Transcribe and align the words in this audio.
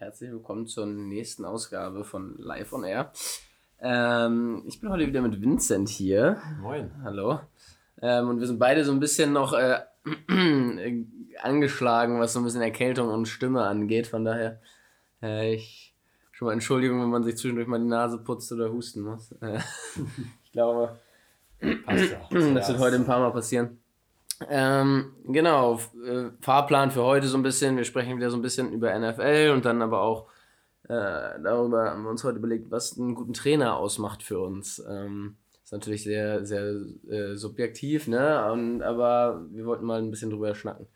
herzlich 0.00 0.30
willkommen 0.30 0.66
zur 0.66 0.86
nächsten 0.86 1.44
Ausgabe 1.44 2.04
von 2.04 2.34
Live 2.38 2.72
on 2.72 2.84
Air. 2.84 3.12
Ähm, 3.80 4.62
ich 4.66 4.80
bin 4.80 4.88
heute 4.88 5.06
wieder 5.06 5.20
mit 5.20 5.42
Vincent 5.42 5.90
hier. 5.90 6.40
Moin. 6.62 6.90
Hallo. 7.04 7.40
Ähm, 8.00 8.30
und 8.30 8.40
wir 8.40 8.46
sind 8.46 8.58
beide 8.58 8.82
so 8.82 8.92
ein 8.92 9.00
bisschen 9.00 9.34
noch 9.34 9.52
äh, 9.52 9.80
angeschlagen, 11.42 12.18
was 12.18 12.32
so 12.32 12.40
ein 12.40 12.44
bisschen 12.44 12.62
Erkältung 12.62 13.10
und 13.10 13.28
Stimme 13.28 13.64
angeht. 13.64 14.06
Von 14.06 14.24
daher, 14.24 14.62
äh, 15.22 15.52
ich 15.52 15.94
schon 16.32 16.46
mal 16.46 16.52
Entschuldigung, 16.54 17.02
wenn 17.02 17.10
man 17.10 17.22
sich 17.22 17.36
zwischendurch 17.36 17.68
mal 17.68 17.78
die 17.78 17.84
Nase 17.84 18.16
putzt 18.16 18.50
oder 18.52 18.72
husten 18.72 19.02
muss. 19.02 19.32
Äh, 19.42 19.58
ich 20.44 20.52
glaube, 20.52 20.98
das 21.60 22.68
wird 22.68 22.78
heute 22.78 22.96
ein 22.96 23.04
paar 23.04 23.20
Mal 23.20 23.32
passieren. 23.32 23.79
Ähm, 24.48 25.12
genau, 25.24 25.80
äh, 26.04 26.30
Fahrplan 26.40 26.90
für 26.90 27.02
heute 27.02 27.26
so 27.26 27.36
ein 27.36 27.42
bisschen. 27.42 27.76
Wir 27.76 27.84
sprechen 27.84 28.16
wieder 28.16 28.30
so 28.30 28.36
ein 28.36 28.42
bisschen 28.42 28.72
über 28.72 28.98
NFL 28.98 29.52
und 29.54 29.64
dann 29.64 29.82
aber 29.82 30.00
auch 30.00 30.28
äh, 30.90 31.40
darüber 31.42 31.90
haben 31.90 32.02
wir 32.02 32.10
uns 32.10 32.24
heute 32.24 32.38
überlegt, 32.38 32.70
was 32.72 32.98
einen 32.98 33.14
guten 33.14 33.32
Trainer 33.32 33.76
ausmacht 33.76 34.24
für 34.24 34.40
uns. 34.40 34.82
Ähm, 34.88 35.36
ist 35.62 35.72
natürlich 35.72 36.02
sehr, 36.02 36.44
sehr 36.44 36.62
äh, 37.08 37.36
subjektiv, 37.36 38.08
ne? 38.08 38.50
Und, 38.50 38.82
aber 38.82 39.46
wir 39.52 39.66
wollten 39.66 39.84
mal 39.84 40.00
ein 40.00 40.10
bisschen 40.10 40.30
drüber 40.30 40.52
schnacken. 40.56 40.88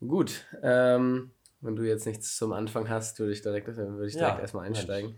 Gut, 0.00 0.44
ähm, 0.62 1.30
wenn 1.60 1.76
du 1.76 1.84
jetzt 1.84 2.06
nichts 2.06 2.36
zum 2.36 2.52
Anfang 2.52 2.88
hast, 2.88 3.20
würde 3.20 3.32
ich 3.32 3.40
direkt, 3.40 3.68
würde 3.68 4.06
ich 4.06 4.14
direkt 4.14 4.36
ja, 4.36 4.40
erstmal 4.40 4.66
einsteigen. 4.66 5.14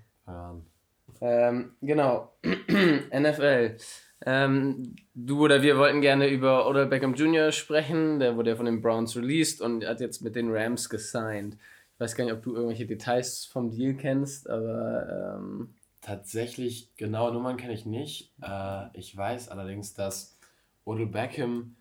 Ähm, 1.23 1.77
genau, 1.81 2.37
NFL. 2.45 3.77
Ähm, 4.25 4.97
du 5.15 5.45
oder 5.45 5.63
wir 5.63 5.77
wollten 5.77 6.01
gerne 6.01 6.29
über 6.29 6.67
Odell 6.69 6.87
Beckham 6.87 7.15
Jr. 7.15 7.53
sprechen. 7.53 8.19
Der 8.19 8.37
wurde 8.37 8.51
ja 8.51 8.57
von 8.57 8.67
den 8.67 8.81
Browns 8.81 9.17
released 9.17 9.61
und 9.61 9.85
hat 9.87 10.01
jetzt 10.01 10.23
mit 10.23 10.37
den 10.37 10.51
Rams 10.51 10.89
gesigned. 10.89 11.55
Ich 11.95 12.01
weiß 12.01 12.15
gar 12.15 12.25
nicht, 12.25 12.33
ob 12.33 12.43
du 12.43 12.55
irgendwelche 12.55 12.87
Details 12.87 13.45
vom 13.45 13.71
Deal 13.71 13.95
kennst, 13.95 14.49
aber. 14.49 15.39
Ähm 15.39 15.75
Tatsächlich, 16.01 16.95
genaue 16.97 17.33
Nummern 17.33 17.57
kenne 17.57 17.75
ich 17.75 17.85
nicht. 17.85 18.33
Äh, 18.41 18.97
ich 18.97 19.17
weiß 19.17 19.49
allerdings, 19.49 19.93
dass 19.93 20.39
Odell 20.85 21.07
Beckham 21.07 21.75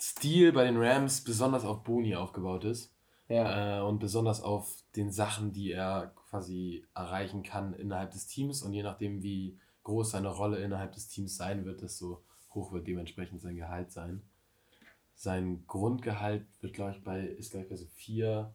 Stil 0.00 0.52
bei 0.52 0.64
den 0.64 0.76
Rams 0.76 1.24
besonders 1.24 1.64
auf 1.64 1.82
Boni 1.82 2.14
aufgebaut 2.14 2.64
ist. 2.64 2.92
Ja. 3.28 3.78
Äh, 3.78 3.82
und 3.82 3.98
besonders 3.98 4.42
auf 4.42 4.76
den 4.94 5.10
Sachen, 5.10 5.52
die 5.52 5.72
er 5.72 6.12
quasi 6.30 6.84
erreichen 6.94 7.42
kann 7.42 7.72
innerhalb 7.74 8.12
des 8.12 8.26
Teams 8.26 8.62
und 8.62 8.72
je 8.72 8.82
nachdem, 8.82 9.22
wie 9.22 9.58
groß 9.86 10.10
seine 10.10 10.28
Rolle 10.28 10.58
innerhalb 10.58 10.92
des 10.92 11.06
Teams 11.06 11.36
sein 11.36 11.64
wird, 11.64 11.80
desto 11.80 12.24
hoch 12.52 12.72
wird 12.72 12.88
dementsprechend 12.88 13.40
sein 13.40 13.54
Gehalt 13.54 13.92
sein. 13.92 14.20
Sein 15.14 15.64
Grundgehalt 15.68 16.44
wird, 16.60 16.74
glaube 16.74 16.90
ich, 16.90 17.04
bei, 17.04 17.20
ist, 17.20 17.52
glaube 17.52 17.64
ich, 17.64 17.70
bei 17.70 17.76
so 17.76 17.86
4 17.94 18.52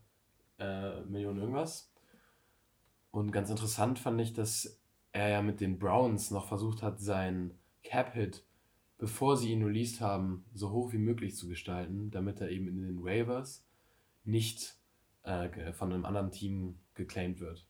äh, 0.59 1.01
Millionen 1.05 1.39
irgendwas. 1.39 1.89
Und 3.11 3.31
ganz 3.31 3.49
interessant 3.49 3.97
fand 3.97 4.19
ich, 4.19 4.33
dass 4.33 4.77
er 5.13 5.29
ja 5.29 5.41
mit 5.41 5.61
den 5.61 5.79
Browns 5.79 6.31
noch 6.31 6.49
versucht 6.49 6.83
hat, 6.83 6.99
sein 6.99 7.57
Cap-Hit, 7.83 8.43
bevor 8.97 9.37
sie 9.37 9.53
ihn 9.53 9.63
released 9.63 10.01
haben, 10.01 10.43
so 10.53 10.71
hoch 10.71 10.91
wie 10.91 10.97
möglich 10.97 11.37
zu 11.37 11.47
gestalten, 11.47 12.11
damit 12.11 12.41
er 12.41 12.49
eben 12.49 12.67
in 12.67 12.81
den 12.81 13.03
Waivers 13.05 13.65
nicht 14.25 14.75
äh, 15.23 15.71
von 15.71 15.93
einem 15.93 16.03
anderen 16.03 16.31
Team 16.31 16.77
geclaimed 16.93 17.39
wird. 17.39 17.65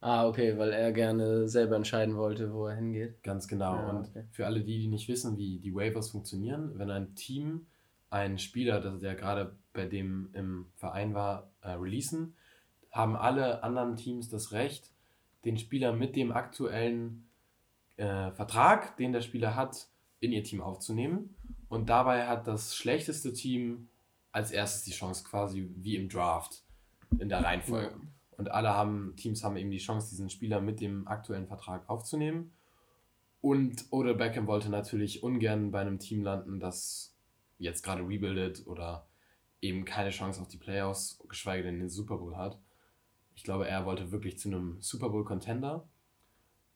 Ah, 0.00 0.26
okay, 0.26 0.56
weil 0.56 0.72
er 0.72 0.92
gerne 0.92 1.46
selber 1.48 1.76
entscheiden 1.76 2.16
wollte, 2.16 2.54
wo 2.54 2.66
er 2.66 2.76
hingeht. 2.76 3.22
Ganz 3.22 3.46
genau. 3.48 3.74
Ja, 3.74 3.90
und 3.90 4.08
okay. 4.08 4.24
für 4.30 4.46
alle 4.46 4.62
die, 4.62 4.78
die 4.78 4.88
nicht 4.88 5.08
wissen, 5.08 5.36
wie 5.36 5.58
die 5.58 5.74
Waivers 5.74 6.10
funktionieren, 6.10 6.78
wenn 6.78 6.90
ein 6.90 7.14
Team 7.14 7.66
einen 8.08 8.38
Spieler, 8.38 8.80
der 8.80 9.14
gerade 9.14 9.56
bei 9.72 9.86
dem 9.86 10.30
im 10.32 10.66
Verein 10.76 11.14
war, 11.14 11.50
äh, 11.60 11.72
releasen, 11.72 12.34
haben 12.90 13.14
alle 13.14 13.62
anderen 13.62 13.96
Teams 13.96 14.28
das 14.28 14.52
Recht, 14.52 14.90
den 15.44 15.58
Spieler 15.58 15.92
mit 15.92 16.16
dem 16.16 16.32
aktuellen 16.32 17.28
äh, 17.96 18.30
Vertrag, 18.32 18.96
den 18.96 19.12
der 19.12 19.20
Spieler 19.20 19.54
hat, 19.54 19.86
in 20.18 20.32
ihr 20.32 20.42
Team 20.42 20.60
aufzunehmen. 20.60 21.34
Und 21.68 21.88
dabei 21.88 22.26
hat 22.26 22.46
das 22.46 22.74
schlechteste 22.74 23.32
Team 23.32 23.88
als 24.32 24.50
erstes 24.50 24.84
die 24.84 24.92
Chance, 24.92 25.24
quasi 25.24 25.70
wie 25.76 25.96
im 25.96 26.08
Draft 26.08 26.62
in 27.18 27.28
der 27.28 27.44
Reihenfolge. 27.44 27.94
Und 28.40 28.50
alle 28.52 28.70
haben, 28.70 29.12
Teams 29.16 29.44
haben 29.44 29.58
eben 29.58 29.70
die 29.70 29.76
Chance, 29.76 30.08
diesen 30.08 30.30
Spieler 30.30 30.62
mit 30.62 30.80
dem 30.80 31.06
aktuellen 31.06 31.46
Vertrag 31.46 31.86
aufzunehmen. 31.90 32.54
Und 33.42 33.84
Odell 33.90 34.14
Beckham 34.14 34.46
wollte 34.46 34.70
natürlich 34.70 35.22
ungern 35.22 35.70
bei 35.70 35.82
einem 35.82 35.98
Team 35.98 36.22
landen, 36.22 36.58
das 36.58 37.14
jetzt 37.58 37.82
gerade 37.82 38.00
rebuildet 38.00 38.66
oder 38.66 39.06
eben 39.60 39.84
keine 39.84 40.08
Chance 40.08 40.40
auf 40.40 40.48
die 40.48 40.56
Playoffs, 40.56 41.22
geschweige 41.28 41.64
denn 41.64 41.80
den 41.80 41.90
Super 41.90 42.16
Bowl 42.16 42.34
hat. 42.34 42.58
Ich 43.34 43.44
glaube, 43.44 43.68
er 43.68 43.84
wollte 43.84 44.10
wirklich 44.10 44.38
zu 44.38 44.48
einem 44.48 44.80
Super 44.80 45.10
Bowl 45.10 45.26
Contender. 45.26 45.86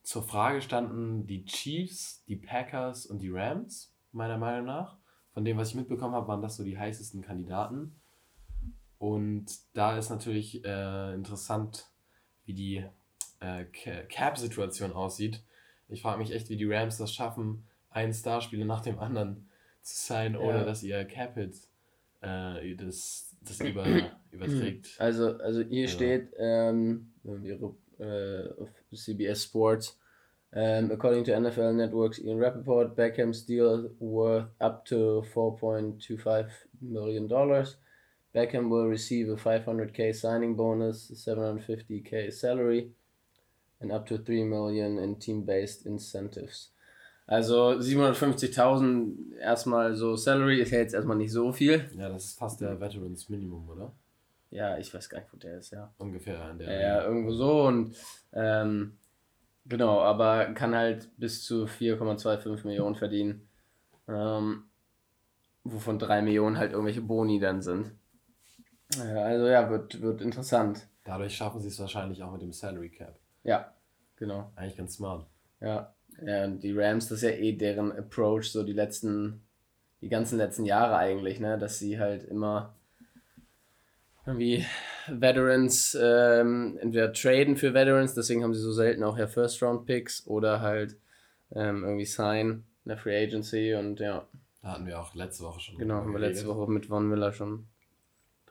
Zur 0.03 0.21
Frage 0.21 0.61
standen 0.61 1.25
die 1.25 1.45
Chiefs, 1.45 2.23
die 2.27 2.35
Packers 2.35 3.07
und 3.07 3.23
die 3.23 3.31
Rams, 3.31 3.91
meiner 4.11 4.37
Meinung 4.37 4.67
nach. 4.67 4.99
Von 5.33 5.43
dem, 5.43 5.57
was 5.57 5.69
ich 5.69 5.75
mitbekommen 5.75 6.13
habe, 6.13 6.27
waren 6.27 6.43
das 6.43 6.57
so 6.57 6.63
die 6.63 6.77
heißesten 6.77 7.23
Kandidaten. 7.23 7.95
Und 8.97 9.45
da 9.73 9.97
ist 9.97 10.09
natürlich 10.09 10.63
äh, 10.63 11.13
interessant, 11.13 11.87
wie 12.45 12.53
die 12.53 12.85
äh, 13.39 13.65
Cap-Situation 13.65 14.93
aussieht. 14.93 15.43
Ich 15.87 16.01
frage 16.01 16.19
mich 16.19 16.31
echt, 16.31 16.49
wie 16.49 16.57
die 16.57 16.71
Rams 16.71 16.97
das 16.97 17.13
schaffen, 17.13 17.65
einen 17.89 18.13
Starspieler 18.13 18.65
nach 18.65 18.81
dem 18.81 18.99
anderen 18.99 19.49
zu 19.81 20.05
sein, 20.05 20.33
ja. 20.33 20.39
ohne 20.39 20.65
dass 20.65 20.83
ihr 20.83 21.03
Cap-Hit 21.05 21.55
äh, 22.21 22.75
das, 22.75 23.35
das 23.41 23.59
über, 23.61 23.85
überträgt. 24.31 24.95
Also, 24.99 25.37
also 25.37 25.61
hier 25.61 25.83
ja. 25.83 25.87
steht 25.87 26.33
ähm, 26.37 27.11
äh, 27.99 28.49
auf 28.59 28.69
CBS 28.93 29.43
Sports, 29.43 29.99
um, 30.51 30.61
ähm, 30.61 30.91
according 30.91 31.23
to 31.25 31.37
NFL 31.37 31.73
Network's 31.73 32.19
Ian 32.19 32.41
Rappaport, 32.41 32.95
Beckham's 32.95 33.45
deal 33.45 33.91
worth 33.99 34.47
up 34.59 34.85
to 34.85 35.21
4.25 35.33 36.47
million 36.79 37.27
dollars. 37.27 37.77
Beckham 38.35 38.69
will 38.69 38.87
receive 38.87 39.29
a 39.29 39.35
500k 39.35 40.13
signing 40.13 40.55
bonus, 40.55 41.09
750k 41.11 42.33
salary 42.33 42.91
and 43.79 43.91
up 43.91 44.05
to 44.07 44.17
3 44.17 44.43
million 44.43 44.99
in 44.99 45.15
team-based 45.15 45.85
incentives. 45.85 46.71
Also 47.27 47.79
750.000 47.79 49.39
erstmal 49.39 49.95
so 49.95 50.15
Salary 50.15 50.61
ist 50.61 50.71
ja 50.71 50.79
jetzt 50.79 50.93
erstmal 50.93 51.17
nicht 51.17 51.31
so 51.31 51.51
viel. 51.51 51.89
Ja, 51.97 52.09
das 52.09 52.25
ist 52.25 52.37
fast 52.37 52.61
der 52.61 52.79
Veterans 52.79 53.29
Minimum, 53.29 53.67
oder? 53.69 53.91
Ja, 54.51 54.77
ich 54.77 54.93
weiß 54.93 55.09
gar 55.09 55.19
nicht, 55.19 55.33
wo 55.33 55.37
der 55.37 55.57
ist, 55.57 55.71
ja. 55.71 55.91
Ungefähr 55.97 56.39
an 56.41 56.59
der. 56.59 56.71
Ja, 56.71 56.79
ja 56.79 57.03
irgendwo 57.03 57.31
so 57.31 57.63
und 57.63 57.95
ähm, 58.33 58.97
genau, 59.65 60.01
aber 60.01 60.53
kann 60.53 60.75
halt 60.75 61.09
bis 61.17 61.43
zu 61.43 61.65
4,25 61.65 62.65
Millionen 62.67 62.95
verdienen. 62.95 63.47
Ähm, 64.07 64.65
wovon 65.63 65.97
3 65.97 66.21
Millionen 66.21 66.57
halt 66.57 66.73
irgendwelche 66.73 67.01
Boni 67.01 67.39
dann 67.39 67.61
sind. 67.61 67.91
Also 69.01 69.47
ja, 69.47 69.69
wird, 69.69 70.01
wird 70.01 70.21
interessant. 70.21 70.87
Dadurch 71.03 71.35
schaffen 71.35 71.61
sie 71.61 71.67
es 71.67 71.79
wahrscheinlich 71.79 72.23
auch 72.23 72.31
mit 72.31 72.41
dem 72.41 72.51
Salary 72.51 72.89
Cap. 72.89 73.17
Ja, 73.43 73.73
genau. 74.15 74.51
Eigentlich 74.55 74.77
ganz 74.77 74.95
smart. 74.95 75.25
Ja. 75.61 75.93
ja, 76.25 76.47
die 76.47 76.73
Rams, 76.77 77.07
das 77.07 77.19
ist 77.19 77.29
ja 77.29 77.37
eh 77.37 77.53
deren 77.53 77.91
Approach, 77.91 78.51
so 78.51 78.63
die 78.63 78.73
letzten, 78.73 79.41
die 80.01 80.09
ganzen 80.09 80.37
letzten 80.37 80.65
Jahre 80.65 80.97
eigentlich, 80.97 81.39
ne, 81.39 81.57
dass 81.57 81.79
sie 81.79 81.99
halt 81.99 82.23
immer 82.23 82.75
irgendwie 84.25 84.65
Veterans 85.07 85.97
ähm, 86.01 86.77
entweder 86.81 87.13
traden 87.13 87.57
für 87.57 87.73
Veterans, 87.73 88.15
deswegen 88.15 88.43
haben 88.43 88.53
sie 88.53 88.61
so 88.61 88.73
selten 88.73 89.03
auch 89.03 89.17
ja 89.17 89.27
First 89.27 89.61
Round 89.61 89.85
Picks 89.85 90.25
oder 90.27 90.61
halt 90.61 90.97
ähm, 91.51 91.83
irgendwie 91.83 92.05
sign 92.05 92.63
in 92.83 92.89
der 92.89 92.97
Free 92.97 93.23
Agency 93.23 93.75
und 93.75 93.99
ja. 93.99 94.27
Da 94.61 94.71
hatten 94.71 94.87
wir 94.87 94.99
auch 94.99 95.13
letzte 95.13 95.43
Woche 95.43 95.59
schon. 95.59 95.77
Genau, 95.77 95.95
haben 95.95 96.11
wir 96.11 96.19
letzte 96.19 96.47
Woche 96.47 96.69
mit 96.71 96.87
Von 96.87 97.07
Miller 97.07 97.31
schon 97.31 97.67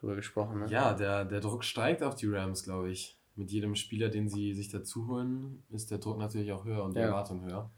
drüber 0.05 0.17
gesprochen. 0.17 0.61
Ne? 0.61 0.67
Ja, 0.69 0.93
der, 0.93 1.25
der 1.25 1.41
Druck 1.41 1.65
steigt 1.65 2.03
auf 2.03 2.15
die 2.15 2.29
Rams, 2.29 2.63
glaube 2.63 2.91
ich. 2.91 3.17
Mit 3.37 3.51
jedem 3.51 3.75
Spieler, 3.75 4.11
den 4.11 4.29
sie 4.29 4.55
sich 4.55 4.69
dazu 4.69 5.09
holen, 5.09 5.65
ist 5.71 5.91
der 5.91 5.99
Druck 5.99 6.19
natürlich 6.19 6.53
auch 6.53 6.65
höher 6.65 6.85
und 6.85 6.95
die 6.95 7.01
ja. 7.01 7.07
Erwartung 7.07 7.43
höher. 7.43 7.69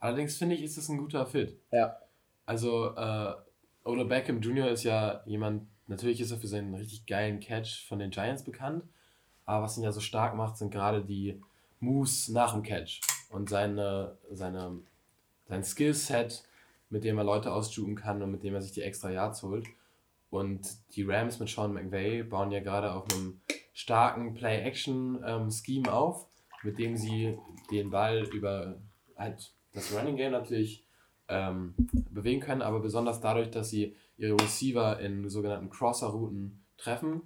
Allerdings 0.00 0.36
finde 0.36 0.54
ich, 0.54 0.62
ist 0.62 0.76
das 0.76 0.88
ein 0.90 0.98
guter 0.98 1.24
Fit. 1.24 1.58
Ja. 1.72 1.96
Also, 2.44 2.94
äh, 2.94 3.34
Ola 3.84 4.04
Beckham 4.04 4.42
Jr. 4.42 4.68
ist 4.68 4.84
ja 4.84 5.22
jemand, 5.24 5.66
natürlich 5.86 6.20
ist 6.20 6.30
er 6.30 6.36
für 6.36 6.46
seinen 6.46 6.74
richtig 6.74 7.06
geilen 7.06 7.40
Catch 7.40 7.86
von 7.88 7.98
den 7.98 8.10
Giants 8.10 8.44
bekannt, 8.44 8.84
aber 9.46 9.64
was 9.64 9.78
ihn 9.78 9.84
ja 9.84 9.92
so 9.92 10.00
stark 10.00 10.34
macht, 10.34 10.58
sind 10.58 10.70
gerade 10.70 11.02
die 11.02 11.40
Moves 11.80 12.28
nach 12.28 12.52
dem 12.52 12.62
Catch 12.62 13.00
und 13.30 13.48
seine, 13.48 14.18
seine, 14.30 14.78
sein 15.48 15.64
Skillset, 15.64 16.44
mit 16.90 17.04
dem 17.04 17.16
er 17.16 17.24
Leute 17.24 17.52
ausjuken 17.52 17.94
kann 17.94 18.22
und 18.22 18.30
mit 18.30 18.42
dem 18.42 18.54
er 18.54 18.60
sich 18.60 18.72
die 18.72 18.82
extra 18.82 19.10
Yards 19.10 19.42
holt. 19.42 19.66
Und 20.30 20.68
die 20.94 21.04
Rams 21.04 21.40
mit 21.40 21.48
Sean 21.48 21.72
McVay 21.72 22.22
bauen 22.22 22.50
ja 22.50 22.60
gerade 22.60 22.92
auf 22.92 23.06
einem 23.10 23.40
starken 23.72 24.34
Play-Action-Scheme 24.34 25.92
auf, 25.92 26.26
mit 26.62 26.78
dem 26.78 26.96
sie 26.96 27.38
den 27.70 27.90
Ball 27.90 28.24
über 28.34 28.78
halt 29.16 29.52
das 29.72 29.94
Running 29.94 30.16
Game 30.16 30.32
natürlich 30.32 30.84
ähm, 31.28 31.74
bewegen 32.10 32.40
können, 32.40 32.62
aber 32.62 32.80
besonders 32.80 33.20
dadurch, 33.20 33.50
dass 33.50 33.70
sie 33.70 33.94
ihre 34.16 34.34
Receiver 34.34 34.98
in 35.00 35.28
sogenannten 35.28 35.70
Crosser-Routen 35.70 36.64
treffen, 36.76 37.22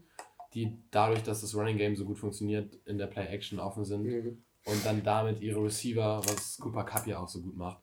die 0.54 0.76
dadurch, 0.90 1.22
dass 1.22 1.40
das 1.40 1.54
Running 1.54 1.78
Game 1.78 1.96
so 1.96 2.04
gut 2.04 2.18
funktioniert, 2.18 2.74
in 2.84 2.98
der 2.98 3.06
Play-Action 3.06 3.58
offen 3.58 3.84
sind 3.84 4.02
mhm. 4.02 4.42
und 4.66 4.84
dann 4.84 5.02
damit 5.02 5.40
ihre 5.40 5.62
Receiver, 5.62 6.20
was 6.26 6.58
Cooper 6.58 6.84
Cup 6.84 7.06
ja 7.06 7.18
auch 7.18 7.28
so 7.28 7.40
gut 7.40 7.56
macht, 7.56 7.78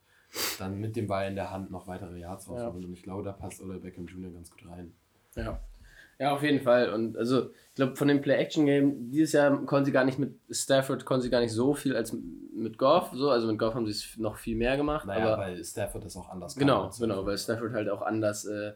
dann 0.59 0.79
mit 0.79 0.95
dem 0.95 1.07
Ball 1.07 1.27
in 1.27 1.35
der 1.35 1.49
Hand 1.49 1.71
noch 1.71 1.87
weitere 1.87 2.19
Yards 2.19 2.47
rausholen. 2.47 2.81
Ja. 2.81 2.87
Und 2.87 2.93
ich 2.93 3.03
glaube, 3.03 3.23
da 3.23 3.31
passt 3.31 3.61
Oder 3.61 3.79
Beckham 3.79 4.05
Jr. 4.05 4.31
ganz 4.31 4.51
gut 4.51 4.67
rein. 4.67 4.93
Ja. 5.35 5.59
Ja, 6.19 6.33
auf 6.33 6.43
jeden 6.43 6.59
Fall. 6.59 6.91
Und 6.93 7.17
also, 7.17 7.51
ich 7.51 7.75
glaube, 7.75 7.95
von 7.95 8.09
dem 8.09 8.19
Play-Action-Game, 8.19 9.09
dieses 9.09 9.31
Jahr 9.31 9.65
konnten 9.65 9.85
sie 9.85 9.93
gar 9.93 10.03
nicht 10.03 10.19
mit 10.19 10.35
Stafford, 10.49 11.05
konnten 11.05 11.23
sie 11.23 11.29
gar 11.29 11.39
nicht 11.39 11.53
so 11.53 11.73
viel 11.73 11.95
als 11.95 12.13
mit 12.53 12.77
Goff. 12.77 13.11
So. 13.13 13.29
Also 13.29 13.47
mit 13.47 13.57
Goff 13.57 13.73
haben 13.73 13.85
sie 13.85 13.93
es 13.93 14.17
noch 14.17 14.35
viel 14.35 14.57
mehr 14.57 14.75
gemacht. 14.75 15.05
Naja, 15.05 15.33
aber 15.33 15.43
weil 15.43 15.63
Stafford 15.63 16.03
das 16.03 16.17
auch 16.17 16.29
anders 16.29 16.55
Genau, 16.55 16.91
genau, 16.99 17.25
weil 17.25 17.37
Stafford 17.37 17.71
halt 17.71 17.89
auch 17.89 18.01
anders 18.01 18.43
äh, 18.45 18.73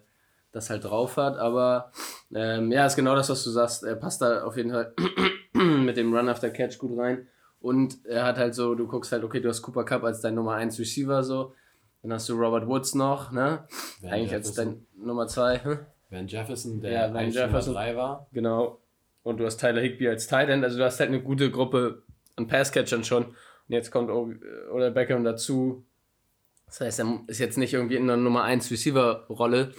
das 0.54 0.70
halt 0.70 0.86
drauf 0.86 1.18
hat. 1.18 1.38
Aber 1.38 1.92
ähm, 2.34 2.72
ja, 2.72 2.86
ist 2.86 2.96
genau 2.96 3.14
das, 3.14 3.30
was 3.30 3.44
du 3.44 3.50
sagst. 3.50 3.84
Er 3.84 3.96
passt 3.96 4.22
da 4.22 4.46
auf 4.46 4.56
jeden 4.56 4.72
Fall 4.72 4.94
mit 5.54 5.98
dem 5.98 6.16
Run 6.16 6.30
after 6.30 6.50
Catch 6.50 6.78
gut 6.78 6.98
rein. 6.98 7.28
Und 7.60 8.06
er 8.06 8.24
hat 8.26 8.38
halt 8.38 8.56
so, 8.56 8.74
du 8.74 8.88
guckst 8.88 9.12
halt, 9.12 9.24
okay, 9.24 9.42
du 9.42 9.50
hast 9.50 9.62
Cooper 9.62 9.84
Cup 9.84 10.04
als 10.04 10.22
dein 10.22 10.36
Nummer 10.36 10.56
1 10.56 10.80
Receiver 10.80 11.24
so. 11.24 11.54
Dann 12.02 12.14
hast 12.14 12.28
du 12.28 12.36
Robert 12.36 12.68
Woods 12.68 12.96
noch, 12.96 13.32
ne? 13.32 13.66
Van 14.02 14.12
Eigentlich 14.12 14.34
als 14.34 14.54
dein 14.54 14.86
Nummer 14.96 15.28
2. 15.28 15.86
Van 16.14 16.28
Jefferson, 16.28 16.80
der 16.80 16.92
ja, 16.92 17.14
Van 17.14 17.30
Jefferson, 17.30 17.74
Nummer 17.74 17.86
3 17.86 17.96
war. 17.96 18.28
Genau. 18.32 18.80
Und 19.24 19.40
du 19.40 19.46
hast 19.46 19.58
Tyler 19.58 19.82
Higby 19.82 20.08
als 20.08 20.28
Tight 20.28 20.50
End. 20.50 20.64
Also 20.64 20.78
du 20.78 20.84
hast 20.84 21.00
halt 21.00 21.10
eine 21.10 21.22
gute 21.22 21.50
Gruppe 21.50 22.04
an 22.36 22.48
Passcatchern 22.48 23.04
schon. 23.04 23.26
Und 23.26 23.36
jetzt 23.70 23.92
kommt 23.92 24.10
oder 24.10 24.92
Beckham 24.92 25.24
dazu. 25.24 25.86
Das 26.74 26.82
heißt, 26.82 27.00
er 27.02 27.20
ist 27.28 27.38
jetzt 27.38 27.60
nicht 27.60 27.72
irgendwie 27.72 27.98
in 27.98 28.10
einer 28.10 28.18
Nummer 28.18 28.46
1 28.46 28.72
Receiver-Rolle. 28.72 29.74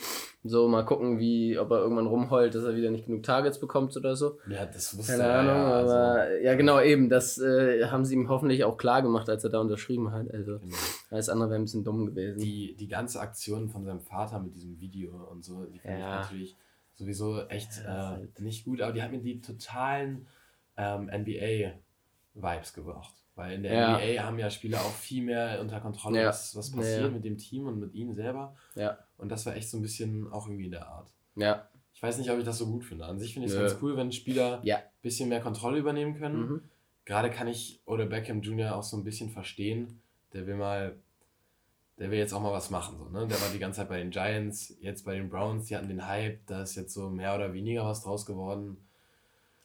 So, 0.45 0.69
mal 0.69 0.85
gucken, 0.85 1.19
wie, 1.19 1.59
ob 1.59 1.73
er 1.73 1.79
irgendwann 1.79 2.07
rumheult, 2.07 2.55
dass 2.55 2.63
er 2.63 2.77
wieder 2.77 2.93
nicht 2.93 3.07
genug 3.07 3.25
Targets 3.25 3.59
bekommt 3.59 3.97
oder 3.97 4.15
so. 4.15 4.39
Ja, 4.47 4.65
das 4.65 4.97
wusste 4.97 5.17
Keine 5.17 5.33
Ahnung, 5.33 5.57
ja, 5.57 5.73
also. 5.73 5.93
aber 5.93 6.41
ja, 6.41 6.55
genau, 6.55 6.81
eben. 6.81 7.09
Das 7.09 7.39
äh, 7.39 7.87
haben 7.87 8.05
sie 8.05 8.15
ihm 8.15 8.29
hoffentlich 8.29 8.63
auch 8.63 8.77
klar 8.77 9.03
gemacht, 9.03 9.29
als 9.29 9.43
er 9.43 9.51
da 9.51 9.59
unterschrieben 9.59 10.13
hat. 10.13 10.33
Also, 10.33 10.61
genau. 10.61 10.77
alles 11.11 11.29
andere 11.29 11.51
wäre 11.51 11.59
ein 11.59 11.65
bisschen 11.65 11.83
dumm 11.83 12.07
gewesen. 12.07 12.39
Die, 12.39 12.77
die 12.77 12.87
ganze 12.87 13.19
Aktion 13.19 13.71
von 13.71 13.85
seinem 13.85 14.01
Vater 14.01 14.39
mit 14.39 14.55
diesem 14.55 14.79
Video 14.79 15.17
und 15.33 15.45
so, 15.45 15.65
die 15.65 15.81
finde 15.81 15.99
ja. 15.99 16.21
ich 16.21 16.23
natürlich 16.23 16.57
sowieso 16.95 17.43
echt 17.49 17.83
ja, 17.83 18.13
äh, 18.13 18.17
halt 18.19 18.41
nicht 18.41 18.65
gut, 18.65 18.81
aber 18.81 18.93
die 18.93 19.03
hat 19.03 19.11
mir 19.11 19.19
die 19.19 19.41
totalen 19.41 20.29
ähm, 20.77 21.11
NBA-Vibes 21.13 22.73
gebracht. 22.73 23.24
Weil 23.37 23.55
in 23.55 23.63
der 23.65 23.75
ja. 23.75 23.99
NBA 23.99 24.23
haben 24.23 24.39
ja 24.39 24.49
Spieler 24.49 24.81
auch 24.81 24.93
viel 24.93 25.25
mehr 25.25 25.61
unter 25.61 25.81
Kontrolle, 25.81 26.23
ja. 26.23 26.29
was, 26.29 26.55
was 26.55 26.71
passiert 26.71 27.03
ja, 27.03 27.09
mit 27.09 27.25
dem 27.25 27.37
Team 27.37 27.67
und 27.67 27.81
mit 27.81 27.95
ihnen 27.95 28.15
selber. 28.15 28.55
Ja. 28.77 28.99
Und 29.19 29.31
das 29.31 29.45
war 29.47 29.57
echt 29.57 29.69
so 29.69 29.77
ein 29.77 29.83
bisschen 29.83 30.33
auch 30.33 30.47
irgendwie 30.47 30.67
in 30.67 30.71
der 30.71 30.87
Art. 30.87 31.13
Ja. 31.35 31.69
Ich 31.95 32.03
weiß 32.03 32.19
nicht, 32.19 32.31
ob 32.31 32.39
ich 32.39 32.45
das 32.45 32.59
so 32.59 32.67
gut 32.67 32.85
finde. 32.85 33.07
An 33.07 33.19
sich 33.19 33.33
finde 33.33 33.47
ich 33.49 33.55
es 33.55 33.59
ganz 33.59 33.77
cool, 33.83 33.97
wenn 33.97 34.13
Spieler 34.13 34.61
ein 34.61 34.83
bisschen 35.03 35.29
mehr 35.29 35.41
Kontrolle 35.41 35.79
übernehmen 35.79 36.17
können. 36.19 36.39
Mhm. 36.39 36.63
Gerade 37.05 37.31
kann 37.31 37.49
ich 37.49 37.81
oder 37.87 38.07
Beckham 38.07 38.41
Jr. 38.41 38.77
auch 38.77 38.83
so 38.83 38.97
ein 38.97 39.05
bisschen 39.05 39.31
verstehen. 39.31 40.01
Der 40.33 40.47
will 40.47 40.57
mal, 40.57 40.97
der 41.99 42.11
will 42.11 42.19
jetzt 42.19 42.33
auch 42.33 42.41
mal 42.41 42.53
was 42.53 42.71
machen. 42.71 42.99
So, 42.99 43.09
ne? 43.09 43.27
Der 43.27 43.41
war 43.41 43.49
die 43.53 43.59
ganze 43.59 43.79
Zeit 43.81 43.89
bei 43.89 43.99
den 43.99 44.11
Giants, 44.11 44.75
jetzt 44.81 45.05
bei 45.05 45.15
den 45.15 45.29
Browns, 45.29 45.67
die 45.67 45.77
hatten 45.77 45.89
den 45.89 46.07
Hype, 46.07 46.47
da 46.47 46.63
ist 46.63 46.77
jetzt 46.77 46.95
so 46.95 47.11
mehr 47.11 47.35
oder 47.35 47.53
weniger 47.53 47.85
was 47.85 48.03
draus 48.03 48.27
geworden. 48.27 48.77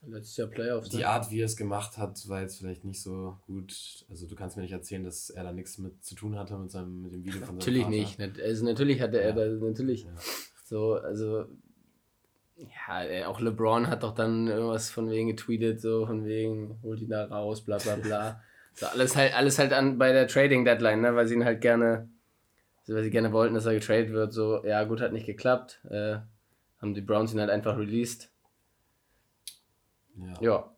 Letztes 0.08 0.38
Jahr 0.38 0.48
Playoffs. 0.48 0.90
Die 0.90 0.98
ne? 0.98 1.08
Art, 1.08 1.30
wie 1.30 1.42
er 1.42 1.46
es 1.46 1.58
gemacht 1.58 1.98
hat, 1.98 2.28
war 2.30 2.42
jetzt 2.42 2.60
vielleicht 2.60 2.86
nicht 2.86 3.02
so 3.02 3.38
gut. 3.46 4.06
Also 4.10 4.28
du 4.28 4.36
kannst 4.36 4.56
mir 4.56 4.64
nicht 4.64 4.72
erzählen, 4.72 5.04
dass 5.04 5.30
er 5.30 5.44
da 5.44 5.52
nichts 5.52 5.78
mit 5.78 6.04
zu 6.04 6.16
tun 6.16 6.38
hatte 6.38 6.58
mit 6.58 6.72
seinem 6.72 7.02
mit 7.02 7.14
dem 7.14 7.26
Video 7.26 7.42
von 7.42 7.56
Natürlich 7.58 7.88
nicht. 7.88 8.20
Also 8.42 8.66
natürlich 8.66 9.02
hatte 9.02 9.22
er 9.22 9.34
da 9.34 9.46
natürlich 9.46 10.06
ja. 10.06 10.12
so, 10.64 10.94
also 10.94 11.46
ja, 12.56 13.28
auch 13.28 13.40
LeBron 13.40 13.88
hat 13.88 14.04
doch 14.04 14.14
dann 14.14 14.48
irgendwas 14.48 14.90
von 14.90 15.10
wegen 15.10 15.28
getweetet, 15.30 15.82
so 15.82 16.06
von 16.06 16.26
wegen, 16.26 16.80
holt 16.82 17.02
ihn 17.02 17.10
da 17.10 17.26
raus, 17.26 17.64
bla 17.64 17.78
bla 17.78 17.96
bla. 17.96 18.42
so 18.74 18.86
alles 18.88 19.16
halt, 19.16 19.36
alles 19.36 19.60
halt 19.60 19.74
an 19.74 19.98
bei 19.98 20.12
der 20.12 20.28
Trading 20.28 20.66
Deadline, 20.66 21.02
ne, 21.02 21.16
weil 21.16 21.28
sie 21.28 21.36
ihn 21.36 21.46
halt 21.46 21.62
gerne, 21.62 22.10
weil 22.88 23.04
sie 23.04 23.12
gerne 23.12 23.32
wollten, 23.32 23.54
dass 23.54 23.66
er 23.66 23.74
getradet 23.74 24.12
wird, 24.12 24.34
so, 24.34 24.66
ja 24.66 24.84
gut, 24.84 25.02
hat 25.02 25.14
nicht 25.14 25.26
geklappt. 25.26 25.82
Äh, 25.90 26.18
haben 26.82 26.94
die 26.94 27.02
Browns 27.02 27.34
ihn 27.34 27.40
halt 27.40 27.50
einfach 27.50 27.78
released. 27.78 28.32
Ja. 30.20 30.42
ja. 30.42 30.76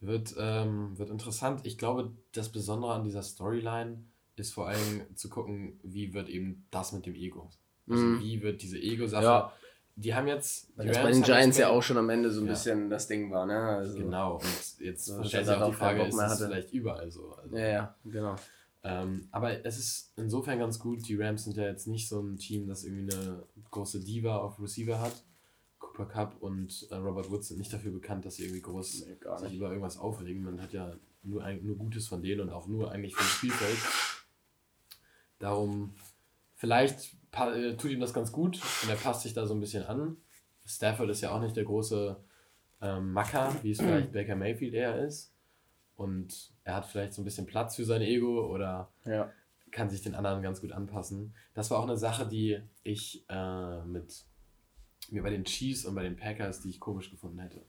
Wird, 0.00 0.34
ähm, 0.38 0.98
wird 0.98 1.10
interessant. 1.10 1.60
Ich 1.64 1.78
glaube, 1.78 2.12
das 2.32 2.50
Besondere 2.50 2.92
an 2.92 3.04
dieser 3.04 3.22
Storyline 3.22 4.02
ist 4.36 4.52
vor 4.52 4.68
allem 4.68 5.02
zu 5.14 5.28
gucken, 5.28 5.78
wie 5.82 6.12
wird 6.12 6.28
eben 6.28 6.66
das 6.70 6.92
mit 6.92 7.06
dem 7.06 7.14
Ego. 7.14 7.50
Also 7.88 8.02
mhm. 8.02 8.20
wie 8.20 8.42
wird 8.42 8.62
diese 8.62 8.78
Ego-Sache. 8.78 9.24
Ja. 9.24 9.52
Die 9.94 10.14
haben 10.14 10.26
jetzt. 10.26 10.72
Die 10.80 10.86
das 10.86 10.98
bei 10.98 11.12
den 11.12 11.22
Giants 11.22 11.58
ja 11.58 11.68
auch 11.68 11.82
schon 11.82 11.98
am 11.98 12.08
Ende 12.08 12.30
so 12.30 12.40
ein 12.40 12.46
ja. 12.46 12.52
bisschen 12.52 12.88
das 12.88 13.06
Ding 13.08 13.30
war, 13.30 13.44
ne? 13.44 13.58
Also, 13.58 13.98
genau, 13.98 14.36
und 14.36 14.80
jetzt 14.80 15.04
so, 15.04 15.22
stellt 15.22 15.46
sich 15.46 15.54
auch 15.54 15.68
die 15.68 15.74
Frage, 15.74 16.02
ist 16.04 16.14
es 16.14 16.38
vielleicht 16.38 16.72
überall 16.72 17.10
so? 17.10 17.34
Also, 17.34 17.56
ja, 17.56 17.68
ja, 17.68 17.96
genau. 18.04 18.36
Ähm, 18.84 19.28
aber 19.30 19.64
es 19.64 19.78
ist 19.78 20.12
insofern 20.16 20.58
ganz 20.58 20.78
gut, 20.78 21.06
die 21.06 21.14
Rams 21.14 21.44
sind 21.44 21.56
ja 21.56 21.64
jetzt 21.64 21.86
nicht 21.86 22.08
so 22.08 22.20
ein 22.20 22.36
Team, 22.36 22.66
das 22.66 22.84
irgendwie 22.84 23.14
eine 23.14 23.44
große 23.70 24.00
Diva 24.00 24.38
auf 24.38 24.60
Receiver 24.60 24.98
hat, 24.98 25.12
Cooper 25.92 26.06
Cup 26.06 26.36
und 26.40 26.86
äh, 26.90 26.94
Robert 26.94 27.30
Woods 27.30 27.48
sind 27.48 27.58
nicht 27.58 27.72
dafür 27.72 27.92
bekannt, 27.92 28.24
dass 28.24 28.36
sie 28.36 28.44
irgendwie 28.44 28.62
groß 28.62 29.06
nee, 29.06 29.16
sich 29.38 29.54
über 29.54 29.68
irgendwas 29.68 29.98
aufregen. 29.98 30.42
Man 30.42 30.60
hat 30.60 30.72
ja 30.72 30.94
nur, 31.22 31.46
nur 31.52 31.76
Gutes 31.76 32.08
von 32.08 32.22
denen 32.22 32.40
und 32.40 32.50
auch 32.50 32.66
nur 32.66 32.90
eigentlich 32.90 33.14
vom 33.14 33.26
Spielfeld. 33.26 33.78
Darum, 35.38 35.94
vielleicht 36.54 37.14
äh, 37.32 37.76
tut 37.76 37.90
ihm 37.90 38.00
das 38.00 38.14
ganz 38.14 38.32
gut 38.32 38.60
und 38.82 38.88
er 38.88 38.96
passt 38.96 39.22
sich 39.22 39.34
da 39.34 39.46
so 39.46 39.54
ein 39.54 39.60
bisschen 39.60 39.84
an. 39.84 40.16
Stafford 40.64 41.10
ist 41.10 41.20
ja 41.20 41.32
auch 41.32 41.40
nicht 41.40 41.56
der 41.56 41.64
große 41.64 42.16
ähm, 42.80 43.12
Macker, 43.12 43.54
wie 43.62 43.72
es 43.72 43.78
vielleicht 43.78 44.12
Baker 44.12 44.36
Mayfield 44.36 44.74
eher 44.74 45.04
ist. 45.04 45.32
Und 45.96 46.52
er 46.64 46.76
hat 46.76 46.86
vielleicht 46.86 47.12
so 47.12 47.22
ein 47.22 47.24
bisschen 47.24 47.46
Platz 47.46 47.76
für 47.76 47.84
sein 47.84 48.02
Ego 48.02 48.46
oder 48.46 48.90
ja. 49.04 49.30
kann 49.70 49.90
sich 49.90 50.02
den 50.02 50.14
anderen 50.14 50.42
ganz 50.42 50.60
gut 50.60 50.72
anpassen. 50.72 51.34
Das 51.54 51.70
war 51.70 51.78
auch 51.78 51.84
eine 51.84 51.98
Sache, 51.98 52.26
die 52.26 52.60
ich 52.82 53.24
äh, 53.28 53.84
mit 53.84 54.24
mir 55.12 55.22
bei 55.22 55.30
den 55.30 55.44
Chiefs 55.44 55.84
und 55.84 55.94
bei 55.94 56.02
den 56.02 56.16
Packers, 56.16 56.60
die 56.60 56.70
ich 56.70 56.80
komisch 56.80 57.10
gefunden 57.10 57.38
hätte. 57.38 57.64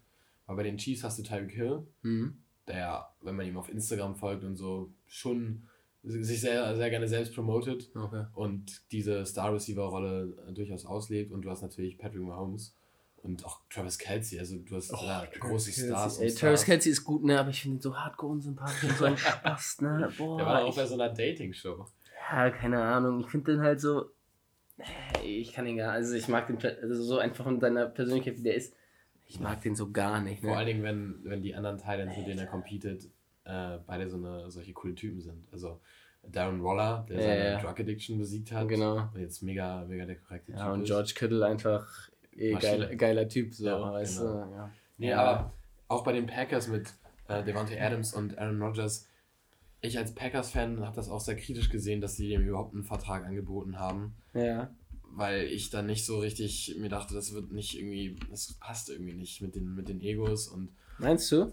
Weil 0.45 0.55
bei 0.57 0.63
den 0.63 0.77
Chiefs 0.77 1.03
hast 1.03 1.19
du 1.19 1.23
Tyreek 1.23 1.51
Hill, 1.51 1.87
mhm. 2.01 2.37
der, 2.67 3.09
wenn 3.21 3.35
man 3.35 3.45
ihm 3.45 3.57
auf 3.57 3.69
Instagram 3.69 4.15
folgt 4.15 4.43
und 4.43 4.55
so, 4.55 4.93
schon 5.05 5.67
sich 6.03 6.41
sehr, 6.41 6.75
sehr 6.75 6.89
gerne 6.89 7.07
selbst 7.07 7.33
promotet 7.33 7.89
okay. 7.95 8.25
und 8.33 8.81
diese 8.91 9.25
Star 9.25 9.53
Receiver-Rolle 9.53 10.51
durchaus 10.53 10.85
auslebt. 10.85 11.31
Und 11.31 11.43
du 11.43 11.49
hast 11.49 11.61
natürlich 11.61 11.97
Patrick 11.97 12.21
Mahomes 12.21 12.75
und 13.23 13.45
auch 13.45 13.61
Travis 13.69 13.97
Kelsey. 13.97 14.37
Also 14.37 14.57
du 14.57 14.75
hast 14.75 14.93
oh, 14.93 14.97
da 15.01 15.25
große 15.39 15.71
Stars. 15.71 16.19
Ey, 16.19 16.33
Travis 16.33 16.65
Kelsey 16.65 16.91
ist 16.91 17.05
gut, 17.05 17.23
ne? 17.23 17.39
Aber 17.39 17.49
ich 17.49 17.61
finde 17.61 17.77
ihn 17.77 17.81
so 17.81 17.95
hardcore 17.95 18.33
unsympathisch 18.33 18.83
und 18.83 18.97
so 18.97 19.05
ein 19.05 19.17
Spaß, 19.17 19.81
ne? 19.81 20.12
Boah, 20.17 20.38
der 20.38 20.45
war 20.45 20.65
auch 20.65 20.75
bei 20.75 20.85
so 20.85 20.95
einer 20.95 21.09
Dating-Show. 21.09 21.85
Ja, 22.31 22.50
keine 22.50 22.81
Ahnung. 22.81 23.21
Ich 23.21 23.27
finde 23.27 23.53
den 23.53 23.62
halt 23.62 23.79
so 23.79 24.12
ich 25.24 25.53
kann 25.53 25.68
ihn 25.68 25.77
gar 25.77 25.92
also 25.92 26.15
ich 26.15 26.27
mag 26.27 26.48
den 26.48 26.58
also 26.82 27.03
so 27.03 27.18
einfach 27.20 27.44
von 27.44 27.60
seiner 27.60 27.86
Persönlichkeit, 27.86 28.38
wie 28.38 28.44
der 28.44 28.56
ist. 28.56 28.75
Ich 29.25 29.39
mag 29.39 29.62
den 29.62 29.75
so 29.75 29.92
gar 29.92 30.22
nicht. 30.22 30.44
Ne? 30.44 30.50
Vor 30.50 30.58
allen 30.58 30.68
Dingen, 30.68 30.84
wenn, 30.84 31.20
wenn 31.24 31.42
die 31.42 31.56
anderen 31.56 31.77
Teile, 31.77 32.06
mit 32.06 32.27
denen 32.27 32.39
er 32.39 32.46
competet, 32.46 33.10
äh, 33.46 33.77
beide 33.86 34.10
so 34.10 34.18
eine, 34.18 34.51
solche 34.51 34.74
coolen 34.74 34.96
Typen 34.96 35.22
sind. 35.22 35.48
Also 35.51 35.80
Darren 36.24 36.62
Roller, 36.62 37.06
der 37.10 37.18
ja, 37.18 37.24
seine 37.24 37.44
ja. 37.44 37.60
Drug 37.60 37.80
Addiction 37.80 38.18
besiegt 38.18 38.51
hat. 38.51 38.68
Genau. 38.68 39.10
Jetzt 39.18 39.44
mega, 39.44 39.86
mega 39.88 40.06
der 40.06 40.15
korrekte 40.18 40.51
Typ. 40.51 40.60
Ja, 40.60 40.72
und 40.72 40.84
ist. 40.84 40.88
George 40.88 41.13
Kittle 41.15 41.46
einfach 41.46 41.88
eh 42.36 42.53
geil, 42.53 42.96
geiler 42.96 43.27
Typ, 43.27 43.53
so, 43.53 43.65
ja, 43.65 43.94
weißt 43.94 44.20
genau. 44.20 44.46
du. 44.46 44.51
Ja. 44.51 44.72
Nee, 44.98 45.10
ja. 45.10 45.22
aber 45.22 45.53
auch 45.88 46.03
bei 46.03 46.13
den 46.13 46.25
Packers 46.25 46.68
mit 46.68 46.94
äh, 47.27 47.44
Devontae 47.44 47.80
Adams 47.80 48.13
und 48.13 48.38
Aaron 48.38 48.62
Rodgers, 48.62 49.08
ich 49.83 49.97
als 49.97 50.15
Packers-Fan 50.15 50.81
habe 50.81 50.95
das 50.95 51.09
auch 51.09 51.19
sehr 51.19 51.35
kritisch 51.35 51.69
gesehen, 51.69 52.01
dass 52.01 52.15
sie 52.15 52.33
ihm 52.33 52.41
überhaupt 52.41 52.73
einen 52.73 52.83
Vertrag 52.83 53.25
angeboten 53.25 53.77
haben. 53.77 54.15
Ja 54.33 54.71
weil 55.15 55.43
ich 55.43 55.69
dann 55.69 55.85
nicht 55.85 56.05
so 56.05 56.19
richtig 56.19 56.75
mir 56.79 56.89
dachte, 56.89 57.13
das 57.13 57.33
wird 57.33 57.51
nicht 57.51 57.77
irgendwie, 57.77 58.15
das 58.29 58.53
passt 58.53 58.89
irgendwie 58.89 59.13
nicht 59.13 59.41
mit 59.41 59.55
den, 59.55 59.75
mit 59.75 59.89
den 59.89 60.01
Egos 60.01 60.47
und. 60.47 60.69
Meinst 60.97 61.31
du? 61.31 61.51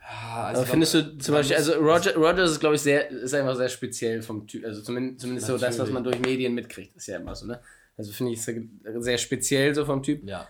Ja, 0.00 0.44
also 0.44 0.64
findest 0.64 0.94
du 0.94 1.18
zum 1.18 1.34
Beispiel, 1.34 1.56
also 1.56 1.74
Roger, 1.74 2.16
Roger 2.16 2.44
ist, 2.44 2.58
glaube 2.58 2.74
ich, 2.74 2.80
sehr, 2.80 3.08
ist 3.08 3.34
einfach 3.34 3.56
sehr 3.56 3.68
speziell 3.68 4.20
vom 4.20 4.46
Typ, 4.46 4.64
also 4.64 4.82
zumindest, 4.82 5.20
zumindest 5.20 5.46
so 5.46 5.56
das, 5.56 5.78
was 5.78 5.90
man 5.90 6.02
durch 6.02 6.18
Medien 6.18 6.54
mitkriegt, 6.54 6.96
ist 6.96 7.06
ja 7.06 7.18
immer 7.18 7.34
so, 7.34 7.46
ne? 7.46 7.60
Also 7.96 8.10
finde 8.10 8.32
ich 8.32 8.42
sehr, 8.42 8.62
sehr 8.98 9.18
speziell 9.18 9.74
so 9.74 9.84
vom 9.84 10.02
Typ. 10.02 10.28
Ja 10.28 10.48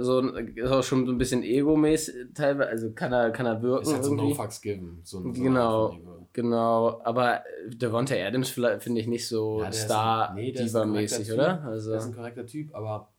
so 0.00 0.20
ist 0.20 0.70
auch 0.70 0.82
schon 0.82 1.06
so 1.06 1.12
ein 1.12 1.18
bisschen 1.18 1.42
egomäßig 1.42 2.34
teilweise, 2.34 2.70
also 2.70 2.92
kann 2.92 3.12
er, 3.12 3.30
kann 3.30 3.46
er 3.46 3.62
wirken. 3.62 3.82
Ist 3.82 3.92
halt 3.92 4.04
irgendwie. 4.04 4.22
so 4.22 4.28
No 4.28 4.34
Fucks 4.34 4.60
Given. 4.60 5.00
So 5.02 5.20
ein, 5.20 5.32
genau, 5.34 5.98
genau. 6.32 7.00
Aber 7.04 7.42
Devonta 7.68 8.14
Adams 8.14 8.50
finde 8.50 9.00
ich 9.00 9.06
nicht 9.06 9.28
so 9.28 9.62
ja, 9.62 9.72
Star-Diva-mäßig, 9.72 11.32
oder? 11.32 11.62
Also. 11.64 11.90
Der 11.90 11.98
ist 11.98 12.06
ein 12.06 12.14
korrekter 12.14 12.46
Typ, 12.46 12.74
aber 12.74 13.14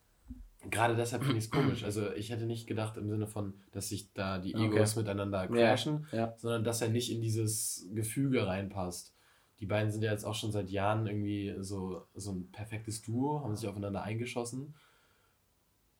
gerade 0.69 0.95
deshalb 0.95 1.23
finde 1.23 1.37
ich 1.37 1.45
es 1.45 1.51
komisch. 1.51 1.83
Also 1.83 2.11
ich 2.13 2.31
hätte 2.31 2.45
nicht 2.45 2.67
gedacht 2.67 2.97
im 2.97 3.09
Sinne 3.09 3.27
von, 3.27 3.53
dass 3.71 3.89
sich 3.89 4.13
da 4.13 4.39
die 4.39 4.53
Egos 4.53 4.91
okay. 4.91 4.99
miteinander 4.99 5.47
crashen, 5.47 6.07
ja, 6.11 6.17
ja. 6.17 6.33
sondern 6.37 6.63
dass 6.63 6.81
er 6.81 6.89
nicht 6.89 7.11
in 7.11 7.21
dieses 7.21 7.87
Gefüge 7.93 8.47
reinpasst. 8.47 9.13
Die 9.59 9.65
beiden 9.65 9.91
sind 9.91 10.03
ja 10.03 10.11
jetzt 10.11 10.25
auch 10.25 10.35
schon 10.35 10.51
seit 10.51 10.69
Jahren 10.69 11.07
irgendwie 11.07 11.55
so, 11.59 12.03
so 12.13 12.31
ein 12.31 12.51
perfektes 12.51 13.01
Duo, 13.01 13.41
haben 13.41 13.55
sich 13.55 13.69
aufeinander 13.69 14.03
eingeschossen. 14.03 14.75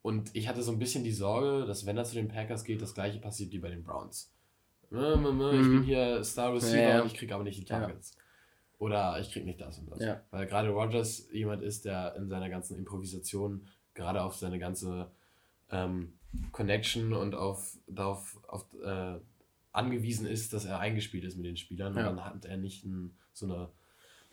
Und 0.06 0.36
ich 0.36 0.48
hatte 0.48 0.62
so 0.62 0.72
ein 0.72 0.78
bisschen 0.78 1.04
die 1.04 1.12
Sorge, 1.12 1.66
dass 1.66 1.88
wenn 1.88 1.98
er 1.98 2.04
zu 2.04 2.14
den 2.14 2.28
Packers 2.28 2.64
geht, 2.64 2.80
das 2.80 2.94
gleiche 2.94 3.18
passiert 3.18 3.52
wie 3.52 3.58
bei 3.58 3.70
den 3.70 3.84
Browns. 3.84 4.32
Ich 5.56 5.68
bin 5.68 5.82
hier 5.82 6.24
Star 6.24 6.54
Receiver 6.54 6.78
ja, 6.78 6.90
ja. 6.90 7.02
und 7.02 7.08
ich 7.08 7.16
kriege 7.16 7.34
aber 7.34 7.44
nicht 7.44 7.60
die 7.60 7.66
Targets. 7.66 8.14
Ja. 8.14 8.22
Oder 8.78 9.20
ich 9.20 9.32
kriege 9.32 9.48
nicht 9.48 9.60
das 9.60 9.80
und 9.80 9.90
das. 9.90 10.00
Weil 10.30 10.46
gerade 10.46 10.70
Rogers 10.70 11.28
jemand 11.32 11.64
ist, 11.64 11.86
der 11.86 12.16
in 12.18 12.30
seiner 12.30 12.50
ganzen 12.50 12.78
Improvisation, 12.78 13.68
gerade 13.96 14.22
auf 14.22 14.36
seine 14.36 14.60
ganze 14.60 15.10
ähm, 15.72 16.14
Connection 16.52 17.14
und 17.14 17.34
auf, 17.34 17.76
darauf 17.88 18.40
auf, 18.48 18.64
äh, 18.84 19.16
angewiesen 19.72 20.28
ist, 20.28 20.54
dass 20.54 20.66
er 20.66 20.78
eingespielt 20.78 21.24
ist 21.24 21.36
mit 21.36 21.48
den 21.48 21.58
Spielern. 21.58 21.98
Und 21.98 22.04
dann 22.04 22.24
hat 22.24 22.46
er 22.46 22.58
nicht 22.58 22.86
ein, 22.86 23.18
so 23.34 23.48
eine 23.48 23.70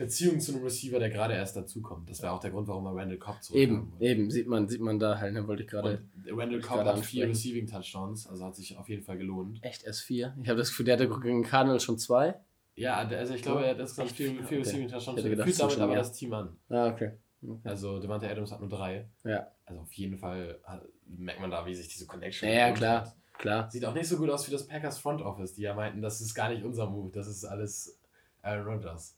Beziehung 0.03 0.41
zu 0.41 0.53
einem 0.53 0.65
Receiver, 0.65 0.99
der 0.99 1.11
gerade 1.11 1.35
erst 1.35 1.57
dazukommt. 1.57 2.09
Das 2.11 2.23
wäre 2.23 2.33
auch 2.33 2.41
der 2.41 2.51
Grund, 2.51 2.69
warum 2.69 2.87
er 2.87 2.95
Randall 2.95 3.19
Cobb 3.19 3.43
zurück 3.43 3.61
Eben, 3.61 3.93
eben, 4.01 4.31
sieht 4.31 4.47
man, 4.47 4.69
sieht 4.69 4.81
man 4.81 4.99
da 4.99 5.19
halt, 5.19 5.35
ne, 5.35 5.47
wollte 5.47 5.63
ich 5.63 5.69
gerade. 5.69 6.05
Randall 6.27 6.61
Cobb 6.61 6.85
hat 6.85 6.99
vier 7.01 7.29
Receiving 7.29 7.67
Touchdowns, 7.67 8.27
also 8.27 8.45
hat 8.45 8.55
sich 8.55 8.77
auf 8.77 8.89
jeden 8.89 9.03
Fall 9.03 9.19
gelohnt. 9.19 9.59
Echt 9.63 9.85
erst 9.85 10.03
vier? 10.03 10.37
Ich 10.43 10.49
habe 10.49 10.59
das 10.59 10.69
Gefühl, 10.69 10.87
der 10.87 10.95
hatte 10.99 11.09
gegen 11.09 11.43
Cardinals 11.43 11.83
schon 11.83 11.99
zwei. 11.99 12.35
Ja, 12.75 12.97
also 12.97 13.35
ich 13.35 13.43
glaube, 13.43 13.65
er 13.65 13.71
hat 13.71 13.81
insgesamt 13.81 14.13
vier, 14.13 14.43
vier 14.45 14.59
Receiving 14.59 14.89
Touchdowns. 14.89 15.23
Er 15.23 15.45
führt 15.45 15.61
damit 15.61 15.79
aber 15.79 15.95
das 15.95 16.13
Team 16.13 16.33
an. 16.33 16.57
Ah, 16.69 16.89
okay. 16.89 17.13
okay. 17.43 17.61
Also 17.65 17.99
Devante 17.99 18.29
Adams 18.29 18.51
hat 18.51 18.61
nur 18.61 18.69
drei. 18.69 19.09
Ja. 19.25 19.49
Also 19.67 19.83
auf 19.83 19.93
jeden 19.93 20.17
Fall 20.17 20.59
hat, 20.65 20.83
merkt 21.07 21.41
man 21.41 21.51
da, 21.51 21.67
wie 21.67 21.75
sich 21.75 21.89
diese 21.89 22.07
Connection. 22.07 22.49
Ja, 22.49 22.69
ja 22.69 22.73
klar. 22.73 23.01
Hat. 23.03 23.17
klar. 23.39 23.71
Sieht 23.71 23.85
auch 23.85 23.95
nicht 23.95 24.09
so 24.09 24.17
gut 24.17 24.31
aus 24.31 24.47
wie 24.47 24.53
das 24.53 24.67
Packers 24.67 24.99
Front 24.99 25.21
Office, 25.23 25.55
die 25.55 25.63
ja 25.63 25.75
meinten, 25.75 26.01
das 26.01 26.21
ist 26.21 26.35
gar 26.35 26.49
nicht 26.49 26.65
unser 26.65 26.89
Move, 26.89 27.11
das 27.13 27.27
ist 27.27 27.45
alles 27.45 28.01
Aaron 28.43 28.67
Rodgers. 28.67 29.17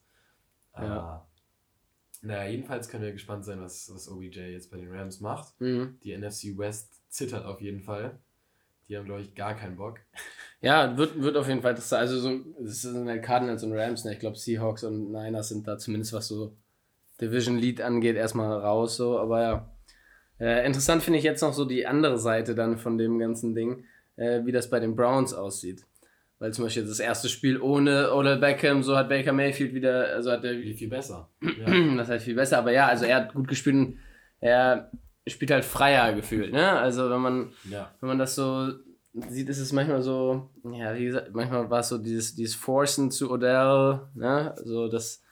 Ja. 0.77 0.99
Ah. 0.99 1.29
Naja, 2.23 2.51
jedenfalls 2.51 2.89
können 2.89 3.05
wir 3.05 3.13
gespannt 3.13 3.45
sein, 3.45 3.61
was, 3.61 3.93
was 3.93 4.09
OBJ 4.09 4.41
jetzt 4.41 4.71
bei 4.71 4.79
den 4.79 4.91
Rams 4.91 5.21
macht. 5.21 5.61
Mhm. 5.61 5.99
Die 6.03 6.17
NFC 6.17 6.57
West 6.57 7.03
zittert 7.11 7.45
auf 7.45 7.61
jeden 7.61 7.83
Fall. 7.83 8.19
Die 8.89 8.97
haben, 8.97 9.05
glaube 9.05 9.21
ich, 9.21 9.35
gar 9.35 9.55
keinen 9.55 9.77
Bock. 9.77 10.01
Ja, 10.61 10.97
wird, 10.97 11.21
wird 11.21 11.37
auf 11.37 11.47
jeden 11.49 11.61
Fall. 11.61 11.75
Das, 11.75 11.93
also 11.93 12.19
so, 12.19 12.41
das 12.59 12.81
sind 12.81 13.07
halt 13.07 13.23
Cardinals 13.23 13.63
und 13.63 13.73
Rams. 13.75 14.05
Ne? 14.05 14.15
Ich 14.15 14.19
glaube, 14.19 14.39
Seahawks 14.39 14.85
und 14.85 15.13
Niners 15.13 15.51
sind 15.51 15.69
da 15.69 15.77
zumindest, 15.77 16.15
was 16.15 16.29
so 16.29 16.57
Division 17.21 17.59
Lead 17.59 17.83
angeht, 17.83 18.17
erstmal 18.17 18.59
raus. 18.61 18.97
So. 18.97 19.19
Aber 19.19 19.43
ja, 19.43 19.75
äh, 20.41 20.67
interessant 20.67 21.03
finde 21.03 21.19
ich 21.19 21.25
jetzt 21.25 21.43
noch 21.43 21.53
so 21.53 21.67
die 21.67 21.87
andere 21.87 22.19
Seite 22.19 22.55
dann 22.55 22.79
von 22.79 22.97
dem 22.97 23.19
ganzen 23.19 23.55
Ding, 23.55 23.85
äh, 24.17 24.45
wie 24.45 24.53
das 24.53 24.71
bei 24.71 24.81
den 24.81 24.97
Browns 24.97 25.35
aussieht. 25.35 25.85
Weil 26.39 26.53
zum 26.53 26.65
Beispiel 26.65 26.85
das 26.85 27.01
erste 27.01 27.29
Spiel 27.29 27.61
ohne 27.61 28.13
Odell 28.13 28.39
Beckham, 28.39 28.83
so 28.83 28.97
hat 28.97 29.09
Baker 29.09 29.33
Mayfield 29.33 29.73
wieder, 29.73 30.09
also 30.15 30.33
hat 30.33 30.45
er. 30.45 30.55
Viel, 30.55 30.75
viel 30.75 30.89
besser. 30.89 31.31
Ja. 31.41 31.97
das 31.97 32.09
heißt 32.09 32.25
viel 32.25 32.35
besser, 32.35 32.59
aber 32.59 32.73
ja, 32.73 32.87
also 32.87 33.05
er 33.05 33.17
hat 33.17 33.35
gut 33.35 33.49
gespielt 33.49 33.77
und 33.77 33.99
er 34.41 34.91
spielt 35.27 35.51
halt 35.51 35.65
freier 35.65 36.13
gefühlt, 36.13 36.53
ne? 36.53 36.71
Also 36.71 37.09
wenn 37.09 37.21
man, 37.21 37.53
ja. 37.71 37.91
wenn 38.01 38.09
man 38.09 38.19
das 38.19 38.35
so 38.35 38.73
sieht, 39.29 39.49
ist 39.49 39.61
es 39.61 39.73
manchmal 39.73 40.03
so, 40.03 40.51
ja, 40.65 40.95
wie 40.97 41.05
gesagt, 41.07 41.35
manchmal 41.35 41.71
war 41.71 41.81
es 41.81 41.89
so 41.89 41.99
dieses, 41.99 42.35
dieses 42.35 42.55
Forcen 42.55 43.11
zu 43.11 43.31
Odell, 43.31 44.01
ne? 44.15 44.55
So, 44.65 44.89
dass 44.89 45.23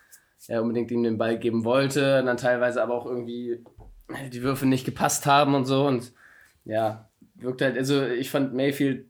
er 0.49 0.63
unbedingt 0.63 0.91
ihm 0.91 1.03
den 1.03 1.19
Ball 1.19 1.39
geben 1.39 1.65
wollte 1.65 2.21
und 2.21 2.27
dann 2.27 2.37
teilweise 2.37 2.83
aber 2.83 2.95
auch 2.95 3.07
irgendwie 3.07 3.65
die 4.33 4.43
Würfe 4.43 4.67
nicht 4.67 4.85
gepasst 4.85 5.27
haben 5.27 5.55
und 5.55 5.65
so 5.65 5.87
und 5.87 6.13
ja, 6.65 7.11
wirkt 7.35 7.63
halt, 7.63 7.77
also 7.77 8.05
ich 8.05 8.31
fand 8.31 8.55
Mayfield 8.55 9.07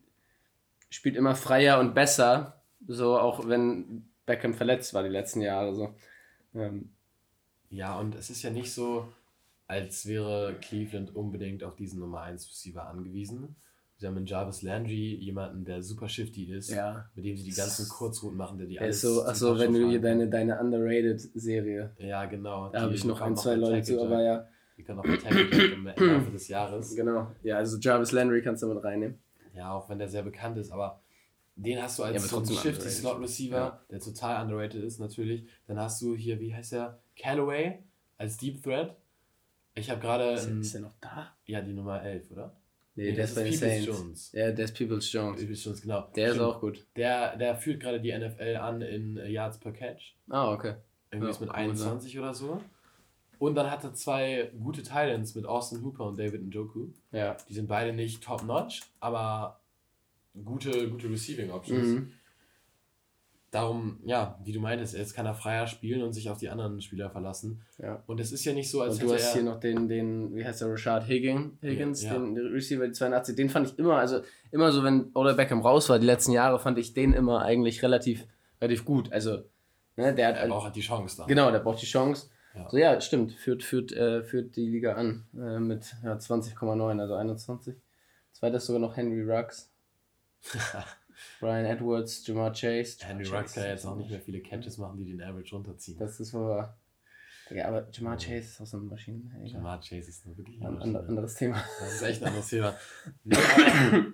spielt 0.92 1.16
immer 1.16 1.34
freier 1.34 1.80
und 1.80 1.94
besser, 1.94 2.62
so 2.86 3.18
auch 3.18 3.48
wenn 3.48 4.04
Beckham 4.26 4.54
verletzt 4.54 4.94
war 4.94 5.02
die 5.02 5.08
letzten 5.08 5.40
Jahre. 5.40 5.74
So. 5.74 5.94
Ähm. 6.54 6.90
Ja, 7.70 7.98
und 7.98 8.14
es 8.14 8.30
ist 8.30 8.42
ja 8.42 8.50
nicht 8.50 8.72
so, 8.72 9.08
als 9.66 10.06
wäre 10.06 10.54
Cleveland 10.60 11.16
unbedingt 11.16 11.64
auf 11.64 11.76
diesen 11.76 12.00
Nummer 12.00 12.22
1 12.22 12.48
Receiver 12.48 12.86
angewiesen. 12.86 13.56
Sie 13.96 14.06
haben 14.06 14.16
in 14.16 14.26
Jarvis 14.26 14.62
Landry 14.62 15.14
jemanden, 15.14 15.64
der 15.64 15.82
super 15.82 16.08
shifty 16.08 16.52
ist, 16.52 16.70
ja. 16.70 17.08
mit 17.14 17.24
dem 17.24 17.36
sie 17.36 17.44
die 17.44 17.56
ganzen 17.56 17.88
Kurzrouten 17.88 18.36
machen, 18.36 18.58
der 18.58 18.66
die 18.66 18.80
alles. 18.80 19.00
So, 19.00 19.22
achso, 19.22 19.58
wenn 19.58 19.72
du 19.72 19.88
hier 19.88 20.00
deine, 20.00 20.28
deine 20.28 20.58
Underrated-Serie. 20.58 21.92
Ja, 21.98 22.24
genau. 22.24 22.68
Da 22.70 22.82
habe 22.82 22.94
ich 22.94 23.04
noch 23.04 23.20
ein, 23.20 23.36
zwei 23.36 23.54
Leute 23.54 23.82
zu, 23.82 24.02
aber 24.02 24.22
ja. 24.22 24.48
Die 24.76 24.82
können 24.82 24.98
auch 24.98 25.04
im 25.04 25.86
Laufe 25.86 26.30
des 26.32 26.48
Jahres. 26.48 26.94
Genau, 26.96 27.30
ja, 27.42 27.56
also 27.58 27.78
Jarvis 27.78 28.10
Landry 28.12 28.42
kannst 28.42 28.62
du 28.62 28.66
mit 28.66 28.82
reinnehmen. 28.82 29.20
Ja, 29.54 29.72
auch 29.72 29.88
wenn 29.88 29.98
der 29.98 30.08
sehr 30.08 30.22
bekannt 30.22 30.58
ist, 30.58 30.70
aber 30.70 31.00
den 31.56 31.82
hast 31.82 31.98
du 31.98 32.04
als 32.04 32.30
ja, 32.30 32.40
so 32.40 32.54
shifty 32.54 32.88
Slot 32.88 33.20
Receiver, 33.20 33.56
ja. 33.56 33.80
der 33.90 34.00
total 34.00 34.44
underrated 34.44 34.82
ist 34.82 34.98
natürlich. 34.98 35.46
Dann 35.66 35.78
hast 35.78 36.00
du 36.00 36.16
hier, 36.16 36.40
wie 36.40 36.54
heißt 36.54 36.72
der? 36.72 36.98
Callaway 37.16 37.78
als 38.16 38.38
Deep 38.38 38.62
Threat. 38.62 38.96
Ich 39.74 39.90
habe 39.90 40.00
gerade. 40.00 40.32
Ist, 40.32 40.46
ist, 40.46 40.74
der 40.74 40.80
noch 40.82 40.94
da? 41.00 41.34
Ja, 41.46 41.60
die 41.60 41.72
Nummer 41.72 42.02
11, 42.02 42.30
oder? 42.30 42.56
Nee, 42.94 43.10
nee 43.10 43.12
der 43.12 43.24
ist 43.24 43.34
bei 43.34 43.44
den 43.44 43.52
Saints. 43.52 43.86
Jones. 43.86 44.32
Ja, 44.32 44.50
der 44.50 44.64
ist 44.64 44.76
Peoples 44.76 45.12
Jones. 45.12 45.40
Peoples 45.40 45.64
Jones, 45.64 45.82
genau. 45.82 46.08
Der 46.14 46.28
Stimmt. 46.28 46.36
ist 46.36 46.42
auch 46.42 46.60
gut. 46.60 46.86
Der, 46.96 47.36
der 47.36 47.56
führt 47.56 47.80
gerade 47.80 48.00
die 48.00 48.16
NFL 48.16 48.56
an 48.56 48.82
in 48.82 49.16
Yards 49.16 49.58
per 49.58 49.72
Catch. 49.72 50.14
Ah, 50.28 50.52
okay. 50.52 50.74
Irgendwie 51.10 51.26
ja, 51.26 51.30
ist 51.32 51.40
mit 51.40 51.50
21 51.50 52.18
oder 52.18 52.34
so. 52.34 52.62
Und 53.42 53.56
dann 53.56 53.72
hat 53.72 53.82
er 53.82 53.92
zwei 53.92 54.52
gute 54.62 54.84
Titans 54.84 55.34
mit 55.34 55.46
Austin 55.46 55.82
Hooper 55.82 56.04
und 56.04 56.16
David 56.16 56.44
Njoku. 56.44 56.90
Ja. 57.10 57.36
Die 57.48 57.54
sind 57.54 57.66
beide 57.66 57.92
nicht 57.92 58.22
top-notch, 58.22 58.82
aber 59.00 59.58
gute, 60.44 60.88
gute 60.88 61.10
Receiving 61.10 61.50
Options. 61.50 61.88
Mhm. 61.88 62.12
Darum, 63.50 63.98
ja, 64.04 64.38
wie 64.44 64.52
du 64.52 64.60
meintest, 64.60 64.94
jetzt 64.94 65.14
kann 65.14 65.26
er 65.26 65.34
freier 65.34 65.66
spielen 65.66 66.02
und 66.02 66.12
sich 66.12 66.30
auf 66.30 66.38
die 66.38 66.50
anderen 66.50 66.80
Spieler 66.80 67.10
verlassen. 67.10 67.62
Ja. 67.78 68.04
Und 68.06 68.20
es 68.20 68.30
ist 68.30 68.44
ja 68.44 68.52
nicht 68.52 68.70
so, 68.70 68.80
als 68.80 69.00
und 69.00 69.08
du 69.08 69.12
hast 69.12 69.32
hier 69.32 69.42
noch 69.42 69.58
den, 69.58 69.88
den, 69.88 70.36
wie 70.36 70.44
heißt 70.44 70.60
der, 70.60 70.70
Rashad 70.70 71.08
Higgins, 71.08 71.60
Higgins 71.62 72.04
ja, 72.04 72.12
ja. 72.12 72.20
den 72.20 72.36
Receiver, 72.36 72.86
die 72.86 72.92
82, 72.92 73.34
den 73.34 73.50
fand 73.50 73.72
ich 73.72 73.76
immer, 73.76 73.96
also 73.96 74.20
immer 74.52 74.70
so, 74.70 74.84
wenn 74.84 75.10
Oder 75.14 75.34
Beckham 75.34 75.62
raus 75.62 75.88
war, 75.88 75.98
die 75.98 76.06
letzten 76.06 76.30
Jahre, 76.30 76.60
fand 76.60 76.78
ich 76.78 76.94
den 76.94 77.12
immer 77.12 77.42
eigentlich 77.42 77.82
relativ, 77.82 78.24
relativ 78.60 78.84
gut. 78.84 79.12
Also, 79.12 79.38
ne, 79.96 80.14
der 80.14 80.28
hat. 80.28 80.36
Er 80.36 80.46
braucht 80.46 80.66
halt 80.66 80.76
die 80.76 80.80
Chance 80.80 81.16
dann. 81.16 81.26
Genau, 81.26 81.50
der 81.50 81.58
braucht 81.58 81.82
die 81.82 81.86
Chance. 81.86 82.28
Ja. 82.54 82.68
So, 82.70 82.76
ja, 82.76 83.00
stimmt, 83.00 83.32
führt, 83.32 83.62
führt, 83.62 83.92
äh, 83.92 84.22
führt 84.22 84.56
die 84.56 84.66
Liga 84.66 84.94
an 84.94 85.24
äh, 85.34 85.58
mit 85.58 85.94
ja, 86.02 86.14
20,9, 86.16 87.00
also 87.00 87.14
21. 87.14 87.76
Zweiter 88.32 88.56
ist 88.56 88.66
sogar 88.66 88.80
noch 88.80 88.96
Henry 88.96 89.22
Ruggs. 89.22 89.70
Brian 91.40 91.64
Edwards, 91.64 92.26
Jamar 92.26 92.52
Chase. 92.52 92.98
Henry 93.00 93.26
Ruggs 93.26 93.54
kann 93.54 93.64
ja 93.64 93.70
jetzt 93.70 93.86
auch 93.86 93.96
nicht 93.96 94.10
mehr 94.10 94.20
viele 94.20 94.40
Catches 94.40 94.76
machen, 94.78 94.98
die 94.98 95.04
den 95.04 95.22
Average 95.22 95.54
runterziehen. 95.54 95.98
Das 95.98 96.20
ist 96.20 96.34
wohl. 96.34 96.68
Ja, 97.50 97.68
aber 97.68 97.88
Jamar 97.92 98.16
Chase 98.16 98.38
ist 98.38 98.60
auch 98.60 98.66
so 98.66 98.76
eine 98.78 98.86
Maschine. 98.86 99.30
Egal. 99.36 99.48
Jamar 99.48 99.80
Chase 99.80 100.08
ist 100.08 100.26
nur 100.26 100.36
wirklich 100.36 100.60
ein 100.62 100.74
Maschine. 100.74 101.00
anderes 101.00 101.34
Thema. 101.34 101.62
Das 101.80 101.94
ist 101.94 102.02
echt 102.02 102.22
ein 102.22 102.28
anderes 102.28 102.48
Thema. 102.48 102.76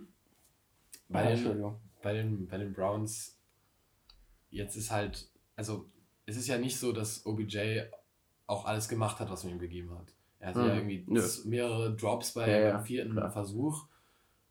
Bei, 1.11 1.35
den, 1.35 1.75
bei, 2.03 2.13
den, 2.13 2.47
bei 2.49 2.59
den 2.59 2.75
Browns, 2.75 3.39
jetzt 4.51 4.77
ist 4.77 4.91
halt, 4.91 5.31
also 5.57 5.91
es 6.27 6.37
ist 6.37 6.49
ja 6.49 6.59
nicht 6.59 6.77
so, 6.79 6.93
dass 6.93 7.25
OBJ 7.25 7.81
auch 8.49 8.65
alles 8.65 8.89
gemacht 8.89 9.21
hat, 9.21 9.31
was 9.31 9.45
man 9.45 9.53
ihm 9.53 9.61
gegeben 9.61 9.97
hat. 9.97 10.13
Er 10.41 10.49
hatte 10.49 10.63
hm. 10.63 10.69
ja 10.69 10.75
irgendwie 10.75 11.05
Nö. 11.07 11.23
mehrere 11.45 11.95
Drops 11.95 12.33
bei 12.33 12.51
ja, 12.51 12.59
ja, 12.59 12.79
vierten 12.81 13.13
klar. 13.13 13.31
Versuch 13.31 13.87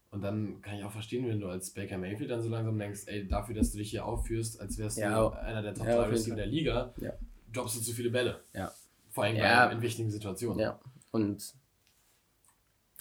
und 0.10 0.22
dann 0.22 0.62
kann 0.62 0.77
ich 0.77 0.84
auch 0.84 0.92
verstehen, 0.92 1.27
wenn 1.27 1.39
du 1.39 1.48
als 1.48 1.72
Baker 1.72 1.98
Mayfield 1.98 2.32
dann 2.32 2.42
so 2.42 2.50
langsam 2.50 2.80
denkst, 2.80 3.01
ey, 3.08 3.27
dafür, 3.27 3.56
dass 3.56 3.72
du 3.72 3.77
dich 3.77 3.92
hier 3.92 4.06
aufführst, 4.06 4.60
als 4.62 4.77
wärst 4.77 4.98
ja, 4.98 5.20
du 5.20 5.36
einer 5.38 5.62
der 5.62 5.74
Top 5.74 5.86
3 5.86 5.92
ja, 5.92 6.04
Receiver 6.04 6.36
der 6.36 6.46
Liga, 6.46 6.94
ja. 7.01 7.12
droppst 7.51 7.75
du 7.75 7.82
zu 7.82 7.92
viele 7.92 8.10
Bälle. 8.10 8.39
Ja. 8.54 8.72
Vor 9.10 9.25
allem 9.25 9.36
ja. 9.36 9.70
in 9.70 9.82
wichtigen 9.82 10.10
Situationen. 10.10 10.60
Ja. 10.60 10.80
Und 11.12 11.54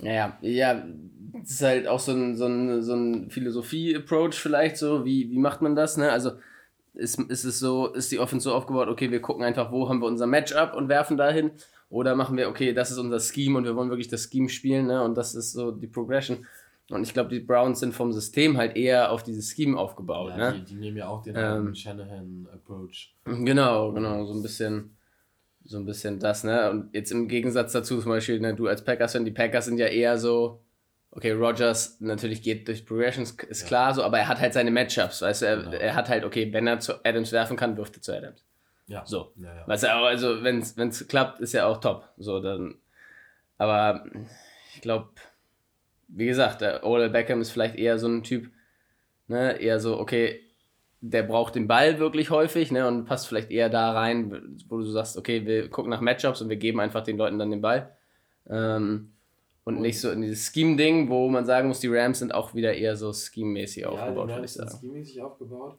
naja, 0.00 0.36
ja, 0.42 0.84
das 1.40 1.50
ist 1.52 1.62
halt 1.62 1.86
auch 1.86 2.00
so 2.00 2.12
ein, 2.12 2.36
so 2.36 2.46
ein, 2.46 2.82
so 2.82 2.94
ein 2.94 3.30
Philosophie-Approach 3.30 4.34
vielleicht 4.34 4.76
so, 4.76 5.04
wie, 5.04 5.30
wie 5.30 5.38
macht 5.38 5.62
man 5.62 5.76
das, 5.76 5.96
ne? 5.96 6.10
Also 6.10 6.32
ist, 6.96 7.18
ist 7.20 7.44
es 7.44 7.58
so, 7.58 7.88
ist 7.88 8.10
die 8.10 8.18
Offense 8.18 8.44
so 8.44 8.54
aufgebaut, 8.54 8.88
okay, 8.88 9.10
wir 9.10 9.20
gucken 9.20 9.44
einfach, 9.44 9.70
wo 9.70 9.88
haben 9.88 10.00
wir 10.00 10.06
unser 10.06 10.26
Matchup 10.26 10.74
und 10.74 10.88
werfen 10.88 11.16
dahin. 11.16 11.52
Oder 11.88 12.16
machen 12.16 12.36
wir, 12.36 12.48
okay, 12.48 12.72
das 12.72 12.90
ist 12.90 12.98
unser 12.98 13.20
Scheme 13.20 13.58
und 13.58 13.64
wir 13.64 13.76
wollen 13.76 13.90
wirklich 13.90 14.08
das 14.08 14.24
Scheme 14.24 14.48
spielen, 14.48 14.86
ne? 14.86 15.02
Und 15.02 15.16
das 15.16 15.34
ist 15.34 15.52
so 15.52 15.70
die 15.70 15.86
Progression. 15.86 16.44
Und 16.90 17.02
ich 17.02 17.12
glaube, 17.12 17.30
die 17.30 17.40
Browns 17.40 17.80
sind 17.80 17.94
vom 17.94 18.12
System 18.12 18.56
halt 18.56 18.76
eher 18.76 19.10
auf 19.10 19.22
dieses 19.22 19.50
Scheme 19.50 19.76
aufgebaut. 19.78 20.30
Ja, 20.30 20.52
ne? 20.52 20.58
die, 20.58 20.74
die 20.74 20.74
nehmen 20.74 20.96
ja 20.96 21.08
auch 21.08 21.22
den 21.22 21.34
ähm, 21.36 21.74
Shanahan-Approach. 21.74 23.14
Genau, 23.24 23.92
genau, 23.92 24.24
so 24.24 24.34
ein 24.34 24.42
bisschen, 24.42 24.96
so 25.64 25.78
ein 25.78 25.84
bisschen 25.84 26.18
das, 26.18 26.44
ne? 26.44 26.70
Und 26.70 26.94
jetzt 26.94 27.12
im 27.12 27.28
Gegensatz 27.28 27.72
dazu 27.72 28.00
zum 28.00 28.10
Beispiel, 28.10 28.40
ne, 28.40 28.54
du 28.54 28.66
als 28.66 28.84
Packers-Fan, 28.84 29.24
die 29.24 29.32
Packers 29.32 29.66
sind 29.66 29.78
ja 29.78 29.86
eher 29.86 30.18
so, 30.18 30.60
okay, 31.16 31.32
Rogers 31.32 32.00
natürlich 32.00 32.42
geht 32.42 32.68
durch 32.68 32.84
Progressions, 32.84 33.32
ist 33.48 33.62
ja. 33.62 33.66
klar 33.66 33.94
so, 33.94 34.02
aber 34.02 34.18
er 34.18 34.28
hat 34.28 34.38
halt 34.38 34.52
seine 34.52 34.70
Matchups, 34.70 35.22
weißt 35.22 35.42
du, 35.42 35.46
er, 35.46 35.56
genau. 35.56 35.72
er 35.72 35.94
hat 35.94 36.08
halt, 36.08 36.24
okay, 36.24 36.52
wenn 36.52 36.66
er 36.66 36.78
zu 36.78 37.04
Adams 37.04 37.32
werfen 37.32 37.56
kann, 37.56 37.76
wirft 37.76 37.96
er 37.96 38.02
zu 38.02 38.16
Adams. 38.16 38.44
Ja. 38.86 39.04
So. 39.04 39.32
Ja, 39.36 39.54
ja. 39.54 39.66
Weißt 39.66 39.84
du, 39.84 39.88
also 39.90 40.44
wenn 40.44 40.58
es 40.60 41.08
klappt, 41.08 41.40
ist 41.40 41.54
ja 41.54 41.66
auch 41.66 41.78
top. 41.78 42.08
So, 42.18 42.40
dann, 42.40 42.76
aber 43.58 44.04
ich 44.74 44.82
glaube, 44.82 45.08
wie 46.08 46.26
gesagt, 46.26 46.62
Odell 46.84 47.10
Beckham 47.10 47.40
ist 47.40 47.50
vielleicht 47.50 47.76
eher 47.76 47.98
so 47.98 48.08
ein 48.08 48.22
Typ, 48.22 48.50
ne, 49.26 49.60
eher 49.60 49.80
so, 49.80 49.98
okay, 49.98 50.40
der 51.00 51.22
braucht 51.22 51.54
den 51.54 51.66
Ball 51.66 51.98
wirklich 51.98 52.30
häufig, 52.30 52.70
ne, 52.70 52.86
und 52.86 53.06
passt 53.06 53.26
vielleicht 53.26 53.50
eher 53.50 53.70
da 53.70 53.92
rein, 53.92 54.58
wo 54.68 54.78
du 54.78 54.84
sagst, 54.84 55.16
okay, 55.16 55.46
wir 55.46 55.70
gucken 55.70 55.90
nach 55.90 56.00
Matchups 56.00 56.42
und 56.42 56.50
wir 56.50 56.56
geben 56.56 56.78
einfach 56.78 57.02
den 57.02 57.16
Leuten 57.16 57.38
dann 57.38 57.50
den 57.50 57.62
Ball. 57.62 57.96
Ähm, 58.48 59.15
und, 59.66 59.80
nicht 59.80 60.00
so 60.00 60.10
in 60.12 60.22
dieses 60.22 60.46
Scheme-Ding, 60.52 61.08
wo 61.08 61.28
man 61.28 61.44
sagen 61.44 61.66
muss, 61.66 61.80
die 61.80 61.88
Rams 61.88 62.20
sind 62.20 62.32
auch 62.32 62.54
wieder 62.54 62.74
eher 62.74 62.96
so 62.96 63.12
scheme-mäßig 63.12 63.82
ja, 63.82 63.88
aufgebaut, 63.88 64.28
würde 64.28 64.44
ich 64.44 64.52
sagen. 64.52 64.70
Sind 64.70 64.80
scheme-mäßig 64.80 65.20
aufgebaut. 65.22 65.78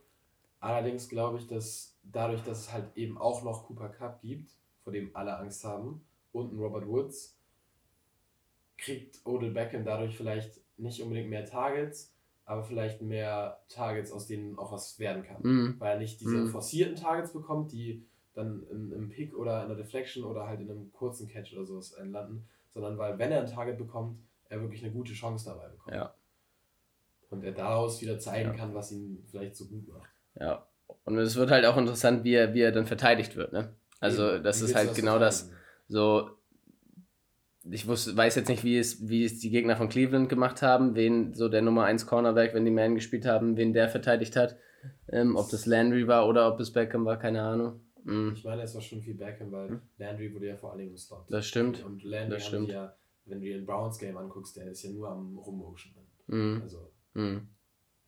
Allerdings 0.60 1.08
glaube 1.08 1.38
ich, 1.38 1.48
dass 1.48 1.96
dadurch, 2.04 2.42
dass 2.44 2.60
es 2.60 2.74
halt 2.74 2.86
eben 2.96 3.18
auch 3.18 3.44
noch 3.44 3.66
Cooper 3.66 3.90
Cup 3.90 4.22
gibt, 4.22 4.52
vor 4.84 4.92
dem 4.92 5.16
alle 5.16 5.38
Angst 5.38 5.64
haben, 5.64 6.02
und 6.34 6.54
ein 6.54 6.60
Robert 6.60 6.86
Woods, 6.88 7.40
kriegt 8.78 9.22
Odell 9.26 9.52
Beckham 9.52 9.86
dadurch 9.86 10.18
vielleicht 10.18 10.60
nicht 10.76 11.02
unbedingt 11.02 11.30
mehr 11.30 11.46
Targets, 11.46 12.14
aber 12.44 12.64
vielleicht 12.64 13.02
mehr 13.02 13.62
Targets, 13.70 14.12
aus 14.12 14.28
denen 14.28 14.58
auch 14.60 14.72
was 14.72 15.00
werden 15.00 15.24
kann. 15.24 15.42
Mhm. 15.42 15.76
Weil 15.80 15.94
er 15.94 16.00
nicht 16.00 16.20
diese 16.20 16.38
mhm. 16.38 16.50
forcierten 16.50 16.96
Targets 16.96 17.32
bekommt, 17.32 17.72
die 17.72 18.06
dann 18.34 18.64
in, 18.70 18.92
im 18.92 19.10
Pick 19.10 19.36
oder 19.36 19.64
in 19.64 19.70
der 19.70 19.78
Deflection 19.78 20.26
oder 20.26 20.46
halt 20.46 20.60
in 20.60 20.70
einem 20.70 20.92
kurzen 20.92 21.28
Catch 21.28 21.54
oder 21.54 21.66
sowas 21.66 21.96
landen, 22.04 22.48
sondern 22.78 22.98
weil, 23.00 23.18
wenn 23.18 23.32
er 23.32 23.42
ein 23.42 23.48
Target 23.48 23.78
bekommt, 23.78 24.20
er 24.46 24.62
wirklich 24.62 24.84
eine 24.84 24.94
gute 24.94 25.14
Chance 25.14 25.46
dabei 25.50 25.68
bekommt. 25.68 25.96
Ja. 25.96 26.14
Und 27.30 27.44
er 27.44 27.52
daraus 27.52 28.02
wieder 28.02 28.20
zeigen 28.20 28.52
ja. 28.52 28.56
kann, 28.56 28.74
was 28.76 28.92
ihn 28.92 29.26
vielleicht 29.30 29.56
so 29.56 29.66
gut 29.66 29.88
macht. 29.88 30.10
Ja. 30.40 30.68
Und 31.04 31.18
es 31.18 31.36
wird 31.36 31.50
halt 31.50 31.66
auch 31.66 31.76
interessant, 31.76 32.24
wie 32.24 32.34
er, 32.36 32.54
wie 32.54 32.62
er 32.62 32.72
dann 32.72 32.86
verteidigt 32.86 33.36
wird, 33.36 33.52
ne? 33.52 33.74
Also, 34.00 34.38
das 34.38 34.62
ist 34.62 34.76
halt 34.76 34.92
das 34.92 34.96
genau 34.96 35.18
das. 35.18 35.52
So, 35.88 36.30
ich 37.64 37.88
wusste, 37.88 38.16
weiß 38.16 38.36
jetzt 38.36 38.48
nicht, 38.48 38.64
wie 38.64 38.78
es, 38.78 39.10
wie 39.10 39.26
es 39.26 39.40
die 39.40 39.50
Gegner 39.50 39.76
von 39.76 39.90
Cleveland 39.90 40.30
gemacht 40.30 40.62
haben, 40.62 40.96
wen 40.96 41.34
so 41.34 41.50
der 41.50 41.64
Nummer 41.64 41.86
1 41.86 42.06
Cornerback, 42.06 42.54
wenn 42.54 42.64
die 42.64 42.72
Man 42.72 42.96
gespielt 42.96 43.26
haben, 43.26 43.58
wen 43.58 43.74
der 43.74 43.90
verteidigt 43.90 44.36
hat. 44.36 44.58
Ähm, 45.10 45.36
ob 45.36 45.50
das 45.50 45.66
Landry 45.66 46.08
war 46.08 46.28
oder 46.28 46.48
ob 46.48 46.60
es 46.60 46.72
Beckham 46.72 47.06
war, 47.06 47.18
keine 47.18 47.42
Ahnung. 47.42 47.82
Mhm. 48.08 48.34
Ich 48.34 48.44
meine, 48.46 48.62
es 48.62 48.74
war 48.74 48.82
schon 48.82 49.02
viel 49.02 49.16
Beckham, 49.16 49.52
weil 49.52 49.70
mhm. 49.70 49.82
Landry 49.98 50.34
wurde 50.34 50.48
ja 50.48 50.56
vor 50.56 50.72
allem 50.72 50.88
im 50.88 50.98
Slot. 50.98 51.26
Das 51.30 51.46
stimmt. 51.46 51.84
Und 51.84 52.04
Landry 52.04 52.36
das 52.36 52.48
stimmt. 52.48 52.70
ja, 52.70 52.96
wenn 53.26 53.40
du 53.40 53.46
dir 53.46 53.58
den 53.58 53.66
Browns 53.66 53.98
Game 54.00 54.16
anguckst, 54.16 54.56
der 54.56 54.72
ist 54.72 54.84
ja 54.84 54.92
nur 54.92 55.10
am 55.10 55.38
Rummotion. 55.38 55.94
Mhm. 56.28 56.62
Also, 56.64 56.90
mhm. 57.14 57.50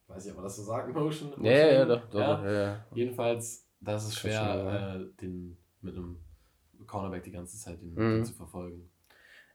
ich 0.04 0.10
weiß 0.10 0.24
nicht, 0.24 0.32
ob 0.32 0.38
man 0.38 0.46
das 0.46 0.56
so 0.56 0.64
sagt, 0.64 0.94
Motion. 0.94 1.44
Ja, 1.44 1.52
ja, 1.52 1.72
ja, 1.74 1.86
doch, 1.86 2.10
doch, 2.10 2.44
ja. 2.44 2.52
ja. 2.52 2.86
Jedenfalls, 2.94 3.68
das 3.82 4.08
ist 4.08 4.16
schwer, 4.16 4.64
das 4.64 5.02
äh, 5.02 5.06
den 5.22 5.58
mit 5.82 5.96
einem 5.96 6.18
Cornerback 6.88 7.24
die 7.24 7.32
ganze 7.32 7.58
Zeit 7.58 7.82
den, 7.82 7.94
den 7.94 8.20
mhm. 8.20 8.26
zu 8.26 8.34
verfolgen. 8.34 8.90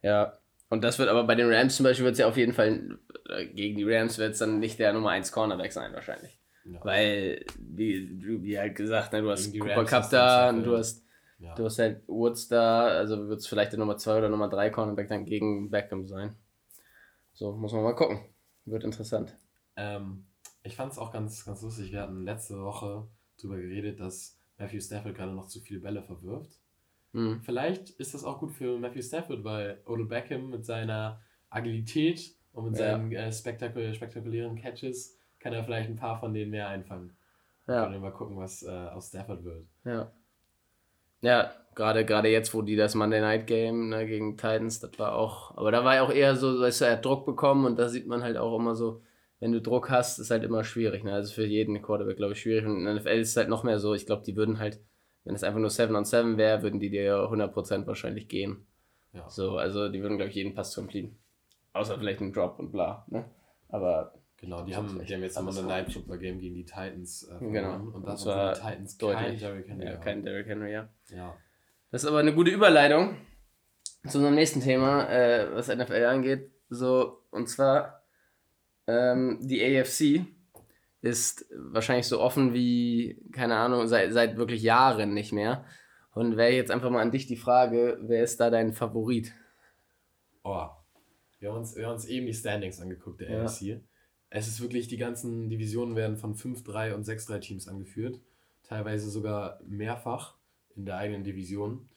Ja, 0.02 0.38
und 0.68 0.84
das 0.84 0.98
wird 0.98 1.08
aber 1.08 1.24
bei 1.24 1.34
den 1.34 1.50
Rams 1.50 1.76
zum 1.76 1.84
Beispiel 1.84 2.04
wird 2.04 2.14
es 2.14 2.18
ja 2.18 2.28
auf 2.28 2.36
jeden 2.36 2.52
Fall, 2.52 2.98
äh, 3.30 3.46
gegen 3.46 3.76
die 3.76 3.90
Rams 3.90 4.18
wird 4.18 4.32
es 4.32 4.38
dann 4.38 4.58
nicht 4.58 4.78
der 4.78 4.92
Nummer 4.92 5.10
1 5.10 5.32
Cornerback 5.32 5.72
sein 5.72 5.94
wahrscheinlich. 5.94 6.38
Ja. 6.64 6.84
Weil, 6.84 7.44
wie, 7.58 8.42
wie 8.42 8.58
halt 8.58 8.74
gesagt, 8.74 9.12
ne, 9.12 9.20
du 9.20 9.30
hast 9.30 9.52
Cooper 9.52 9.84
Cup 9.84 10.08
da 10.10 10.48
und 10.48 10.64
du 10.64 10.76
hast, 10.76 11.04
ja. 11.38 11.54
du 11.54 11.64
hast 11.64 11.78
halt 11.78 12.02
Woods 12.08 12.48
da, 12.48 12.86
also 12.86 13.28
wird 13.28 13.40
es 13.40 13.46
vielleicht 13.46 13.72
der 13.72 13.78
Nummer 13.78 13.98
2 13.98 14.18
oder 14.18 14.28
Nummer 14.30 14.48
3 14.48 14.70
Cornerback 14.70 15.08
dann 15.08 15.26
gegen 15.26 15.70
Beckham 15.70 16.06
sein. 16.06 16.34
So, 17.34 17.52
muss 17.52 17.72
man 17.72 17.82
mal 17.82 17.94
gucken. 17.94 18.20
Wird 18.64 18.84
interessant. 18.84 19.36
Ähm, 19.76 20.24
ich 20.62 20.76
fand 20.76 20.92
es 20.92 20.98
auch 20.98 21.12
ganz, 21.12 21.44
ganz 21.44 21.60
lustig. 21.62 21.92
Wir 21.92 22.00
hatten 22.00 22.24
letzte 22.24 22.58
Woche 22.62 23.06
darüber 23.36 23.56
geredet, 23.56 24.00
dass 24.00 24.38
Matthew 24.58 24.80
Stafford 24.80 25.14
gerade 25.14 25.32
noch 25.32 25.48
zu 25.48 25.60
viele 25.60 25.80
Bälle 25.80 26.02
verwirft. 26.02 26.58
Mhm. 27.12 27.42
Vielleicht 27.42 27.90
ist 27.90 28.14
das 28.14 28.24
auch 28.24 28.38
gut 28.38 28.52
für 28.52 28.78
Matthew 28.78 29.02
Stafford, 29.02 29.44
weil 29.44 29.82
Odell 29.84 30.06
Beckham 30.06 30.48
mit 30.48 30.64
seiner 30.64 31.20
Agilität 31.50 32.34
und 32.52 32.70
mit 32.70 32.78
ja. 32.78 32.92
seinen 32.92 33.12
äh, 33.12 33.32
spektakul 33.32 33.92
spektakulären 33.92 34.56
Catches 34.56 35.18
kann 35.44 35.52
er 35.52 35.62
vielleicht 35.62 35.88
ein 35.88 35.96
paar 35.96 36.18
von 36.18 36.34
denen 36.34 36.50
mehr 36.50 36.66
einfangen. 36.66 37.16
Ja. 37.68 37.82
Können 37.82 37.94
wir 37.94 38.00
mal 38.00 38.10
gucken, 38.10 38.36
was 38.36 38.64
äh, 38.64 38.70
aus 38.70 39.08
Stafford 39.08 39.44
wird. 39.44 39.64
Ja. 39.84 40.10
Ja, 41.20 41.52
gerade 41.76 42.04
gerade 42.04 42.28
jetzt, 42.28 42.52
wo 42.52 42.62
die 42.62 42.74
das 42.74 42.96
Monday 42.96 43.20
Night 43.20 43.46
Game 43.46 43.90
ne, 43.90 44.06
gegen 44.06 44.36
Titans, 44.36 44.80
das 44.80 44.98
war 44.98 45.14
auch, 45.14 45.56
aber 45.56 45.70
da 45.70 45.84
war 45.84 45.94
ja 45.94 46.02
auch 46.02 46.12
eher 46.12 46.34
so, 46.34 46.60
weißt 46.60 46.80
du, 46.80 46.84
er 46.86 46.92
hat 46.94 47.04
Druck 47.04 47.24
bekommen 47.24 47.64
und 47.64 47.78
da 47.78 47.88
sieht 47.88 48.08
man 48.08 48.24
halt 48.24 48.36
auch 48.36 48.58
immer 48.58 48.74
so, 48.74 49.02
wenn 49.38 49.52
du 49.52 49.62
Druck 49.62 49.88
hast, 49.90 50.18
ist 50.18 50.32
halt 50.32 50.42
immer 50.42 50.64
schwierig. 50.64 51.04
Ne? 51.04 51.12
Also 51.14 51.32
für 51.32 51.46
jeden 51.46 51.80
Quarterback, 51.80 52.16
glaube 52.16 52.32
ich, 52.32 52.40
schwierig. 52.40 52.66
Und 52.66 52.78
in 52.78 52.84
der 52.84 52.94
NFL 52.94 53.20
ist 53.20 53.30
es 53.30 53.36
halt 53.36 53.48
noch 53.48 53.62
mehr 53.62 53.78
so, 53.78 53.94
ich 53.94 54.06
glaube, 54.06 54.24
die 54.24 54.36
würden 54.36 54.58
halt 54.58 54.80
wenn 55.24 55.34
es 55.34 55.42
einfach 55.42 55.60
nur 55.60 55.70
7 55.70 55.94
on 55.96 56.04
7 56.04 56.36
wäre, 56.36 56.62
würden 56.62 56.80
die 56.80 56.90
dir 56.90 57.16
100% 57.16 57.86
wahrscheinlich 57.86 58.28
gehen. 58.28 58.66
Ja. 59.12 59.28
So, 59.28 59.56
also 59.56 59.88
die 59.88 60.02
würden, 60.02 60.18
glaube 60.18 60.28
ich, 60.28 60.36
jeden 60.36 60.54
Pass 60.54 60.74
completen. 60.74 61.18
Außer 61.72 61.98
vielleicht 61.98 62.20
einen 62.20 62.32
Drop 62.32 62.58
und 62.58 62.70
bla. 62.70 63.04
Ne? 63.08 63.24
Aber. 63.68 64.14
Genau, 64.44 64.62
die 64.62 64.76
haben, 64.76 65.02
die 65.02 65.14
haben 65.14 65.22
jetzt 65.22 65.38
immer 65.38 65.56
ein 65.56 65.66
Night 65.66 65.90
Football 65.90 66.18
Game 66.18 66.38
gegen 66.38 66.54
die 66.54 66.66
Titans 66.66 67.26
äh, 67.30 67.38
Genau. 67.46 67.76
Und 67.94 68.06
das 68.06 68.26
war 68.26 68.52
die 68.52 68.60
Titans 68.60 68.98
deutlich. 68.98 69.26
kein 69.26 69.38
Derrick 69.38 69.68
Henry. 69.68 69.86
Ja, 69.86 69.96
kein 69.96 70.22
Derrick 70.22 70.46
Henry, 70.46 70.72
ja. 70.72 70.88
ja. 71.08 71.34
Das 71.90 72.02
ist 72.02 72.08
aber 72.08 72.18
eine 72.18 72.34
gute 72.34 72.50
Überleitung 72.50 73.16
zu 74.06 74.18
unserem 74.18 74.34
nächsten 74.34 74.60
Thema, 74.60 75.08
äh, 75.08 75.50
was 75.54 75.68
NFL 75.68 76.04
angeht. 76.04 76.50
So, 76.68 77.22
und 77.30 77.48
zwar 77.48 78.02
ähm, 78.86 79.38
die 79.40 79.64
AFC 79.64 80.26
ist 81.00 81.46
wahrscheinlich 81.56 82.06
so 82.06 82.20
offen 82.20 82.52
wie, 82.52 83.26
keine 83.32 83.56
Ahnung, 83.56 83.86
seit, 83.86 84.12
seit 84.12 84.36
wirklich 84.36 84.62
Jahren 84.62 85.14
nicht 85.14 85.32
mehr. 85.32 85.64
Und 86.12 86.36
wäre 86.36 86.52
jetzt 86.52 86.70
einfach 86.70 86.90
mal 86.90 87.00
an 87.00 87.12
dich 87.12 87.26
die 87.26 87.38
Frage, 87.38 87.98
wer 88.02 88.22
ist 88.22 88.40
da 88.40 88.50
dein 88.50 88.74
Favorit? 88.74 89.32
Oh, 90.42 90.68
wir 91.38 91.48
haben 91.48 91.58
uns, 91.58 91.74
wir 91.76 91.86
haben 91.86 91.94
uns 91.94 92.04
eben 92.04 92.26
die 92.26 92.34
Standings 92.34 92.78
angeguckt, 92.78 93.22
der 93.22 93.30
ja. 93.30 93.44
AFC. 93.44 93.80
Es 94.36 94.48
ist 94.48 94.60
wirklich, 94.60 94.88
die 94.88 94.96
ganzen 94.96 95.48
Divisionen 95.48 95.94
werden 95.94 96.16
von 96.16 96.34
5-3 96.34 96.94
und 96.94 97.06
6-3 97.06 97.38
Teams 97.38 97.68
angeführt. 97.68 98.20
Teilweise 98.64 99.08
sogar 99.08 99.60
mehrfach 99.64 100.34
in 100.74 100.84
der 100.86 100.96
eigenen 100.96 101.22
Division. 101.22 101.88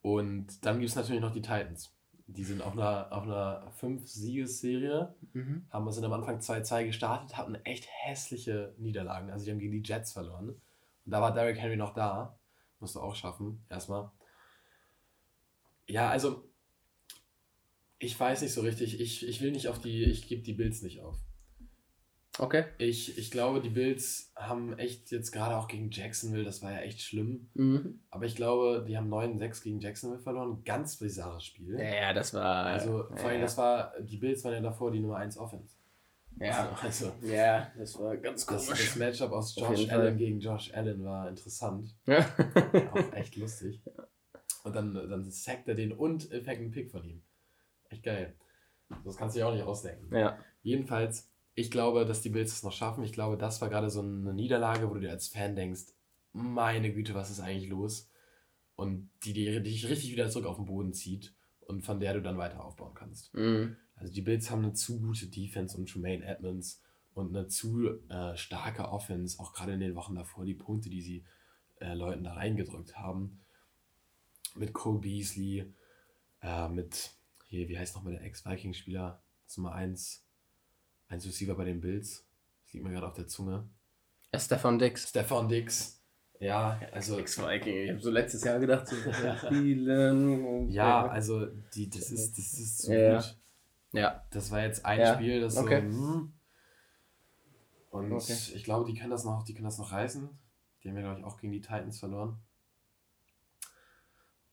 Und 0.00 0.64
dann 0.64 0.78
gibt 0.78 0.90
es 0.90 0.94
natürlich 0.94 1.20
noch 1.20 1.32
die 1.32 1.42
Titans. 1.42 1.92
Die 2.28 2.44
sind 2.44 2.62
auf 2.62 2.74
einer, 2.74 3.08
auf 3.10 3.24
einer 3.24 3.72
5-Siegesserie, 3.80 5.12
mhm. 5.32 5.66
haben 5.70 5.90
sind 5.90 6.04
am 6.04 6.12
Anfang 6.12 6.38
2-2 6.38 6.84
gestartet, 6.84 7.36
hatten 7.36 7.56
echt 7.64 7.88
hässliche 8.04 8.72
Niederlagen. 8.78 9.30
Also 9.30 9.44
die 9.44 9.50
haben 9.50 9.58
gegen 9.58 9.72
die 9.72 9.82
Jets 9.82 10.12
verloren. 10.12 10.50
Und 10.50 10.60
da 11.04 11.20
war 11.20 11.34
Derrick 11.34 11.58
Henry 11.58 11.76
noch 11.76 11.94
da. 11.94 12.38
Musst 12.78 12.94
du 12.94 13.00
auch 13.00 13.16
schaffen, 13.16 13.64
erstmal. 13.68 14.12
Ja, 15.88 16.10
also 16.10 16.48
ich 17.98 18.18
weiß 18.18 18.42
nicht 18.42 18.54
so 18.54 18.60
richtig. 18.60 19.00
Ich, 19.00 19.26
ich 19.26 19.40
will 19.40 19.50
nicht 19.50 19.66
auf 19.66 19.80
die, 19.80 20.04
ich 20.04 20.28
gebe 20.28 20.42
die 20.42 20.54
Bills 20.54 20.82
nicht 20.82 21.00
auf. 21.00 21.18
Okay. 22.38 22.64
Ich, 22.78 23.18
ich 23.18 23.30
glaube, 23.30 23.60
die 23.60 23.70
Bills 23.70 24.32
haben 24.36 24.78
echt 24.78 25.10
jetzt 25.10 25.32
gerade 25.32 25.56
auch 25.56 25.68
gegen 25.68 25.90
Jacksonville, 25.90 26.44
das 26.44 26.62
war 26.62 26.72
ja 26.72 26.78
echt 26.78 27.02
schlimm. 27.02 27.50
Mhm. 27.54 28.00
Aber 28.10 28.24
ich 28.24 28.36
glaube, 28.36 28.84
die 28.86 28.96
haben 28.96 29.12
9-6 29.12 29.62
gegen 29.62 29.80
Jacksonville 29.80 30.22
verloren. 30.22 30.62
Ganz 30.64 30.96
bizarres 30.96 31.44
Spiel. 31.44 31.78
Ja, 31.78 32.12
das 32.12 32.32
war. 32.32 32.66
Also, 32.66 33.04
vor 33.14 33.28
allem, 33.28 33.40
ja. 33.40 33.42
das 33.42 33.58
war, 33.58 33.92
die 34.00 34.16
Bills 34.16 34.44
waren 34.44 34.54
ja 34.54 34.60
davor 34.60 34.90
die 34.90 35.00
Nummer 35.00 35.16
1 35.16 35.38
Offense. 35.38 35.76
Ja, 36.38 36.78
also, 36.80 37.12
ja, 37.22 37.70
das 37.76 37.98
war 37.98 38.16
ganz 38.16 38.46
komisch. 38.46 38.68
Das, 38.68 38.78
das 38.78 38.96
Matchup 38.96 39.32
aus 39.32 39.54
Josh 39.56 39.90
Allen 39.90 40.16
gegen 40.16 40.40
Josh 40.40 40.72
Allen 40.72 41.04
war 41.04 41.28
interessant. 41.28 41.94
Ja. 42.06 42.24
auch 42.92 43.12
echt 43.12 43.36
lustig. 43.36 43.82
Und 44.64 44.76
dann, 44.76 44.94
dann 44.94 45.30
sackt 45.30 45.68
er 45.68 45.74
den 45.74 45.92
und 45.92 46.24
fängt 46.24 46.48
einen 46.48 46.70
Pick 46.70 46.90
von 46.90 47.02
ihm. 47.02 47.22
Echt 47.88 48.02
geil. 48.02 48.34
Das 49.04 49.16
kannst 49.16 49.34
du 49.34 49.40
dir 49.40 49.48
auch 49.48 49.54
nicht 49.54 49.64
ausdenken. 49.64 50.14
Ja. 50.14 50.38
Jedenfalls 50.62 51.29
ich 51.60 51.70
glaube, 51.70 52.04
dass 52.04 52.22
die 52.22 52.30
Bills 52.30 52.52
es 52.52 52.62
noch 52.62 52.72
schaffen. 52.72 53.04
Ich 53.04 53.12
glaube, 53.12 53.36
das 53.36 53.60
war 53.60 53.68
gerade 53.68 53.90
so 53.90 54.00
eine 54.00 54.32
Niederlage, 54.32 54.88
wo 54.88 54.94
du 54.94 55.00
dir 55.00 55.10
als 55.10 55.28
Fan 55.28 55.54
denkst, 55.54 55.92
meine 56.32 56.92
Güte, 56.92 57.14
was 57.14 57.30
ist 57.30 57.40
eigentlich 57.40 57.68
los? 57.70 58.08
Und 58.76 59.10
die, 59.24 59.32
die 59.32 59.62
dich 59.62 59.88
richtig 59.88 60.12
wieder 60.12 60.30
zurück 60.30 60.46
auf 60.46 60.56
den 60.56 60.64
Boden 60.64 60.92
zieht 60.92 61.34
und 61.60 61.82
von 61.82 62.00
der 62.00 62.14
du 62.14 62.22
dann 62.22 62.38
weiter 62.38 62.64
aufbauen 62.64 62.94
kannst. 62.94 63.34
Mhm. 63.34 63.76
Also 63.96 64.12
die 64.12 64.22
Bills 64.22 64.50
haben 64.50 64.64
eine 64.64 64.72
zu 64.72 65.00
gute 65.00 65.26
Defense 65.26 65.76
und 65.76 65.88
Tremaine 65.88 66.24
Edmonds 66.24 66.82
und 67.12 67.36
eine 67.36 67.48
zu 67.48 67.88
äh, 68.08 68.36
starke 68.36 68.88
Offense, 68.88 69.38
auch 69.38 69.52
gerade 69.52 69.72
in 69.74 69.80
den 69.80 69.94
Wochen 69.94 70.14
davor, 70.14 70.44
die 70.44 70.54
Punkte, 70.54 70.88
die 70.88 71.02
sie 71.02 71.24
äh, 71.80 71.92
Leuten 71.92 72.24
da 72.24 72.32
reingedrückt 72.32 72.96
haben. 72.96 73.40
Mit 74.54 74.72
Cole 74.72 75.00
Beasley, 75.00 75.72
äh, 76.40 76.68
mit, 76.68 77.12
hier, 77.46 77.68
wie 77.68 77.78
heißt 77.78 77.94
nochmal 77.94 78.14
der 78.14 78.24
Ex-Viking-Spieler, 78.24 79.22
Nummer 79.56 79.72
1, 79.72 80.24
ein 81.10 81.20
Receiver 81.20 81.54
bei 81.54 81.64
den 81.64 81.80
Bills. 81.80 82.24
Das 82.64 82.72
liegt 82.72 82.84
mir 82.84 82.92
gerade 82.92 83.08
auf 83.08 83.14
der 83.14 83.26
Zunge. 83.26 83.68
Stefan 84.34 84.78
Dix. 84.78 85.08
Stefan 85.08 85.48
Dix. 85.48 86.00
Ja, 86.38 86.80
also. 86.92 87.18
X-Viking. 87.18 87.76
Ich 87.76 87.90
habe 87.90 88.00
so 88.00 88.10
letztes 88.10 88.44
Jahr 88.44 88.58
gedacht, 88.58 88.86
so 88.86 88.96
spielen. 88.96 90.70
ja, 90.70 91.06
also 91.06 91.46
die, 91.74 91.90
das 91.90 92.10
ist, 92.10 92.38
das 92.38 92.54
ist 92.54 92.78
so 92.82 92.92
ja. 92.92 93.16
gut. 93.16 93.36
Ja. 93.92 94.24
Das 94.30 94.50
war 94.50 94.62
jetzt 94.62 94.86
ein 94.86 95.00
ja. 95.00 95.14
Spiel, 95.14 95.40
das 95.40 95.56
okay. 95.56 95.90
so. 95.90 95.98
Hm. 95.98 96.32
Und 97.90 98.12
okay. 98.12 98.36
ich 98.54 98.62
glaube, 98.62 98.90
die 98.90 98.96
können 98.96 99.10
das 99.10 99.24
noch, 99.24 99.42
die 99.42 99.52
können 99.52 99.64
das 99.64 99.78
noch 99.78 99.90
reißen. 99.90 100.30
Die 100.82 100.88
haben 100.88 100.96
ja, 100.96 101.02
glaube 101.02 101.18
ich, 101.18 101.26
auch 101.26 101.38
gegen 101.38 101.52
die 101.52 101.60
Titans 101.60 101.98
verloren. 101.98 102.38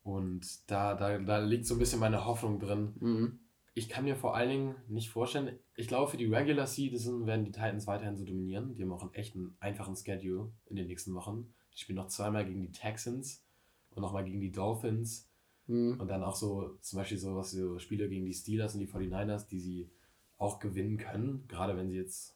Und 0.01 0.69
da, 0.71 0.95
da, 0.95 1.19
da 1.19 1.37
liegt 1.37 1.67
so 1.67 1.75
ein 1.75 1.79
bisschen 1.79 1.99
meine 1.99 2.25
Hoffnung 2.25 2.59
drin. 2.59 2.95
Mhm 2.99 3.39
ich 3.77 3.89
kann 3.89 4.05
mir 4.05 4.15
vor 4.15 4.35
allen 4.35 4.49
Dingen 4.49 4.75
nicht 4.87 5.11
vorstellen, 5.11 5.59
ich 5.75 5.87
glaube, 5.87 6.09
für 6.09 6.17
die 6.17 6.25
Regular 6.25 6.65
Season 6.65 7.27
werden 7.27 7.45
die 7.45 7.51
Titans 7.51 7.85
weiterhin 7.85 8.17
so 8.17 8.25
dominieren. 8.25 8.73
Die 8.73 8.81
haben 8.81 8.91
auch 8.91 9.03
einen 9.03 9.13
echten 9.13 9.55
einfachen 9.59 9.95
Schedule 9.95 10.51
in 10.65 10.77
den 10.77 10.87
nächsten 10.87 11.13
Wochen. 11.13 11.53
Die 11.73 11.79
spielen 11.79 11.97
noch 11.97 12.07
zweimal 12.07 12.43
gegen 12.43 12.63
die 12.63 12.71
Texans 12.71 13.45
und 13.91 14.01
nochmal 14.01 14.25
gegen 14.25 14.41
die 14.41 14.51
Dolphins. 14.51 15.29
Mhm. 15.67 15.99
Und 15.99 16.07
dann 16.07 16.23
auch 16.23 16.35
so, 16.35 16.75
zum 16.81 16.97
Beispiel 16.97 17.19
so, 17.19 17.35
was 17.35 17.51
so 17.51 17.77
Spiele 17.77 18.09
gegen 18.09 18.25
die 18.25 18.33
Steelers 18.33 18.73
und 18.73 18.79
die 18.79 18.87
49ers, 18.87 19.47
die 19.47 19.59
sie 19.59 19.91
auch 20.39 20.57
gewinnen 20.57 20.97
können, 20.97 21.47
gerade 21.47 21.77
wenn 21.77 21.91
sie 21.91 21.97
jetzt 21.97 22.35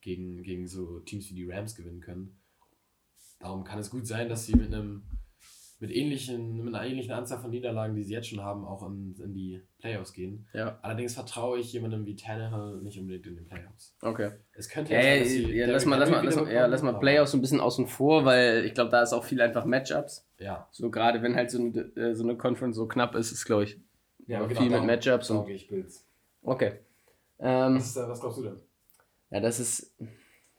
gegen, 0.00 0.44
gegen 0.44 0.68
so 0.68 1.00
Teams 1.00 1.28
wie 1.28 1.34
die 1.34 1.50
Rams 1.50 1.74
gewinnen 1.74 2.00
können. 2.00 2.38
Darum 3.40 3.64
kann 3.64 3.80
es 3.80 3.90
gut 3.90 4.06
sein, 4.06 4.28
dass 4.28 4.46
sie 4.46 4.54
mit 4.54 4.72
einem 4.72 5.02
mit, 5.80 5.94
ähnlichen, 5.94 6.64
mit 6.64 6.74
einer 6.74 6.84
ähnlichen 6.84 7.12
Anzahl 7.12 7.38
von 7.38 7.50
Niederlagen, 7.50 7.94
die 7.94 8.02
sie 8.02 8.12
jetzt 8.12 8.28
schon 8.28 8.42
haben, 8.42 8.64
auch 8.64 8.84
in, 8.86 9.14
in 9.22 9.32
die 9.32 9.62
Playoffs 9.78 10.12
gehen. 10.12 10.46
Ja. 10.52 10.78
Allerdings 10.82 11.14
vertraue 11.14 11.58
ich 11.58 11.72
jemandem 11.72 12.04
wie 12.04 12.16
Tannehill 12.16 12.82
nicht 12.82 12.98
unbedingt 12.98 13.26
in 13.26 13.36
den 13.36 13.46
Playoffs. 13.46 13.94
Okay. 14.02 14.32
Es 14.54 14.68
könnte 14.68 14.92
ja, 14.92 15.02
sein, 15.02 15.20
dass 15.20 15.28
sie 15.28 15.52
ja, 15.52 15.66
lass 15.66 15.86
mal, 15.86 15.96
lass 15.96 16.10
mal, 16.10 16.24
lass 16.24 16.36
mal, 16.36 16.52
ja, 16.52 16.66
lass 16.66 16.82
mal 16.82 16.98
Playoffs 16.98 17.30
so 17.30 17.38
ein 17.38 17.40
bisschen 17.40 17.60
außen 17.60 17.86
vor, 17.86 18.24
weil 18.24 18.64
ich 18.64 18.74
glaube, 18.74 18.90
da 18.90 19.02
ist 19.02 19.12
auch 19.12 19.24
viel 19.24 19.40
einfach 19.40 19.64
Matchups. 19.64 20.26
Ja. 20.38 20.68
So 20.72 20.90
gerade 20.90 21.22
wenn 21.22 21.36
halt 21.36 21.50
so 21.50 21.58
eine, 21.58 21.80
äh, 21.96 22.14
so 22.14 22.24
eine 22.24 22.36
Conference 22.36 22.76
so 22.76 22.88
knapp 22.88 23.14
ist, 23.14 23.30
ist 23.30 23.44
glaube 23.44 23.64
ich 23.64 23.78
ja, 24.26 24.44
genau, 24.44 24.60
viel 24.60 24.70
mit 24.70 24.84
Matchups. 24.84 25.30
Und, 25.30 25.48
ich 25.48 25.68
Bills. 25.68 26.04
Okay. 26.42 26.72
Ähm, 27.38 27.76
was, 27.76 27.86
ist, 27.86 27.96
was 27.96 28.20
glaubst 28.20 28.38
du 28.38 28.42
denn? 28.42 28.60
Ja, 29.30 29.40
das 29.40 29.60
ist, 29.60 29.94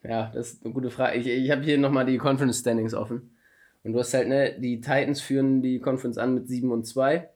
ja, 0.04 0.32
das 0.34 0.54
ist 0.54 0.66
eine 0.66 0.74
gute 0.74 0.90
Frage. 0.90 1.18
Ich, 1.18 1.28
ich 1.28 1.52
habe 1.52 1.62
hier 1.62 1.78
nochmal 1.78 2.06
die 2.06 2.18
Conference 2.18 2.60
Standings 2.60 2.94
offen. 2.94 3.36
Und 3.84 3.94
du 3.94 4.00
hast 4.00 4.14
halt, 4.14 4.28
ne, 4.28 4.60
die 4.60 4.82
Titans 4.82 5.22
führen 5.22 5.62
die 5.62 5.80
Conference 5.80 6.18
an 6.18 6.34
mit 6.34 6.48
7 6.48 6.72
und 6.72 6.86
2. 6.86 7.30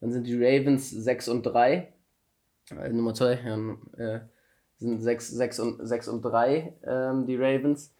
Dann 0.00 0.12
sind 0.12 0.26
die 0.26 0.36
Ravens 0.36 0.90
6 0.90 1.28
und 1.28 1.42
3. 1.44 1.92
Äh, 2.70 2.88
Nummer 2.90 3.14
2, 3.14 3.40
ja, 3.44 4.14
äh, 4.16 4.20
sind 4.76 5.00
6, 5.00 5.28
6, 5.28 5.60
und, 5.60 5.86
6 5.86 6.08
und 6.08 6.22
3 6.22 6.74
ähm, 6.86 7.26
die 7.26 7.36
Ravens. 7.36 7.94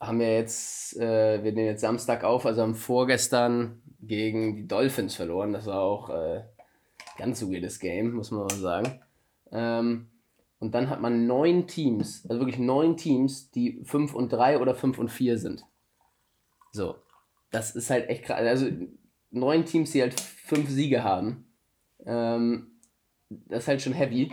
Haben 0.00 0.20
wir 0.20 0.34
jetzt, 0.34 0.96
äh, 0.98 1.42
wir 1.42 1.52
nehmen 1.52 1.68
jetzt 1.68 1.80
Samstag 1.80 2.24
auf, 2.24 2.44
also 2.44 2.62
haben 2.62 2.74
vorgestern 2.74 3.82
gegen 4.00 4.56
die 4.56 4.66
Dolphins 4.66 5.14
verloren. 5.14 5.52
Das 5.52 5.66
war 5.66 5.80
auch 5.80 6.10
äh, 6.10 6.42
ganz 7.18 7.40
so 7.40 7.50
weirdes 7.50 7.78
Game, 7.78 8.12
muss 8.12 8.30
man 8.30 8.40
mal 8.40 8.54
sagen. 8.54 9.00
Ähm, 9.52 10.08
und 10.58 10.74
dann 10.74 10.90
hat 10.90 11.00
man 11.00 11.26
neun 11.26 11.66
Teams, 11.66 12.26
also 12.28 12.40
wirklich 12.40 12.58
neun 12.58 12.96
Teams, 12.96 13.50
die 13.50 13.82
5 13.84 14.14
und 14.14 14.32
3 14.32 14.58
oder 14.58 14.74
5 14.74 14.98
und 14.98 15.10
4 15.10 15.38
sind. 15.38 15.64
So. 16.76 16.96
Das 17.50 17.74
ist 17.74 17.88
halt 17.88 18.08
echt 18.10 18.24
krass. 18.24 18.38
Also 18.38 18.66
neun 19.30 19.64
Teams, 19.64 19.92
die 19.92 20.02
halt 20.02 20.20
fünf 20.20 20.68
Siege 20.68 21.02
haben. 21.02 21.46
Ähm, 22.04 22.78
das 23.28 23.64
ist 23.64 23.68
halt 23.68 23.82
schon 23.82 23.94
heavy. 23.94 24.30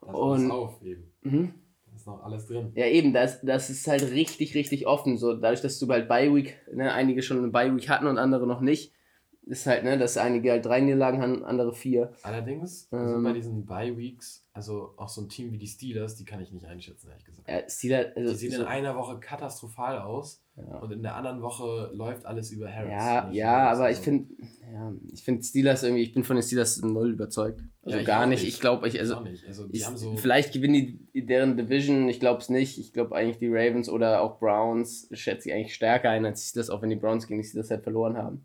Das 0.00 0.14
und, 0.14 0.50
auf 0.50 0.82
eben. 0.82 1.12
Mhm. 1.20 1.54
Da 1.84 1.94
ist 1.94 2.06
noch 2.06 2.24
alles 2.24 2.46
drin. 2.46 2.72
Ja, 2.74 2.86
eben, 2.86 3.12
das, 3.12 3.42
das 3.42 3.68
ist 3.68 3.86
halt 3.86 4.10
richtig, 4.12 4.54
richtig 4.54 4.86
offen. 4.86 5.18
So, 5.18 5.34
dadurch, 5.34 5.60
dass 5.60 5.78
du 5.78 5.86
bald 5.86 6.08
Bye 6.08 6.34
Week, 6.34 6.56
ne, 6.72 6.92
einige 6.92 7.22
schon 7.22 7.38
eine 7.38 7.48
Bye 7.48 7.76
Week 7.76 7.88
hatten 7.90 8.06
und 8.06 8.16
andere 8.16 8.46
noch 8.46 8.62
nicht, 8.62 8.94
ist 9.42 9.66
halt, 9.66 9.84
ne, 9.84 9.98
dass 9.98 10.16
einige 10.16 10.50
halt 10.52 10.64
drei 10.64 10.80
Niederlagen 10.80 11.20
haben, 11.20 11.44
andere 11.44 11.74
vier. 11.74 12.14
Allerdings, 12.22 12.88
also 12.90 13.14
ähm, 13.16 13.22
bei 13.22 13.32
diesen 13.34 13.66
Bye 13.66 13.96
Weeks, 13.96 14.48
also 14.54 14.94
auch 14.96 15.08
so 15.08 15.20
ein 15.20 15.28
Team 15.28 15.52
wie 15.52 15.58
die 15.58 15.66
Steelers, 15.66 16.16
die 16.16 16.24
kann 16.24 16.40
ich 16.40 16.50
nicht 16.50 16.66
einschätzen, 16.66 17.10
ehrlich 17.10 17.26
gesagt. 17.26 17.48
Ja, 17.48 17.68
Steelers, 17.68 18.16
also 18.16 18.30
die 18.30 18.38
sehen 18.38 18.52
so 18.52 18.62
in 18.62 18.68
einer 18.68 18.96
Woche 18.96 19.20
katastrophal 19.20 19.98
aus 19.98 20.45
ja. 20.56 20.78
und 20.78 20.90
in 20.90 21.02
der 21.02 21.16
anderen 21.16 21.42
Woche 21.42 21.90
läuft 21.92 22.24
alles 22.24 22.50
über 22.50 22.72
Harris. 22.72 22.90
Ja, 22.90 23.30
ja, 23.30 23.70
aber 23.72 23.90
ich 23.90 23.98
finde, 23.98 24.32
ja, 24.72 24.92
ich 25.12 25.22
finde 25.22 25.42
Steelers 25.42 25.82
irgendwie, 25.82 26.02
ich 26.02 26.12
bin 26.14 26.24
von 26.24 26.36
den 26.36 26.42
Steelers 26.42 26.80
null 26.82 27.12
überzeugt. 27.12 27.60
Also 27.82 27.98
ja, 27.98 28.04
gar 28.04 28.26
nicht. 28.26 28.42
nicht. 28.42 28.54
Ich 28.54 28.60
glaube, 28.60 28.88
ich, 28.88 28.98
also, 28.98 29.16
also 29.46 29.68
ich, 29.70 29.84
so 29.84 30.16
vielleicht 30.16 30.52
gewinnen 30.52 31.08
die 31.12 31.26
deren 31.26 31.56
Division, 31.56 32.08
ich 32.08 32.20
glaube 32.20 32.40
es 32.40 32.48
nicht. 32.48 32.78
Ich 32.78 32.92
glaube 32.92 33.14
eigentlich 33.14 33.38
die 33.38 33.48
Ravens 33.48 33.88
oder 33.88 34.22
auch 34.22 34.38
Browns 34.38 35.08
schätze 35.12 35.48
ich 35.48 35.54
eigentlich 35.54 35.74
stärker 35.74 36.10
ein 36.10 36.24
als 36.24 36.48
Steelers, 36.48 36.70
auch 36.70 36.80
wenn 36.80 36.90
die 36.90 36.96
Browns 36.96 37.26
gegen 37.26 37.42
die 37.42 37.46
Steelers 37.46 37.70
halt 37.70 37.82
verloren 37.82 38.16
haben. 38.16 38.44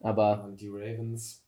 Aber. 0.00 0.44
Und 0.44 0.60
die 0.60 0.68
Ravens. 0.68 1.44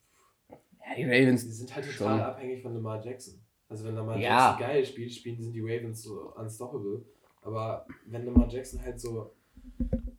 Ja, 0.48 0.94
die 0.96 1.04
Ravens. 1.04 1.46
Die 1.46 1.52
sind 1.52 1.74
halt 1.74 1.86
total 1.86 2.18
schon. 2.18 2.20
abhängig 2.20 2.62
von 2.62 2.74
Lamar 2.74 3.02
Jackson. 3.02 3.40
Also, 3.68 3.84
wenn 3.84 3.94
Lamar 3.94 4.18
ja. 4.18 4.50
Jackson 4.50 4.68
geil 4.68 4.84
spielt, 4.84 5.12
spielen 5.12 5.40
sind 5.40 5.52
die 5.52 5.60
Ravens 5.60 6.02
so 6.02 6.34
unstoppable. 6.36 7.02
Aber 7.42 7.86
wenn 8.06 8.26
Lamar 8.26 8.48
Jackson 8.48 8.82
halt 8.82 9.00
so 9.00 9.32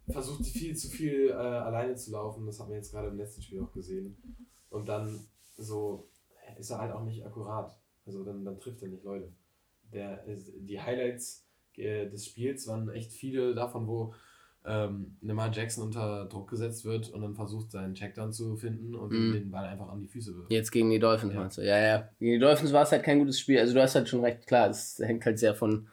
versucht, 0.10 0.45
viel 0.45 0.76
zu 0.76 0.89
viel 0.89 1.30
äh, 1.30 1.34
alleine 1.34 1.95
zu 1.95 2.12
laufen, 2.12 2.45
das 2.45 2.60
haben 2.60 2.69
wir 2.69 2.78
jetzt 2.78 2.91
gerade 2.91 3.10
im 3.10 3.17
letzten 3.17 3.41
Spiel 3.41 3.62
auch 3.62 3.71
gesehen. 3.71 4.17
Und 4.69 4.88
dann 4.88 5.19
so 5.58 6.10
ist 6.58 6.69
er 6.69 6.80
halt 6.80 6.91
auch 6.91 7.04
nicht 7.04 7.26
akkurat. 7.26 7.78
Also 8.06 8.24
dann, 8.24 8.43
dann 8.45 8.60
trifft 8.60 8.82
er 8.82 8.89
nicht 8.89 9.04
Leute. 9.04 9.32
Der, 9.93 10.24
die 10.28 10.80
Highlights 10.80 11.47
äh, 11.78 12.10
des 12.10 12.26
Spiels 12.26 12.67
waren 12.67 12.89
echt 12.89 13.12
viele 13.12 13.54
davon, 13.54 13.88
wo 13.88 14.13
ähm, 14.63 15.17
Lamar 15.21 15.52
Jackson 15.52 15.86
unter 15.86 16.26
Druck 16.26 16.50
gesetzt 16.50 16.86
wird 16.86 17.10
und 17.10 17.21
dann 17.21 17.36
versucht, 17.36 17.71
seinen 17.71 17.95
Checkdown 17.95 18.32
zu 18.32 18.56
finden 18.58 18.95
und 18.95 19.12
mm. 19.12 19.34
den 19.34 19.52
Ball 19.52 19.65
einfach 19.65 19.89
an 19.89 20.02
die 20.02 20.08
Füße 20.08 20.36
wirft. 20.36 20.52
Jetzt 20.52 20.71
gegen 20.71 20.91
die 20.91 21.00
Dolphins 21.00 21.34
ja. 21.34 21.39
meinst 21.39 21.58
du? 21.58 21.62
Ja, 21.63 21.80
ja. 21.80 22.10
Gegen 22.19 22.34
die 22.34 22.39
Dolphins 22.39 22.71
war 22.71 22.84
es 22.84 22.91
halt 22.91 23.04
kein 23.04 23.19
gutes 23.19 23.39
Spiel. 23.39 23.60
Also 23.60 23.74
du 23.74 23.82
hast 23.82 23.95
halt 23.95 24.08
schon 24.08 24.24
recht, 24.24 24.45
klar, 24.45 24.69
es 24.69 25.00
hängt 25.00 25.26
halt 25.26 25.39
sehr 25.39 25.56
von, 25.56 25.88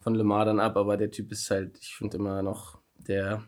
von 0.00 0.14
Lamar 0.14 0.46
dann 0.46 0.60
ab, 0.60 0.76
aber 0.76 0.96
der 0.96 1.10
Typ 1.10 1.30
ist 1.30 1.50
halt, 1.50 1.78
ich 1.78 1.94
finde 1.94 2.16
immer 2.16 2.42
noch 2.42 2.75
der 3.08 3.44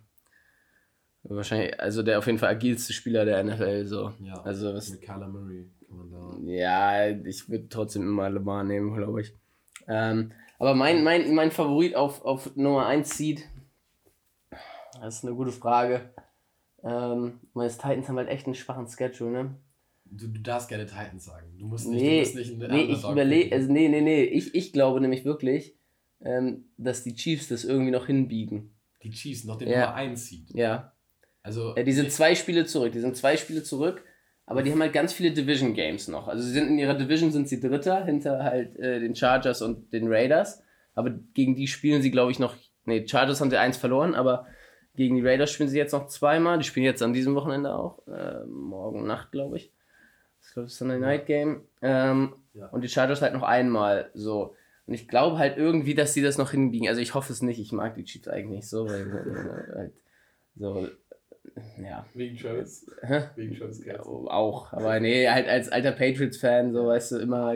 wahrscheinlich, 1.23 1.79
also 1.79 2.03
der 2.03 2.19
auf 2.19 2.27
jeden 2.27 2.39
Fall 2.39 2.51
agilste 2.51 2.93
Spieler 2.93 3.25
der 3.25 3.43
NFL. 3.43 3.85
So. 3.85 4.13
Ja, 4.21 4.41
also 4.43 4.75
was, 4.75 4.91
mit 4.91 5.03
Kyler 5.03 5.29
Murray 5.29 5.69
kann 5.87 5.97
man 5.99 6.11
da. 6.11 6.51
Ja, 6.51 7.09
ich 7.09 7.49
würde 7.49 7.69
trotzdem 7.69 8.03
immer 8.03 8.31
Lamar 8.31 8.65
nehmen, 8.65 8.97
glaube 8.97 9.21
ich. 9.21 9.35
Ähm, 9.87 10.33
aber 10.59 10.75
mein, 10.75 11.05
mein, 11.05 11.35
mein 11.35 11.51
Favorit 11.51 11.95
auf, 11.95 12.25
auf 12.25 12.57
Nummer 12.57 12.87
1 12.87 13.17
Seed 13.17 13.45
das 15.01 15.17
ist 15.17 15.25
eine 15.25 15.35
gute 15.35 15.53
Frage. 15.53 16.11
Ähm, 16.83 17.41
meine 17.55 17.71
Titans 17.71 18.09
haben 18.09 18.17
halt 18.17 18.29
echt 18.29 18.47
einen 18.47 18.55
schwachen 18.55 18.87
Schedule, 18.87 19.31
ne? 19.31 19.55
Du, 20.05 20.29
du 20.29 20.41
darfst 20.41 20.69
gerne 20.69 20.87
Titans 20.87 21.25
sagen. 21.25 21.59
Du 21.59 21.67
musst 21.67 21.89
nicht, 21.89 22.01
nee, 22.01 22.15
du 22.15 22.21
musst 22.21 22.35
nicht 22.37 22.59
nee, 22.71 22.85
ich 22.85 23.05
überlege, 23.05 23.55
also 23.55 23.73
nee, 23.73 23.89
nee, 23.89 24.01
nee. 24.01 24.25
Ich, 24.25 24.55
ich 24.55 24.73
glaube 24.73 25.01
nämlich 25.01 25.25
wirklich, 25.25 25.77
ähm, 26.21 26.65
dass 26.79 27.05
die 27.05 27.15
Chiefs 27.15 27.49
das 27.49 27.65
irgendwie 27.65 27.91
noch 27.91 28.07
hinbiegen. 28.07 28.75
Die 29.03 29.11
Chiefs 29.11 29.45
noch 29.45 29.57
den 29.57 29.69
ja. 29.69 29.81
Nummer 29.81 29.95
1 29.95 30.27
zieht. 30.27 30.51
Ja. 30.55 30.93
Also. 31.43 31.75
Ja, 31.77 31.83
die 31.83 31.93
sind 31.93 32.13
zwei 32.13 32.35
Spiele 32.35 32.67
zurück. 32.67 32.93
Die 32.93 33.01
sind 33.01 33.17
zwei 33.17 33.37
Spiele 33.37 33.63
zurück, 33.63 34.03
aber 34.45 34.63
die 34.63 34.73
haben 34.73 34.81
halt 34.81 34.93
ganz 34.93 35.13
viele 35.13 35.33
Division 35.33 35.75
Games 35.75 36.09
noch. 36.09 36.29
Also 36.29 36.43
sie 36.43 36.53
sind 36.53 36.69
in 36.69 36.79
ihrer 36.79 36.95
Division 36.95 37.31
sind 37.31 37.49
sie 37.49 37.61
Dritter 37.61 38.05
hinter 38.05 38.43
halt 38.43 38.77
äh, 38.77 39.01
den 39.01 39.15
Chargers 39.15 39.63
und 39.63 39.93
den 39.93 40.09
Raiders. 40.09 40.63
Aber 40.95 41.11
gegen 41.11 41.55
die 41.55 41.69
spielen 41.69 42.03
sie, 42.03 42.11
glaube 42.11 42.33
ich, 42.33 42.39
noch. 42.39 42.57
Nee, 42.85 43.07
Chargers 43.07 43.41
haben 43.41 43.51
sie 43.51 43.57
eins 43.57 43.77
verloren, 43.77 44.15
aber 44.15 44.47
gegen 44.97 45.15
die 45.15 45.27
Raiders 45.27 45.53
spielen 45.53 45.69
sie 45.69 45.79
jetzt 45.79 45.93
noch 45.93 46.09
zweimal. 46.09 46.59
Die 46.59 46.65
spielen 46.65 46.85
jetzt 46.85 47.03
an 47.03 47.13
diesem 47.13 47.37
Wochenende 47.37 47.75
auch. 47.75 48.05
Äh, 48.09 48.45
morgen 48.47 49.07
Nacht, 49.07 49.31
glaube 49.31 49.59
ich. 49.59 49.73
Das 50.39 50.49
ist, 50.49 50.55
glaube 50.55 50.67
ich, 50.67 50.75
Sunday 50.75 50.99
Night 50.99 51.27
Game. 51.27 51.69
Ähm, 51.83 52.35
ja. 52.53 52.67
Und 52.69 52.83
die 52.83 52.89
Chargers 52.89 53.23
halt 53.23 53.33
noch 53.33 53.45
einmal. 53.45 54.11
So. 54.15 54.57
Und 54.89 54.95
ich 54.95 55.07
glaube 55.07 55.37
halt 55.37 55.59
irgendwie, 55.59 55.95
dass 55.95 56.15
sie 56.15 56.23
das 56.23 56.39
noch 56.39 56.53
hinbiegen. 56.53 56.89
Also 56.89 57.03
ich 57.03 57.13
hoffe 57.13 57.31
es 57.31 57.43
nicht. 57.43 57.61
Ich 57.61 57.73
mag 57.73 57.95
die 57.95 58.05
Chiefs 58.05 58.27
eigentlich 58.27 58.57
nicht 58.57 58.69
so, 58.69 58.89
weil 58.89 59.03
äh, 59.03 59.77
halt 59.77 59.93
so. 60.57 60.89
Ja. 61.79 62.07
Wegen 62.15 62.39
Travis. 62.39 62.87
Wegen 63.37 63.55
Travis 63.55 63.85
ja, 63.85 64.01
Auch. 64.01 64.73
Aber 64.73 64.99
nee, 64.99 65.29
halt 65.29 65.47
als 65.47 65.69
alter 65.69 65.93
Patriots-Fan, 65.93 66.73
so 66.73 66.87
weißt 66.87 67.13
du, 67.13 67.17
immer 67.19 67.55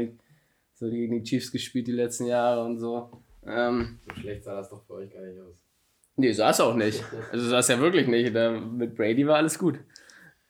so 0.74 0.90
gegen 0.90 1.14
die 1.14 1.22
Chiefs 1.22 1.50
gespielt 1.50 1.86
die 1.86 1.92
letzten 1.92 2.26
Jahre 2.26 2.64
und 2.64 2.78
so. 2.78 3.10
Ähm, 3.46 3.98
so 4.06 4.20
schlecht 4.20 4.44
sah 4.44 4.56
das 4.56 4.68
doch 4.68 4.84
für 4.84 4.94
euch 4.94 5.10
gar 5.10 5.22
nicht 5.22 5.40
aus. 5.40 5.56
Nee, 6.16 6.32
sah 6.32 6.50
es 6.50 6.60
auch 6.60 6.74
nicht. 6.74 7.02
Also 7.30 7.48
sah 7.48 7.60
es 7.60 7.68
ja 7.68 7.80
wirklich 7.80 8.08
nicht. 8.08 8.36
Da, 8.36 8.50
mit 8.52 8.94
Brady 8.94 9.26
war 9.26 9.36
alles 9.36 9.58
gut. 9.58 9.78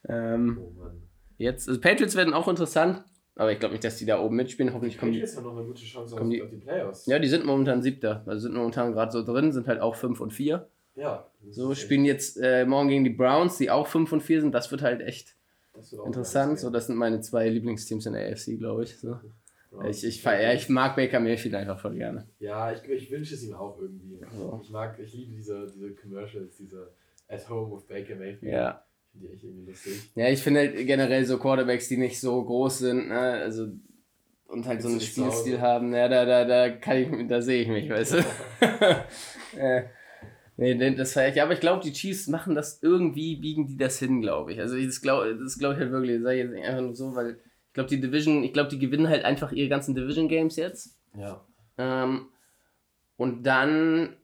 Ähm, 0.08 0.58
oh 0.60 0.90
jetzt, 1.38 1.68
also 1.68 1.80
Patriots 1.80 2.16
werden 2.16 2.34
auch 2.34 2.48
interessant, 2.48 3.04
aber 3.34 3.52
ich 3.52 3.58
glaube 3.58 3.72
nicht, 3.72 3.84
dass 3.84 3.96
die 3.96 4.04
da 4.04 4.20
oben 4.20 4.36
mitspielen. 4.36 4.74
Hoffentlich 4.74 4.98
kommen 4.98 5.12
die. 5.12 5.22
Haben 5.22 5.44
noch 5.44 5.56
eine 5.56 5.66
gute 5.66 5.82
Chance 5.82 6.14
auf 6.14 6.28
die, 6.28 6.42
die 6.50 6.56
Playoffs. 6.56 7.06
Ja, 7.06 7.18
die 7.18 7.28
sind 7.28 7.46
momentan 7.46 7.82
siebter. 7.82 8.22
Also 8.26 8.42
sind 8.42 8.54
momentan 8.54 8.92
gerade 8.92 9.10
so 9.10 9.24
drin, 9.24 9.52
sind 9.52 9.66
halt 9.68 9.80
auch 9.80 9.96
5 9.96 10.20
und 10.20 10.32
4. 10.32 10.68
Ja. 10.94 11.26
So 11.50 11.74
spielen 11.74 12.04
jetzt 12.04 12.38
äh, 12.40 12.66
morgen 12.66 12.88
gegen 12.88 13.04
die 13.04 13.10
Browns, 13.10 13.56
die 13.56 13.70
auch 13.70 13.86
5 13.86 14.12
und 14.12 14.20
4 14.22 14.42
sind. 14.42 14.54
Das 14.54 14.70
wird 14.70 14.82
halt 14.82 15.00
echt 15.00 15.34
wird 15.74 16.06
interessant. 16.06 16.58
So, 16.58 16.68
das 16.68 16.86
sind 16.86 16.96
meine 16.96 17.20
zwei 17.20 17.48
Lieblingsteams 17.48 18.04
in 18.06 18.12
der 18.12 18.30
AFC, 18.30 18.58
glaube 18.58 18.84
ich. 18.84 18.98
So. 18.98 19.18
Ich, 19.88 20.04
ich, 20.04 20.22
ja, 20.22 20.52
ich 20.52 20.68
mag 20.68 20.96
Baker 20.96 21.18
Mayfield 21.18 21.54
einfach 21.54 21.80
voll 21.80 21.94
gerne. 21.94 22.26
Ja, 22.38 22.72
ich, 22.72 22.84
ich 22.84 23.10
wünsche 23.10 23.34
es 23.34 23.42
ihm 23.42 23.54
auch 23.54 23.80
irgendwie. 23.80 24.18
So. 24.36 24.60
Ich 24.62 24.70
mag, 24.70 24.98
ich 24.98 25.14
liebe 25.14 25.32
diese, 25.32 25.66
diese 25.66 25.94
Commercials, 25.94 26.58
diese 26.58 26.90
At 27.26 27.48
Home 27.48 27.74
with 27.74 27.84
Baker 27.86 28.16
Mayfield. 28.16 28.52
Ja. 28.52 28.84
Finde 29.12 29.26
ich 29.26 29.32
echt 29.34 29.44
irgendwie 29.44 29.70
lustig. 29.70 30.10
Ja, 30.14 30.28
ich 30.28 30.42
finde 30.42 30.60
halt 30.60 30.86
generell 30.86 31.24
so 31.24 31.38
Quarterbacks, 31.38 31.88
die 31.88 31.96
nicht 31.96 32.20
so 32.20 32.42
groß 32.42 32.78
sind, 32.78 33.08
ne, 33.08 33.18
also 33.18 33.68
und 34.52 34.66
halt 34.66 34.82
so 34.82 34.88
einen 34.88 35.00
Spielstil 35.00 35.60
haben, 35.62 35.94
ja, 35.94 36.08
da, 36.08 36.26
da, 36.26 36.44
da 36.44 36.68
kann 36.70 36.98
ich, 36.98 37.28
da 37.28 37.40
sehe 37.40 37.62
ich 37.62 37.68
mich, 37.68 37.88
weißt 37.88 38.14
du. 38.14 38.18
äh, 39.58 39.84
nee, 40.58 40.94
das 40.94 41.16
war 41.16 41.26
ich, 41.26 41.40
aber 41.40 41.54
ich 41.54 41.60
glaube, 41.60 41.82
die 41.82 41.92
Chiefs 41.92 42.28
machen 42.28 42.54
das 42.54 42.82
irgendwie, 42.82 43.36
biegen 43.36 43.66
die 43.66 43.78
das 43.78 43.98
hin, 43.98 44.20
glaube 44.20 44.52
ich. 44.52 44.60
Also 44.60 44.76
das 44.76 45.00
glaube 45.00 45.38
das 45.42 45.58
glaub 45.58 45.72
ich 45.72 45.78
halt 45.78 45.90
wirklich, 45.90 46.16
das 46.16 46.24
sage 46.24 46.36
ich 46.36 46.50
jetzt 46.50 46.68
einfach 46.68 46.82
nur 46.82 46.94
so, 46.94 47.14
weil 47.14 47.38
ich 47.72 47.74
glaube, 47.74 47.88
die 47.88 48.00
Division, 48.00 48.44
ich 48.44 48.52
glaube, 48.52 48.68
die 48.68 48.78
gewinnen 48.78 49.08
halt 49.08 49.24
einfach 49.24 49.52
ihre 49.52 49.70
ganzen 49.70 49.94
Division 49.94 50.28
Games 50.28 50.56
jetzt. 50.56 50.98
Ja. 51.16 51.42
Ähm, 51.78 52.26
und 53.16 53.44
dann, 53.44 54.16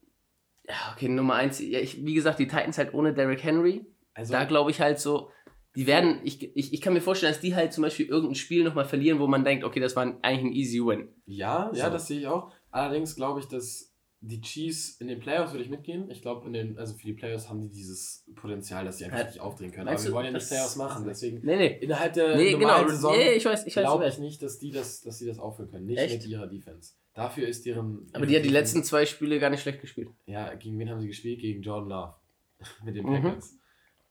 ja, 0.69 0.93
okay, 0.95 1.09
Nummer 1.09 1.37
eins, 1.37 1.59
ja, 1.59 1.79
ich, 1.79 2.05
wie 2.05 2.13
gesagt, 2.13 2.39
die 2.39 2.49
Titans 2.49 2.77
halt 2.77 2.93
ohne 2.93 3.15
Derrick 3.15 3.43
Henry. 3.43 3.87
Also, 4.19 4.33
da 4.33 4.45
glaube 4.45 4.73
ich 4.73 4.81
halt 4.81 4.99
so, 4.99 5.31
Die 5.77 5.87
werden, 5.87 6.21
ich, 6.25 6.57
ich, 6.57 6.73
ich 6.73 6.81
kann 6.81 6.93
mir 6.93 7.01
vorstellen, 7.01 7.33
dass 7.33 7.41
die 7.41 7.55
halt 7.55 7.73
zum 7.73 7.83
Beispiel 7.83 8.07
irgendein 8.07 8.35
Spiel 8.35 8.65
nochmal 8.65 8.85
verlieren, 8.85 9.21
wo 9.21 9.29
man 9.29 9.45
denkt, 9.45 9.63
okay, 9.63 9.79
das 9.79 9.95
war 9.95 10.03
eigentlich 10.23 10.45
ein 10.45 10.53
easy 10.53 10.81
win. 10.81 11.09
Ja, 11.27 11.71
ja, 11.73 11.89
das 11.89 12.09
sehe 12.09 12.19
ich 12.19 12.27
auch. 12.27 12.51
Allerdings 12.73 13.15
glaube 13.15 13.39
ich, 13.39 13.47
dass 13.47 13.95
die 14.21 14.41
Chiefs 14.41 14.97
in 15.01 15.07
den 15.07 15.21
Playoffs 15.21 15.53
würde 15.53 15.63
ich 15.63 15.71
mitgehen. 15.71 16.11
Ich 16.11 16.21
glaube, 16.21 16.45
in 16.49 16.53
den, 16.53 16.79
also 16.79 16.95
für 16.95 17.07
die 17.07 17.13
Playoffs 17.13 17.49
haben 17.49 17.61
die 17.61 17.69
dieses 17.69 18.25
Potenzial, 18.35 18.85
dass 18.85 18.99
sie 18.99 19.05
einfach 19.05 19.25
nicht 19.25 19.39
aufdrehen 19.39 19.71
können. 19.71 19.87
Aber 19.87 20.03
wir 20.03 20.13
wollen 20.13 20.27
ja 20.27 20.33
nicht 20.33 20.49
Playoffs 20.49 20.75
machen, 20.75 21.05
deswegen 21.07 21.39
nee, 21.45 21.57
nee. 21.57 21.79
innerhalb 21.81 22.13
der 22.15 22.37
nee, 22.37 22.53
normalen 22.53 22.87
genau. 22.87 22.91
Saison 22.91 23.17
nee, 23.17 23.35
ich 23.35 23.45
weiß, 23.45 23.67
ich 23.67 23.77
weiß, 23.77 23.85
glaube 23.85 24.09
ich 24.09 24.19
nicht, 24.19 24.43
dass 24.43 24.59
die 24.59 24.73
das, 24.73 25.03
dass 25.03 25.19
die 25.19 25.27
das 25.27 25.39
aufhören 25.39 25.71
können. 25.71 25.87
Nicht 25.87 26.01
Echt? 26.01 26.23
mit 26.23 26.27
ihrer 26.27 26.49
Defense. 26.49 26.95
Dafür 27.15 27.47
ist 27.47 27.65
deren. 27.65 28.09
Aber 28.13 28.27
die 28.27 28.35
hat 28.35 28.45
die 28.45 28.49
letzten 28.49 28.83
zwei 28.83 29.07
Spiele 29.07 29.39
gar 29.39 29.51
nicht 29.51 29.63
schlecht 29.63 29.81
gespielt. 29.81 30.09
Ja, 30.27 30.53
gegen 30.55 30.77
wen 30.81 30.91
haben 30.91 31.01
sie 31.01 31.07
gespielt? 31.07 31.41
Gegen 31.41 31.63
Jordan 31.63 31.89
Love. 31.89 32.15
mit 32.85 32.97
den 32.97 33.07
mhm. 33.07 33.23
Packers. 33.23 33.53
Mhm. 33.53 33.58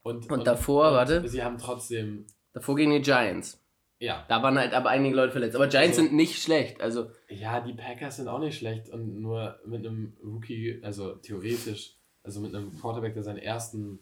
Und, 0.08 0.24
und, 0.24 0.32
und 0.32 0.48
davor, 0.48 0.90
und 0.90 0.94
warte. 0.94 1.28
Sie 1.28 1.44
haben 1.44 1.58
trotzdem. 1.58 2.26
Davor 2.54 2.76
gegen 2.76 2.92
die 2.92 3.02
Giants. 3.02 3.62
Ja. 4.00 4.26
Da 4.30 4.42
waren 4.42 4.58
halt 4.58 4.74
aber 4.74 4.90
einige 4.90 5.16
Leute 5.16 5.32
verletzt. 5.32 5.56
Aber 5.56 5.68
Giants 5.68 5.98
also, 5.98 6.08
sind 6.08 6.16
nicht 6.16 6.42
schlecht. 6.42 6.82
Also. 6.82 7.12
Ja, 7.30 7.60
die 7.60 7.74
Packers 7.74 8.18
sind 8.18 8.28
auch 8.28 8.40
nicht 8.40 8.58
schlecht 8.58 8.90
und 8.90 9.20
nur 9.20 9.60
mit 9.66 9.86
einem 9.86 10.16
Rookie, 10.24 10.80
also 10.84 11.16
theoretisch, 11.16 11.96
also 12.24 12.40
mit 12.40 12.56
einem 12.56 12.78
Quarterback, 12.80 13.16
der 13.16 13.24
seinen 13.24 13.40
ersten. 13.40 14.00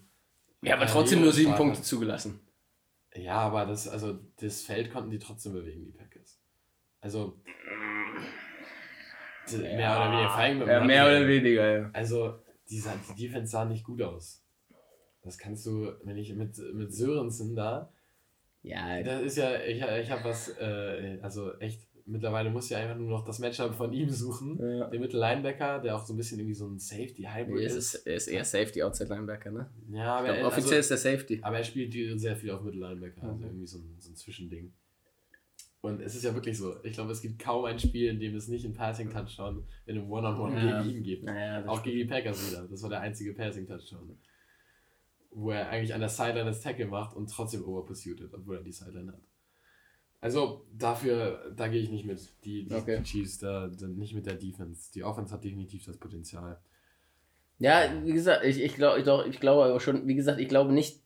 Ja, 0.61 0.75
aber 0.75 0.85
trotzdem 0.85 1.21
nur 1.21 1.31
sieben 1.31 1.55
Punkte 1.55 1.81
zugelassen. 1.81 2.39
Ja, 3.15 3.37
aber 3.37 3.65
das, 3.65 3.87
also 3.87 4.19
das 4.41 4.61
Feld 4.61 4.91
konnten 4.91 5.09
die 5.09 5.19
trotzdem 5.19 5.53
bewegen, 5.53 5.85
die 5.85 5.91
Packers. 5.91 6.39
Also. 7.01 7.39
Ja, 9.47 9.57
mehr 9.59 9.95
oder 9.95 10.11
weniger 10.11 10.71
Ja, 10.71 10.83
mehr 10.83 11.05
oder 11.05 11.27
weniger, 11.27 11.77
ja. 11.77 11.89
Also, 11.93 12.39
die, 12.69 12.83
die 13.15 13.27
Defense 13.27 13.51
sah 13.51 13.65
nicht 13.65 13.83
gut 13.83 14.01
aus. 14.01 14.44
Das 15.25 15.37
kannst 15.37 15.65
du, 15.65 15.91
wenn 16.03 16.17
ich 16.17 16.33
mit, 16.33 16.57
mit 16.73 16.93
Sörensen 16.93 17.55
da 17.55 17.91
ja. 18.65 19.03
Das 19.03 19.21
ist 19.21 19.37
ja, 19.37 19.61
ich, 19.61 19.77
ich 19.77 20.11
habe 20.11 20.23
was, 20.23 20.49
äh, 20.57 21.19
also 21.21 21.53
echt, 21.59 21.87
mittlerweile 22.05 22.49
muss 22.49 22.69
ich 22.69 22.75
einfach 22.75 22.97
nur 22.97 23.09
noch 23.09 23.23
das 23.23 23.39
Matchup 23.39 23.75
von 23.75 23.93
ihm 23.93 24.09
suchen. 24.09 24.59
Ja. 24.59 24.89
Den 24.89 25.01
Mittellinebacker, 25.01 25.79
der 25.79 25.95
auch 25.95 26.05
so 26.05 26.13
ein 26.13 26.17
bisschen 26.17 26.39
irgendwie 26.39 26.55
so 26.55 26.67
ein 26.67 26.79
Safety-Hybrid 26.79 27.63
ist. 27.63 27.75
Ist, 27.75 28.07
ist 28.07 28.27
eher 28.27 28.43
Safety-Outside-Linebacker, 28.43 29.51
ne? 29.51 29.69
Ja, 29.91 30.17
aber 30.17 30.27
glaub, 30.27 30.37
er, 30.37 30.47
offiziell 30.47 30.77
also, 30.77 30.93
ist 30.93 31.03
der 31.03 31.11
Safety. 31.11 31.39
Aber 31.43 31.57
er 31.57 31.63
spielt 31.63 32.19
sehr 32.19 32.35
viel 32.35 32.51
auf 32.51 32.63
Mittellinebacker, 32.63 33.23
mhm. 33.23 33.29
also 33.29 33.45
irgendwie 33.45 33.67
so 33.67 33.77
ein, 33.77 33.95
so 33.99 34.11
ein 34.11 34.15
Zwischending. 34.15 34.73
Und 35.81 36.01
es 36.01 36.15
ist 36.15 36.23
ja 36.23 36.33
wirklich 36.33 36.57
so, 36.57 36.83
ich 36.83 36.93
glaube, 36.93 37.11
es 37.11 37.21
gibt 37.21 37.37
kaum 37.37 37.65
ein 37.65 37.77
Spiel, 37.77 38.09
in 38.09 38.19
dem 38.19 38.35
es 38.35 38.47
nicht 38.47 38.65
einen 38.65 38.73
Passing-Touchdown 38.73 39.63
in 39.85 39.99
einem 39.99 40.11
One-on-One 40.11 40.55
-on 40.55 40.59
-One 40.59 40.67
ja. 40.67 40.81
gegen 40.81 40.97
ihn 40.97 41.03
gibt. 41.03 41.23
Ja, 41.27 41.63
auch 41.67 41.83
gegen 41.83 41.97
die 41.99 42.05
Packers 42.05 42.49
wieder. 42.49 42.67
Das 42.67 42.81
war 42.81 42.89
der 42.89 43.01
einzige 43.01 43.33
Passing-Touchdown 43.33 44.17
wo 45.35 45.51
er 45.51 45.69
eigentlich 45.69 45.93
an 45.93 45.99
der 45.99 46.09
Sideline 46.09 46.45
das 46.45 46.61
Tackle 46.61 46.87
macht 46.87 47.15
und 47.15 47.29
trotzdem 47.29 47.65
overpursuited, 47.65 48.33
obwohl 48.33 48.57
er 48.57 48.63
die 48.63 48.71
Sideline 48.71 49.11
hat. 49.11 49.21
Also 50.21 50.65
dafür, 50.73 51.53
da 51.55 51.67
gehe 51.67 51.81
ich 51.81 51.91
nicht 51.91 52.05
mit. 52.05 52.21
Die, 52.45 52.65
die, 52.65 52.73
okay. 52.73 52.97
die 52.99 53.03
Chiefs 53.03 53.37
da 53.37 53.69
sind 53.69 53.97
nicht 53.97 54.15
mit 54.15 54.25
der 54.25 54.35
Defense. 54.35 54.91
Die 54.93 55.03
Offense 55.03 55.33
hat 55.33 55.43
definitiv 55.43 55.85
das 55.85 55.97
Potenzial. 55.97 56.57
Ja, 57.59 57.83
wie 58.03 58.13
gesagt, 58.13 58.45
ich, 58.45 58.61
ich 58.61 58.75
glaube 58.75 58.99
ich, 58.99 59.33
ich 59.33 59.39
glaube 59.39 59.65
aber 59.65 59.79
schon, 59.79 60.07
wie 60.07 60.15
gesagt, 60.15 60.39
ich 60.39 60.47
glaube 60.47 60.73
nicht, 60.73 61.01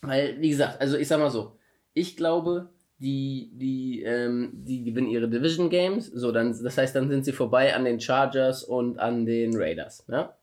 weil, 0.00 0.40
wie 0.40 0.50
gesagt, 0.50 0.80
also 0.80 0.96
ich 0.96 1.06
sag 1.06 1.18
mal 1.18 1.30
so, 1.30 1.56
ich 1.94 2.16
glaube, 2.16 2.68
die, 2.98 3.52
die, 3.54 4.02
ähm, 4.02 4.50
die 4.52 4.84
gewinnen 4.84 5.08
ihre 5.08 5.28
Division 5.28 5.70
Games, 5.70 6.06
so, 6.06 6.30
dann, 6.32 6.50
das 6.62 6.76
heißt, 6.76 6.94
dann 6.94 7.08
sind 7.08 7.24
sie 7.24 7.32
vorbei 7.32 7.74
an 7.74 7.84
den 7.84 8.00
Chargers 8.00 8.64
und 8.64 8.98
an 8.98 9.24
den 9.24 9.56
Raiders, 9.56 10.04
ja? 10.08 10.36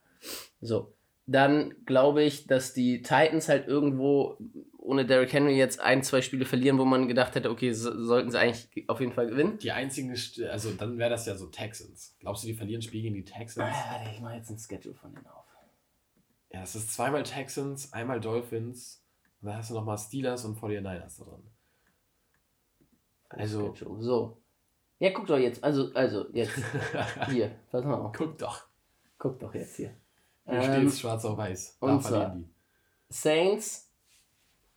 So 0.62 0.94
dann 1.32 1.76
glaube 1.86 2.24
ich, 2.24 2.48
dass 2.48 2.74
die 2.74 3.02
Titans 3.02 3.50
halt 3.50 3.68
irgendwo 3.68 4.38
ohne 4.78 5.06
Derrick 5.06 5.32
Henry 5.32 5.56
jetzt 5.56 5.80
ein, 5.80 6.02
zwei 6.02 6.22
Spiele 6.22 6.46
verlieren, 6.46 6.80
wo 6.80 6.86
man 6.86 7.08
gedacht 7.08 7.36
hätte, 7.36 7.52
okay, 7.52 7.72
so, 7.74 8.04
sollten 8.04 8.32
sie 8.32 8.40
eigentlich 8.40 8.90
auf 8.90 9.00
jeden 9.00 9.12
Fall 9.12 9.28
gewinnen. 9.28 9.60
Die 9.60 9.72
einzigen, 9.72 10.16
also 10.50 10.72
dann 10.72 10.98
wäre 10.98 11.12
das 11.12 11.28
ja 11.28 11.36
so 11.36 11.48
Texans. 11.48 12.16
Glaubst 12.20 12.44
du, 12.44 12.48
die 12.48 12.56
verlieren 12.56 12.82
Spiel 12.82 13.04
gegen 13.04 13.14
die 13.14 13.24
Texans? 13.24 13.72
Ah, 13.72 13.92
warte, 13.92 14.10
ich 14.12 14.20
mache 14.22 14.36
jetzt 14.36 14.50
ein 14.50 14.58
Schedule 14.58 14.96
von 14.96 15.14
denen 15.14 15.28
auf. 15.28 15.46
Ja, 16.52 16.64
es 16.64 16.74
ist 16.74 16.92
zweimal 16.92 17.22
Texans, 17.22 17.94
einmal 17.94 18.20
Dolphins 18.20 19.04
und 19.42 19.50
dann 19.50 19.58
hast 19.58 19.70
du 19.70 19.76
nochmal 19.76 20.00
Steelers 20.00 20.46
und 20.46 20.58
49ers 20.58 21.20
da 21.20 21.26
drin. 21.26 21.44
Also. 23.30 23.76
So. 24.00 24.42
Ja, 24.98 25.12
guck 25.12 25.28
doch 25.28 25.38
jetzt, 25.38 25.64
also, 25.64 25.94
also, 25.94 26.26
jetzt. 26.34 26.54
hier, 27.30 27.52
pass 27.70 27.86
mal 27.86 27.94
auf. 27.94 28.16
Guck 28.18 28.38
doch. 28.40 28.66
Guck 29.20 29.40
doch 29.40 29.54
jetzt 29.54 29.76
hier. 29.76 29.94
Hier 30.50 30.60
ähm, 30.60 30.74
steht 30.74 30.88
es 30.88 31.00
schwarz 31.00 31.26
auf 31.26 31.38
weiß. 31.38 31.78
Da 31.80 31.88
und 31.88 32.04
zwar 32.04 32.38
Saints. 33.10 33.90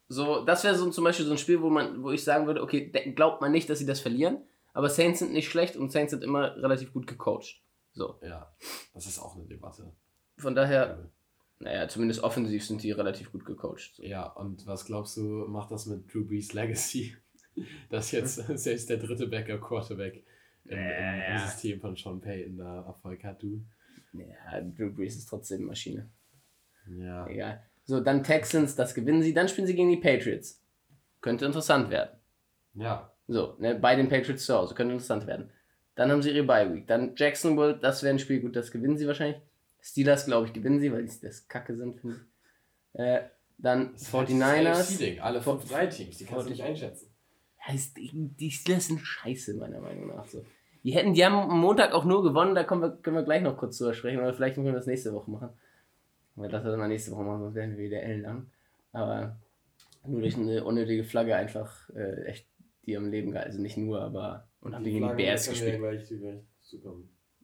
So, 0.09 0.45
das 0.45 0.63
wäre 0.65 0.75
so 0.75 0.91
zum 0.91 1.05
Beispiel 1.05 1.25
so 1.25 1.33
ein 1.33 1.39
Spiel, 1.39 1.63
wo 1.63 1.71
man, 1.71 2.03
wo 2.03 2.11
ich 2.11 2.23
sagen 2.23 2.47
würde, 2.47 2.63
okay, 2.63 2.91
glaubt 3.15 3.41
man 3.41 3.51
nicht, 3.51 3.71
dass 3.71 3.79
sie 3.79 3.87
das 3.87 4.01
verlieren, 4.01 4.43
aber 4.75 4.91
Saints 4.91 5.21
sind 5.21 5.33
nicht 5.33 5.49
schlecht 5.49 5.77
und 5.77 5.91
Saints 5.91 6.11
sind 6.11 6.23
immer 6.23 6.55
relativ 6.57 6.93
gut 6.93 7.07
gecoacht. 7.07 7.63
So. 7.95 8.19
Ja, 8.23 8.55
das 8.93 9.07
ist 9.07 9.19
auch 9.19 9.37
eine 9.37 9.47
Debatte. 9.47 9.91
Von 10.37 10.55
daher, 10.55 11.11
naja, 11.61 11.89
zumindest 11.89 12.23
offensiv 12.23 12.67
sind 12.67 12.83
die 12.83 12.91
relativ 12.91 13.33
gut 13.33 13.47
gecoacht. 13.47 13.97
So. 13.97 14.03
Ja, 14.03 14.27
und 14.27 14.67
was 14.67 14.85
glaubst 14.85 15.17
du, 15.17 15.47
macht 15.49 15.71
das 15.71 15.87
mit 15.87 16.13
Drew 16.13 16.27
Brees 16.27 16.53
Legacy? 16.53 17.17
dass 17.91 18.11
jetzt 18.13 18.37
selbst 18.59 18.89
der 18.91 18.99
dritte 18.99 19.27
Backup 19.27 19.61
Quarterback 19.61 20.25
im, 20.65 20.79
im, 20.79 21.23
im 21.33 21.39
System 21.39 21.81
von 21.81 21.97
Sean 21.97 22.21
Payton 22.21 22.59
da 22.59 22.83
Erfolg 22.83 23.25
hat, 23.25 23.43
du? 23.43 23.65
Ja, 24.13 24.61
Drew 24.61 24.93
Brees 24.93 25.17
ist 25.17 25.27
trotzdem 25.27 25.65
Maschine. 25.65 26.11
Ja. 26.99 27.27
Egal. 27.27 27.63
So, 27.85 28.01
dann 28.01 28.23
Texans, 28.23 28.77
das 28.77 28.95
gewinnen 28.95 29.23
sie. 29.23 29.35
Dann 29.35 29.49
spielen 29.49 29.67
sie 29.67 29.75
gegen 29.75 29.91
die 29.91 29.97
Patriots. 29.97 30.63
Könnte 31.21 31.47
interessant 31.47 31.91
werden. 31.91 32.11
Ja. 32.75 33.13
So, 33.29 33.57
ne, 33.59 33.75
bei 33.75 33.97
den 33.97 34.09
Patriots 34.09 34.45
zu 34.45 34.55
Hause. 34.55 34.75
Könnte 34.75 34.93
interessant 34.93 35.27
werden. 35.27 35.51
Dann 35.95 36.11
haben 36.11 36.23
sie 36.23 36.31
ihre 36.31 36.45
Bye 36.45 36.73
Week. 36.73 36.87
Dann 36.87 37.15
Jacksonville, 37.17 37.79
das 37.79 38.03
wäre 38.03 38.15
ein 38.15 38.19
Spiel, 38.19 38.41
gut, 38.41 38.57
das 38.57 38.71
gewinnen 38.71 38.97
sie 38.97 39.07
wahrscheinlich. 39.07 39.41
Steelers, 39.81 40.27
glaube 40.27 40.47
ich, 40.47 40.53
gewinnen 40.53 40.81
sie, 40.81 40.93
weil 40.93 41.05
die 41.05 41.21
das 41.21 41.49
Kacke 41.49 41.77
sind. 41.77 42.01
Äh, 42.95 43.23
dann 43.59 43.93
das 43.93 44.13
49ers. 44.13 45.01
Halt 45.01 45.21
alle 45.21 45.43
fünf, 45.43 45.69
drei 45.69 45.87
Teams, 45.87 46.19
die 46.19 46.25
kannst 46.25 46.47
du 46.47 46.51
nicht 46.51 46.63
einschätzen. 46.63 47.09
Ja, 47.67 47.75
die 47.97 48.51
Steelers 48.51 48.87
sind 48.87 49.01
scheiße, 49.01 49.55
meiner 49.55 49.81
Meinung 49.81 50.09
nach. 50.09 50.27
So. 50.27 50.45
Die 50.85 50.93
hätten, 50.93 51.15
die 51.15 51.25
haben 51.25 51.51
am 51.51 51.61
Montag 51.61 51.93
auch 51.93 52.05
nur 52.05 52.23
gewonnen, 52.23 52.55
da 52.55 52.69
wir, 52.69 52.91
können 53.03 53.17
wir 53.17 53.23
gleich 53.23 53.43
noch 53.43 53.57
kurz 53.57 53.79
drüber 53.79 53.95
sprechen, 53.95 54.19
oder 54.19 54.35
vielleicht 54.35 54.57
müssen 54.57 54.67
wir 54.67 54.73
das 54.73 54.87
nächste 54.87 55.13
Woche 55.13 55.31
machen. 55.31 55.51
Weil 56.35 56.49
das 56.49 56.65
wir 56.65 56.77
dann 56.77 56.89
nächste 56.89 57.13
Woche 57.13 57.23
machen, 57.23 57.41
sonst 57.41 57.55
werden 57.55 57.77
wir 57.77 57.85
wieder 57.85 58.03
ellenlang. 58.03 58.51
Aber 58.93 59.37
nur 60.07 60.21
durch 60.21 60.37
eine 60.37 60.65
unnötige 60.65 61.05
Flagge 61.05 61.37
einfach 61.37 61.89
äh, 61.91 62.25
echt 62.25 62.47
die 62.87 62.97
am 62.97 63.11
Leben 63.11 63.31
gehalten. 63.31 63.51
Also 63.51 63.63
nicht 63.63 63.77
nur, 63.77 64.01
aber 64.01 64.49
und 64.61 64.75
haben 64.75 64.85
die 64.85 64.93
gegen 64.93 65.09
die 65.09 65.15
BS 65.15 65.49
gespielt. 65.49 65.79
Gleich, 65.79 66.11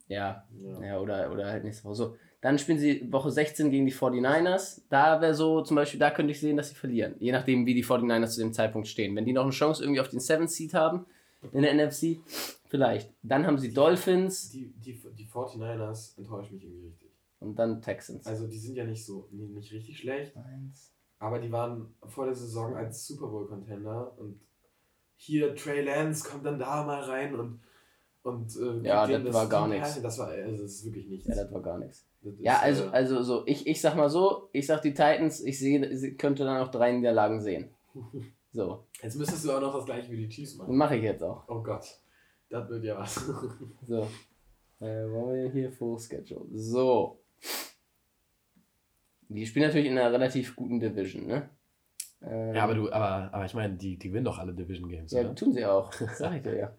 ja, 0.09 0.45
ja, 0.63 0.83
ja. 0.83 0.99
oder, 0.99 1.31
oder 1.33 1.47
halt 1.47 1.65
nächste 1.65 1.85
Woche. 1.85 1.95
So, 1.95 2.17
dann 2.41 2.59
spielen 2.59 2.79
sie 2.79 3.13
Woche 3.13 3.31
16 3.31 3.71
gegen 3.71 3.87
die 3.87 3.93
49ers. 3.93 4.83
Da 4.89 5.21
wäre 5.21 5.35
so, 5.35 5.61
zum 5.63 5.75
Beispiel, 5.77 6.01
da 6.01 6.11
könnte 6.11 6.33
ich 6.33 6.41
sehen, 6.41 6.57
dass 6.57 6.71
sie 6.71 6.75
verlieren. 6.75 7.15
Je 7.19 7.33
nachdem, 7.33 7.67
wie 7.67 7.75
die 7.75 7.85
49ers 7.85 8.29
zu 8.29 8.41
dem 8.41 8.53
Zeitpunkt 8.53 8.89
stehen. 8.89 9.15
Wenn 9.15 9.27
die 9.27 9.33
noch 9.33 9.43
eine 9.43 9.53
Chance 9.53 9.83
irgendwie 9.83 10.01
auf 10.01 10.09
den 10.09 10.21
7 10.21 10.49
Seed 10.49 10.75
haben 10.75 11.07
in 11.53 11.63
der 11.63 11.75
NFC, 11.75 12.21
Vielleicht. 12.69 13.15
Dann 13.23 13.47
haben 13.47 13.59
sie 13.59 13.73
Dolphins. 13.73 14.51
Die, 14.51 14.73
die, 14.77 15.01
die 15.17 15.27
49ers 15.27 16.19
enttäuschen 16.19 16.55
mich 16.55 16.65
irgendwie 16.65 16.87
richtig. 16.87 17.11
Und 17.41 17.59
dann 17.59 17.81
Texans. 17.81 18.27
Also 18.27 18.47
die 18.47 18.59
sind 18.59 18.77
ja 18.77 18.85
nicht 18.85 19.05
so, 19.05 19.29
nicht 19.31 19.73
richtig 19.73 19.99
schlecht. 19.99 20.37
Eins. 20.37 20.93
Aber 21.19 21.39
die 21.39 21.51
waren 21.51 21.95
vor 22.07 22.27
der 22.27 22.35
Saison 22.35 22.77
als 22.77 23.07
Super 23.07 23.29
Bowl-Contender 23.29 24.19
und 24.19 24.41
hier 25.17 25.55
Trey 25.57 25.83
Lance 25.83 26.29
kommt 26.29 26.45
dann 26.47 26.59
da 26.59 26.85
mal 26.85 27.03
rein 27.03 27.35
und 27.35 27.61
und 28.23 28.55
äh, 28.57 28.87
ja, 28.87 29.07
das, 29.07 29.25
das 29.25 29.35
war 29.35 29.49
gar 29.49 29.69
nichts. 29.69 30.03
Das 30.03 30.19
war 30.19 30.29
also 30.29 30.63
das 30.63 30.73
ist 30.73 30.85
wirklich 30.85 31.09
nichts. 31.09 31.29
Ja, 31.29 31.37
das 31.37 31.53
war 31.53 31.63
gar 31.63 31.79
nichts. 31.79 32.07
Ja, 32.41 32.59
also 32.59 32.85
äh, 32.85 32.89
also 32.89 33.23
so 33.23 33.43
ich, 33.47 33.67
ich 33.67 33.81
sag 33.81 33.97
mal 33.97 34.11
so, 34.11 34.51
ich 34.53 34.67
sag 34.67 34.83
die 34.83 34.93
Titans, 34.93 35.41
ich 35.41 35.59
sehe 35.59 36.15
könnte 36.17 36.45
dann 36.45 36.61
auch 36.61 36.69
drei 36.69 36.93
Niederlagen 36.93 37.41
sehen. 37.41 37.71
So. 38.53 38.87
Jetzt 39.03 39.17
müsstest 39.17 39.45
du 39.45 39.53
auch 39.53 39.61
noch 39.61 39.75
das 39.75 39.85
gleiche 39.85 40.11
wie 40.11 40.27
die 40.27 40.29
Chiefs 40.29 40.57
machen. 40.57 40.77
Mache 40.77 40.97
ich 40.97 41.03
jetzt 41.03 41.23
auch. 41.23 41.45
Oh 41.49 41.63
Gott. 41.63 41.85
Das 42.49 42.69
wird 42.69 42.85
ja 42.85 42.99
was. 42.99 43.15
so. 43.87 44.09
Äh, 44.81 45.11
wollen 45.11 45.45
wir 45.45 45.51
hier 45.51 45.73
Full 45.73 45.99
Schedule. 45.99 46.47
So. 46.53 47.21
Die 49.29 49.45
spielen 49.47 49.67
natürlich 49.67 49.89
in 49.89 49.99
einer 49.99 50.13
relativ 50.13 50.57
guten 50.57 50.81
Division, 50.81 51.27
ne? 51.27 51.51
Ähm, 52.23 52.55
ja, 52.55 52.65
aber 52.65 52.75
du, 52.75 52.91
aber, 52.91 53.33
aber 53.33 53.45
ich 53.45 53.55
meine, 53.55 53.75
die, 53.75 53.99
die 53.99 54.09
gewinnen 54.09 54.25
doch 54.25 54.39
alle 54.39 54.55
Division 54.55 54.89
Games. 54.89 55.13
Ja, 55.13 55.21
oder? 55.21 55.35
tun 55.35 55.53
sie 55.53 55.65
auch. 55.67 55.93
Sag 56.15 56.37
ich 56.37 56.43
dir 56.43 56.57
ja. 56.57 56.77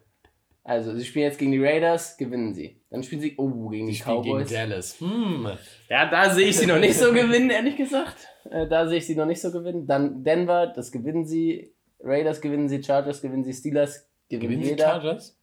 Also, 0.63 0.95
sie 0.95 1.05
spielen 1.05 1.25
jetzt 1.25 1.39
gegen 1.39 1.51
die 1.51 1.63
Raiders, 1.63 2.17
gewinnen 2.17 2.53
sie. 2.53 2.82
Dann 2.89 3.01
spielen 3.01 3.21
sie, 3.21 3.36
oh, 3.38 3.69
gegen 3.69 3.88
die, 3.88 3.93
die 3.93 3.99
Cowboys. 3.99 4.49
Gegen 4.49 4.62
Dallas. 4.62 4.99
Hm. 4.99 5.49
Ja, 5.89 6.10
da 6.10 6.29
sehe 6.29 6.47
ich 6.47 6.58
sie 6.58 6.65
noch 6.65 6.79
nicht 6.79 6.97
so 6.97 7.12
gewinnen, 7.13 7.49
ehrlich 7.49 7.77
gesagt. 7.77 8.27
Äh, 8.51 8.67
da 8.67 8.88
sehe 8.88 8.97
ich 8.97 9.05
sie 9.05 9.15
noch 9.15 9.25
nicht 9.25 9.41
so 9.41 9.51
gewinnen. 9.51 9.88
Dann 9.88 10.23
Denver, 10.23 10.67
das 10.67 10.91
gewinnen 10.91 11.25
sie. 11.25 11.73
Raiders 12.01 12.41
gewinnen 12.41 12.69
sie, 12.69 12.81
Chargers 12.81 13.21
gewinnen 13.21 13.43
sie, 13.43 13.53
Steelers 13.53 14.07
gewinnen, 14.29 14.51
gewinnen 14.51 14.69
jeder. 14.69 14.85
Chargers? 14.85 15.38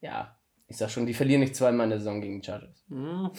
Ja, 0.00 0.36
ich 0.66 0.76
sag 0.76 0.90
schon, 0.90 1.06
die 1.06 1.14
verlieren 1.14 1.40
nicht 1.40 1.54
zweimal 1.54 1.84
in 1.84 1.90
der 1.90 1.98
Saison 2.00 2.20
gegen 2.20 2.40
die 2.40 2.46
Chargers. 2.46 2.84
Mhm. 2.88 3.30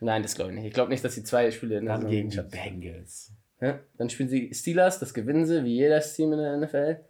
Nein, 0.00 0.22
das 0.22 0.34
glaube 0.34 0.50
ich 0.50 0.56
nicht. 0.56 0.66
Ich 0.66 0.74
glaube 0.74 0.90
nicht, 0.90 1.04
dass 1.04 1.14
sie 1.14 1.24
zwei 1.24 1.50
Spiele 1.50 1.78
in 1.78 1.86
der 1.86 1.96
Saison 1.96 2.10
gegen 2.10 2.30
die 2.30 2.42
Bengals. 2.42 3.32
Ja, 3.60 3.78
dann 3.96 4.10
spielen 4.10 4.28
sie 4.28 4.52
Steelers, 4.52 4.98
das 4.98 5.14
gewinnen 5.14 5.46
sie, 5.46 5.64
wie 5.64 5.76
jedes 5.76 6.14
Team 6.14 6.32
in 6.32 6.38
der 6.38 6.56
NFL. 6.56 7.00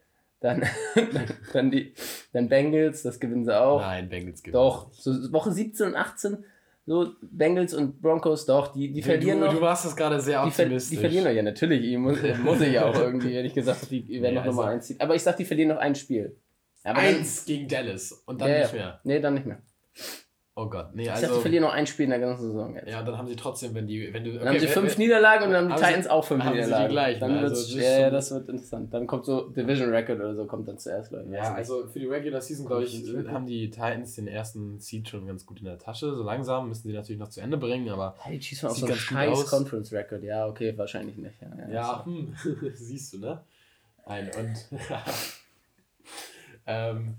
Dann, 0.40 0.64
dann, 1.52 1.70
die, 1.70 1.94
dann 2.32 2.48
Bengals, 2.48 3.02
das 3.02 3.20
gewinnen 3.20 3.44
sie 3.44 3.58
auch. 3.58 3.80
Nein, 3.80 4.08
Bengals 4.08 4.42
gewinnen 4.42 4.62
Doch, 4.62 4.92
so 4.92 5.10
Woche 5.32 5.52
17 5.52 5.88
und 5.88 5.96
18, 5.96 6.44
so 6.84 7.12
Bengals 7.22 7.74
und 7.74 8.00
Broncos, 8.00 8.44
doch, 8.46 8.72
die, 8.72 8.92
die 8.92 9.02
verlieren 9.02 9.40
du, 9.40 9.46
noch. 9.46 9.54
Du 9.54 9.60
warst 9.60 9.84
das 9.84 9.94
gerade 9.94 10.20
sehr 10.20 10.44
optimistisch. 10.44 10.90
Die, 10.90 10.96
die 10.96 11.00
verlieren 11.00 11.24
noch, 11.24 11.32
ja, 11.32 11.42
natürlich. 11.42 11.84
Ich 11.84 11.96
muss, 11.96 12.18
muss 12.44 12.60
ich 12.60 12.78
auch 12.78 12.94
irgendwie, 12.94 13.34
wenn 13.34 13.44
ich 13.44 13.54
gesagt 13.54 13.82
habe, 13.82 13.90
die 13.90 14.08
werden 14.22 14.34
ja, 14.34 14.40
noch 14.40 14.46
also, 14.46 14.60
Nummer 14.60 14.72
1 14.72 14.86
ziehen. 14.86 15.00
Aber 15.00 15.14
ich 15.14 15.22
sag, 15.22 15.36
die 15.36 15.44
verlieren 15.44 15.70
noch 15.70 15.78
ein 15.78 15.94
Spiel. 15.94 16.36
Aber 16.84 16.98
Eins 16.98 17.44
dann, 17.44 17.54
gegen 17.54 17.68
Dallas 17.68 18.12
und 18.26 18.40
dann 18.40 18.50
ja, 18.50 18.58
nicht 18.60 18.72
mehr. 18.72 19.00
Nee, 19.04 19.20
dann 19.20 19.34
nicht 19.34 19.46
mehr. 19.46 19.62
Oh 20.54 20.68
Gott, 20.68 20.94
nee, 20.94 21.04
ich 21.04 21.10
also. 21.10 21.22
Ich 21.22 21.28
dachte, 21.28 21.38
die 21.38 21.42
verlieren 21.42 21.64
noch 21.64 21.72
ein 21.72 21.86
Spiel 21.86 22.04
in 22.04 22.10
der 22.10 22.18
ganzen 22.18 22.48
Saison 22.48 22.74
jetzt. 22.74 22.86
Ja, 22.86 23.02
dann 23.02 23.16
haben 23.16 23.26
sie 23.26 23.36
trotzdem, 23.36 23.74
wenn 23.74 23.86
die. 23.86 24.12
Wenn 24.12 24.22
du, 24.22 24.32
okay, 24.32 24.38
dann 24.40 24.48
haben 24.48 24.58
sie 24.58 24.66
fünf 24.66 24.98
Niederlagen 24.98 25.46
und 25.46 25.52
dann 25.52 25.72
haben 25.72 25.80
die 25.80 25.86
Titans 25.86 26.06
auch 26.08 26.24
fünf 26.26 26.44
Niederlagen. 26.44 26.88
Sie 26.88 26.92
gleichen, 26.92 27.20
dann 27.20 27.38
also 27.38 27.78
ja, 27.78 28.00
ja, 28.00 28.10
das 28.10 28.30
wird 28.32 28.50
interessant. 28.50 28.92
Dann 28.92 29.06
kommt 29.06 29.24
so 29.24 29.48
Division 29.48 29.88
Record 29.88 30.20
oder 30.20 30.34
so, 30.34 30.44
kommt 30.44 30.68
dann 30.68 30.76
zuerst, 30.76 31.10
ich. 31.10 31.32
Ja, 31.32 31.54
also 31.54 31.86
für 31.86 32.00
die 32.00 32.06
Regular 32.06 32.42
Season, 32.42 32.66
glaube 32.66 32.84
ich, 32.84 33.02
haben 33.28 33.46
die 33.46 33.70
Titans 33.70 34.14
den 34.16 34.26
ersten 34.26 34.78
Seed 34.78 35.08
schon 35.08 35.26
ganz 35.26 35.46
gut 35.46 35.60
in 35.60 35.64
der 35.64 35.78
Tasche. 35.78 36.14
So 36.14 36.22
langsam 36.22 36.68
müssen 36.68 36.86
sie 36.86 36.94
natürlich 36.94 37.20
noch 37.20 37.30
zu 37.30 37.40
Ende 37.40 37.56
bringen, 37.56 37.88
aber. 37.88 38.14
Hey, 38.18 38.36
die 38.36 38.44
schießen 38.44 38.68
auf 38.68 38.76
so 38.76 38.84
einen 38.84 38.94
scheiß 38.94 39.46
Conference 39.46 39.90
Record. 39.90 40.22
Ja, 40.22 40.46
okay, 40.46 40.76
wahrscheinlich 40.76 41.16
nicht. 41.16 41.40
Ja, 41.40 41.48
ja, 41.66 41.72
ja 41.72 42.04
hm, 42.04 42.34
siehst 42.74 43.14
du, 43.14 43.20
ne? 43.20 43.40
Ein 44.04 44.30
und. 44.38 44.80
ähm, 46.66 47.16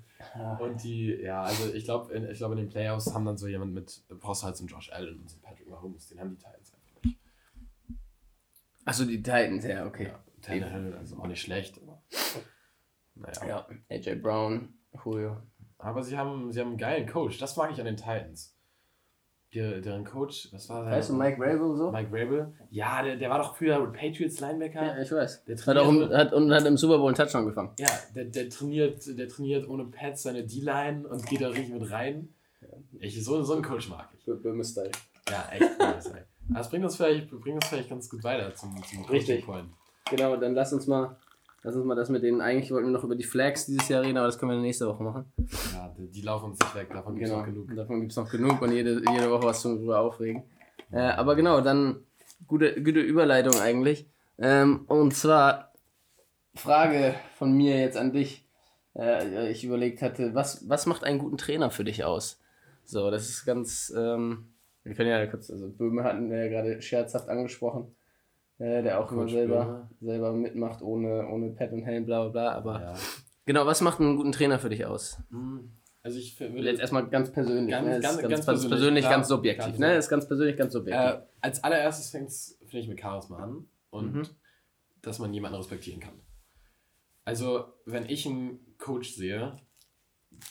und 0.60 0.84
die, 0.84 1.13
ja, 1.21 1.43
also 1.43 1.73
ich 1.73 1.84
glaube, 1.84 2.15
ich 2.17 2.38
glaube, 2.38 2.56
in 2.56 2.62
den 2.62 2.69
Playoffs 2.69 3.13
haben 3.13 3.25
dann 3.25 3.38
so 3.38 3.47
jemand 3.47 3.73
mit, 3.73 4.03
brauchst 4.08 4.43
halt 4.43 4.56
so 4.56 4.62
einen 4.63 4.69
Josh 4.69 4.91
Allen 4.91 5.19
und 5.19 5.29
so 5.29 5.38
Patrick 5.41 5.69
Mahomes, 5.69 6.08
den 6.08 6.19
haben 6.19 6.32
die 6.32 6.38
Titans 6.38 6.73
einfach 6.73 7.03
nicht. 7.03 7.19
Achso, 8.86 9.06
die 9.06 9.21
Titans, 9.21 9.65
ja, 9.65 9.86
okay. 9.86 10.08
Ja, 10.08 10.23
Tannehill, 10.41 10.95
also 10.95 11.17
auch 11.17 11.27
nicht 11.27 11.41
schlecht, 11.41 11.79
aber 11.82 12.01
naja. 13.15 13.47
Ja, 13.47 13.67
AJ 13.89 14.15
Brown, 14.15 14.73
Julio. 15.03 15.38
Aber 15.77 16.03
sie 16.03 16.17
haben, 16.17 16.51
sie 16.51 16.62
haben 16.62 16.69
einen 16.69 16.77
geilen 16.77 17.08
Coach, 17.08 17.38
das 17.38 17.58
mag 17.58 17.71
ich 17.71 17.79
an 17.79 17.86
den 17.86 17.97
Titans 17.97 18.53
der, 19.54 19.82
deren 19.82 20.04
Coach, 20.04 20.50
was 20.52 20.70
war 20.70 20.84
der? 20.84 20.94
Weißt 20.94 21.10
du 21.10 21.13
Mike 21.13 21.38
Rabel 21.39 21.76
so? 21.76 21.92
Mike 21.92 22.10
Rabel? 22.12 22.54
Ja, 22.72 23.04
der, 23.04 23.16
der 23.16 23.30
war 23.30 23.39
doch 23.39 23.56
früher 23.56 23.78
Patriots 23.92 24.39
Linebacker. 24.39 24.84
Ja, 24.84 25.02
ich 25.02 25.12
weiß. 25.12 25.46
Der 25.46 25.58
hat 25.58 25.78
auch 25.78 25.89
im, 25.89 26.10
hat, 26.10 26.34
und 26.34 26.54
hat 26.54 26.66
im 26.66 26.78
Super 26.78 26.98
Bowl 26.98 27.08
einen 27.08 27.16
Touchdown 27.16 27.46
gefangen. 27.46 27.72
Ja, 27.80 27.89
der, 28.16 28.26
der, 28.26 28.50
trainiert, 28.50 29.06
der 29.18 29.28
trainiert 29.28 29.68
ohne 29.68 29.86
Pads 29.86 30.24
seine 30.24 30.44
D-Line 30.44 31.08
und 31.08 31.26
geht 31.28 31.42
da 31.42 31.48
richtig 31.50 31.74
mit 31.74 31.92
rein. 31.92 32.30
Ich, 33.00 33.24
so, 33.24 33.44
so 33.44 33.54
einen 33.54 33.63
Coach 33.63 33.89
mag 33.89 34.10
ich. 34.18 34.26
Böhme-Style. 34.26 34.92
Ja, 35.30 35.50
echt 35.52 35.78
Böhme-Style. 35.78 36.26
Das 36.50 36.70
bringt 36.70 36.84
uns, 36.84 36.96
vielleicht, 36.96 37.30
bringt 37.30 37.56
uns 37.56 37.68
vielleicht 37.68 37.89
ganz 37.89 38.10
gut 38.10 38.24
weiter 38.24 38.54
zum, 38.56 38.76
zum 38.84 39.06
Richtig. 39.06 39.46
Point. 39.46 39.70
Genau, 40.10 40.36
dann 40.36 40.54
lass 40.54 40.74
uns 40.74 40.88
mal 40.88 41.16
Lass 41.65 41.76
uns 41.76 41.86
mal 41.86 41.95
das 41.95 42.10
mit 42.10 42.23
denen. 42.23 42.41
Eigentlich 42.41 42.71
wollten 42.71 42.88
wir 42.88 42.91
noch 42.91 43.06
über 43.06 43.15
die 43.15 43.23
Flags 43.23 43.65
dieses 43.65 43.88
Jahr 43.88 44.04
reden, 44.04 44.17
aber 44.17 44.28
das 44.28 44.38
können 44.38 44.52
wir 44.52 44.60
nächste 44.60 44.86
Woche 44.86 45.02
machen. 45.02 45.32
Ja, 45.73 45.93
die, 45.97 46.12
die 46.12 46.21
laufen 46.21 46.52
uns 46.52 46.60
nicht 46.60 46.76
weg, 46.76 46.89
davon 46.91 47.15
gibt 47.15 47.26
es 47.26 47.30
genau, 47.30 47.41
noch 47.41 47.47
genug. 47.47 47.76
Davon 47.76 47.99
gibt 48.02 48.12
es 48.12 48.17
noch 48.17 48.30
genug 48.30 48.62
und 48.62 48.73
jede, 48.73 49.02
jede 49.10 49.32
Woche 49.32 49.45
was 49.45 49.62
zum 49.62 49.78
drüber 49.78 49.99
aufregen. 49.99 50.43
Äh, 50.91 50.99
aber 50.99 51.36
genau, 51.38 51.62
dann 51.62 52.04
gute, 52.47 52.84
gute 52.84 52.99
Überleitung 52.99 53.56
eigentlich. 53.62 54.10
Ähm, 54.38 54.84
und 54.88 55.13
zwar 55.13 55.71
Frage 56.54 57.15
von 57.38 57.54
mir 57.54 57.80
jetzt 57.80 57.95
an 57.95 58.12
dich. 58.12 58.45
Äh, 58.93 59.49
ich 59.49 59.63
überlegt 59.63 60.02
hatte, 60.02 60.36
was, 60.36 60.67
was 60.67 60.86
macht 60.86 61.06
einen 61.06 61.19
guten 61.19 61.38
Trainer 61.38 61.71
für 61.71 61.86
dich 61.86 62.04
aus? 62.04 62.41
So, 62.84 63.10
das 63.10 63.30
ist 63.30 63.45
ganz. 63.45 63.93
Ähm, 63.95 64.49
wir 64.84 64.95
können 64.95 65.10
ja 65.10 65.26
kurz, 65.28 65.49
also 65.49 65.69
Böhme 65.69 66.04
hatten 66.04 66.30
wir 66.30 66.45
ja 66.45 66.49
gerade 66.49 66.82
scherzhaft 66.82 67.30
angesprochen 67.30 67.95
äh, 68.60 68.82
der 68.84 69.00
auch 69.00 69.12
immer 69.12 69.28
selber, 69.28 69.89
selber 70.02 70.34
mitmacht, 70.34 70.82
ohne, 70.82 71.28
ohne 71.28 71.52
Pad 71.52 71.72
und 71.74 71.84
Helm, 71.84 72.06
bla 72.06 72.28
bla 72.28 72.30
bla. 72.30 72.52
Aber 72.52 72.82
ja. 72.82 72.94
genau, 73.46 73.66
was 73.66 73.82
macht 73.82 74.00
einen 74.00 74.16
guten 74.16 74.32
Trainer 74.32 74.60
für 74.60 74.70
dich 74.70 74.86
aus? 74.86 75.18
Hm, 75.30 75.72
also 76.02 76.20
ich 76.20 76.39
würde 76.39 76.63
jetzt 76.63 76.82
erstmal 76.82 77.08
ganz 77.10 77.32
persönlich, 77.32 77.72
ganz, 77.72 77.86
ne? 77.86 78.00
ganz, 78.00 78.18
ganz, 78.18 78.30
ganz, 78.30 78.46
persönlich, 78.46 78.70
persönlich 78.70 79.04
klar, 79.04 79.13
ganz 79.16 79.28
subjektiv, 79.28 79.66
ganz 79.66 79.80
ne? 79.80 79.96
Ist 79.96 80.10
ganz 80.10 80.28
persönlich, 80.28 80.58
ganz 80.58 80.74
subjektiv. 80.74 81.02
Äh, 81.02 81.22
als 81.42 81.63
allererstes 81.63 82.10
fängt 82.10 82.30
es, 82.30 82.58
finde 82.62 82.80
ich, 82.80 82.88
mit 82.88 83.00
Charisma 83.00 83.38
an 83.38 83.66
und 83.89 84.13
mhm. 84.16 84.28
dass 85.02 85.20
man 85.20 85.34
jemanden 85.34 85.58
respektieren 85.58 86.00
kann. 86.00 86.22
Also, 87.26 87.66
wenn 87.86 88.10
ich 88.10 88.26
einen 88.26 88.76
Coach 88.78 89.13
sehe, 89.13 89.56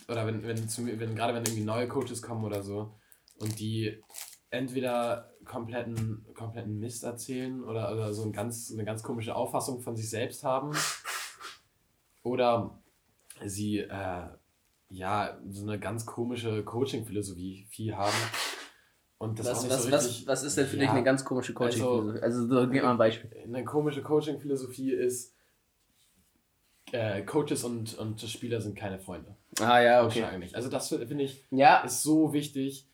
oder 0.09 0.27
wenn, 0.27 0.43
wenn, 0.43 0.69
zu, 0.69 0.87
wenn 0.87 1.15
gerade 1.15 1.35
wenn 1.35 1.45
irgendwie 1.45 1.65
neue 1.65 1.89
Coaches 1.89 2.23
kommen 2.23 2.45
oder 2.45 2.63
so 2.63 2.99
und 3.37 3.59
die 3.59 4.03
entweder 4.51 5.32
kompletten, 5.53 6.25
kompletten 6.35 6.79
Mist 6.81 7.05
erzählen 7.05 7.63
oder, 7.63 7.93
oder 7.93 8.15
so 8.15 8.23
ein 8.23 8.33
ganz, 8.33 8.73
eine 8.73 8.85
ganz 8.85 9.03
komische 9.03 9.37
Auffassung 9.37 9.81
von 9.81 9.95
sich 9.97 10.09
selbst 10.09 10.45
haben. 10.45 10.73
Oder 12.23 12.79
sie 13.45 13.81
äh, 13.81 14.23
ja 14.89 15.39
so 15.51 15.63
eine 15.63 15.79
ganz 15.79 16.07
komische 16.07 16.65
Coaching-Philosophie 16.65 17.67
viel 17.69 17.95
haben. 17.95 18.17
Und 19.19 19.39
das 19.39 19.47
was, 19.47 19.69
was, 19.69 19.83
so 19.85 19.91
richtig, 19.91 20.27
was, 20.27 20.27
was 20.27 20.43
ist 20.45 20.57
denn 20.57 20.67
für 20.67 20.77
ja, 20.77 20.83
dich 20.83 20.91
eine 20.91 21.05
ganz 21.05 21.25
komische 21.25 21.53
Coaching-Philosophie? 21.53 22.23
Also, 22.23 22.43
also 22.43 22.63
so, 22.63 22.71
gib 22.71 22.83
mal 22.83 22.93
ein 22.93 22.99
Beispiel. 22.99 23.31
Eine 23.45 23.65
komische 23.65 24.03
Coaching-Philosophie 24.03 24.93
ist, 24.93 25.35
äh, 26.93 27.23
Coaches 27.23 27.65
und, 27.65 27.97
und 27.99 28.21
Spieler 28.21 28.61
sind 28.61 28.77
keine 28.77 28.99
Freunde. 28.99 29.37
Ah 29.61 29.81
ja, 29.81 30.05
okay. 30.05 30.25
Also 30.53 30.69
das 30.71 30.89
finde 30.89 31.25
ich 31.25 31.45
ja. 31.51 31.81
ist 31.81 32.03
so 32.03 32.33
wichtig 32.33 32.89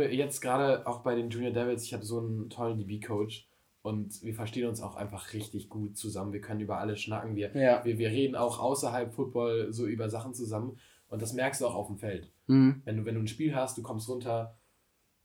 jetzt 0.00 0.40
gerade 0.40 0.86
auch 0.86 1.00
bei 1.00 1.14
den 1.14 1.30
Junior 1.30 1.52
Devils, 1.52 1.84
ich 1.84 1.94
habe 1.94 2.04
so 2.04 2.18
einen 2.18 2.50
tollen 2.50 2.78
DB-Coach 2.78 3.48
und 3.82 4.22
wir 4.22 4.34
verstehen 4.34 4.68
uns 4.68 4.80
auch 4.80 4.96
einfach 4.96 5.32
richtig 5.32 5.68
gut 5.68 5.96
zusammen. 5.96 6.32
Wir 6.32 6.40
können 6.40 6.60
über 6.60 6.78
alles 6.78 7.00
schnacken. 7.00 7.34
Wir, 7.34 7.54
ja. 7.56 7.84
wir, 7.84 7.98
wir 7.98 8.10
reden 8.10 8.36
auch 8.36 8.60
außerhalb 8.60 9.12
Football 9.12 9.72
so 9.72 9.86
über 9.86 10.08
Sachen 10.08 10.34
zusammen 10.34 10.78
und 11.08 11.20
das 11.20 11.32
merkst 11.32 11.60
du 11.60 11.66
auch 11.66 11.74
auf 11.74 11.88
dem 11.88 11.98
Feld. 11.98 12.32
Mhm. 12.46 12.82
Wenn, 12.84 12.96
du, 12.96 13.04
wenn 13.04 13.14
du 13.14 13.20
ein 13.20 13.28
Spiel 13.28 13.54
hast, 13.54 13.76
du 13.76 13.82
kommst 13.82 14.08
runter, 14.08 14.56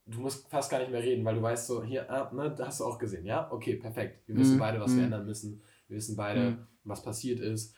du 0.06 0.19
musst 0.19 0.49
fast 0.49 0.71
gar 0.71 0.80
nicht 0.80 0.91
mehr 0.91 1.03
reden, 1.03 1.23
weil 1.23 1.36
du 1.36 1.41
weißt 1.41 1.67
so, 1.67 1.84
hier, 1.84 2.10
ah, 2.12 2.34
ne, 2.34 2.53
da 2.56 2.67
hast 2.67 2.80
du 2.80 2.86
auch 2.86 2.97
gesehen, 2.97 3.25
ja? 3.25 3.51
Okay, 3.51 3.75
perfekt. 3.75 4.27
Wir 4.27 4.36
wissen 4.36 4.56
mhm. 4.56 4.60
beide, 4.60 4.80
was 4.80 4.91
mhm. 4.91 4.97
wir 4.97 5.03
ändern 5.06 5.25
müssen. 5.25 5.62
Wir 5.88 5.97
wissen 5.97 6.15
beide, 6.15 6.51
mhm. 6.51 6.58
was 6.84 7.03
passiert 7.03 7.39
ist. 7.39 7.75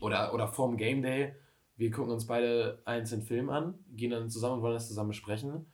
Oder, 0.00 0.32
oder 0.32 0.48
vorm 0.48 0.76
Game 0.76 1.02
Day, 1.02 1.34
wir 1.76 1.90
gucken 1.90 2.12
uns 2.12 2.26
beide 2.26 2.80
einzeln 2.84 3.22
Film 3.22 3.50
an, 3.50 3.74
gehen 3.90 4.10
dann 4.10 4.30
zusammen 4.30 4.56
und 4.56 4.62
wollen 4.62 4.74
das 4.74 4.88
zusammen 4.88 5.08
besprechen 5.08 5.66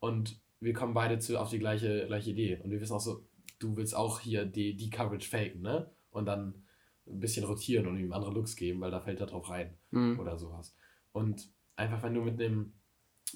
und 0.00 0.40
wir 0.60 0.72
kommen 0.72 0.94
beide 0.94 1.18
zu, 1.18 1.38
auf 1.38 1.50
die 1.50 1.58
gleiche, 1.58 2.06
gleiche 2.06 2.30
Idee. 2.30 2.60
Und 2.62 2.70
wir 2.70 2.80
wissen 2.80 2.94
auch 2.94 3.00
so, 3.00 3.26
du 3.58 3.76
willst 3.76 3.94
auch 3.94 4.20
hier 4.20 4.44
die, 4.44 4.76
die 4.76 4.90
Coverage 4.90 5.28
faken, 5.28 5.62
ne? 5.62 5.90
Und 6.10 6.26
dann 6.26 6.62
ein 7.06 7.20
bisschen 7.20 7.44
rotieren 7.44 7.86
und 7.86 7.98
ihm 7.98 8.12
andere 8.12 8.32
Looks 8.32 8.56
geben, 8.56 8.80
weil 8.80 8.90
da 8.90 9.00
fällt 9.00 9.20
er 9.20 9.26
drauf 9.26 9.48
rein 9.48 9.76
mhm. 9.90 10.18
oder 10.18 10.36
sowas. 10.38 10.76
Und 11.12 11.50
einfach, 11.76 12.02
wenn 12.02 12.14
du 12.14 12.22
mit 12.22 12.40
einem, 12.40 12.74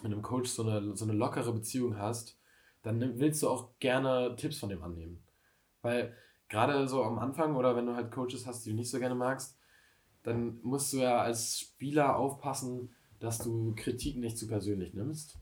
mit 0.02 0.12
einem 0.12 0.22
Coach 0.22 0.50
so 0.50 0.68
eine, 0.68 0.96
so 0.96 1.04
eine 1.04 1.14
lockere 1.14 1.52
Beziehung 1.52 1.98
hast, 1.98 2.38
dann 2.82 3.18
willst 3.18 3.42
du 3.42 3.48
auch 3.48 3.78
gerne 3.78 4.34
Tipps 4.36 4.58
von 4.58 4.68
dem 4.68 4.82
annehmen. 4.82 5.24
Weil 5.82 6.14
gerade 6.48 6.86
so 6.88 7.02
am 7.02 7.18
Anfang 7.18 7.56
oder 7.56 7.74
wenn 7.74 7.86
du 7.86 7.94
halt 7.94 8.12
Coaches 8.12 8.46
hast, 8.46 8.64
die 8.64 8.70
du 8.70 8.76
nicht 8.76 8.90
so 8.90 8.98
gerne 8.98 9.14
magst, 9.14 9.58
dann 10.22 10.60
musst 10.62 10.92
du 10.92 10.98
ja 10.98 11.18
als 11.18 11.58
Spieler 11.58 12.16
aufpassen, 12.16 12.94
dass 13.18 13.38
du 13.38 13.74
Kritik 13.74 14.18
nicht 14.18 14.38
zu 14.38 14.46
persönlich 14.46 14.94
nimmst 14.94 15.38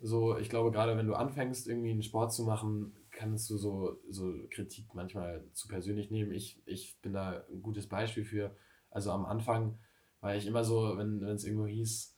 so, 0.00 0.36
ich 0.38 0.48
glaube, 0.48 0.70
gerade 0.70 0.96
wenn 0.96 1.06
du 1.06 1.14
anfängst, 1.14 1.68
irgendwie 1.68 1.90
einen 1.90 2.02
Sport 2.02 2.32
zu 2.32 2.44
machen, 2.44 2.94
kannst 3.10 3.50
du 3.50 3.56
so, 3.56 3.98
so 4.08 4.32
Kritik 4.50 4.94
manchmal 4.94 5.44
zu 5.52 5.68
persönlich 5.68 6.10
nehmen. 6.10 6.32
Ich, 6.32 6.62
ich 6.66 7.00
bin 7.00 7.12
da 7.12 7.44
ein 7.50 7.62
gutes 7.62 7.88
Beispiel 7.88 8.24
für. 8.24 8.56
Also 8.90 9.10
am 9.10 9.26
Anfang 9.26 9.78
war 10.20 10.36
ich 10.36 10.46
immer 10.46 10.64
so, 10.64 10.96
wenn 10.96 11.22
es 11.22 11.44
irgendwo 11.44 11.66
hieß, 11.66 12.16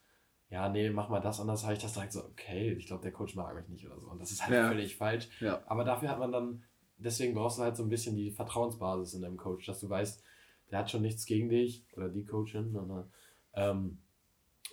ja, 0.51 0.69
nee, 0.69 0.91
mach 0.91 1.09
mal 1.09 1.21
das 1.21 1.41
anders, 1.41 1.63
habe 1.63 1.75
ich 1.75 1.79
das 1.79 1.95
direkt 1.95 2.13
so, 2.13 2.25
okay, 2.25 2.73
ich 2.73 2.87
glaube, 2.87 3.03
der 3.03 3.13
Coach 3.13 3.37
mag 3.37 3.55
mich 3.55 3.69
nicht 3.69 3.87
oder 3.87 4.01
so. 4.01 4.09
Und 4.09 4.21
das 4.21 4.33
ist 4.33 4.43
halt 4.43 4.53
ja. 4.53 4.69
völlig 4.69 4.97
falsch. 4.97 5.29
Ja. 5.41 5.63
Aber 5.67 5.85
dafür 5.85 6.09
hat 6.09 6.19
man 6.19 6.33
dann, 6.33 6.65
deswegen 6.99 7.35
brauchst 7.35 7.59
du 7.59 7.63
halt 7.63 7.77
so 7.77 7.85
ein 7.85 7.89
bisschen 7.89 8.17
die 8.17 8.33
Vertrauensbasis 8.33 9.15
in 9.15 9.23
deinem 9.23 9.37
Coach, 9.37 9.67
dass 9.67 9.81
du 9.81 9.89
weißt, 9.89 10.25
der 10.71 10.79
hat 10.81 10.91
schon 10.91 11.03
nichts 11.03 11.25
gegen 11.25 11.49
dich 11.49 11.87
oder 11.97 12.09
die 12.09 12.25
Coachin, 12.25 12.73
sondern 12.73 13.13
ähm, 13.55 13.99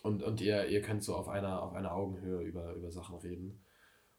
und, 0.03 0.23
und 0.23 0.41
ihr, 0.41 0.67
ihr 0.67 0.81
könnt 0.81 1.03
so 1.03 1.15
auf 1.15 1.29
einer, 1.29 1.61
auf 1.61 1.73
einer 1.73 1.93
Augenhöhe 1.93 2.41
über, 2.41 2.73
über 2.73 2.91
Sachen 2.91 3.17
reden. 3.17 3.63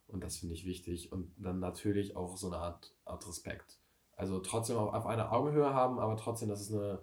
Und 0.06 0.24
das 0.24 0.38
finde 0.38 0.54
ich 0.54 0.64
wichtig. 0.64 1.12
Und 1.12 1.32
dann 1.38 1.60
natürlich 1.60 2.16
auch 2.16 2.36
so 2.36 2.48
eine 2.48 2.56
Art, 2.56 2.94
Art 3.04 3.26
Respekt. 3.28 3.78
Also 4.16 4.40
trotzdem 4.40 4.76
auf, 4.76 4.92
auf 4.92 5.06
einer 5.06 5.32
Augenhöhe 5.32 5.72
haben, 5.72 5.98
aber 5.98 6.16
trotzdem, 6.16 6.48
dass 6.48 6.60
es 6.60 6.72
eine 6.72 7.00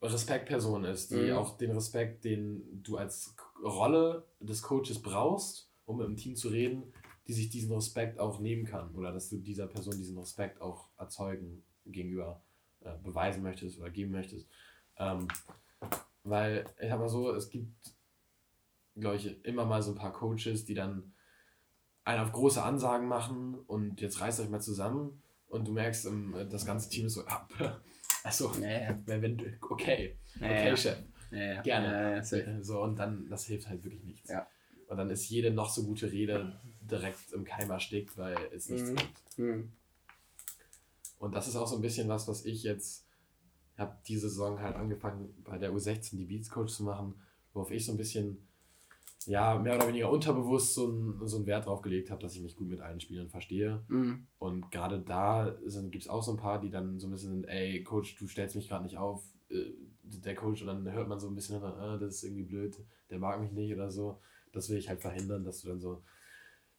Respektperson 0.00 0.84
ist, 0.84 1.10
die 1.10 1.30
mhm. 1.30 1.36
auch 1.36 1.56
den 1.56 1.72
Respekt, 1.72 2.24
den 2.24 2.82
du 2.82 2.96
als 2.96 3.34
Rolle 3.62 4.26
des 4.40 4.62
Coaches 4.62 5.02
brauchst, 5.02 5.70
um 5.86 6.00
im 6.00 6.16
Team 6.16 6.36
zu 6.36 6.48
reden, 6.48 6.92
die 7.26 7.32
sich 7.32 7.48
diesen 7.50 7.74
Respekt 7.74 8.18
auch 8.18 8.38
nehmen 8.38 8.64
kann. 8.64 8.94
Oder 8.94 9.12
dass 9.12 9.30
du 9.30 9.38
dieser 9.38 9.66
Person 9.66 9.96
diesen 9.96 10.18
Respekt 10.18 10.60
auch 10.60 10.88
erzeugen 10.98 11.64
gegenüber 11.86 12.42
äh, 12.80 12.96
beweisen 13.02 13.42
möchtest 13.42 13.78
oder 13.78 13.90
geben 13.90 14.12
möchtest. 14.12 14.48
Ähm, 14.98 15.28
weil, 16.24 16.64
ich 16.80 16.88
sag 16.88 16.98
mal 16.98 17.08
so, 17.08 17.32
es 17.34 17.50
gibt, 17.50 17.94
glaube 18.96 19.16
ich, 19.16 19.44
immer 19.44 19.64
mal 19.64 19.82
so 19.82 19.92
ein 19.92 19.98
paar 19.98 20.12
Coaches, 20.12 20.64
die 20.64 20.74
dann 20.74 21.12
einen 22.04 22.20
auf 22.20 22.32
große 22.32 22.62
Ansagen 22.62 23.06
machen 23.06 23.54
und 23.66 24.00
jetzt 24.00 24.20
reißt 24.20 24.40
euch 24.40 24.48
mal 24.48 24.60
zusammen 24.60 25.22
und 25.48 25.68
du 25.68 25.72
merkst, 25.72 26.06
ähm, 26.06 26.34
das 26.50 26.66
ganze 26.66 26.88
Team 26.88 27.06
ist 27.06 27.14
so, 27.14 27.26
ah, 27.26 27.48
also, 28.24 28.52
ja, 28.60 28.98
wenn, 29.06 29.22
wenn, 29.22 29.58
okay, 29.60 30.18
okay, 30.36 30.68
ja, 30.68 30.76
Chef, 30.76 30.98
ja, 31.30 31.62
gerne. 31.62 32.22
so, 32.62 32.82
und 32.82 32.98
dann, 32.98 33.28
das 33.28 33.46
hilft 33.46 33.68
halt 33.68 33.84
wirklich 33.84 34.04
nichts. 34.04 34.30
Ja. 34.30 34.46
Und 34.88 34.98
dann 34.98 35.10
ist 35.10 35.28
jede 35.28 35.50
noch 35.50 35.70
so 35.70 35.84
gute 35.84 36.10
Rede 36.12 36.60
direkt 36.82 37.32
im 37.32 37.44
Keim 37.44 37.70
erstickt, 37.70 38.16
weil 38.18 38.36
es 38.54 38.68
nichts 38.68 38.90
mhm. 38.90 38.96
gibt. 38.96 39.38
Mhm. 39.38 39.72
Und 41.18 41.34
das 41.34 41.48
ist 41.48 41.56
auch 41.56 41.66
so 41.66 41.76
ein 41.76 41.82
bisschen 41.82 42.08
was, 42.08 42.28
was 42.28 42.44
ich 42.44 42.62
jetzt 42.64 43.03
habe 43.78 43.96
diese 44.06 44.28
Saison 44.28 44.60
halt 44.60 44.76
angefangen, 44.76 45.34
bei 45.44 45.58
der 45.58 45.72
U16 45.72 46.16
die 46.16 46.26
Beats 46.26 46.50
Coach 46.50 46.72
zu 46.72 46.84
machen, 46.84 47.14
worauf 47.52 47.70
ich 47.70 47.84
so 47.84 47.92
ein 47.92 47.98
bisschen, 47.98 48.46
ja, 49.26 49.58
mehr 49.58 49.76
oder 49.76 49.88
weniger 49.88 50.10
unterbewusst 50.10 50.74
so, 50.74 50.86
ein, 50.86 51.26
so 51.26 51.36
einen 51.36 51.46
Wert 51.46 51.66
drauf 51.66 51.82
gelegt 51.82 52.10
habe, 52.10 52.22
dass 52.22 52.34
ich 52.34 52.42
mich 52.42 52.56
gut 52.56 52.68
mit 52.68 52.80
allen 52.80 53.00
Spielern 53.00 53.28
verstehe. 53.28 53.82
Mhm. 53.88 54.26
Und 54.38 54.70
gerade 54.70 55.00
da 55.00 55.56
gibt 55.90 56.02
es 56.02 56.08
auch 56.08 56.22
so 56.22 56.32
ein 56.32 56.36
paar, 56.36 56.60
die 56.60 56.70
dann 56.70 56.98
so 56.98 57.08
ein 57.08 57.10
bisschen 57.10 57.30
sind, 57.30 57.44
ey, 57.44 57.82
Coach, 57.82 58.16
du 58.16 58.26
stellst 58.26 58.56
mich 58.56 58.68
gerade 58.68 58.84
nicht 58.84 58.98
auf. 58.98 59.24
Äh, 59.50 59.72
der 60.02 60.34
Coach, 60.34 60.60
und 60.60 60.66
dann 60.68 60.92
hört 60.92 61.08
man 61.08 61.18
so 61.18 61.28
ein 61.28 61.34
bisschen, 61.34 61.62
ah, 61.62 61.96
das 61.96 62.16
ist 62.16 62.24
irgendwie 62.24 62.42
blöd, 62.42 62.76
der 63.08 63.18
mag 63.18 63.40
mich 63.40 63.52
nicht 63.52 63.72
oder 63.72 63.90
so. 63.90 64.20
Das 64.52 64.68
will 64.68 64.76
ich 64.76 64.88
halt 64.88 65.00
verhindern, 65.00 65.44
dass 65.44 65.62
du 65.62 65.68
dann 65.68 65.80
so 65.80 66.02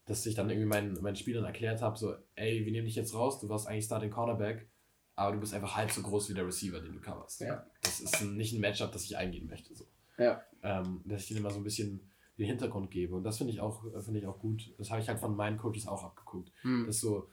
dass 0.06 0.26
ich 0.26 0.36
dann 0.36 0.50
irgendwie 0.50 0.68
meinen, 0.68 1.02
meinen 1.02 1.16
Spielern 1.16 1.44
erklärt 1.44 1.82
habe, 1.82 1.98
so, 1.98 2.16
ey, 2.36 2.64
wir 2.64 2.72
nehmen 2.72 2.86
dich 2.86 2.96
jetzt 2.96 3.16
raus, 3.16 3.40
du 3.40 3.50
warst 3.50 3.68
eigentlich 3.68 3.86
Starting 3.86 4.12
Cornerback, 4.12 4.70
aber 5.16 5.34
du 5.34 5.40
bist 5.40 5.54
einfach 5.54 5.76
halb 5.76 5.92
so 5.92 6.02
groß 6.02 6.30
wie 6.30 6.34
der 6.34 6.46
Receiver, 6.46 6.80
den 6.80 6.94
du 6.94 7.00
coverst. 7.00 7.42
Ja. 7.42 7.66
Das 7.82 8.00
ist 8.00 8.22
ein, 8.22 8.36
nicht 8.36 8.54
ein 8.54 8.62
Matchup, 8.62 8.92
das 8.92 9.04
ich 9.04 9.18
eingehen 9.18 9.48
möchte. 9.48 9.74
So. 9.74 9.86
Ja. 10.18 10.42
Ähm, 10.62 11.02
dass 11.06 11.22
ich 11.22 11.28
denen 11.30 11.40
immer 11.40 11.52
so 11.52 11.58
ein 11.58 11.64
bisschen 11.64 12.12
den 12.38 12.48
Hintergrund 12.48 12.92
gebe. 12.92 13.16
Und 13.16 13.24
das 13.24 13.38
finde 13.38 13.54
ich 13.54 13.62
auch, 13.62 13.84
finde 14.04 14.20
ich 14.20 14.28
auch 14.28 14.40
gut. 14.40 14.74
Das 14.78 14.92
habe 14.92 15.02
ich 15.02 15.08
halt 15.08 15.20
von 15.20 15.36
meinen 15.36 15.58
Coaches 15.58 15.88
auch 15.88 16.04
abgeguckt. 16.04 16.52
Hm. 16.62 16.86
Dass 16.86 17.00
so 17.00 17.30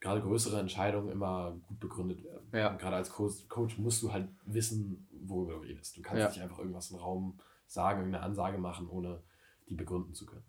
gerade 0.00 0.20
größere 0.20 0.60
Entscheidungen 0.60 1.10
immer 1.10 1.58
gut 1.66 1.80
begründet 1.80 2.22
werden. 2.22 2.46
Ja. 2.52 2.70
Und 2.70 2.78
gerade 2.78 2.96
als 2.96 3.10
Coach, 3.10 3.48
Coach 3.48 3.78
musst 3.78 4.02
du 4.02 4.12
halt 4.12 4.28
wissen, 4.44 5.08
worüber 5.26 5.54
du 5.54 5.58
redest. 5.60 5.96
Du 5.96 6.02
kannst 6.02 6.20
ja. 6.20 6.28
nicht 6.28 6.40
einfach 6.42 6.58
irgendwas 6.58 6.90
im 6.90 6.98
Raum 6.98 7.40
sagen, 7.66 8.00
irgendeine 8.00 8.24
Ansage 8.24 8.58
machen, 8.58 8.88
ohne 8.88 9.22
die 9.68 9.74
begründen 9.74 10.14
zu 10.14 10.26
können. 10.26 10.44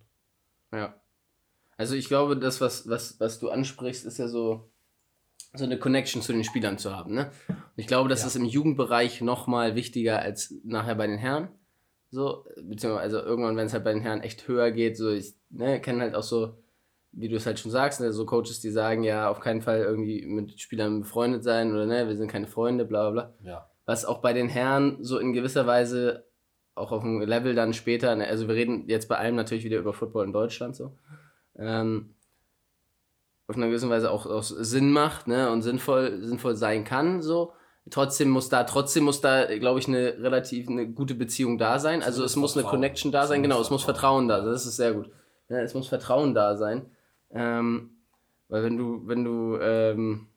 Ja. 0.72 1.00
Also 1.78 1.96
ich 1.96 2.08
glaube, 2.08 2.38
das, 2.38 2.62
was, 2.62 2.88
was, 2.88 3.20
was 3.20 3.40
du 3.40 3.50
ansprichst, 3.50 4.06
ist 4.06 4.18
ja 4.18 4.28
so, 4.28 4.70
so 5.58 5.66
eine 5.66 5.78
Connection 5.78 6.22
zu 6.22 6.34
den 6.34 6.44
Spielern 6.44 6.78
zu 6.78 6.96
haben. 6.96 7.14
Ne? 7.14 7.32
Und 7.48 7.58
ich 7.76 7.88
glaube, 7.88 8.10
das 8.10 8.22
ja. 8.22 8.28
ist 8.28 8.36
im 8.36 8.46
Jugendbereich 8.46 9.22
noch 9.22 9.48
mal 9.48 9.76
wichtiger 9.76 10.20
als 10.20 10.54
nachher 10.64 10.96
bei 10.96 11.08
den 11.08 11.18
Herren. 11.18 11.50
So, 12.12 12.46
beziehungsweise 12.62 13.18
also 13.18 13.20
irgendwann, 13.20 13.58
wenn 13.58 13.66
es 13.66 13.74
halt 13.74 13.84
bei 13.84 13.94
den 13.94 14.02
Herren 14.02 14.22
echt 14.22 14.48
höher 14.48 14.72
geht, 14.72 14.96
so 14.96 15.10
ich 15.10 15.34
ne, 15.50 15.82
kenne 15.82 16.02
halt 16.02 16.16
auch 16.16 16.24
so, 16.24 16.58
wie 17.12 17.28
du 17.28 17.36
es 17.36 17.46
halt 17.46 17.60
schon 17.60 17.72
sagst, 17.72 18.00
ne, 18.00 18.14
so 18.14 18.26
Coaches, 18.26 18.62
die 18.62 18.70
sagen, 18.70 19.04
ja, 19.04 19.30
auf 19.30 19.40
keinen 19.40 19.62
Fall 19.62 19.80
irgendwie 19.82 20.26
mit 20.26 20.60
Spielern 20.60 21.02
befreundet 21.02 21.44
sein 21.44 21.72
oder 21.74 21.86
ne, 21.86 22.08
wir 22.08 22.16
sind 22.16 22.32
keine 22.32 22.48
Freunde, 22.48 22.86
bla 22.86 23.10
bla 23.10 23.34
bla. 23.42 23.50
Ja. 23.50 23.70
Was 23.86 24.06
auch 24.06 24.22
bei 24.22 24.34
den 24.34 24.50
Herren 24.50 25.04
so 25.04 25.18
in 25.20 25.34
gewisser 25.34 25.68
Weise 25.68 26.26
auch 26.74 26.92
auf 26.92 27.04
dem 27.04 27.22
Level 27.22 27.56
dann 27.56 27.74
später, 27.74 28.16
ne, 28.16 28.28
also 28.28 28.48
wir 28.48 28.56
reden 28.56 28.88
jetzt 28.88 29.10
bei 29.10 29.18
allem 29.18 29.36
natürlich 29.36 29.66
wieder 29.66 29.80
über 29.80 29.94
Football 29.94 30.26
in 30.26 30.34
Deutschland 30.34 30.76
so 30.76 30.98
ähm, 31.58 32.15
auf 33.48 33.56
einer 33.56 33.68
gewissen 33.68 33.90
Weise 33.90 34.12
auch, 34.12 34.26
auch 34.26 34.44
Sinn 34.44 34.92
macht 34.92 35.28
ne, 35.28 35.52
und 35.52 35.62
sinnvoll, 35.62 36.24
sinnvoll 36.24 36.56
sein 36.56 36.84
kann. 36.84 37.22
So. 37.22 37.54
Trotzdem 37.90 38.30
muss 38.30 38.50
da, 38.50 38.64
trotzdem 38.64 39.04
muss 39.04 39.22
da, 39.22 39.46
glaube 39.58 39.80
ich, 39.80 39.88
eine 39.88 40.18
relativ 40.20 40.68
eine 40.68 40.88
gute 40.88 41.14
Beziehung 41.14 41.58
da 41.58 41.78
sein. 41.80 42.02
Also 42.02 42.24
es 42.24 42.36
muss 42.36 42.54
Vertrauen. 42.54 42.74
eine 42.74 42.78
Connection 42.78 43.12
da 43.12 43.28
sein, 43.28 43.44
genau, 43.44 43.62
es 43.62 43.70
muss 43.70 43.84
Vertrauen 43.84 44.28
da 44.28 44.42
sein. 44.42 44.52
Das 44.52 44.66
ist 44.66 44.78
sehr 44.78 44.94
gut. 44.94 45.12
Ja, 45.50 45.60
es 45.60 45.76
muss 45.76 45.88
Vertrauen 45.88 46.34
da 46.34 46.56
sein. 46.56 46.90
Ähm, 47.32 47.92
weil 48.48 48.64
wenn 48.64 48.78
du, 48.78 49.08
wenn 49.08 49.24
du 49.24 49.58
ähm, 49.62 50.28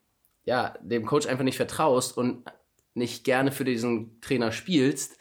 ja, 0.44 0.74
dem 0.82 1.06
Coach 1.06 1.26
einfach 1.26 1.44
nicht 1.44 1.56
vertraust 1.56 2.16
und 2.16 2.42
nicht 2.94 3.24
gerne 3.24 3.52
für 3.52 3.64
diesen 3.64 4.20
Trainer 4.20 4.52
spielst, 4.52 5.16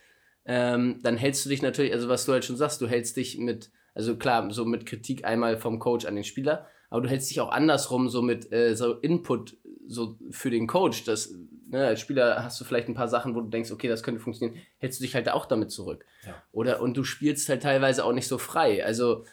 ähm, 0.46 1.00
dann 1.04 1.18
hältst 1.18 1.46
du 1.46 1.50
dich 1.50 1.62
natürlich, 1.62 1.94
also 1.94 2.10
was 2.10 2.26
du 2.26 2.34
halt 2.34 2.44
schon 2.44 2.58
sagst, 2.58 2.82
du 2.82 2.88
hältst 2.88 3.16
dich 3.16 3.38
mit 3.38 3.70
also 3.98 4.16
klar, 4.16 4.48
so 4.52 4.64
mit 4.64 4.86
Kritik 4.86 5.26
einmal 5.26 5.58
vom 5.58 5.80
Coach 5.80 6.06
an 6.06 6.14
den 6.14 6.24
Spieler, 6.24 6.68
aber 6.90 7.02
du 7.02 7.10
hältst 7.10 7.30
dich 7.30 7.42
auch 7.42 7.52
andersrum 7.52 8.10
so 8.10 8.22
mit 8.22 8.52
äh, 8.52 8.76
so 8.76 8.94
Input 8.94 9.58
so 9.88 10.18
für 10.32 10.50
den 10.50 10.68
Coach. 10.68 11.04
Das, 11.06 11.34
ne, 11.70 11.86
als 11.88 12.02
Spieler 12.02 12.44
hast 12.44 12.60
du 12.60 12.66
vielleicht 12.66 12.88
ein 12.88 12.94
paar 12.94 13.08
Sachen, 13.08 13.36
wo 13.36 13.42
du 13.42 13.50
denkst, 13.50 13.72
okay, 13.72 13.88
das 13.88 14.04
könnte 14.04 14.22
funktionieren, 14.22 14.60
hältst 14.78 15.00
du 15.00 15.04
dich 15.04 15.16
halt 15.16 15.30
auch 15.30 15.46
damit 15.46 15.72
zurück. 15.72 16.06
Ja. 16.26 16.36
Oder 16.52 16.82
und 16.82 16.96
du 16.96 17.04
spielst 17.04 17.50
halt 17.50 17.64
teilweise 17.64 18.04
auch 18.04 18.14
nicht 18.14 18.28
so 18.28 18.38
frei. 18.38 18.86
Also 18.86 19.26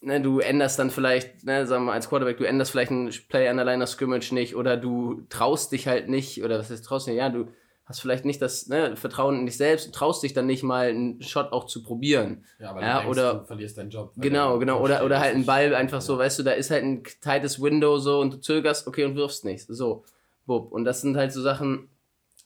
ne, 0.00 0.20
du 0.20 0.40
änderst 0.40 0.78
dann 0.78 0.90
vielleicht, 0.90 1.44
ne, 1.44 1.66
sagen 1.66 1.84
wir 1.84 1.86
mal 1.88 1.94
als 1.94 2.08
Quarterback, 2.08 2.38
du 2.38 2.44
änderst 2.44 2.70
vielleicht 2.70 2.90
ein 2.90 3.10
Play 3.28 3.48
an 3.48 3.56
der 3.56 3.66
Line 3.66 3.82
of 3.82 3.90
Scrimmage 3.90 4.32
nicht 4.32 4.56
oder 4.56 4.76
du 4.76 5.22
traust 5.28 5.72
dich 5.72 5.86
halt 5.86 6.08
nicht, 6.08 6.42
oder 6.42 6.58
was 6.58 6.70
heißt 6.70 6.84
traust 6.84 7.06
nicht, 7.06 7.16
ja, 7.16 7.28
du 7.30 7.48
hast 7.84 8.00
vielleicht 8.00 8.24
nicht 8.24 8.40
das 8.40 8.68
ne, 8.68 8.96
Vertrauen 8.96 9.40
in 9.40 9.46
dich 9.46 9.56
selbst 9.56 9.86
und 9.86 9.94
traust 9.94 10.22
dich 10.22 10.32
dann 10.32 10.46
nicht 10.46 10.62
mal 10.62 10.88
einen 10.88 11.20
Shot 11.22 11.52
auch 11.52 11.66
zu 11.66 11.82
probieren. 11.82 12.44
Ja, 12.58 12.74
weil 12.74 12.82
ja, 12.82 12.94
du 12.94 13.04
denkst, 13.04 13.18
oder, 13.18 13.34
du 13.34 13.44
verlierst 13.44 13.78
deinen 13.78 13.90
Job. 13.90 14.12
Genau, 14.16 14.58
genau. 14.58 14.80
Oder, 14.80 15.04
oder 15.04 15.20
halt 15.20 15.34
ein 15.34 15.46
Ball 15.46 15.74
einfach 15.74 15.98
ja. 15.98 16.00
so, 16.02 16.18
weißt 16.18 16.38
du, 16.38 16.42
da 16.44 16.52
ist 16.52 16.70
halt 16.70 16.84
ein 16.84 17.02
tightes 17.20 17.60
Window 17.60 17.98
so 17.98 18.20
und 18.20 18.34
du 18.34 18.40
zögerst, 18.40 18.86
okay, 18.86 19.04
und 19.04 19.16
wirfst 19.16 19.44
nicht. 19.44 19.66
So, 19.68 20.04
bub. 20.46 20.70
Und 20.72 20.84
das 20.84 21.00
sind 21.00 21.16
halt 21.16 21.32
so 21.32 21.42
Sachen, 21.42 21.88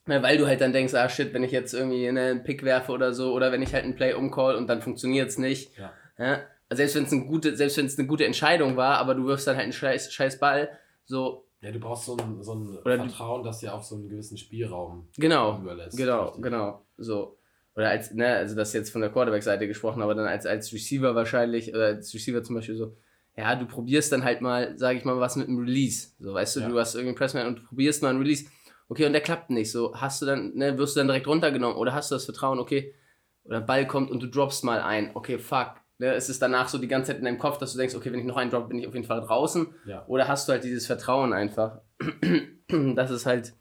ne, 0.06 0.22
weil 0.22 0.38
du 0.38 0.46
halt 0.46 0.60
dann 0.60 0.72
denkst, 0.72 0.94
ah 0.94 1.08
shit, 1.08 1.34
wenn 1.34 1.44
ich 1.44 1.52
jetzt 1.52 1.74
irgendwie 1.74 2.08
einen 2.08 2.42
Pick 2.42 2.62
werfe 2.62 2.92
oder 2.92 3.12
so, 3.12 3.32
oder 3.32 3.52
wenn 3.52 3.62
ich 3.62 3.74
halt 3.74 3.84
ein 3.84 3.94
Play 3.94 4.14
umcall 4.14 4.56
und 4.56 4.68
dann 4.68 4.80
funktioniert 4.80 5.28
es 5.28 5.38
nicht. 5.38 5.76
Ja. 5.76 5.92
ja. 6.18 6.40
Selbst 6.70 6.96
wenn 6.96 7.04
es 7.04 7.12
eine 7.12 7.26
gute, 7.26 7.56
selbst 7.56 7.76
wenn 7.76 7.86
es 7.86 7.98
eine 7.98 8.08
gute 8.08 8.24
Entscheidung 8.24 8.76
war, 8.76 8.98
aber 8.98 9.14
du 9.14 9.26
wirfst 9.26 9.46
dann 9.46 9.56
halt 9.56 9.64
einen 9.64 9.72
scheiß, 9.72 10.12
scheiß 10.12 10.40
Ball, 10.40 10.70
so, 11.04 11.45
ja, 11.66 11.72
du 11.72 11.80
brauchst 11.80 12.04
so 12.04 12.16
ein, 12.16 12.42
so 12.44 12.54
ein 12.54 12.78
Vertrauen, 12.80 13.42
das 13.42 13.58
dir 13.58 13.74
auch 13.74 13.82
so 13.82 13.96
einen 13.96 14.08
gewissen 14.08 14.38
Spielraum 14.38 15.08
genau, 15.18 15.58
überlässt. 15.58 15.96
Genau, 15.96 16.26
richtig. 16.26 16.44
genau. 16.44 16.86
So. 16.96 17.38
Oder 17.74 17.90
als, 17.90 18.14
ne, 18.14 18.28
also 18.36 18.54
das 18.54 18.72
jetzt 18.72 18.90
von 18.90 19.00
der 19.00 19.10
Quarterback-Seite 19.10 19.66
gesprochen, 19.66 20.00
aber 20.00 20.14
dann 20.14 20.28
als, 20.28 20.46
als 20.46 20.72
Receiver 20.72 21.16
wahrscheinlich, 21.16 21.74
oder 21.74 21.86
als 21.86 22.14
Receiver 22.14 22.44
zum 22.44 22.54
Beispiel 22.54 22.76
so, 22.76 22.96
ja, 23.36 23.56
du 23.56 23.66
probierst 23.66 24.12
dann 24.12 24.22
halt 24.22 24.42
mal, 24.42 24.78
sag 24.78 24.96
ich 24.96 25.04
mal, 25.04 25.18
was 25.18 25.34
mit 25.34 25.48
einem 25.48 25.58
Release. 25.58 26.10
So, 26.20 26.32
weißt 26.32 26.54
du, 26.54 26.60
ja. 26.60 26.68
du 26.68 26.78
hast 26.78 26.94
irgendeinen 26.94 27.18
Pressman 27.18 27.48
und 27.48 27.58
du 27.58 27.64
probierst 27.64 28.00
mal 28.00 28.10
einen 28.10 28.20
Release. 28.20 28.46
Okay, 28.88 29.04
und 29.04 29.12
der 29.12 29.20
klappt 29.20 29.50
nicht. 29.50 29.72
So, 29.72 29.92
hast 29.96 30.22
du 30.22 30.26
dann, 30.26 30.54
ne, 30.54 30.78
wirst 30.78 30.94
du 30.94 31.00
dann 31.00 31.08
direkt 31.08 31.26
runtergenommen 31.26 31.76
oder 31.76 31.94
hast 31.94 32.12
du 32.12 32.14
das 32.14 32.26
Vertrauen, 32.26 32.60
okay, 32.60 32.94
oder 33.42 33.60
Ball 33.60 33.88
kommt 33.88 34.12
und 34.12 34.22
du 34.22 34.28
droppst 34.28 34.62
mal 34.62 34.80
ein. 34.80 35.10
Okay, 35.14 35.40
fuck, 35.40 35.74
Ne, 35.98 36.12
es 36.12 36.28
ist 36.28 36.42
danach 36.42 36.68
so 36.68 36.76
die 36.76 36.88
ganze 36.88 37.12
Zeit 37.12 37.18
in 37.18 37.24
deinem 37.24 37.38
Kopf, 37.38 37.56
dass 37.56 37.72
du 37.72 37.78
denkst, 37.78 37.94
okay, 37.94 38.12
wenn 38.12 38.20
ich 38.20 38.26
noch 38.26 38.36
einen 38.36 38.50
drop, 38.50 38.68
bin 38.68 38.78
ich 38.78 38.86
auf 38.86 38.92
jeden 38.92 39.06
Fall 39.06 39.22
draußen. 39.22 39.66
Ja. 39.86 40.04
Oder 40.08 40.28
hast 40.28 40.46
du 40.46 40.52
halt 40.52 40.62
dieses 40.62 40.86
Vertrauen 40.86 41.32
einfach. 41.32 41.80
das 42.68 43.10
ist 43.10 43.24
halt 43.24 43.54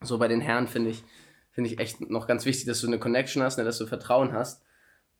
so 0.00 0.18
bei 0.18 0.28
den 0.28 0.40
Herren, 0.40 0.68
finde 0.68 0.90
ich, 0.90 1.02
finde 1.50 1.70
ich 1.70 1.80
echt 1.80 2.00
noch 2.00 2.28
ganz 2.28 2.44
wichtig, 2.44 2.66
dass 2.66 2.80
du 2.80 2.86
eine 2.86 3.00
Connection 3.00 3.42
hast, 3.42 3.58
ne, 3.58 3.64
dass 3.64 3.78
du 3.78 3.86
Vertrauen 3.86 4.32
hast. 4.32 4.62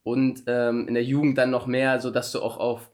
Und 0.05 0.45
ähm, 0.47 0.87
in 0.87 0.95
der 0.95 1.03
Jugend 1.03 1.37
dann 1.37 1.51
noch 1.51 1.67
mehr, 1.67 2.01
so 2.01 2.11
dass 2.11 2.31
du 2.31 2.41
auch 2.41 2.57
auf, 2.57 2.91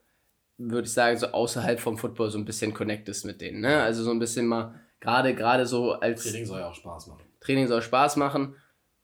würde 0.56 0.86
ich 0.86 0.92
sagen, 0.94 1.18
so 1.18 1.26
außerhalb 1.26 1.78
vom 1.78 1.98
Football 1.98 2.30
so 2.30 2.38
ein 2.38 2.46
bisschen 2.46 2.72
connectest 2.72 3.26
mit 3.26 3.42
denen. 3.42 3.60
Ne? 3.60 3.82
Also 3.82 4.02
so 4.04 4.10
ein 4.10 4.18
bisschen 4.18 4.46
mal, 4.46 4.74
gerade 5.00 5.34
gerade 5.34 5.66
so 5.66 5.92
als. 5.92 6.22
Training 6.22 6.46
soll 6.46 6.60
ja 6.60 6.68
auch 6.68 6.74
Spaß 6.74 7.08
machen. 7.08 7.22
Training 7.40 7.68
soll 7.68 7.82
Spaß 7.82 8.16
machen. 8.16 8.56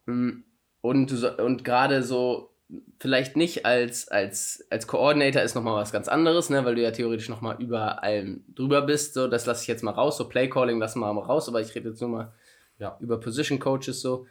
Hm, 0.07 0.45
und, 0.81 1.13
und 1.13 1.63
gerade 1.63 2.03
so 2.03 2.50
vielleicht 2.99 3.37
nicht 3.37 3.67
als, 3.67 4.09
als, 4.09 4.67
als 4.71 4.87
Coordinator 4.87 5.43
ist 5.43 5.55
nochmal 5.55 5.77
was 5.77 5.93
ganz 5.93 6.09
anderes, 6.09 6.51
ne, 6.51 6.65
weil 6.65 6.75
du 6.75 6.83
ja 6.83 6.91
theoretisch 6.91 7.29
nochmal 7.29 7.61
über 7.61 8.03
allem 8.03 8.45
drüber 8.55 8.83
bist. 8.83 9.15
So, 9.15 9.29
das 9.29 9.47
lasse 9.47 9.63
ich 9.63 9.69
jetzt 9.69 9.83
mal 9.83 9.93
raus. 9.93 10.17
So 10.17 10.29
Playcalling 10.29 10.79
lassen 10.79 11.01
wir 11.01 11.13
mal 11.13 11.23
raus, 11.23 11.49
aber 11.49 11.61
ich 11.61 11.75
rede 11.75 11.91
jetzt 11.91 12.01
nur 12.01 12.11
mal 12.11 12.33
ja. 12.79 12.97
über 13.01 13.19
Position 13.19 13.59
Coaches 13.59 14.01
so. 14.01 14.27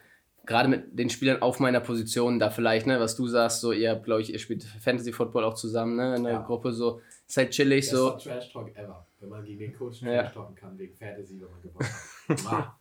Gerade 0.46 0.68
mit 0.68 0.98
den 0.98 1.10
Spielern 1.10 1.42
auf 1.42 1.60
meiner 1.60 1.80
Position, 1.80 2.38
da 2.38 2.50
vielleicht, 2.50 2.86
ne, 2.86 2.98
was 2.98 3.14
du 3.14 3.26
sagst, 3.26 3.60
so, 3.60 3.72
ihr, 3.72 3.94
glaube 3.96 4.22
ich, 4.22 4.32
ihr 4.32 4.38
spielt 4.38 4.64
Fantasy 4.64 5.12
Football 5.12 5.44
auch 5.44 5.54
zusammen, 5.54 5.96
ne, 5.96 6.16
in 6.16 6.24
der 6.24 6.32
ja. 6.32 6.42
Gruppe, 6.42 6.72
so, 6.72 7.02
ist 7.28 7.36
halt 7.36 7.50
chillig, 7.50 7.88
das 7.88 7.98
so. 7.98 8.16
Ist 8.16 8.24
Trash 8.24 8.52
Talk 8.52 8.74
ever, 8.74 9.06
wenn 9.20 9.28
man 9.28 9.44
gegen 9.44 9.58
den 9.58 9.72
Coach 9.74 10.00
ja. 10.00 10.22
Trash 10.22 10.32
talken 10.32 10.54
kann, 10.54 10.78
wegen 10.78 10.96
Fantasy, 10.96 11.40
wenn 11.40 11.50
man 11.50 11.62
gewonnen 11.62 12.50
hat. 12.50 12.72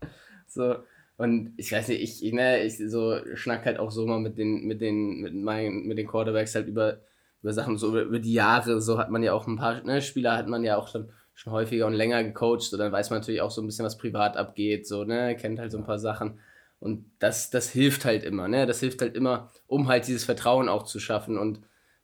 so, 0.46 0.76
und 1.16 1.52
ich 1.56 1.72
weiß 1.72 1.88
nicht, 1.88 2.22
ich, 2.22 2.32
ne, 2.32 2.62
ich 2.64 2.78
so 2.78 3.18
schnack 3.34 3.64
halt 3.64 3.78
auch 3.78 3.90
so 3.90 4.06
mal 4.06 4.18
mit 4.18 4.38
den, 4.38 4.64
mit 4.66 4.80
den, 4.80 5.20
mit 5.20 5.34
meinen, 5.34 5.86
mit 5.86 5.98
den 5.98 6.06
Quarterbacks 6.06 6.54
halt 6.54 6.66
über, 6.66 7.00
über 7.42 7.52
Sachen, 7.52 7.76
so 7.76 7.88
über, 7.88 8.02
über 8.02 8.18
die 8.18 8.32
Jahre, 8.32 8.80
so 8.80 8.98
hat 8.98 9.10
man 9.10 9.22
ja 9.22 9.32
auch 9.32 9.46
ein 9.46 9.56
paar, 9.56 9.82
ne, 9.82 10.02
Spieler 10.02 10.36
hat 10.36 10.48
man 10.48 10.64
ja 10.64 10.76
auch 10.76 10.88
schon, 10.88 11.10
schon 11.34 11.52
häufiger 11.52 11.86
und 11.86 11.94
länger 11.94 12.22
gecoacht, 12.24 12.62
so 12.62 12.76
dann 12.76 12.92
weiß 12.92 13.10
man 13.10 13.20
natürlich 13.20 13.40
auch 13.40 13.50
so 13.50 13.62
ein 13.62 13.66
bisschen, 13.66 13.84
was 13.84 13.98
privat 13.98 14.36
abgeht, 14.36 14.86
so, 14.86 15.04
ne, 15.04 15.36
kennt 15.36 15.58
halt 15.58 15.72
so 15.72 15.78
ein 15.78 15.84
paar 15.84 15.98
Sachen. 15.98 16.38
Und 16.82 17.04
das, 17.20 17.50
das 17.50 17.70
hilft 17.70 18.04
halt 18.04 18.24
immer, 18.24 18.48
ne? 18.48 18.66
Das 18.66 18.80
hilft 18.80 19.02
halt 19.02 19.14
immer, 19.14 19.50
um 19.68 19.86
halt 19.86 20.08
dieses 20.08 20.24
Vertrauen 20.24 20.68
auch 20.68 20.82
zu 20.82 20.98
schaffen. 20.98 21.38
Und 21.38 21.60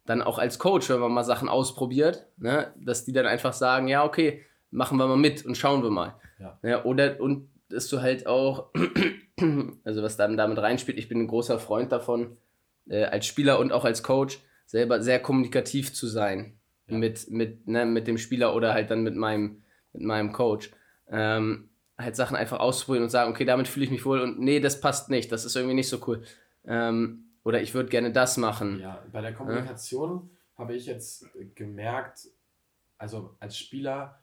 dann 0.06 0.22
auch 0.22 0.38
als 0.38 0.60
Coach, 0.60 0.88
wenn 0.88 1.00
man 1.00 1.12
mal 1.12 1.24
Sachen 1.24 1.48
ausprobiert, 1.48 2.26
ne, 2.36 2.72
dass 2.76 3.04
die 3.04 3.12
dann 3.12 3.26
einfach 3.26 3.52
sagen, 3.52 3.88
ja, 3.88 4.04
okay, 4.04 4.44
machen 4.70 4.96
wir 4.98 5.08
mal 5.08 5.16
mit 5.16 5.44
und 5.44 5.56
schauen 5.56 5.82
wir 5.82 5.90
mal. 5.90 6.14
Ja. 6.38 6.58
ja 6.62 6.84
oder 6.84 7.20
und 7.20 7.50
dass 7.68 7.88
du 7.88 8.00
halt 8.00 8.26
auch, 8.26 8.70
also 9.84 10.02
was 10.02 10.16
dann 10.16 10.36
damit 10.36 10.58
reinspielt, 10.58 10.98
ich 10.98 11.08
bin 11.08 11.20
ein 11.20 11.28
großer 11.28 11.58
Freund 11.58 11.92
davon, 11.92 12.36
äh, 12.88 13.04
als 13.04 13.26
Spieler 13.26 13.58
und 13.58 13.72
auch 13.72 13.84
als 13.84 14.02
Coach 14.02 14.40
selber 14.66 15.02
sehr 15.02 15.20
kommunikativ 15.20 15.94
zu 15.94 16.06
sein 16.06 16.58
ja. 16.88 16.96
mit, 16.96 17.30
mit, 17.30 17.66
ne, 17.66 17.86
mit 17.86 18.06
dem 18.06 18.18
Spieler 18.18 18.54
oder 18.54 18.72
halt 18.72 18.90
dann 18.90 19.02
mit 19.02 19.16
meinem, 19.16 19.62
mit 19.92 20.02
meinem 20.02 20.32
Coach. 20.32 20.70
Ähm, 21.08 21.70
halt 21.96 22.14
Sachen 22.14 22.36
einfach 22.36 22.60
ausprobieren 22.60 23.04
und 23.04 23.10
sagen, 23.10 23.30
okay, 23.30 23.44
damit 23.44 23.66
fühle 23.66 23.84
ich 23.84 23.90
mich 23.90 24.04
wohl 24.04 24.20
und 24.20 24.38
nee, 24.38 24.60
das 24.60 24.80
passt 24.80 25.10
nicht, 25.10 25.32
das 25.32 25.44
ist 25.44 25.56
irgendwie 25.56 25.74
nicht 25.74 25.88
so 25.88 25.98
cool. 26.06 26.22
Ähm, 26.64 27.24
oder 27.44 27.60
ich 27.60 27.74
würde 27.74 27.88
gerne 27.88 28.12
das 28.12 28.36
machen. 28.36 28.78
Ja, 28.78 29.02
bei 29.10 29.20
der 29.20 29.32
Kommunikation 29.32 30.30
ja? 30.30 30.58
habe 30.58 30.74
ich 30.74 30.86
jetzt 30.86 31.26
gemerkt, 31.54 32.28
also 32.98 33.36
als 33.40 33.56
Spieler 33.56 34.20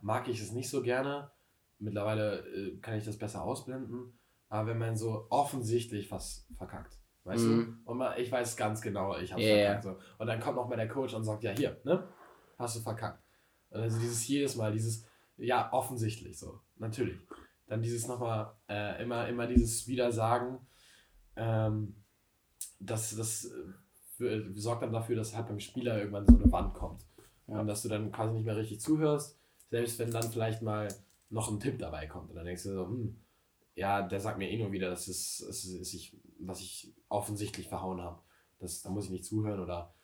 mag 0.00 0.28
ich 0.28 0.40
es 0.40 0.52
nicht 0.52 0.68
so 0.68 0.82
gerne. 0.82 1.30
Mittlerweile 1.82 2.46
äh, 2.48 2.76
kann 2.78 2.96
ich 2.96 3.04
das 3.04 3.18
besser 3.18 3.42
ausblenden. 3.42 4.18
Aber 4.48 4.68
wenn 4.68 4.78
man 4.78 4.96
so 4.96 5.26
offensichtlich 5.30 6.10
was 6.10 6.46
verkackt, 6.56 6.98
weißt 7.24 7.44
mhm. 7.44 7.82
du? 7.84 7.90
Und 7.90 7.98
man, 7.98 8.18
ich 8.18 8.30
weiß 8.30 8.56
ganz 8.56 8.80
genau, 8.80 9.16
ich 9.18 9.32
habe 9.32 9.42
yeah. 9.42 9.80
verkackt. 9.80 9.84
So. 9.84 9.96
Und 10.18 10.26
dann 10.26 10.40
kommt 10.40 10.56
noch 10.56 10.68
mal 10.68 10.76
der 10.76 10.88
Coach 10.88 11.14
und 11.14 11.24
sagt, 11.24 11.42
ja, 11.42 11.50
hier, 11.52 11.80
ne? 11.84 12.06
Hast 12.58 12.76
du 12.76 12.80
verkackt. 12.80 13.22
Also 13.70 13.98
dieses 13.98 14.26
jedes 14.28 14.56
Mal, 14.56 14.72
dieses, 14.72 15.06
ja, 15.36 15.72
offensichtlich 15.72 16.38
so, 16.38 16.60
natürlich. 16.76 17.18
Dann 17.66 17.82
dieses 17.82 18.06
nochmal, 18.06 18.52
äh, 18.68 19.02
immer, 19.02 19.26
immer 19.28 19.46
dieses 19.46 19.88
Wiedersagen, 19.88 20.58
ähm, 21.36 21.96
das, 22.78 23.16
das 23.16 23.50
äh, 24.20 24.42
sorgt 24.52 24.82
dann 24.82 24.92
dafür, 24.92 25.16
dass 25.16 25.34
halt 25.34 25.48
beim 25.48 25.60
Spieler 25.60 25.98
irgendwann 25.98 26.26
so 26.26 26.36
eine 26.36 26.52
Wand 26.52 26.74
kommt. 26.74 27.06
Ja. 27.46 27.60
Und 27.60 27.66
dass 27.66 27.82
du 27.82 27.88
dann 27.88 28.12
quasi 28.12 28.34
nicht 28.34 28.44
mehr 28.44 28.56
richtig 28.56 28.80
zuhörst, 28.80 29.40
selbst 29.70 29.98
wenn 29.98 30.10
dann 30.10 30.30
vielleicht 30.30 30.62
mal 30.62 30.88
noch 31.32 31.50
ein 31.50 31.60
Tipp 31.60 31.78
dabei 31.78 32.06
kommt. 32.06 32.30
Und 32.30 32.36
dann 32.36 32.44
denkst 32.44 32.64
du 32.64 32.74
so, 32.74 32.86
hm, 32.86 33.16
ja, 33.74 34.02
der 34.06 34.20
sagt 34.20 34.38
mir 34.38 34.50
eh 34.50 34.58
nur 34.58 34.70
wieder, 34.70 34.90
dass 34.90 35.08
es, 35.08 35.40
es 35.40 35.64
ist 35.64 35.94
ich, 35.94 36.16
was 36.38 36.60
ich 36.60 36.92
offensichtlich 37.08 37.68
verhauen 37.68 38.00
habe. 38.00 38.20
Das, 38.58 38.82
da 38.82 38.90
muss 38.90 39.06
ich 39.06 39.10
nicht 39.10 39.24
zuhören 39.24 39.60
oder 39.60 39.94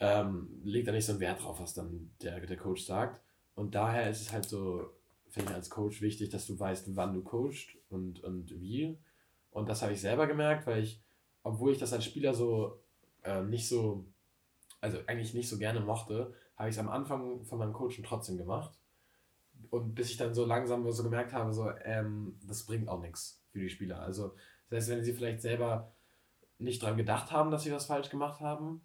ähm, 0.00 0.60
legt 0.64 0.86
da 0.86 0.92
nicht 0.92 1.06
so 1.06 1.12
einen 1.12 1.20
Wert 1.20 1.42
drauf, 1.42 1.60
was 1.60 1.74
dann 1.74 2.10
der, 2.22 2.40
der 2.40 2.56
Coach 2.56 2.84
sagt. 2.84 3.22
Und 3.54 3.74
daher 3.74 4.10
ist 4.10 4.20
es 4.20 4.32
halt 4.32 4.44
so, 4.44 4.90
finde 5.30 5.50
ich 5.50 5.56
als 5.56 5.70
Coach 5.70 6.02
wichtig, 6.02 6.30
dass 6.30 6.46
du 6.46 6.58
weißt, 6.58 6.94
wann 6.94 7.14
du 7.14 7.22
coachst 7.22 7.70
und, 7.88 8.22
und 8.22 8.50
wie. 8.60 8.98
Und 9.50 9.68
das 9.68 9.82
habe 9.82 9.92
ich 9.92 10.00
selber 10.00 10.26
gemerkt, 10.26 10.66
weil 10.66 10.82
ich, 10.82 11.02
obwohl 11.42 11.72
ich 11.72 11.78
das 11.78 11.92
als 11.92 12.04
Spieler 12.04 12.34
so 12.34 12.82
äh, 13.22 13.42
nicht 13.42 13.66
so, 13.68 14.04
also 14.80 14.98
eigentlich 15.06 15.32
nicht 15.32 15.48
so 15.48 15.58
gerne 15.58 15.80
mochte, 15.80 16.34
habe 16.56 16.68
ich 16.68 16.74
es 16.74 16.80
am 16.80 16.88
Anfang 16.88 17.44
von 17.44 17.58
meinem 17.58 17.72
Coachen 17.72 18.04
trotzdem 18.04 18.36
gemacht. 18.36 18.78
Und 19.74 19.96
bis 19.96 20.10
ich 20.10 20.16
dann 20.16 20.34
so 20.34 20.44
langsam 20.44 20.88
so 20.92 21.02
gemerkt 21.02 21.32
habe, 21.32 21.52
so, 21.52 21.68
ähm, 21.82 22.38
das 22.46 22.64
bringt 22.64 22.88
auch 22.88 23.00
nichts 23.00 23.42
für 23.50 23.58
die 23.58 23.68
Spieler. 23.68 23.98
Also, 23.98 24.36
das 24.70 24.76
heißt, 24.76 24.90
wenn 24.90 25.02
sie 25.02 25.12
vielleicht 25.12 25.42
selber 25.42 25.92
nicht 26.58 26.80
dran 26.80 26.96
gedacht 26.96 27.32
haben, 27.32 27.50
dass 27.50 27.64
sie 27.64 27.72
was 27.72 27.86
falsch 27.86 28.08
gemacht 28.08 28.40
haben, 28.40 28.82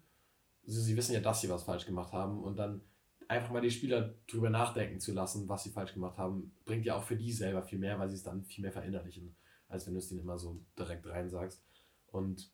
also 0.66 0.80
sie 0.80 0.96
wissen 0.96 1.14
ja, 1.14 1.20
dass 1.20 1.42
sie 1.42 1.48
was 1.48 1.62
falsch 1.62 1.86
gemacht 1.86 2.12
haben 2.12 2.42
und 2.42 2.56
dann 2.56 2.80
einfach 3.28 3.52
mal 3.52 3.60
die 3.60 3.70
Spieler 3.70 4.14
drüber 4.26 4.50
nachdenken 4.50 4.98
zu 4.98 5.12
lassen, 5.12 5.48
was 5.48 5.62
sie 5.62 5.70
falsch 5.70 5.94
gemacht 5.94 6.18
haben, 6.18 6.56
bringt 6.64 6.84
ja 6.84 6.96
auch 6.96 7.04
für 7.04 7.16
die 7.16 7.30
selber 7.30 7.62
viel 7.62 7.78
mehr, 7.78 7.96
weil 8.00 8.08
sie 8.08 8.16
es 8.16 8.24
dann 8.24 8.42
viel 8.42 8.62
mehr 8.62 8.72
verinnerlichen, 8.72 9.36
als 9.68 9.86
wenn 9.86 9.94
du 9.94 10.00
es 10.00 10.08
denen 10.08 10.22
immer 10.22 10.40
so 10.40 10.60
direkt 10.76 11.06
rein 11.06 11.30
sagst. 11.30 11.62
Und 12.08 12.50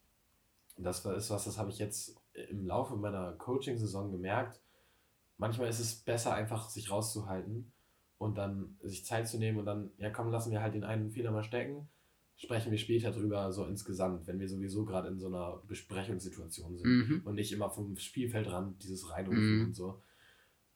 das 0.77 1.07
ist 1.07 1.31
was, 1.31 1.45
das 1.47 1.57
habe 1.57 1.71
ich 1.71 1.79
jetzt 1.79 2.21
im 2.51 2.67
Laufe 2.67 2.97
meiner 2.97 3.33
Coaching-Saison 3.33 4.11
gemerkt. 4.11 4.61
Manchmal 5.39 5.69
ist 5.69 5.81
es 5.81 5.95
besser, 5.95 6.35
einfach 6.35 6.69
sich 6.69 6.91
rauszuhalten 6.91 7.73
und 8.19 8.39
dann 8.39 8.77
sich 8.83 9.05
Zeit 9.05 9.29
zu 9.29 9.39
nehmen 9.39 9.59
und 9.59 9.67
dann, 9.67 9.91
ja 9.99 10.11
komm, 10.11 10.31
lassen 10.31 10.51
wir 10.51 10.63
halt 10.63 10.75
den 10.75 10.85
einen 10.85 11.11
Fehler 11.11 11.31
mal 11.31 11.43
stecken, 11.43 11.89
sprechen 12.37 12.71
wir 12.71 12.79
später 12.79 13.11
drüber, 13.11 13.53
so 13.53 13.65
insgesamt, 13.65 14.27
wenn 14.27 14.39
wir 14.39 14.49
sowieso 14.49 14.85
gerade 14.85 15.09
in 15.09 15.19
so 15.19 15.27
einer 15.27 15.63
Besprechungssituation 15.67 16.77
sind 16.77 16.89
mhm. 16.89 17.23
und 17.25 17.35
nicht 17.35 17.53
immer 17.53 17.71
vom 17.71 17.97
Spielfeldrand 17.97 18.83
dieses 18.83 19.11
Reinrufen 19.11 19.59
mhm. 19.59 19.65
und 19.67 19.75
so. 19.75 20.03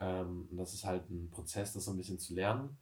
Ähm, 0.00 0.48
und 0.50 0.56
das 0.56 0.72
ist 0.72 0.84
halt 0.84 1.10
ein 1.10 1.30
Prozess, 1.30 1.72
das 1.72 1.84
so 1.84 1.90
ein 1.90 1.98
bisschen 1.98 2.18
zu 2.18 2.34
lernen. 2.34 2.78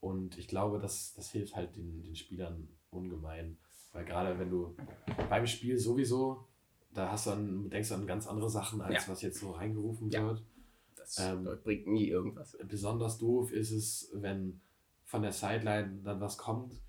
Und 0.00 0.36
ich 0.36 0.48
glaube, 0.48 0.78
das, 0.78 1.14
das 1.14 1.30
hilft 1.30 1.56
halt 1.56 1.76
den, 1.76 2.02
den 2.02 2.16
Spielern 2.16 2.68
ungemein. 2.90 3.56
Weil 3.92 4.04
gerade 4.04 4.38
wenn 4.38 4.50
du 4.50 4.76
beim 5.30 5.46
Spiel 5.46 5.78
sowieso, 5.78 6.46
da 6.92 7.10
hast 7.10 7.26
du 7.26 7.30
dann, 7.30 7.70
denkst 7.70 7.88
du 7.88 7.94
an 7.94 8.06
ganz 8.06 8.26
andere 8.26 8.50
Sachen, 8.50 8.80
als 8.82 9.06
ja. 9.06 9.12
was 9.12 9.22
jetzt 9.22 9.40
so 9.40 9.52
reingerufen 9.52 10.10
ja. 10.10 10.26
wird. 10.26 10.42
Das 11.04 11.18
ähm, 11.18 11.48
bringt 11.62 11.86
nie 11.86 12.08
irgendwas. 12.08 12.56
Besonders 12.68 13.18
doof 13.18 13.52
ist 13.52 13.70
es, 13.70 14.10
wenn 14.14 14.60
von 15.04 15.22
der 15.22 15.32
Sideline 15.32 16.00
dann 16.02 16.20
was 16.20 16.38
kommt, 16.38 16.80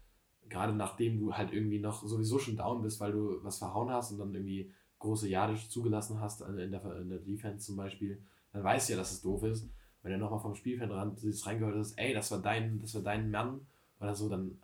gerade 0.47 0.74
nachdem 0.74 1.20
du 1.20 1.34
halt 1.34 1.51
irgendwie 1.51 1.80
noch 1.80 2.05
sowieso 2.05 2.39
schon 2.39 2.57
down 2.57 2.82
bist, 2.82 2.99
weil 2.99 3.11
du 3.11 3.43
was 3.43 3.57
verhauen 3.57 3.89
hast 3.89 4.11
und 4.11 4.20
dann 4.20 4.34
irgendwie 4.34 4.72
große 4.99 5.28
Jadisch 5.28 5.70
zugelassen 5.70 6.22
hast 6.22 6.41
in 6.41 6.72
der, 6.72 6.86
in 7.01 7.09
der 7.09 7.20
Defense 7.20 7.66
zum 7.66 7.76
Beispiel 7.76 8.24
dann 8.55 8.63
weißt 8.63 8.88
du 8.88 8.93
ja, 8.93 8.99
dass 8.99 9.11
es 9.11 9.22
doof 9.22 9.43
ist. 9.43 9.70
Wenn 10.01 10.13
du 10.13 10.18
nochmal 10.18 10.39
vom 10.39 10.55
Spielfeldrand 10.55 11.20
reingehört 11.45 11.76
hast, 11.76 11.97
ey, 11.97 12.13
das 12.13 12.32
war 12.32 12.41
dein, 12.41 12.80
das 12.80 12.95
war 12.95 13.01
dein 13.01 13.30
Mann 13.30 13.68
oder 13.99 14.16
so, 14.16 14.30
dann 14.30 14.61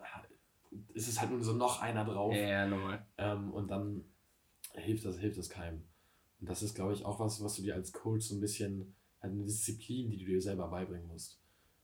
ist 0.93 1.09
es 1.09 1.19
halt 1.19 1.31
nur 1.31 1.43
so 1.43 1.53
noch 1.53 1.81
einer 1.81 2.05
drauf. 2.05 2.33
Ja, 2.33 2.41
ja 2.41 2.67
normal. 2.67 3.05
Ähm, 3.17 3.51
und 3.51 3.69
dann 3.69 4.05
hilft 4.75 5.03
das, 5.03 5.17
hilft 5.17 5.37
das 5.37 5.49
keinem. 5.49 5.83
Und 6.39 6.49
das 6.49 6.63
ist, 6.63 6.73
glaube 6.73 6.93
ich, 6.93 7.03
auch 7.03 7.19
was, 7.19 7.43
was 7.43 7.55
du 7.55 7.63
dir 7.63 7.75
als 7.75 7.91
Coach 7.91 8.27
so 8.27 8.35
ein 8.35 8.39
bisschen, 8.39 8.95
eine 9.21 9.43
Disziplin, 9.43 10.09
die 10.09 10.17
du 10.17 10.25
dir 10.25 10.41
selber 10.41 10.67
beibringen 10.67 11.07
musst. 11.07 11.39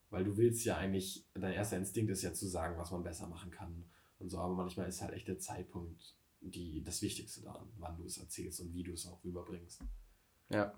Weil 0.09 0.23
du 0.23 0.37
willst 0.37 0.65
ja 0.65 0.77
eigentlich, 0.77 1.25
dein 1.33 1.53
erster 1.53 1.77
Instinkt 1.77 2.11
ist 2.11 2.23
ja 2.23 2.33
zu 2.33 2.47
sagen, 2.47 2.77
was 2.77 2.91
man 2.91 3.03
besser 3.03 3.27
machen 3.27 3.51
kann 3.51 3.83
und 4.19 4.29
so, 4.29 4.39
aber 4.39 4.55
manchmal 4.55 4.87
ist 4.87 5.01
halt 5.01 5.13
echt 5.13 5.27
der 5.27 5.39
Zeitpunkt 5.39 6.15
die, 6.39 6.83
das 6.83 7.01
Wichtigste 7.01 7.41
daran, 7.41 7.67
wann 7.77 7.97
du 7.97 8.05
es 8.05 8.17
erzählst 8.17 8.61
und 8.61 8.73
wie 8.73 8.83
du 8.83 8.93
es 8.93 9.05
auch 9.05 9.23
rüberbringst. 9.23 9.81
Ja, 10.49 10.73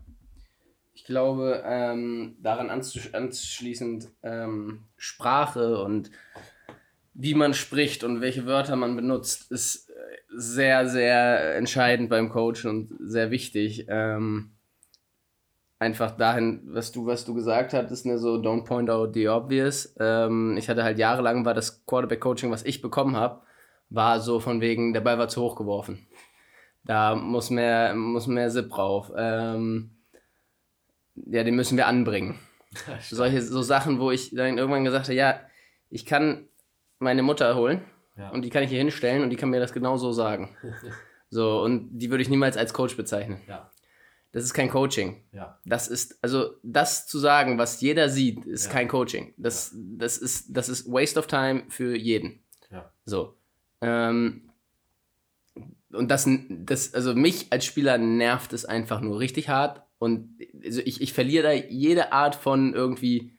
ich 0.94 1.06
glaube, 1.06 1.64
ähm, 1.66 2.36
daran 2.42 2.70
anschließend 2.70 4.10
ähm, 4.24 4.88
Sprache 4.98 5.82
und 5.82 6.12
wie 7.14 7.34
man 7.34 7.54
spricht 7.54 8.04
und 8.04 8.22
welche 8.22 8.46
Wörter 8.46 8.76
man 8.76 8.96
benutzt, 8.96 9.52
ist 9.52 9.90
äh, 9.90 9.94
sehr, 10.30 10.90
sehr 10.90 11.56
entscheidend 11.56 12.10
beim 12.10 12.30
Coachen 12.30 12.70
und 12.70 12.98
sehr 13.00 13.32
wichtig. 13.32 13.86
Ähm, 13.88 14.52
einfach 15.80 16.12
dahin, 16.12 16.62
was 16.66 16.92
du, 16.92 17.06
was 17.06 17.26
du 17.26 17.34
gesagt 17.34 17.74
hattest, 17.74 18.06
ne, 18.06 18.18
so 18.20 18.36
don't 18.36 18.66
point 18.66 18.90
out 18.90 19.14
the 19.14 19.30
obvious. 19.30 19.96
Ähm, 20.00 20.58
ich 20.58 20.70
hatte 20.70 20.84
halt 20.84 21.00
jahrelang 21.00 21.46
war 21.46 21.54
das 21.54 21.86
Quarterback-Coaching, 21.86 22.52
was 22.52 22.64
ich 22.64 22.82
bekommen 22.82 23.16
habe, 23.16 23.42
war 23.90 24.20
so 24.20 24.40
von 24.40 24.62
wegen, 24.62 24.94
der 24.94 25.02
Ball 25.02 25.18
war 25.18 25.30
zu 25.30 25.42
hoch 25.42 25.56
geworfen. 25.56 26.06
Da 26.84 27.16
muss 27.16 27.50
mehr, 27.50 27.96
muss 27.96 28.28
mehr 28.28 28.50
Zip 28.50 28.70
drauf. 28.70 29.12
Ähm, 29.16 29.92
ja, 31.16 31.44
den 31.44 31.56
müssen 31.56 31.78
wir 31.78 31.88
anbringen. 31.88 32.40
Solche 33.02 33.42
so 33.42 33.62
Sachen, 33.62 34.00
wo 34.00 34.12
ich 34.12 34.36
dann 34.36 34.58
irgendwann 34.58 34.84
gesagt 34.84 35.06
habe, 35.06 35.16
ja, 35.16 35.40
ich 35.90 36.06
kann 36.06 36.48
meine 37.00 37.24
Mutter 37.24 37.56
holen 37.56 37.82
ja. 38.18 38.30
und 38.30 38.44
die 38.44 38.50
kann 38.50 38.64
ich 38.64 38.70
hier 38.70 38.80
hinstellen 38.80 39.24
und 39.24 39.30
die 39.30 39.38
kann 39.38 39.50
mir 39.50 39.60
das 39.60 39.74
genau 39.74 39.98
so 39.98 40.12
sagen. 40.12 40.56
so, 41.30 41.62
und 41.62 41.98
die 41.98 42.10
würde 42.10 42.22
ich 42.22 42.30
niemals 42.30 42.58
als 42.58 42.74
Coach 42.74 42.98
bezeichnen. 42.98 43.42
Ja. 43.48 43.72
Das 44.32 44.44
ist 44.44 44.54
kein 44.54 44.70
Coaching. 44.70 45.24
Ja. 45.32 45.60
Das 45.66 45.88
ist, 45.88 46.24
also 46.24 46.56
das 46.62 47.08
zu 47.08 47.18
sagen, 47.18 47.58
was 47.58 47.82
jeder 47.82 48.10
sieht, 48.10 48.46
ist 48.46 48.66
ja. 48.66 48.72
kein 48.72 48.88
Coaching. 48.88 49.34
Das, 49.38 49.72
ja. 49.72 49.80
das, 49.98 50.18
ist, 50.18 50.56
das 50.56 50.70
ist 50.70 50.92
Waste 50.92 51.20
of 51.20 51.28
Time 51.28 51.64
für 51.70 51.96
jeden. 51.96 52.44
Ja. 52.72 52.92
So. 53.06 53.36
Ähm, 53.82 54.50
und 55.92 56.12
das, 56.12 56.30
das, 56.50 56.94
also 56.94 57.16
mich 57.16 57.48
als 57.52 57.66
Spieler 57.66 57.98
nervt 57.98 58.54
es 58.54 58.66
einfach 58.66 59.02
nur 59.02 59.20
richtig 59.20 59.50
hart, 59.50 59.84
und 60.00 60.40
also 60.64 60.82
ich, 60.84 61.02
ich 61.02 61.14
verliere 61.14 61.44
da 61.44 61.52
jede 61.52 62.14
Art 62.14 62.34
von 62.34 62.74
irgendwie 62.74 63.38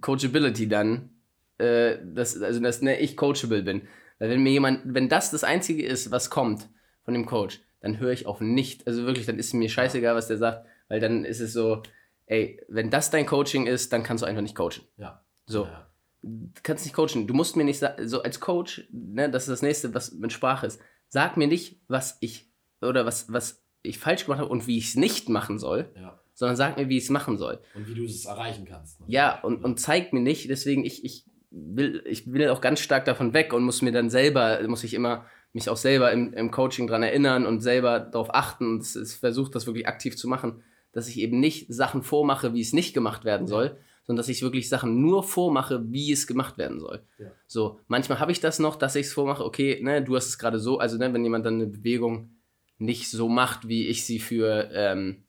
Coachability 0.00 0.68
dann. 0.68 1.10
Äh, 1.58 1.98
das, 2.02 2.40
also, 2.40 2.60
dass 2.60 2.80
ne, 2.80 2.98
ich 2.98 3.16
coachable 3.16 3.62
bin. 3.62 3.82
Weil 4.18 4.30
wenn 4.30 4.42
mir 4.42 4.52
jemand, 4.52 4.80
wenn 4.84 5.08
das 5.08 5.30
das 5.30 5.44
Einzige 5.44 5.84
ist, 5.84 6.10
was 6.10 6.30
kommt 6.30 6.68
von 7.04 7.14
dem 7.14 7.26
Coach, 7.26 7.60
dann 7.80 7.98
höre 7.98 8.12
ich 8.12 8.26
auf 8.26 8.40
nicht. 8.40 8.86
Also 8.86 9.04
wirklich, 9.04 9.26
dann 9.26 9.38
ist 9.38 9.52
mir 9.54 9.68
scheißegal, 9.68 10.14
was 10.14 10.28
der 10.28 10.38
sagt, 10.38 10.66
weil 10.88 11.00
dann 11.00 11.24
ist 11.24 11.40
es 11.40 11.52
so, 11.52 11.82
ey, 12.26 12.62
wenn 12.68 12.90
das 12.90 13.10
dein 13.10 13.26
Coaching 13.26 13.66
ist, 13.66 13.92
dann 13.92 14.02
kannst 14.02 14.22
du 14.22 14.26
einfach 14.26 14.42
nicht 14.42 14.54
coachen. 14.54 14.82
Ja. 14.96 15.24
So. 15.46 15.64
Ja. 15.64 15.86
Du 16.22 16.60
kannst 16.62 16.84
nicht 16.84 16.94
coachen. 16.94 17.26
Du 17.26 17.34
musst 17.34 17.56
mir 17.56 17.64
nicht 17.64 17.78
sagen, 17.78 18.06
so 18.06 18.22
als 18.22 18.40
Coach, 18.40 18.86
ne, 18.92 19.30
das 19.30 19.44
ist 19.44 19.48
das 19.48 19.62
nächste, 19.62 19.94
was 19.94 20.12
mit 20.12 20.32
Sprache 20.32 20.66
ist. 20.66 20.80
Sag 21.08 21.36
mir 21.36 21.48
nicht, 21.48 21.80
was 21.88 22.18
ich 22.20 22.50
oder 22.82 23.06
was, 23.06 23.32
was 23.32 23.64
ich 23.82 23.98
falsch 23.98 24.24
gemacht 24.24 24.40
habe 24.40 24.50
und 24.50 24.66
wie 24.66 24.78
ich 24.78 24.88
es 24.88 24.94
nicht 24.96 25.28
machen 25.28 25.58
soll, 25.58 25.90
ja. 25.96 26.20
sondern 26.34 26.56
sag 26.56 26.76
mir, 26.76 26.88
wie 26.88 26.98
ich 26.98 27.04
es 27.04 27.10
machen 27.10 27.38
soll. 27.38 27.60
Und 27.74 27.88
wie 27.88 27.94
du 27.94 28.04
es 28.04 28.26
erreichen 28.26 28.66
kannst. 28.66 29.00
Ne? 29.00 29.06
Ja, 29.08 29.40
und, 29.40 29.64
und 29.64 29.80
zeig 29.80 30.12
mir 30.12 30.20
nicht, 30.20 30.50
deswegen 30.50 30.84
ich, 30.84 31.04
ich 31.04 31.24
will, 31.50 32.02
ich 32.06 32.30
will 32.30 32.48
auch 32.50 32.60
ganz 32.60 32.80
stark 32.80 33.06
davon 33.06 33.32
weg 33.32 33.52
und 33.52 33.64
muss 33.64 33.82
mir 33.82 33.92
dann 33.92 34.10
selber, 34.10 34.60
muss 34.68 34.84
ich 34.84 34.94
immer 34.94 35.24
mich 35.52 35.68
auch 35.68 35.76
selber 35.76 36.12
im, 36.12 36.32
im 36.32 36.50
Coaching 36.50 36.86
dran 36.86 37.02
erinnern 37.02 37.46
und 37.46 37.60
selber 37.60 38.00
darauf 38.00 38.34
achten 38.34 38.66
und 38.66 38.84
versuche 38.84 39.50
das 39.50 39.66
wirklich 39.66 39.88
aktiv 39.88 40.16
zu 40.16 40.28
machen, 40.28 40.62
dass 40.92 41.08
ich 41.08 41.18
eben 41.18 41.40
nicht 41.40 41.72
Sachen 41.72 42.02
vormache, 42.02 42.54
wie 42.54 42.60
es 42.60 42.72
nicht 42.72 42.94
gemacht 42.94 43.24
werden 43.24 43.46
soll, 43.46 43.66
ja. 43.66 43.76
sondern 44.04 44.18
dass 44.18 44.28
ich 44.28 44.42
wirklich 44.42 44.68
Sachen 44.68 45.00
nur 45.00 45.22
vormache, 45.22 45.84
wie 45.90 46.12
es 46.12 46.26
gemacht 46.26 46.58
werden 46.58 46.80
soll. 46.80 47.02
Ja. 47.18 47.30
So, 47.46 47.80
manchmal 47.88 48.20
habe 48.20 48.32
ich 48.32 48.40
das 48.40 48.58
noch, 48.58 48.76
dass 48.76 48.96
ich 48.96 49.06
es 49.06 49.12
vormache, 49.12 49.44
okay, 49.44 49.80
ne, 49.82 50.02
du 50.02 50.16
hast 50.16 50.26
es 50.28 50.38
gerade 50.38 50.58
so, 50.58 50.78
also 50.78 50.98
ne, 50.98 51.12
wenn 51.12 51.24
jemand 51.24 51.46
dann 51.46 51.54
eine 51.54 51.66
Bewegung 51.66 52.36
nicht 52.78 53.10
so 53.10 53.28
macht, 53.28 53.68
wie 53.68 53.88
ich 53.88 54.06
sie 54.06 54.18
für 54.18 54.70
ähm, 54.72 55.24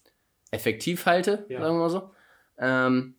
effektiv 0.52 1.06
halte, 1.06 1.46
ja. 1.50 1.62
sagen 1.62 1.76
wir 1.76 1.80
mal 1.80 1.90
so. 1.90 2.12
Ähm, 2.58 3.16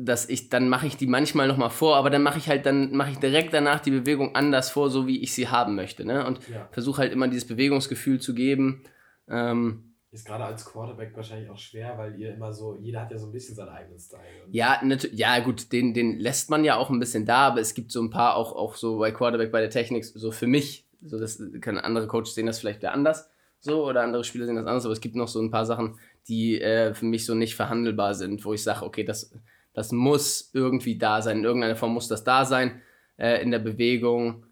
dass 0.00 0.28
ich, 0.28 0.48
dann 0.48 0.68
mache 0.68 0.86
ich 0.86 0.96
die 0.96 1.08
manchmal 1.08 1.48
nochmal 1.48 1.70
vor, 1.70 1.96
aber 1.96 2.08
dann 2.08 2.22
mache 2.22 2.38
ich 2.38 2.48
halt, 2.48 2.66
dann 2.66 2.94
mache 2.94 3.10
ich 3.10 3.18
direkt 3.18 3.52
danach 3.52 3.80
die 3.80 3.90
Bewegung 3.90 4.36
anders 4.36 4.70
vor, 4.70 4.90
so 4.90 5.08
wie 5.08 5.20
ich 5.20 5.34
sie 5.34 5.48
haben 5.48 5.74
möchte. 5.74 6.04
Ne? 6.04 6.24
Und 6.24 6.38
ja. 6.48 6.68
versuche 6.70 7.02
halt 7.02 7.12
immer 7.12 7.26
dieses 7.26 7.48
Bewegungsgefühl 7.48 8.20
zu 8.20 8.32
geben. 8.32 8.84
Ähm, 9.28 9.94
ist 10.12 10.24
gerade 10.24 10.44
als 10.44 10.64
Quarterback 10.64 11.14
wahrscheinlich 11.16 11.50
auch 11.50 11.58
schwer, 11.58 11.98
weil 11.98 12.18
ihr 12.18 12.32
immer 12.32 12.52
so, 12.52 12.76
jeder 12.80 13.02
hat 13.02 13.10
ja 13.10 13.18
so 13.18 13.26
ein 13.26 13.32
bisschen 13.32 13.56
seinen 13.56 13.70
eigenen 13.70 13.98
Style. 13.98 14.22
Ja, 14.50 14.80
ja, 15.12 15.40
gut, 15.40 15.72
den, 15.72 15.92
den 15.92 16.18
lässt 16.20 16.48
man 16.48 16.64
ja 16.64 16.76
auch 16.76 16.90
ein 16.90 17.00
bisschen 17.00 17.26
da, 17.26 17.48
aber 17.48 17.60
es 17.60 17.74
gibt 17.74 17.90
so 17.90 18.00
ein 18.00 18.10
paar 18.10 18.36
auch, 18.36 18.52
auch 18.52 18.76
so 18.76 18.98
bei 18.98 19.10
Quarterback, 19.10 19.50
bei 19.50 19.60
der 19.60 19.70
Technik, 19.70 20.04
so 20.04 20.30
für 20.30 20.46
mich, 20.46 20.86
so 21.02 21.18
das 21.18 21.42
können 21.60 21.78
andere 21.78 22.06
Coaches 22.06 22.34
sehen 22.34 22.46
das 22.46 22.60
vielleicht 22.60 22.78
wieder 22.78 22.92
anders, 22.92 23.28
so, 23.58 23.84
oder 23.84 24.02
andere 24.02 24.22
Spieler 24.22 24.46
sehen 24.46 24.56
das 24.56 24.66
anders, 24.66 24.84
aber 24.84 24.92
es 24.92 25.00
gibt 25.00 25.16
noch 25.16 25.28
so 25.28 25.42
ein 25.42 25.50
paar 25.50 25.66
Sachen, 25.66 25.98
die 26.28 26.60
äh, 26.60 26.94
für 26.94 27.04
mich 27.04 27.26
so 27.26 27.34
nicht 27.34 27.56
verhandelbar 27.56 28.14
sind, 28.14 28.44
wo 28.44 28.54
ich 28.54 28.62
sage, 28.62 28.86
okay, 28.86 29.04
das, 29.04 29.30
das 29.74 29.92
muss 29.92 30.50
irgendwie 30.52 30.98
da 30.98 31.22
sein, 31.22 31.38
in 31.38 31.44
irgendeiner 31.44 31.76
Form 31.76 31.92
muss 31.92 32.08
das 32.08 32.24
da 32.24 32.44
sein, 32.44 32.82
äh, 33.16 33.42
in 33.42 33.50
der 33.50 33.58
Bewegung, 33.58 34.46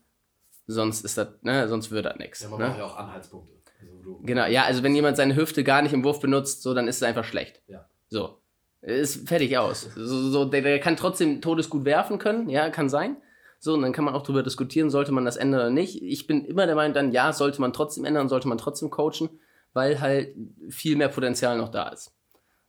sonst 0.67 1.05
ist 1.05 1.19
das, 1.19 1.29
ne, 1.43 1.69
sonst 1.69 1.91
wird 1.91 2.07
das 2.07 2.17
nichts. 2.17 2.43
Ja, 2.43 2.49
man 2.49 2.59
ne? 2.59 2.67
braucht 2.67 2.79
ja 2.79 2.85
auch 2.85 2.97
Anhaltspunkte. 2.97 3.53
Also 3.81 4.21
genau, 4.23 4.47
ja, 4.47 4.65
also 4.65 4.83
wenn 4.83 4.95
jemand 4.95 5.17
seine 5.17 5.37
Hüfte 5.37 5.65
gar 5.65 5.83
nicht 5.83 5.93
im 5.93 6.05
Wurf 6.05 6.21
benutzt, 6.21 6.63
so, 6.63 6.75
dann 6.75 6.89
ist 6.89 6.97
es 6.97 7.03
einfach 7.03 7.25
schlecht. 7.25 7.63
Ja. 7.67 7.89
So. 8.09 8.41
Ist 8.83 9.29
fertig 9.29 9.59
aus. 9.59 9.89
So, 9.97 10.31
so 10.31 10.45
der, 10.45 10.63
der, 10.63 10.79
kann 10.79 10.97
trotzdem 10.97 11.41
todesgut 11.41 11.85
werfen 11.85 12.19
können, 12.19 12.49
ja, 12.49 12.71
kann 12.71 12.89
sein. 12.89 13.17
So, 13.59 13.75
und 13.75 13.83
dann 13.83 13.93
kann 13.93 14.05
man 14.05 14.15
auch 14.15 14.23
darüber 14.23 14.43
diskutieren, 14.43 14.91
sollte 14.91 15.13
man 15.13 15.25
das 15.25 15.37
ändern 15.37 15.61
oder 15.61 15.71
nicht. 15.71 16.03
Ich 16.03 16.27
bin 16.27 16.45
immer 16.45 16.67
der 16.67 16.77
Meinung, 16.77 16.95
dann 16.95 17.11
ja, 17.11 17.33
sollte 17.33 17.61
man 17.61 17.73
trotzdem 17.73 18.05
ändern, 18.05 18.29
sollte 18.29 18.49
man 18.49 18.59
trotzdem 18.59 18.91
coachen, 18.91 19.41
weil 19.73 20.01
halt 20.01 20.37
viel 20.69 20.95
mehr 20.97 21.09
Potenzial 21.09 21.57
noch 21.57 21.71
da 21.71 21.89
ist. 21.89 22.13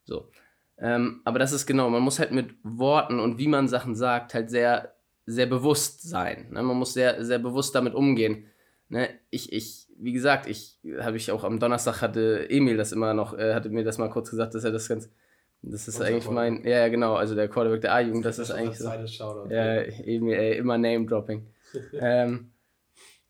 So. 0.06 0.30
Ähm, 0.80 1.21
aber 1.25 1.39
das 1.39 1.53
ist 1.53 1.65
genau, 1.65 1.89
man 1.89 2.03
muss 2.03 2.19
halt 2.19 2.32
mit 2.32 2.53
Worten 2.63 3.19
und 3.19 3.39
wie 3.39 3.47
man 3.47 3.67
Sachen 3.67 3.95
sagt, 3.95 4.34
halt 4.34 4.49
sehr, 4.49 4.93
sehr 5.25 5.47
bewusst 5.47 6.07
sein. 6.07 6.47
Ne? 6.51 6.61
Man 6.61 6.78
muss 6.78 6.93
sehr, 6.93 7.23
sehr 7.25 7.39
bewusst 7.39 7.73
damit 7.73 7.95
umgehen. 7.95 8.45
Ne? 8.89 9.09
Ich, 9.30 9.51
ich, 9.51 9.88
wie 9.97 10.13
gesagt, 10.13 10.47
ich 10.47 10.80
habe 10.99 11.17
ich 11.17 11.32
auch 11.32 11.43
am 11.43 11.59
Donnerstag 11.59 12.01
hatte 12.01 12.47
Emil 12.49 12.78
das 12.78 12.91
immer 12.91 13.13
noch, 13.13 13.38
äh, 13.38 13.53
hatte 13.53 13.69
mir 13.69 13.84
das 13.84 13.97
mal 13.97 14.09
kurz 14.09 14.30
gesagt, 14.30 14.53
dass 14.53 14.63
er 14.63 14.71
das 14.71 14.88
ganz, 14.88 15.09
das 15.63 15.88
ist 15.88 15.99
eigentlich 15.99 16.30
mein, 16.30 16.63
ja, 16.63 16.78
ja, 16.78 16.88
genau, 16.88 17.15
also 17.15 17.34
der 17.34 17.47
Quarterback 17.47 17.82
der 17.82 17.95
A-Jugend, 17.95 18.23
das, 18.23 18.38
das 18.38 18.49
ist 18.49 18.55
eigentlich 18.55 18.78
so. 18.78 19.07
Shoutout, 19.07 19.53
ja, 19.53 19.82
Emil, 19.82 20.38
ey, 20.38 20.57
immer 20.57 20.78
Name-Dropping. 20.78 21.47
ähm, 21.99 22.51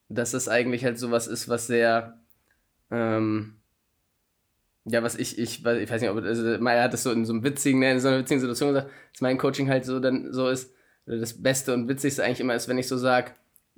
dass 0.09 0.31
das 0.31 0.49
eigentlich 0.49 0.83
halt 0.83 0.99
so 0.99 1.11
was 1.11 1.27
ist, 1.27 1.49
was 1.49 1.67
sehr, 1.67 2.19
ähm, 2.91 3.56
ja, 4.89 5.03
was 5.03 5.15
ich, 5.15 5.37
ich, 5.37 5.65
ich 5.65 5.89
weiß 5.89 6.01
nicht, 6.01 6.09
ob, 6.09 6.23
also, 6.23 6.45
er 6.45 6.83
hat 6.83 6.93
das 6.93 7.03
so 7.03 7.11
in 7.11 7.25
so 7.25 7.33
einem 7.33 7.43
witzigen, 7.43 7.81
in 7.83 7.99
so 7.99 8.07
einer 8.07 8.19
witzigen 8.19 8.39
Situation 8.39 8.69
gesagt, 8.69 8.89
dass 9.11 9.21
mein 9.21 9.37
Coaching 9.37 9.69
halt 9.69 9.85
so 9.85 9.99
dann 9.99 10.31
so 10.31 10.47
ist, 10.47 10.73
das 11.05 11.41
Beste 11.41 11.73
und 11.73 11.87
Witzigste 11.87 12.23
eigentlich 12.23 12.39
immer 12.39 12.55
ist, 12.55 12.67
wenn 12.67 12.77
ich 12.77 12.87
so 12.87 12.97
sage, 12.97 13.31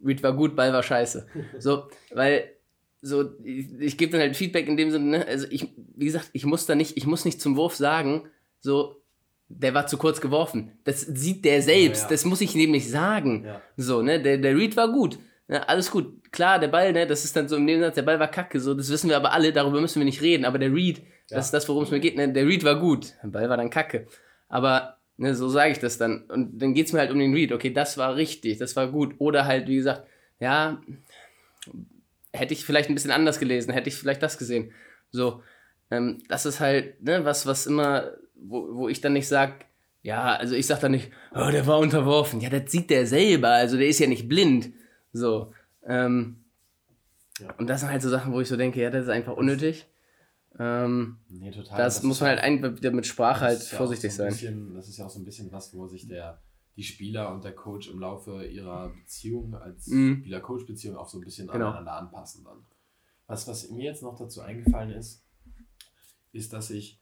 Reed 0.03 0.23
war 0.23 0.33
gut, 0.33 0.55
Ball 0.55 0.73
war 0.73 0.83
scheiße. 0.83 1.27
So, 1.59 1.87
weil 2.11 2.49
so, 3.01 3.31
ich, 3.43 3.67
ich 3.79 3.97
gebe 3.97 4.11
dann 4.11 4.21
halt 4.21 4.35
Feedback 4.35 4.67
in 4.67 4.77
dem 4.77 4.91
Sinne, 4.91 5.05
ne? 5.05 5.27
also 5.27 5.47
ich, 5.49 5.69
wie 5.95 6.05
gesagt, 6.05 6.29
ich 6.33 6.45
muss 6.45 6.65
da 6.65 6.75
nicht, 6.75 6.97
ich 6.97 7.07
muss 7.07 7.25
nicht 7.25 7.41
zum 7.41 7.55
Wurf 7.55 7.75
sagen, 7.75 8.27
so, 8.59 9.01
der 9.47 9.73
war 9.73 9.87
zu 9.87 9.97
kurz 9.97 10.21
geworfen. 10.21 10.73
Das 10.83 11.01
sieht 11.01 11.43
der 11.43 11.61
selbst, 11.61 12.03
ja, 12.03 12.05
ja. 12.05 12.09
das 12.11 12.25
muss 12.25 12.41
ich 12.41 12.55
ihm 12.55 12.71
nicht 12.71 12.89
sagen. 12.89 13.45
Ja. 13.45 13.61
So, 13.77 14.01
ne, 14.01 14.21
der, 14.21 14.37
der 14.37 14.55
Reed 14.55 14.77
war 14.77 14.91
gut. 14.91 15.17
Ja, 15.49 15.63
alles 15.63 15.89
gut. 15.89 16.31
Klar, 16.31 16.59
der 16.59 16.67
Ball, 16.67 16.93
ne, 16.93 17.07
das 17.07 17.25
ist 17.25 17.35
dann 17.35 17.47
so 17.47 17.55
im 17.57 17.65
Nebensatz, 17.65 17.95
der 17.95 18.03
Ball 18.03 18.19
war 18.19 18.29
kacke, 18.29 18.59
so, 18.59 18.75
das 18.75 18.89
wissen 18.91 19.09
wir 19.09 19.17
aber 19.17 19.33
alle, 19.33 19.51
darüber 19.51 19.81
müssen 19.81 19.99
wir 19.99 20.05
nicht 20.05 20.21
reden. 20.21 20.45
Aber 20.45 20.59
der 20.59 20.71
Reed, 20.71 21.01
das 21.27 21.45
ist 21.45 21.53
das, 21.53 21.67
worum 21.67 21.83
es 21.83 21.91
mir 21.91 21.99
geht, 21.99 22.15
ne, 22.15 22.31
der 22.31 22.45
Reed 22.45 22.63
war 22.63 22.79
gut. 22.79 23.15
Der 23.23 23.29
Ball 23.29 23.49
war 23.49 23.57
dann 23.57 23.71
kacke. 23.71 24.07
Aber, 24.47 24.97
ne, 25.17 25.33
so 25.33 25.49
sage 25.49 25.71
ich 25.71 25.79
das 25.79 25.97
dann. 25.97 26.25
Und 26.25 26.59
dann 26.61 26.75
geht 26.75 26.85
es 26.85 26.93
mir 26.93 26.99
halt 26.99 27.11
um 27.11 27.17
den 27.17 27.33
Reed. 27.33 27.51
Okay, 27.51 27.73
das 27.73 27.97
war 27.97 28.15
richtig, 28.15 28.59
das 28.59 28.75
war 28.75 28.91
gut. 28.91 29.15
Oder 29.17 29.45
halt, 29.45 29.67
wie 29.67 29.77
gesagt, 29.77 30.07
ja, 30.39 30.79
hätte 32.31 32.53
ich 32.53 32.63
vielleicht 32.63 32.89
ein 32.89 32.95
bisschen 32.95 33.11
anders 33.11 33.39
gelesen, 33.39 33.73
hätte 33.73 33.89
ich 33.89 33.95
vielleicht 33.95 34.21
das 34.21 34.37
gesehen. 34.37 34.71
So, 35.09 35.41
ähm, 35.89 36.21
das 36.27 36.45
ist 36.45 36.59
halt, 36.59 37.01
ne, 37.01 37.25
was, 37.25 37.47
was 37.47 37.65
immer, 37.65 38.11
wo, 38.35 38.75
wo 38.75 38.87
ich 38.87 39.01
dann 39.01 39.13
nicht 39.13 39.27
sage, 39.27 39.53
ja, 40.03 40.35
also 40.35 40.53
ich 40.53 40.67
sag 40.67 40.79
dann 40.79 40.91
nicht, 40.91 41.09
oh, 41.33 41.49
der 41.51 41.65
war 41.65 41.79
unterworfen. 41.79 42.39
Ja, 42.39 42.49
das 42.49 42.71
sieht 42.71 42.91
der 42.91 43.07
selber, 43.07 43.49
also 43.49 43.77
der 43.77 43.87
ist 43.87 43.99
ja 43.99 44.07
nicht 44.07 44.29
blind. 44.29 44.71
So. 45.13 45.53
Ähm, 45.83 46.43
ja. 47.39 47.53
Und 47.57 47.67
das 47.67 47.81
sind 47.81 47.89
halt 47.89 48.01
so 48.01 48.09
Sachen, 48.09 48.33
wo 48.33 48.41
ich 48.41 48.47
so 48.47 48.57
denke, 48.57 48.81
ja, 48.81 48.89
das 48.89 49.03
ist 49.03 49.09
einfach 49.09 49.35
unnötig. 49.35 49.87
Ähm, 50.57 51.17
nee, 51.29 51.51
total. 51.51 51.77
Das, 51.77 51.95
das 51.95 52.03
muss 52.03 52.19
man 52.21 52.31
halt 52.31 52.39
einfach 52.39 52.75
wieder 52.75 52.91
mit 52.91 53.05
Sprache 53.05 53.45
halt 53.45 53.61
vorsichtig 53.61 54.11
so 54.11 54.23
sein. 54.23 54.29
Bisschen, 54.29 54.73
das 54.73 54.89
ist 54.89 54.97
ja 54.97 55.05
auch 55.05 55.09
so 55.09 55.19
ein 55.19 55.25
bisschen 55.25 55.51
was, 55.51 55.73
wo 55.73 55.87
sich 55.87 56.07
der 56.07 56.41
die 56.79 56.83
Spieler 56.83 57.33
und 57.33 57.43
der 57.43 57.53
Coach 57.53 57.89
im 57.89 57.99
Laufe 57.99 58.45
ihrer 58.45 58.87
Beziehung 58.89 59.53
als 59.53 59.87
mhm. 59.87 60.19
Spieler-Coach-Beziehung 60.21 60.95
auch 60.95 61.09
so 61.09 61.17
ein 61.17 61.25
bisschen 61.25 61.47
genau. 61.49 61.67
aneinander 61.67 61.91
anpassen 61.91 62.45
dann. 62.45 62.65
Was, 63.27 63.49
was 63.49 63.69
mir 63.69 63.83
jetzt 63.83 64.01
noch 64.01 64.15
dazu 64.15 64.39
eingefallen 64.39 64.91
ist, 64.91 65.25
ist, 66.31 66.53
dass 66.53 66.69
ich 66.69 67.01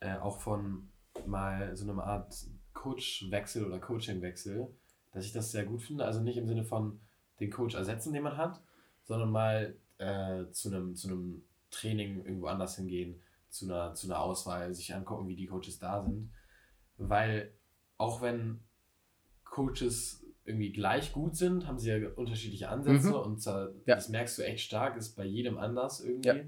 äh, 0.00 0.16
auch 0.16 0.42
von 0.42 0.90
mal 1.24 1.74
so 1.74 1.90
einer 1.90 2.04
Art 2.04 2.34
Coach-Wechsel 2.74 3.64
oder 3.64 3.78
Coaching-Wechsel, 3.78 4.68
dass 5.12 5.24
ich 5.24 5.32
das 5.32 5.50
sehr 5.50 5.64
gut 5.64 5.80
finde. 5.80 6.04
Also 6.04 6.20
nicht 6.20 6.36
im 6.36 6.46
Sinne 6.46 6.64
von 6.64 7.00
den 7.40 7.50
Coach 7.50 7.74
ersetzen, 7.74 8.12
den 8.12 8.22
man 8.22 8.36
hat, 8.36 8.60
sondern 9.04 9.30
mal 9.30 9.76
äh, 9.98 10.50
zu 10.50 10.68
einem 10.68 10.94
zu 10.94 11.08
einem 11.08 11.42
Training 11.70 12.24
irgendwo 12.24 12.46
anders 12.46 12.76
hingehen, 12.76 13.20
zu 13.48 13.66
einer, 13.66 13.94
zu 13.94 14.06
einer 14.06 14.20
Auswahl, 14.20 14.72
sich 14.74 14.94
angucken, 14.94 15.28
wie 15.28 15.36
die 15.36 15.46
Coaches 15.46 15.78
da 15.78 16.02
sind. 16.02 16.30
Weil 16.98 17.52
auch 17.98 18.22
wenn 18.22 18.60
Coaches 19.44 20.24
irgendwie 20.44 20.72
gleich 20.72 21.12
gut 21.12 21.36
sind, 21.36 21.66
haben 21.66 21.78
sie 21.78 21.90
ja 21.90 22.08
unterschiedliche 22.10 22.68
Ansätze 22.68 23.08
mhm. 23.08 23.14
und 23.14 23.44
ja. 23.44 23.68
das 23.86 24.08
merkst 24.08 24.38
du 24.38 24.42
echt 24.42 24.64
stark, 24.64 24.96
ist 24.96 25.16
bei 25.16 25.24
jedem 25.24 25.58
anders 25.58 26.00
irgendwie. 26.00 26.28
Ja. 26.28 26.44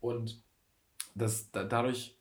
Und 0.00 0.42
das, 1.14 1.50
da, 1.50 1.64
dadurch 1.64 2.16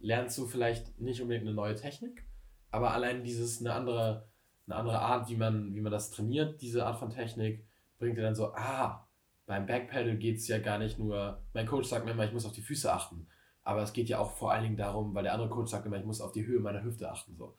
lernst 0.00 0.36
du 0.36 0.46
vielleicht 0.46 1.00
nicht 1.00 1.22
unbedingt 1.22 1.46
eine 1.46 1.54
neue 1.54 1.74
Technik, 1.74 2.24
aber 2.70 2.92
allein 2.92 3.24
dieses 3.24 3.60
eine 3.60 3.72
andere, 3.72 4.28
eine 4.66 4.76
andere 4.76 5.00
Art, 5.00 5.28
wie 5.28 5.36
man, 5.36 5.74
wie 5.74 5.80
man 5.80 5.92
das 5.92 6.10
trainiert, 6.10 6.60
diese 6.62 6.86
Art 6.86 6.98
von 6.98 7.10
Technik, 7.10 7.66
bringt 7.98 8.16
dir 8.16 8.22
dann 8.22 8.34
so, 8.34 8.54
ah, 8.54 9.06
beim 9.46 9.66
Backpedal 9.66 10.16
geht 10.16 10.38
es 10.38 10.48
ja 10.48 10.58
gar 10.58 10.78
nicht 10.78 10.98
nur, 10.98 11.42
mein 11.52 11.66
Coach 11.66 11.88
sagt 11.88 12.04
mir 12.04 12.12
immer, 12.12 12.24
ich 12.24 12.32
muss 12.32 12.46
auf 12.46 12.52
die 12.52 12.62
Füße 12.62 12.92
achten, 12.92 13.26
aber 13.62 13.82
es 13.82 13.92
geht 13.92 14.08
ja 14.08 14.18
auch 14.18 14.30
vor 14.30 14.52
allen 14.52 14.62
Dingen 14.62 14.76
darum, 14.76 15.14
weil 15.14 15.22
der 15.22 15.34
andere 15.34 15.50
Coach 15.50 15.70
sagt 15.70 15.86
immer, 15.86 15.98
ich 15.98 16.04
muss 16.04 16.20
auf 16.20 16.32
die 16.32 16.46
Höhe 16.46 16.60
meiner 16.60 16.82
Hüfte 16.82 17.10
achten. 17.10 17.36
So. 17.36 17.56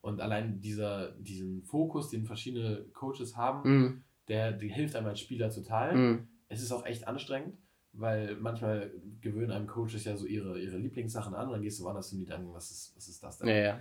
Und 0.00 0.20
allein 0.20 0.60
dieser, 0.60 1.12
diesen 1.12 1.62
Fokus, 1.62 2.10
den 2.10 2.26
verschiedene 2.26 2.84
Coaches 2.92 3.36
haben, 3.36 3.70
mhm. 3.70 4.04
der, 4.28 4.52
der 4.52 4.68
hilft 4.68 4.96
einem 4.96 5.06
als 5.06 5.20
Spieler 5.20 5.50
total. 5.50 5.94
Mhm. 5.94 6.28
Es 6.48 6.62
ist 6.62 6.72
auch 6.72 6.84
echt 6.84 7.08
anstrengend, 7.08 7.56
weil 7.92 8.36
manchmal 8.36 8.92
gewöhnen 9.20 9.50
einem 9.50 9.66
Coaches 9.66 10.04
ja 10.04 10.16
so 10.16 10.26
ihre, 10.26 10.60
ihre 10.60 10.76
Lieblingssachen 10.76 11.34
an 11.34 11.46
und 11.46 11.52
dann 11.54 11.62
gehst 11.62 11.80
du 11.80 11.84
woanders 11.84 12.10
hin 12.10 12.18
und 12.18 12.26
die 12.26 12.30
denken, 12.30 12.52
was 12.52 12.70
ist, 12.70 12.96
was 12.96 13.08
ist 13.08 13.22
das 13.22 13.38
denn? 13.38 13.48
Ja, 13.48 13.56
ja. 13.56 13.80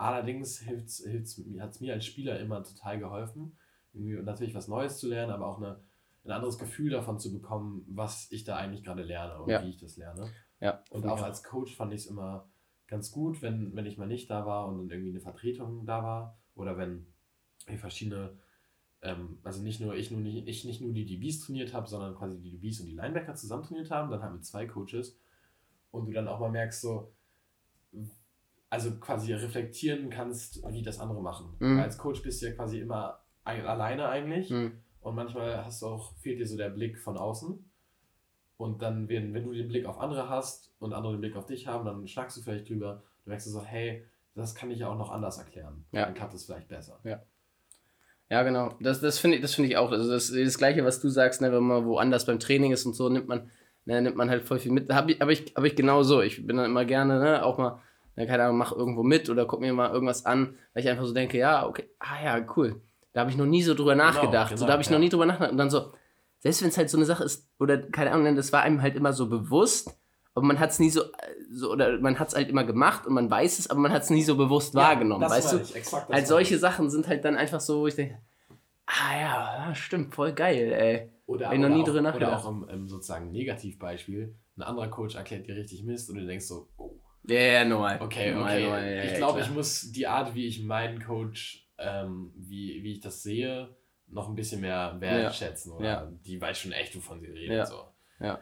Allerdings 0.00 0.58
hilft's, 0.58 1.04
hilft's, 1.04 1.38
hat 1.58 1.72
es 1.72 1.80
mir 1.80 1.92
als 1.92 2.06
Spieler 2.06 2.40
immer 2.40 2.64
total 2.64 2.98
geholfen, 2.98 3.58
natürlich 3.92 4.54
was 4.54 4.66
Neues 4.66 4.98
zu 4.98 5.08
lernen, 5.08 5.30
aber 5.30 5.46
auch 5.46 5.58
eine, 5.58 5.78
ein 6.24 6.30
anderes 6.30 6.56
Gefühl 6.56 6.90
davon 6.90 7.18
zu 7.18 7.30
bekommen, 7.30 7.84
was 7.86 8.32
ich 8.32 8.44
da 8.44 8.56
eigentlich 8.56 8.82
gerade 8.82 9.02
lerne 9.02 9.42
und 9.42 9.50
ja. 9.50 9.62
wie 9.62 9.68
ich 9.68 9.76
das 9.76 9.98
lerne. 9.98 10.30
Ja, 10.58 10.82
und 10.88 11.06
auch 11.06 11.20
als 11.20 11.42
Coach 11.42 11.76
fand 11.76 11.92
ich 11.92 12.00
es 12.00 12.06
immer 12.06 12.48
ganz 12.86 13.12
gut, 13.12 13.42
wenn, 13.42 13.76
wenn 13.76 13.84
ich 13.84 13.98
mal 13.98 14.06
nicht 14.06 14.30
da 14.30 14.46
war 14.46 14.68
und 14.68 14.78
dann 14.78 14.90
irgendwie 14.90 15.10
eine 15.10 15.20
Vertretung 15.20 15.84
da 15.84 16.02
war. 16.02 16.38
Oder 16.54 16.78
wenn 16.78 17.06
verschiedene, 17.76 18.38
ähm, 19.02 19.38
also 19.42 19.62
nicht 19.62 19.82
nur 19.82 19.94
ich, 19.96 20.10
nur 20.10 20.20
nicht, 20.22 20.48
ich 20.48 20.64
nicht 20.64 20.80
nur 20.80 20.94
die 20.94 21.04
DBs 21.04 21.40
trainiert 21.40 21.74
habe, 21.74 21.86
sondern 21.86 22.14
quasi 22.14 22.40
die 22.40 22.58
DBs 22.58 22.80
und 22.80 22.86
die 22.86 22.94
Linebacker 22.94 23.34
zusammen 23.34 23.64
trainiert 23.64 23.90
haben, 23.90 24.10
dann 24.10 24.22
halt 24.22 24.32
mit 24.32 24.46
zwei 24.46 24.64
Coaches. 24.64 25.18
Und 25.90 26.06
du 26.06 26.12
dann 26.12 26.26
auch 26.26 26.40
mal 26.40 26.50
merkst, 26.50 26.80
so, 26.80 27.12
also 28.70 28.92
quasi 28.98 29.32
reflektieren 29.32 30.10
kannst, 30.10 30.62
wie 30.70 30.82
das 30.82 31.00
andere 31.00 31.20
machen. 31.20 31.56
Mhm. 31.58 31.80
Als 31.80 31.98
Coach 31.98 32.22
bist 32.22 32.40
du 32.40 32.46
ja 32.46 32.52
quasi 32.52 32.78
immer 32.78 33.20
alleine 33.44 34.08
eigentlich. 34.08 34.50
Mhm. 34.50 34.78
Und 35.00 35.14
manchmal 35.16 35.64
hast 35.64 35.82
du 35.82 35.86
auch, 35.86 36.16
fehlt 36.18 36.38
dir 36.38 36.46
so 36.46 36.56
der 36.56 36.70
Blick 36.70 36.98
von 36.98 37.16
außen. 37.16 37.64
Und 38.56 38.82
dann, 38.82 39.08
wenn, 39.08 39.34
wenn 39.34 39.44
du 39.44 39.52
den 39.52 39.68
Blick 39.68 39.86
auf 39.86 39.98
andere 39.98 40.28
hast 40.28 40.72
und 40.78 40.92
andere 40.92 41.14
den 41.14 41.20
Blick 41.20 41.36
auf 41.36 41.46
dich 41.46 41.66
haben, 41.66 41.84
dann 41.84 42.06
schlagst 42.06 42.36
du 42.36 42.42
vielleicht 42.42 42.68
drüber. 42.68 43.02
Du 43.24 43.30
merkst 43.30 43.48
so, 43.48 43.62
hey, 43.62 44.04
das 44.34 44.54
kann 44.54 44.70
ich 44.70 44.78
ja 44.78 44.88
auch 44.88 44.98
noch 44.98 45.10
anders 45.10 45.38
erklären. 45.38 45.84
Ja. 45.92 46.04
Dann 46.04 46.14
klappt 46.14 46.34
es 46.34 46.44
vielleicht 46.44 46.68
besser. 46.68 47.00
Ja. 47.04 47.22
Ja, 48.28 48.44
genau. 48.44 48.74
Das, 48.80 49.00
das 49.00 49.18
finde 49.18 49.38
ich, 49.38 49.50
find 49.50 49.66
ich 49.66 49.76
auch. 49.76 49.90
Also 49.90 50.08
das, 50.08 50.30
das 50.30 50.58
Gleiche, 50.58 50.84
was 50.84 51.00
du 51.00 51.08
sagst, 51.08 51.40
ne, 51.40 51.50
wenn 51.50 51.64
man 51.64 51.84
woanders 51.86 52.26
beim 52.26 52.38
Training 52.38 52.70
ist 52.70 52.86
und 52.86 52.94
so, 52.94 53.08
nimmt 53.08 53.26
man, 53.26 53.50
ne, 53.86 54.00
nimmt 54.00 54.16
man 54.16 54.30
halt 54.30 54.44
voll 54.44 54.60
viel 54.60 54.70
mit. 54.70 54.92
Habe 54.92 55.12
ich, 55.12 55.20
hab 55.20 55.28
ich, 55.30 55.54
hab 55.56 55.64
ich 55.64 55.74
genau 55.74 56.04
so. 56.04 56.22
Ich 56.22 56.46
bin 56.46 56.56
dann 56.56 56.66
immer 56.66 56.84
gerne, 56.84 57.18
ne, 57.18 57.44
auch 57.44 57.58
mal, 57.58 57.80
ne, 58.16 58.26
keine 58.26 58.44
Ahnung, 58.44 58.58
mach 58.58 58.72
irgendwo 58.72 59.02
mit 59.02 59.28
oder 59.30 59.46
guck 59.46 59.60
mir 59.60 59.72
mal 59.72 59.90
irgendwas 59.90 60.26
an, 60.26 60.56
weil 60.74 60.82
ich 60.82 60.88
einfach 60.88 61.04
so 61.04 61.14
denke, 61.14 61.38
ja, 61.38 61.66
okay, 61.66 61.88
ah 61.98 62.22
ja, 62.24 62.46
cool. 62.56 62.80
Da 63.12 63.20
habe 63.20 63.30
ich 63.30 63.36
noch 63.36 63.46
nie 63.46 63.62
so 63.62 63.74
drüber 63.74 63.92
genau, 63.92 64.04
nachgedacht. 64.04 64.50
Genau, 64.50 64.60
so, 64.60 64.66
da 64.66 64.72
habe 64.72 64.82
ich 64.82 64.88
ja. 64.88 64.92
noch 64.92 65.00
nie 65.00 65.08
drüber 65.08 65.26
nachgedacht. 65.26 65.52
Und 65.52 65.58
dann 65.58 65.70
so, 65.70 65.92
selbst 66.38 66.62
wenn 66.62 66.68
es 66.68 66.78
halt 66.78 66.90
so 66.90 66.96
eine 66.96 67.06
Sache 67.06 67.24
ist, 67.24 67.48
oder 67.58 67.78
keine 67.78 68.12
Ahnung, 68.12 68.36
das 68.36 68.52
war 68.52 68.62
einem 68.62 68.82
halt 68.82 68.96
immer 68.96 69.12
so 69.12 69.28
bewusst, 69.28 69.96
aber 70.34 70.46
man 70.46 70.60
hat 70.60 70.70
es 70.70 70.78
nie 70.78 70.90
so, 70.90 71.02
so, 71.50 71.72
oder 71.72 71.98
man 71.98 72.18
hat 72.18 72.28
es 72.28 72.34
halt 72.34 72.48
immer 72.48 72.64
gemacht 72.64 73.06
und 73.06 73.14
man 73.14 73.30
weiß 73.30 73.58
es, 73.58 73.68
aber 73.68 73.80
man 73.80 73.92
hat 73.92 74.02
es 74.02 74.10
nie 74.10 74.22
so 74.22 74.36
bewusst 74.36 74.74
ja, 74.74 74.80
wahrgenommen, 74.80 75.28
weißt 75.28 75.52
du? 75.52 75.56
Exakt, 75.74 76.08
halt 76.08 76.26
solche 76.26 76.54
ich. 76.54 76.60
Sachen 76.60 76.88
sind 76.88 77.08
halt 77.08 77.24
dann 77.24 77.36
einfach 77.36 77.60
so, 77.60 77.80
wo 77.80 77.86
ich 77.88 77.96
denke, 77.96 78.18
ah 78.86 79.20
ja, 79.20 79.74
stimmt, 79.74 80.14
voll 80.14 80.32
geil, 80.32 80.72
ey. 80.72 81.10
Oder, 81.26 81.46
Hab 81.46 81.54
ich 81.54 81.60
noch 81.60 81.68
nie 81.68 81.82
auch, 81.82 81.86
drüber 81.86 82.02
nachgedacht. 82.02 82.44
Oder 82.44 82.44
auch 82.44 82.50
im, 82.50 82.68
im, 82.68 82.88
sozusagen 82.88 83.30
Negativbeispiel, 83.32 84.34
ein 84.56 84.62
anderer 84.62 84.88
Coach 84.88 85.16
erklärt 85.16 85.46
dir 85.46 85.56
richtig 85.56 85.84
Mist 85.84 86.10
und 86.10 86.16
du 86.16 86.26
denkst 86.26 86.46
so, 86.46 86.68
oh. 86.76 86.98
Ja, 87.24 87.36
yeah, 87.36 87.64
normal. 87.64 88.00
Okay, 88.00 88.34
okay. 88.34 88.62
Normal, 88.62 88.96
ja, 88.96 89.04
ich 89.04 89.14
glaube, 89.14 89.40
ich 89.40 89.50
muss 89.50 89.92
die 89.92 90.06
Art, 90.06 90.34
wie 90.34 90.46
ich 90.46 90.62
meinen 90.62 91.02
Coach, 91.02 91.68
ähm, 91.78 92.32
wie, 92.34 92.82
wie 92.82 92.92
ich 92.92 93.00
das 93.00 93.22
sehe, 93.22 93.74
noch 94.06 94.28
ein 94.28 94.34
bisschen 94.34 94.60
mehr 94.60 94.96
wertschätzen. 94.98 95.72
Ja. 95.72 95.76
Oder 95.76 95.86
ja. 95.86 96.12
die 96.26 96.40
weiß 96.40 96.58
schon 96.58 96.72
echt, 96.72 96.96
wovon 96.96 97.20
sie 97.20 97.26
redet. 97.26 97.56
Ja. 97.56 97.66
So. 97.66 97.84
Ja. 98.20 98.40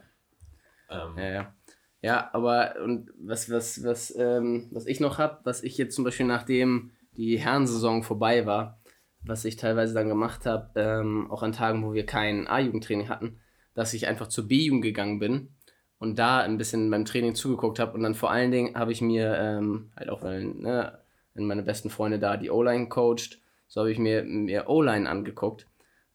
Ähm, 0.90 1.14
ja, 1.16 1.30
ja. 1.30 1.54
Ja, 2.00 2.30
aber 2.32 2.76
und 2.82 3.10
was, 3.18 3.50
was, 3.50 3.82
was, 3.82 4.14
ähm, 4.16 4.68
was 4.70 4.86
ich 4.86 5.00
noch 5.00 5.18
habe, 5.18 5.40
was 5.42 5.64
ich 5.64 5.76
jetzt 5.76 5.96
zum 5.96 6.04
Beispiel 6.04 6.26
nachdem 6.26 6.92
die 7.16 7.38
Herrensaison 7.38 8.04
vorbei 8.04 8.46
war, 8.46 8.80
was 9.24 9.44
ich 9.44 9.56
teilweise 9.56 9.94
dann 9.94 10.08
gemacht 10.08 10.46
habe, 10.46 10.70
ähm, 10.76 11.28
auch 11.30 11.42
an 11.42 11.52
Tagen, 11.52 11.84
wo 11.84 11.92
wir 11.92 12.06
kein 12.06 12.46
A-Jugendtraining 12.46 13.08
hatten, 13.08 13.40
dass 13.74 13.94
ich 13.94 14.06
einfach 14.06 14.28
zur 14.28 14.46
B-Jugend 14.46 14.82
gegangen 14.82 15.18
bin 15.18 15.56
und 15.98 16.18
da 16.18 16.40
ein 16.40 16.58
bisschen 16.58 16.90
beim 16.90 17.04
Training 17.04 17.34
zugeguckt 17.34 17.78
habe 17.78 17.92
und 17.94 18.02
dann 18.02 18.14
vor 18.14 18.30
allen 18.30 18.50
Dingen 18.50 18.76
habe 18.76 18.92
ich 18.92 19.00
mir 19.00 19.36
ähm, 19.36 19.90
halt 19.96 20.10
auch, 20.10 20.22
weil 20.22 20.44
ne, 20.44 20.98
meine 21.34 21.62
besten 21.62 21.90
Freunde 21.90 22.18
da 22.18 22.36
die 22.36 22.50
O-Line 22.50 22.88
coacht, 22.88 23.38
so 23.66 23.80
habe 23.80 23.92
ich 23.92 23.98
mir, 23.98 24.24
mir 24.24 24.68
O-Line 24.68 25.08
angeguckt, 25.08 25.66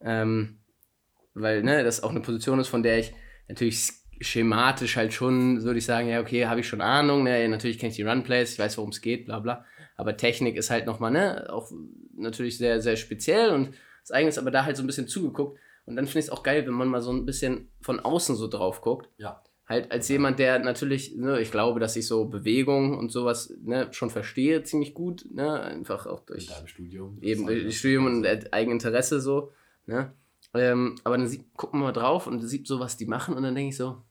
ähm, 0.01 0.59
weil 1.33 1.63
ne, 1.63 1.83
das 1.83 2.03
auch 2.03 2.11
eine 2.11 2.21
Position 2.21 2.59
ist, 2.59 2.67
von 2.67 2.83
der 2.83 2.99
ich 2.99 3.13
natürlich 3.47 3.91
schematisch 4.21 4.95
halt 4.95 5.13
schon, 5.13 5.63
würde 5.63 5.79
ich 5.79 5.85
sagen, 5.85 6.07
ja, 6.07 6.21
okay, 6.21 6.45
habe 6.45 6.61
ich 6.61 6.67
schon 6.67 6.81
Ahnung, 6.81 7.23
ne, 7.23 7.47
natürlich 7.49 7.79
kenne 7.79 7.89
ich 7.89 7.97
die 7.97 8.03
Runplays, 8.03 8.53
ich 8.53 8.59
weiß, 8.59 8.77
worum 8.77 8.91
es 8.91 9.01
geht, 9.01 9.25
bla 9.25 9.39
bla. 9.39 9.65
Aber 9.95 10.17
Technik 10.17 10.55
ist 10.55 10.69
halt 10.69 10.85
nochmal, 10.85 11.11
ne, 11.11 11.47
auch 11.49 11.71
natürlich 12.15 12.57
sehr, 12.57 12.81
sehr 12.81 12.95
speziell 12.95 13.49
und 13.49 13.73
das 14.01 14.11
eigene 14.11 14.29
ist 14.29 14.37
aber 14.37 14.51
da 14.51 14.65
halt 14.65 14.77
so 14.77 14.83
ein 14.83 14.87
bisschen 14.87 15.07
zugeguckt. 15.07 15.59
Und 15.85 15.95
dann 15.95 16.05
finde 16.05 16.19
ich 16.19 16.25
es 16.25 16.31
auch 16.31 16.43
geil, 16.43 16.65
wenn 16.65 16.73
man 16.73 16.87
mal 16.87 17.01
so 17.01 17.11
ein 17.11 17.25
bisschen 17.25 17.69
von 17.81 17.99
außen 17.99 18.35
so 18.35 18.47
drauf 18.47 18.81
guckt. 18.81 19.09
Ja. 19.17 19.41
Halt 19.73 19.91
als 19.91 20.07
jemand, 20.07 20.37
der 20.37 20.59
natürlich, 20.59 21.15
ne, 21.15 21.41
ich 21.41 21.49
glaube, 21.49 21.79
dass 21.79 21.95
ich 21.95 22.05
so 22.05 22.25
Bewegung 22.25 22.95
und 22.95 23.11
sowas 23.11 23.51
ne, 23.63 23.87
schon 23.89 24.11
verstehe, 24.11 24.61
ziemlich 24.61 24.93
gut, 24.93 25.25
ne, 25.33 25.61
einfach 25.63 26.05
auch 26.05 26.19
durch. 26.19 26.47
Studium. 26.65 27.17
Eben 27.21 27.47
durch 27.47 27.79
Studium 27.79 28.05
und 28.05 28.53
Eigeninteresse 28.53 29.19
so, 29.19 29.51
ne. 29.87 30.13
Ähm, 30.53 30.97
aber 31.03 31.17
dann 31.17 31.25
sieht, 31.25 31.51
gucken 31.55 31.79
wir 31.79 31.85
mal 31.85 31.91
drauf 31.91 32.27
und 32.27 32.47
sieht 32.47 32.67
so, 32.67 32.79
was 32.79 32.97
die 32.97 33.07
machen 33.07 33.33
und 33.33 33.41
dann 33.41 33.55
denke 33.55 33.69
ich 33.69 33.77
so, 33.77 34.03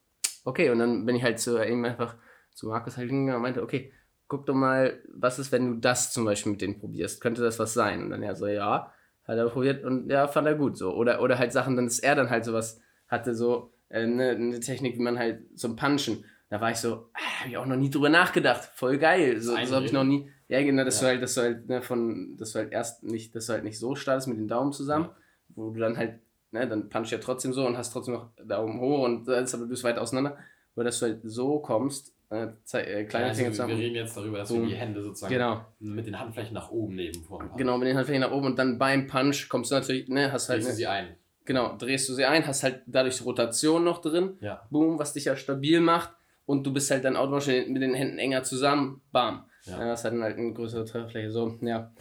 okay, 0.44 0.68
und 0.70 0.80
dann 0.80 1.06
bin 1.06 1.14
ich 1.14 1.22
halt 1.22 1.38
zu 1.38 1.64
ihm 1.64 1.84
einfach 1.84 2.16
zu 2.52 2.66
Markus 2.66 2.96
halt 2.96 3.08
hingegangen 3.08 3.36
und 3.36 3.42
meinte, 3.42 3.62
okay, 3.62 3.92
guck 4.26 4.46
doch 4.46 4.54
mal, 4.54 5.00
was 5.14 5.38
ist, 5.38 5.52
wenn 5.52 5.74
du 5.74 5.74
das 5.78 6.12
zum 6.12 6.24
Beispiel 6.24 6.50
mit 6.50 6.60
denen 6.60 6.80
probierst? 6.80 7.20
Könnte 7.20 7.40
das 7.40 7.60
was 7.60 7.72
sein? 7.72 8.02
Und 8.02 8.10
dann 8.10 8.24
er 8.24 8.34
so, 8.34 8.48
ja, 8.48 8.92
hat 9.22 9.38
er 9.38 9.48
probiert 9.48 9.84
und 9.84 10.10
ja, 10.10 10.26
fand 10.26 10.48
er 10.48 10.56
gut 10.56 10.76
so. 10.76 10.92
Oder, 10.92 11.22
oder 11.22 11.38
halt 11.38 11.52
Sachen, 11.52 11.76
dann 11.76 11.86
ist 11.86 12.00
er 12.00 12.16
dann 12.16 12.30
halt 12.30 12.44
sowas, 12.44 12.80
hatte 13.06 13.36
so 13.36 13.71
eine, 13.92 14.30
eine 14.30 14.60
Technik, 14.60 14.96
wie 14.96 15.02
man 15.02 15.18
halt 15.18 15.58
zum 15.58 15.76
Punchen. 15.76 16.24
Da 16.48 16.60
war 16.60 16.70
ich 16.70 16.78
so, 16.78 17.10
ah, 17.14 17.40
habe 17.40 17.50
ich 17.50 17.56
auch 17.56 17.66
noch 17.66 17.76
nie 17.76 17.90
drüber 17.90 18.08
nachgedacht. 18.08 18.70
Voll 18.74 18.98
geil. 18.98 19.40
So, 19.40 19.56
so 19.64 19.74
habe 19.74 19.86
ich 19.86 19.92
noch 19.92 20.04
nie. 20.04 20.30
Ja, 20.48 20.62
genau, 20.62 20.84
dass 20.84 21.00
ja. 21.00 21.08
du 21.08 21.12
halt, 21.12 21.22
dass 21.22 21.34
du 21.34 21.40
halt, 21.40 21.68
ne, 21.68 21.80
von, 21.80 22.36
dass 22.36 22.52
du 22.52 22.58
halt 22.58 22.72
erst 22.72 23.04
nicht, 23.04 23.34
dass 23.34 23.46
du 23.46 23.54
halt 23.54 23.64
nicht 23.64 23.78
so 23.78 23.94
startest 23.94 24.28
mit 24.28 24.38
den 24.38 24.48
Daumen 24.48 24.72
zusammen, 24.72 25.06
ja. 25.06 25.16
wo 25.54 25.70
du 25.70 25.80
dann 25.80 25.96
halt 25.96 26.20
ne, 26.52 26.68
dann 26.68 26.88
punch 26.88 27.10
ja 27.10 27.18
trotzdem 27.18 27.52
so 27.52 27.66
und 27.66 27.76
hast 27.76 27.92
trotzdem 27.92 28.14
noch 28.14 28.30
Daumen 28.44 28.80
hoch 28.80 29.04
und 29.04 29.26
das, 29.26 29.54
aber 29.54 29.64
du 29.64 29.70
bist 29.70 29.84
weit 29.84 29.98
auseinander. 29.98 30.38
Oder 30.76 30.84
dass 30.84 31.00
du 31.00 31.06
halt 31.06 31.20
so 31.24 31.58
kommst, 31.58 32.14
äh, 32.30 32.48
äh, 32.72 33.04
kleine 33.04 33.26
ja, 33.26 33.46
also 33.46 33.68
Wir 33.68 33.76
reden 33.76 33.94
jetzt 33.94 34.16
darüber, 34.16 34.38
dass 34.38 34.48
du 34.48 34.64
die 34.64 34.74
Hände 34.74 35.02
sozusagen 35.02 35.32
genau. 35.32 35.66
mit 35.80 36.06
den 36.06 36.18
Handflächen 36.18 36.54
nach 36.54 36.70
oben 36.70 36.94
nehmen 36.94 37.26
Genau, 37.56 37.76
mit 37.76 37.88
den 37.88 37.96
Handflächen 37.96 38.22
nach 38.22 38.30
oben 38.30 38.46
und 38.46 38.58
dann 38.58 38.78
beim 38.78 39.06
Punch 39.06 39.48
kommst 39.50 39.70
du 39.70 39.74
natürlich, 39.74 40.08
ne, 40.08 40.32
hast 40.32 40.48
halt. 40.48 40.62
Ne, 40.62 40.72
sie 40.72 40.86
ein. 40.86 41.16
Genau, 41.44 41.76
drehst 41.76 42.08
du 42.08 42.14
sie 42.14 42.24
ein, 42.24 42.46
hast 42.46 42.62
halt 42.62 42.82
dadurch 42.86 43.24
Rotation 43.24 43.84
noch 43.84 44.00
drin. 44.00 44.36
Ja. 44.40 44.66
Boom, 44.70 44.98
was 44.98 45.12
dich 45.12 45.24
ja 45.24 45.36
stabil 45.36 45.80
macht. 45.80 46.14
Und 46.46 46.66
du 46.66 46.72
bist 46.72 46.90
halt 46.90 47.04
dann 47.04 47.16
automatisch 47.16 47.68
mit 47.68 47.82
den 47.82 47.94
Händen 47.94 48.18
enger 48.18 48.42
zusammen. 48.42 49.00
Bam. 49.12 49.44
Ja. 49.64 49.78
ja 49.78 49.88
das 49.88 50.04
hat 50.04 50.12
dann 50.12 50.22
halt 50.22 50.38
eine 50.38 50.52
größere 50.52 50.84
Trefferfläche. 50.84 51.30
So, 51.30 51.58
ja. 51.60 51.92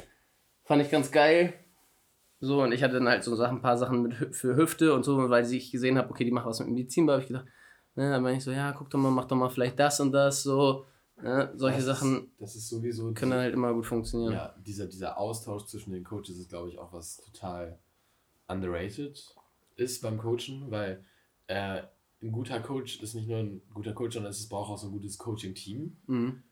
Fand 0.64 0.82
ich 0.82 0.92
ganz 0.92 1.12
geil. 1.12 1.54
So, 2.40 2.64
und 2.64 2.72
ich 2.72 2.82
hatte 2.82 2.96
dann 2.96 3.08
halt 3.08 3.24
so 3.24 3.36
Sachen, 3.36 3.58
ein 3.58 3.62
paar 3.62 3.78
Sachen 3.78 4.02
mit, 4.02 4.36
für 4.36 4.56
Hüfte 4.56 4.94
und 4.96 5.06
so, 5.06 5.30
weil 5.30 5.52
ich 5.52 5.72
gesehen 5.72 5.98
habe, 5.98 6.10
okay, 6.10 6.26
die 6.26 6.32
machen 6.32 6.50
was 6.50 6.60
mit 6.60 6.70
Medizin, 6.70 7.06
da 7.06 7.14
habe 7.14 7.22
ich 7.22 7.28
gedacht, 7.28 7.46
ne, 7.96 8.10
dann 8.10 8.24
meine 8.24 8.38
ich 8.38 8.44
so, 8.44 8.52
ja, 8.52 8.72
guck 8.72 8.90
doch 8.90 8.98
mal, 8.98 9.12
mach 9.12 9.26
doch 9.26 9.36
mal 9.36 9.50
vielleicht 9.50 9.80
das 9.80 10.00
und 10.00 10.12
das, 10.12 10.42
so, 10.42 10.86
ne, 11.22 11.52
solche 11.56 11.78
das 11.78 11.86
Sachen. 11.86 12.32
Ist, 12.32 12.42
das 12.42 12.56
ist 12.56 12.70
sowieso. 12.70 13.14
Können 13.14 13.34
halt 13.34 13.54
immer 13.54 13.72
gut 13.74 13.86
funktionieren. 13.86 14.34
Ja, 14.34 14.56
dieser, 14.66 14.88
dieser 14.88 15.20
Austausch 15.20 15.66
zwischen 15.66 15.94
den 15.94 16.04
Coaches 16.04 16.40
ist, 16.40 16.50
glaube 16.50 16.70
ich, 16.70 16.80
auch 16.80 16.92
was 16.94 17.18
total 17.18 17.78
underrated 18.52 19.36
ist 19.76 20.02
beim 20.02 20.18
Coachen, 20.18 20.70
weil 20.70 21.04
äh, 21.48 21.82
ein 22.22 22.32
guter 22.32 22.60
Coach 22.60 23.02
ist 23.02 23.16
nicht 23.16 23.28
nur 23.28 23.40
ein 23.40 23.62
guter 23.74 23.94
Coach, 23.94 24.14
sondern 24.14 24.32
es 24.32 24.48
braucht 24.48 24.72
auch 24.72 24.78
so 24.78 24.88
ein 24.88 24.94
gutes 24.94 25.18
Coaching-Team. 25.18 25.98
Mhm 26.08 26.44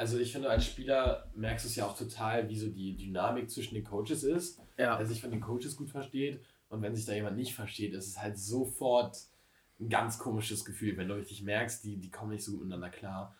also 0.00 0.18
ich 0.18 0.32
finde, 0.32 0.48
als 0.48 0.64
Spieler 0.64 1.30
merkst 1.34 1.66
du 1.66 1.68
es 1.68 1.76
ja 1.76 1.84
auch 1.84 1.94
total, 1.94 2.48
wie 2.48 2.56
so 2.56 2.70
die 2.70 2.96
Dynamik 2.96 3.50
zwischen 3.50 3.74
den 3.74 3.84
Coaches 3.84 4.24
ist. 4.24 4.58
Ja. 4.78 4.98
Wer 4.98 5.04
sich 5.04 5.20
von 5.20 5.30
den 5.30 5.42
Coaches 5.42 5.76
gut 5.76 5.90
versteht 5.90 6.40
und 6.70 6.80
wenn 6.80 6.96
sich 6.96 7.04
da 7.04 7.12
jemand 7.12 7.36
nicht 7.36 7.54
versteht, 7.54 7.92
ist 7.92 8.06
es 8.06 8.18
halt 8.18 8.38
sofort 8.38 9.18
ein 9.78 9.90
ganz 9.90 10.18
komisches 10.18 10.64
Gefühl, 10.64 10.96
wenn 10.96 11.08
du 11.08 11.16
richtig 11.16 11.42
merkst, 11.42 11.84
die, 11.84 11.98
die 11.98 12.10
kommen 12.10 12.30
nicht 12.30 12.42
so 12.42 12.52
gut 12.52 12.62
miteinander 12.62 12.88
klar. 12.88 13.36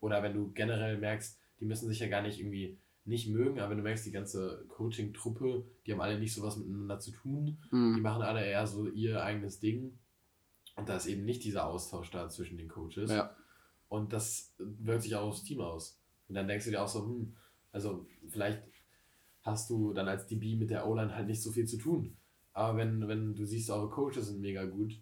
Oder 0.00 0.22
wenn 0.22 0.34
du 0.34 0.52
generell 0.52 0.98
merkst, 0.98 1.36
die 1.58 1.64
müssen 1.64 1.88
sich 1.88 1.98
ja 1.98 2.06
gar 2.06 2.22
nicht 2.22 2.38
irgendwie 2.38 2.78
nicht 3.04 3.28
mögen, 3.28 3.60
aber 3.60 3.70
wenn 3.70 3.78
du 3.78 3.82
merkst, 3.82 4.06
die 4.06 4.12
ganze 4.12 4.64
Coaching-Truppe, 4.68 5.64
die 5.86 5.92
haben 5.92 6.00
alle 6.00 6.18
nicht 6.18 6.34
so 6.34 6.42
was 6.42 6.56
miteinander 6.56 6.98
zu 6.98 7.10
tun, 7.10 7.58
mhm. 7.70 7.94
die 7.96 8.00
machen 8.00 8.22
alle 8.22 8.44
eher 8.44 8.66
so 8.66 8.88
ihr 8.88 9.22
eigenes 9.22 9.60
Ding. 9.60 9.98
Und 10.76 10.88
da 10.88 10.96
ist 10.96 11.06
eben 11.06 11.24
nicht 11.24 11.44
dieser 11.44 11.66
Austausch 11.66 12.10
da 12.10 12.28
zwischen 12.28 12.56
den 12.56 12.68
Coaches. 12.68 13.10
Ja. 13.10 13.36
Und 13.88 14.12
das 14.12 14.54
wirkt 14.58 15.02
sich 15.02 15.14
auch 15.14 15.28
aufs 15.28 15.44
Team 15.44 15.60
aus. 15.60 16.00
Und 16.28 16.34
dann 16.34 16.48
denkst 16.48 16.64
du 16.64 16.70
dir 16.70 16.82
auch 16.82 16.88
so, 16.88 17.04
hm, 17.04 17.36
also 17.70 18.06
vielleicht 18.28 18.62
hast 19.42 19.68
du 19.68 19.92
dann 19.92 20.08
als 20.08 20.26
DB 20.26 20.56
mit 20.56 20.70
der 20.70 20.88
O-Line 20.88 21.14
halt 21.14 21.28
nicht 21.28 21.42
so 21.42 21.52
viel 21.52 21.66
zu 21.66 21.76
tun. 21.76 22.16
Aber 22.54 22.78
wenn, 22.78 23.06
wenn 23.06 23.34
du 23.34 23.44
siehst, 23.44 23.70
eure 23.70 23.90
Coaches 23.90 24.28
sind 24.28 24.40
mega 24.40 24.64
gut, 24.64 24.98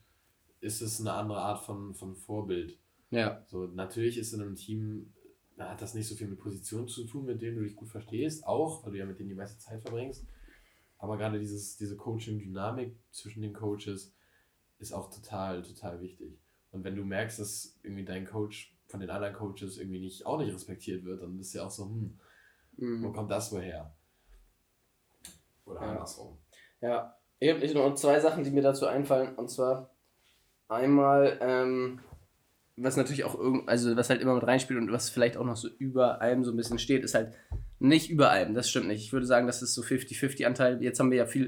ist 0.60 0.80
es 0.80 1.00
eine 1.00 1.12
andere 1.12 1.40
Art 1.40 1.64
von, 1.64 1.94
von 1.94 2.14
Vorbild. 2.16 2.78
Ja. 3.10 3.44
So, 3.46 3.66
natürlich 3.66 4.18
ist 4.18 4.32
in 4.32 4.40
einem 4.40 4.56
Team, 4.56 5.12
hat 5.58 5.82
das 5.82 5.94
nicht 5.94 6.08
so 6.08 6.14
viel 6.14 6.28
mit 6.28 6.38
Positionen 6.38 6.88
zu 6.88 7.04
tun, 7.06 7.26
mit 7.26 7.40
denen 7.42 7.56
du 7.56 7.62
dich 7.62 7.76
gut 7.76 7.88
verstehst, 7.88 8.46
auch, 8.46 8.84
weil 8.84 8.92
du 8.92 8.98
ja 8.98 9.06
mit 9.06 9.18
denen 9.18 9.28
die 9.28 9.34
meiste 9.34 9.58
Zeit 9.58 9.82
verbringst. 9.82 10.26
Aber 10.98 11.16
gerade 11.16 11.38
dieses, 11.38 11.76
diese 11.76 11.96
Coaching-Dynamik 11.96 12.96
zwischen 13.10 13.42
den 13.42 13.52
Coaches 13.52 14.14
ist 14.78 14.92
auch 14.92 15.10
total, 15.10 15.62
total 15.62 16.00
wichtig. 16.00 16.38
Und 16.70 16.84
wenn 16.84 16.96
du 16.96 17.04
merkst, 17.04 17.38
dass 17.38 17.78
irgendwie 17.82 18.04
dein 18.04 18.24
Coach 18.24 18.76
von 18.86 19.00
den 19.00 19.10
anderen 19.10 19.34
Coaches 19.34 19.78
irgendwie 19.78 20.00
nicht, 20.00 20.26
auch 20.26 20.38
nicht 20.38 20.52
respektiert 20.52 21.04
wird, 21.04 21.22
dann 21.22 21.38
ist 21.38 21.52
ja 21.54 21.64
auch 21.64 21.70
so, 21.70 21.86
hm, 21.86 22.18
mhm. 22.76 23.02
wo 23.02 23.12
kommt 23.12 23.30
das 23.30 23.52
woher? 23.52 23.94
Oder 25.64 25.80
ja. 25.80 25.90
andersrum. 25.92 26.38
Ja, 26.80 27.16
ich 27.38 27.50
habe 27.50 27.74
noch 27.74 27.94
zwei 27.94 28.20
Sachen, 28.20 28.44
die 28.44 28.50
mir 28.50 28.62
dazu 28.62 28.86
einfallen. 28.86 29.34
Und 29.34 29.48
zwar 29.48 29.90
einmal, 30.68 31.38
ähm, 31.40 32.00
was 32.76 32.96
natürlich 32.96 33.24
auch 33.24 33.38
irgend, 33.38 33.68
also 33.68 33.96
was 33.96 34.10
halt 34.10 34.22
immer 34.22 34.34
mit 34.34 34.46
reinspielt 34.46 34.80
und 34.80 34.92
was 34.92 35.10
vielleicht 35.10 35.36
auch 35.36 35.44
noch 35.44 35.56
so 35.56 35.68
über 35.78 36.20
allem 36.20 36.44
so 36.44 36.52
ein 36.52 36.56
bisschen 36.56 36.78
steht, 36.78 37.04
ist 37.04 37.14
halt 37.14 37.32
nicht 37.78 38.10
über 38.10 38.30
allem, 38.30 38.54
das 38.54 38.70
stimmt 38.70 38.88
nicht. 38.88 39.02
Ich 39.04 39.12
würde 39.12 39.26
sagen, 39.26 39.46
das 39.46 39.60
ist 39.60 39.74
so 39.74 39.82
50-50 39.82 40.46
Anteil. 40.46 40.82
Jetzt 40.82 40.98
haben 41.00 41.10
wir 41.10 41.18
ja 41.18 41.26
viel 41.26 41.44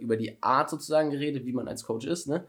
über 0.00 0.16
die 0.16 0.42
Art 0.42 0.70
sozusagen 0.70 1.10
geredet, 1.10 1.44
wie 1.44 1.52
man 1.52 1.68
als 1.68 1.84
Coach 1.84 2.06
ist, 2.06 2.28
ne? 2.28 2.46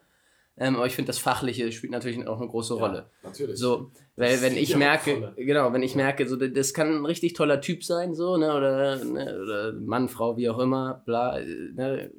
Ähm, 0.57 0.77
aber 0.77 0.85
ich 0.85 0.95
finde, 0.95 1.07
das 1.07 1.17
Fachliche 1.17 1.69
spielt 1.73 1.91
natürlich 1.91 2.25
auch 2.27 2.39
eine 2.39 2.49
große 2.49 2.75
Rolle. 2.75 3.09
Ja, 3.23 3.29
natürlich. 3.29 3.59
So, 3.59 3.91
weil 4.15 4.41
wenn 4.41 4.55
ich 4.55 4.77
merke, 4.77 5.33
genau, 5.35 5.73
wenn 5.73 5.83
ich 5.83 5.95
merke, 5.95 6.27
so 6.29 6.37
das 6.37 6.73
kann 6.73 6.99
ein 6.99 7.05
richtig 7.05 7.33
toller 7.33 7.59
Typ 7.59 7.83
sein, 7.83 8.13
so, 8.13 8.37
ne, 8.37 8.55
oder, 8.55 9.03
ne, 9.03 9.37
oder 9.41 9.73
Mann, 9.73 10.07
Frau, 10.07 10.37
wie 10.37 10.49
auch 10.49 10.59
immer, 10.59 11.01
bla, 11.05 11.39
ne, 11.39 12.09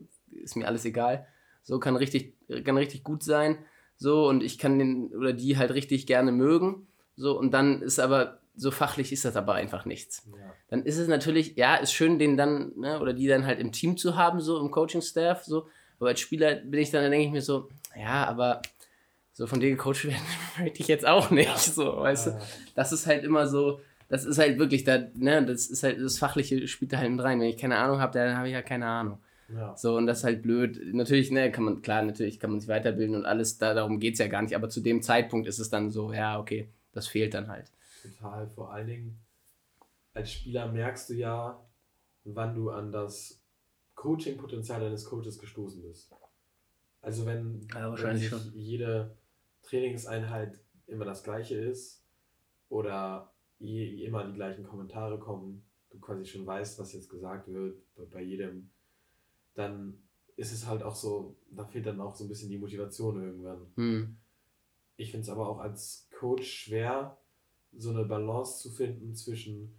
ist 0.43 0.55
mir 0.55 0.67
alles 0.67 0.85
egal. 0.85 1.27
So 1.63 1.81
kann 1.81 1.97
richtig, 1.97 2.35
kann 2.65 2.77
richtig 2.77 3.03
gut 3.03 3.23
sein. 3.23 3.57
So, 3.97 4.29
und 4.29 4.43
ich 4.43 4.59
kann 4.59 4.79
den 4.79 5.15
oder 5.15 5.33
die 5.33 5.57
halt 5.57 5.73
richtig 5.73 6.07
gerne 6.07 6.33
mögen. 6.33 6.87
So, 7.17 7.39
und 7.39 7.53
dann 7.53 7.83
ist 7.83 7.99
aber, 7.99 8.41
so 8.57 8.71
fachlich 8.71 9.13
ist 9.13 9.25
das 9.25 9.37
aber 9.37 9.55
einfach 9.55 9.85
nichts. 9.85 10.27
Ja. 10.27 10.53
Dann 10.69 10.83
ist 10.83 10.99
es 10.99 11.09
natürlich, 11.09 11.57
ja, 11.57 11.77
ist 11.77 11.93
schön, 11.93 12.19
den 12.19 12.37
dann, 12.37 12.73
ne, 12.77 13.01
oder 13.01 13.13
die 13.13 13.27
dann 13.27 13.47
halt 13.47 13.61
im 13.61 13.73
Team 13.73 13.97
zu 13.97 14.17
haben, 14.17 14.41
so 14.41 14.61
im 14.61 14.71
Coaching-Staff, 14.71 15.45
so. 15.45 15.69
Aber 15.99 16.09
als 16.11 16.21
Spieler 16.21 16.57
bin 16.57 16.81
ich 16.81 16.91
dann, 16.91 17.03
dann 17.03 17.11
denke 17.11 17.27
ich 17.27 17.33
mir 17.33 17.43
so, 17.43 17.69
ja, 17.99 18.27
aber 18.27 18.61
so 19.33 19.47
von 19.47 19.61
dir 19.61 19.71
gecoacht 19.71 20.05
werden 20.05 20.23
möchte 20.59 20.81
ich 20.81 20.89
jetzt 20.89 21.07
auch 21.07 21.31
nicht, 21.31 21.59
so, 21.59 21.99
weißt 21.99 22.29
du. 22.29 22.41
Das 22.75 22.93
ist 22.93 23.07
halt 23.07 23.25
immer 23.25 23.47
so, 23.47 23.81
das 24.09 24.25
ist 24.25 24.39
halt 24.39 24.59
wirklich, 24.59 24.85
da, 24.85 24.99
ne, 25.15 25.45
das 25.45 25.67
ist 25.67 25.83
halt, 25.83 26.01
das 26.01 26.19
Fachliche 26.19 26.69
spielt 26.69 26.93
da 26.93 26.99
halt 26.99 27.11
mit 27.11 27.23
rein. 27.25 27.41
Wenn 27.41 27.49
ich 27.49 27.57
keine 27.57 27.77
Ahnung 27.77 28.01
habe, 28.01 28.13
dann 28.13 28.37
habe 28.37 28.49
ich 28.49 28.55
ja 28.55 28.63
keine 28.63 28.87
Ahnung. 28.87 29.19
Ja. 29.49 29.77
So, 29.77 29.97
und 29.97 30.07
das 30.07 30.19
ist 30.19 30.25
halt 30.25 30.43
blöd. 30.43 30.81
Natürlich, 30.93 31.31
ne, 31.31 31.53
kann 31.53 31.65
man, 31.65 31.83
klar, 31.83 32.03
natürlich 32.03 32.41
kann 32.41 32.51
man 32.51 32.61
sich 32.61 32.69
weiterbilden 32.69 33.15
und 33.17 33.25
alles, 33.25 33.59
da, 33.59 33.75
darum 33.75 34.01
geht 34.01 34.15
es 34.15 34.19
ja 34.19 34.27
gar 34.27 34.43
nicht, 34.43 34.57
aber 34.57 34.69
zu 34.69 34.81
dem 34.81 35.03
Zeitpunkt 35.03 35.47
ist 35.47 35.59
es 35.59 35.71
dann 35.71 35.91
so, 35.91 36.13
ja, 36.13 36.39
okay, 36.39 36.69
das 36.93 37.07
fehlt 37.07 37.35
dann 37.35 37.49
halt. 37.49 37.71
Total. 38.03 38.49
Vor 38.49 38.73
allen 38.73 38.87
Dingen 38.87 39.19
als 40.15 40.33
Spieler 40.33 40.73
merkst 40.73 41.11
du 41.11 41.15
ja, 41.15 41.63
wann 42.25 42.55
du 42.55 42.71
an 42.71 42.91
das 42.91 43.41
Coaching-Potenzial 43.95 44.81
deines 44.81 45.05
Coaches 45.05 45.39
gestoßen 45.39 45.83
bist. 45.83 46.11
Also 47.03 47.27
wenn, 47.27 47.67
ja, 47.73 48.03
wenn 48.03 48.53
jede 48.55 49.17
Trainingseinheit 49.63 50.59
immer 50.87 51.05
das 51.05 51.23
gleiche 51.23 51.57
ist 51.57 52.03
oder 52.69 53.33
je, 53.59 54.05
immer 54.05 54.27
die 54.27 54.35
gleichen 54.35 54.65
Kommentare 54.65 55.19
kommen, 55.19 55.65
du 55.91 55.99
quasi 55.99 56.25
schon 56.25 56.47
weißt, 56.47 56.79
was 56.79 56.93
jetzt 56.93 57.11
gesagt 57.11 57.53
wird 57.53 57.83
bei 58.11 58.23
jedem, 58.23 58.71
dann 59.57 59.99
ist 60.37 60.53
es 60.53 60.67
halt 60.67 60.83
auch 60.83 60.95
so, 60.95 61.35
da 61.51 61.65
fehlt 61.65 61.87
dann 61.87 62.01
auch 62.01 62.15
so 62.15 62.25
ein 62.25 62.29
bisschen 62.29 62.51
die 62.51 62.59
Motivation 62.59 63.21
irgendwann. 63.23 63.67
Hm. 63.75 64.17
Ich 64.97 65.11
finde 65.11 65.25
es 65.25 65.31
aber 65.31 65.49
auch 65.49 65.59
als 65.59 66.09
Coach 66.19 66.47
schwer, 66.47 67.17
so 67.77 67.91
eine 67.91 68.05
Balance 68.05 68.63
zu 68.63 68.71
finden 68.71 69.15
zwischen, 69.15 69.75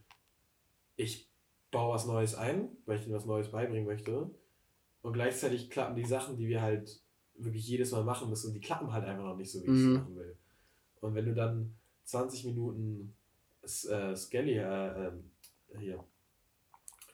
ich 0.95 1.29
baue 1.71 1.93
was 1.93 2.05
Neues 2.05 2.35
ein, 2.35 2.69
weil 2.85 2.99
ich 2.99 3.05
ihnen 3.05 3.15
was 3.15 3.25
Neues 3.25 3.49
beibringen 3.49 3.85
möchte, 3.85 4.29
und 5.01 5.13
gleichzeitig 5.13 5.69
klappen 5.69 5.95
die 5.95 6.05
Sachen, 6.05 6.35
die 6.37 6.47
wir 6.47 6.61
halt 6.61 6.99
wirklich 7.35 7.65
jedes 7.67 7.91
Mal 7.91 8.03
machen 8.03 8.29
müssen, 8.29 8.53
die 8.53 8.59
klappen 8.59 8.91
halt 8.91 9.05
einfach 9.05 9.23
noch 9.23 9.37
nicht 9.37 9.51
so, 9.51 9.61
wie 9.61 9.67
ich 9.67 9.71
es 9.71 9.85
mhm. 9.85 9.93
machen 9.93 10.15
will. 10.15 10.35
Und 10.99 11.15
wenn 11.15 11.25
du 11.25 11.33
dann 11.33 11.73
20 12.03 12.45
Minuten 12.45 13.13
äh, 13.61 14.15
Skelly, 14.15 14.57
äh, 14.57 15.07
äh, 15.07 15.11
hier, 15.79 16.03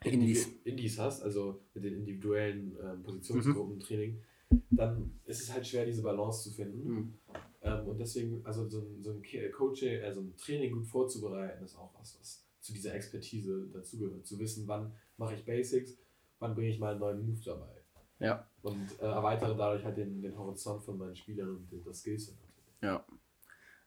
Indies. 0.03 0.49
Indies 0.63 0.99
hast, 0.99 1.23
also 1.23 1.61
mit 1.73 1.83
den 1.83 1.95
individuellen 1.95 2.77
äh, 2.77 2.95
Positionsgruppentraining, 3.03 4.21
mhm. 4.49 4.61
dann 4.71 5.19
ist 5.25 5.41
es 5.41 5.53
halt 5.53 5.65
schwer, 5.65 5.85
diese 5.85 6.01
Balance 6.01 6.43
zu 6.43 6.55
finden. 6.55 6.87
Mhm. 6.87 7.13
Ähm, 7.61 7.87
und 7.87 7.99
deswegen, 7.99 8.45
also 8.45 8.67
so 8.67 8.81
ein, 8.81 9.01
so 9.01 9.11
ein 9.11 9.21
Coaching, 9.51 10.03
also 10.03 10.21
ein 10.21 10.35
Training 10.37 10.73
gut 10.73 10.87
vorzubereiten, 10.87 11.63
ist 11.63 11.77
auch 11.77 11.93
was, 11.99 12.17
was 12.19 12.45
zu 12.59 12.73
dieser 12.73 12.93
Expertise 12.93 13.67
dazugehört. 13.73 14.25
Zu 14.25 14.39
wissen, 14.39 14.67
wann 14.67 14.93
mache 15.17 15.35
ich 15.35 15.45
Basics, 15.45 15.97
wann 16.39 16.55
bringe 16.55 16.69
ich 16.69 16.79
mal 16.79 16.91
einen 16.91 16.99
neuen 16.99 17.25
Move 17.25 17.41
dabei. 17.43 17.83
Ja. 18.19 18.47
Und 18.61 18.99
äh, 18.99 19.05
erweitere 19.05 19.55
dadurch 19.55 19.83
halt 19.83 19.97
den, 19.97 20.21
den 20.21 20.37
Horizont 20.37 20.83
von 20.83 20.97
meinen 20.97 21.15
Spielern 21.15 21.49
und 21.49 21.67
das 21.85 21.99
Skillset 21.99 22.35
natürlich. 22.35 22.81
Ja. 22.81 23.05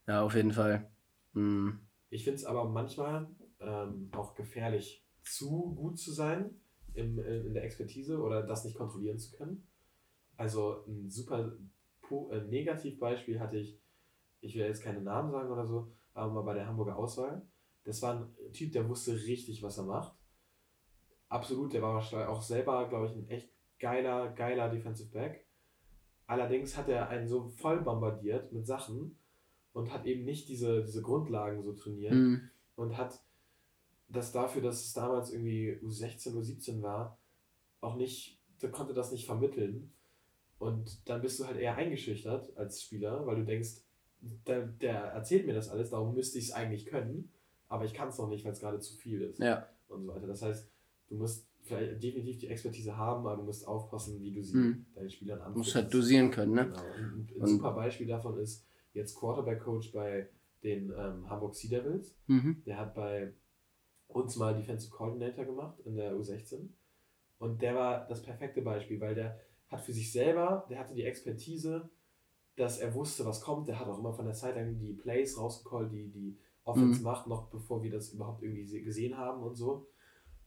Ja, 0.06 0.22
auf 0.22 0.34
jeden 0.34 0.52
Fall. 0.52 0.88
Mhm. 1.32 1.80
Ich 2.10 2.24
finde 2.24 2.36
es 2.36 2.44
aber 2.44 2.68
manchmal 2.68 3.28
ähm, 3.60 4.10
auch 4.12 4.34
gefährlich, 4.34 5.05
zu 5.26 5.74
gut 5.74 5.98
zu 5.98 6.12
sein 6.12 6.54
im, 6.94 7.18
in 7.18 7.54
der 7.54 7.64
Expertise 7.64 8.18
oder 8.20 8.42
das 8.42 8.64
nicht 8.64 8.76
kontrollieren 8.76 9.18
zu 9.18 9.36
können. 9.36 9.66
Also 10.36 10.84
ein 10.86 11.10
super 11.10 11.56
äh, 12.30 12.40
Negativbeispiel 12.40 13.40
hatte 13.40 13.58
ich, 13.58 13.78
ich 14.40 14.54
will 14.54 14.64
jetzt 14.64 14.82
keine 14.82 15.00
Namen 15.00 15.30
sagen 15.30 15.50
oder 15.50 15.66
so, 15.66 15.92
aber 16.14 16.42
bei 16.42 16.54
der 16.54 16.66
Hamburger 16.66 16.96
Auswahl. 16.96 17.42
Das 17.84 18.02
war 18.02 18.16
ein 18.16 18.52
Typ, 18.52 18.72
der 18.72 18.88
wusste 18.88 19.14
richtig, 19.14 19.62
was 19.62 19.78
er 19.78 19.84
macht. 19.84 20.16
Absolut, 21.28 21.72
der 21.72 21.82
war 21.82 21.98
auch 22.28 22.42
selber, 22.42 22.88
glaube 22.88 23.06
ich, 23.06 23.12
ein 23.12 23.28
echt 23.28 23.50
geiler, 23.78 24.32
geiler 24.32 24.68
Defensive 24.68 25.10
Back. 25.10 25.46
Allerdings 26.26 26.76
hat 26.76 26.88
er 26.88 27.08
einen 27.08 27.28
so 27.28 27.48
voll 27.48 27.80
bombardiert 27.80 28.52
mit 28.52 28.66
Sachen 28.66 29.18
und 29.72 29.92
hat 29.92 30.06
eben 30.06 30.24
nicht 30.24 30.48
diese, 30.48 30.84
diese 30.84 31.02
Grundlagen 31.02 31.62
so 31.62 31.72
trainiert 31.72 32.14
mhm. 32.14 32.50
und 32.74 32.96
hat 32.96 33.20
das 34.08 34.32
dafür, 34.32 34.62
dass 34.62 34.84
es 34.84 34.92
damals 34.92 35.32
irgendwie 35.32 35.78
U16, 35.82 36.34
U17 36.34 36.82
war, 36.82 37.18
auch 37.80 37.96
nicht, 37.96 38.40
der 38.62 38.70
konnte 38.70 38.94
das 38.94 39.12
nicht 39.12 39.26
vermitteln. 39.26 39.92
Und 40.58 41.08
dann 41.08 41.20
bist 41.20 41.38
du 41.38 41.46
halt 41.46 41.58
eher 41.58 41.76
eingeschüchtert 41.76 42.56
als 42.56 42.82
Spieler, 42.82 43.26
weil 43.26 43.36
du 43.36 43.44
denkst, 43.44 43.82
der, 44.46 44.66
der 44.66 44.94
erzählt 44.94 45.46
mir 45.46 45.54
das 45.54 45.68
alles, 45.68 45.90
darum 45.90 46.14
müsste 46.14 46.38
ich 46.38 46.46
es 46.46 46.52
eigentlich 46.52 46.86
können, 46.86 47.30
aber 47.68 47.84
ich 47.84 47.92
kann 47.92 48.08
es 48.08 48.18
noch 48.18 48.28
nicht, 48.28 48.44
weil 48.44 48.52
es 48.52 48.60
gerade 48.60 48.78
zu 48.78 48.96
viel 48.96 49.22
ist. 49.22 49.38
Ja. 49.38 49.68
Und 49.88 50.04
so 50.04 50.08
weiter. 50.08 50.26
Das 50.26 50.42
heißt, 50.42 50.68
du 51.08 51.16
musst 51.16 51.46
vielleicht 51.62 52.02
definitiv 52.02 52.38
die 52.38 52.48
Expertise 52.48 52.96
haben, 52.96 53.26
aber 53.26 53.36
du 53.36 53.42
musst 53.42 53.66
aufpassen, 53.66 54.20
wie 54.20 54.32
du 54.32 54.42
sie 54.42 54.56
mhm. 54.56 54.86
deinen 54.94 55.10
Spielern 55.10 55.40
anführst. 55.40 55.54
Du 55.54 55.58
musst 55.58 55.74
halt 55.74 55.94
dosieren 55.94 56.30
können, 56.30 56.54
ne? 56.54 56.64
Genau. 56.66 56.80
Und 56.94 57.36
ein, 57.36 57.42
ein 57.42 57.46
super 57.46 57.72
Beispiel 57.72 58.06
davon 58.06 58.38
ist 58.38 58.64
jetzt 58.94 59.14
Quarterback-Coach 59.16 59.92
bei 59.92 60.28
den 60.62 60.92
ähm, 60.96 61.28
Hamburg 61.28 61.54
Sea 61.54 61.70
Devils. 61.70 62.14
Mhm. 62.26 62.62
Der 62.64 62.78
hat 62.78 62.94
bei 62.94 63.32
uns 64.16 64.36
mal 64.36 64.54
Defensive 64.54 64.90
Coordinator 64.90 65.44
gemacht 65.44 65.78
in 65.84 65.96
der 65.96 66.14
U16. 66.14 66.68
Und 67.38 67.60
der 67.60 67.74
war 67.74 68.06
das 68.08 68.22
perfekte 68.22 68.62
Beispiel, 68.62 69.00
weil 69.00 69.14
der 69.14 69.38
hat 69.68 69.82
für 69.82 69.92
sich 69.92 70.10
selber, 70.10 70.66
der 70.70 70.78
hatte 70.78 70.94
die 70.94 71.04
Expertise, 71.04 71.90
dass 72.56 72.78
er 72.78 72.94
wusste, 72.94 73.26
was 73.26 73.42
kommt. 73.42 73.68
Der 73.68 73.78
hat 73.78 73.86
auch 73.86 73.98
immer 73.98 74.14
von 74.14 74.24
der 74.24 74.34
Zeit 74.34 74.56
lang 74.56 74.78
die 74.78 74.94
Plays 74.94 75.38
rausgecallt, 75.38 75.92
die 75.92 76.08
die 76.08 76.38
Offense 76.64 77.00
mhm. 77.00 77.04
macht, 77.04 77.26
noch 77.26 77.50
bevor 77.50 77.82
wir 77.82 77.90
das 77.90 78.12
überhaupt 78.12 78.42
irgendwie 78.42 78.82
gesehen 78.82 79.16
haben 79.18 79.42
und 79.42 79.54
so. 79.54 79.86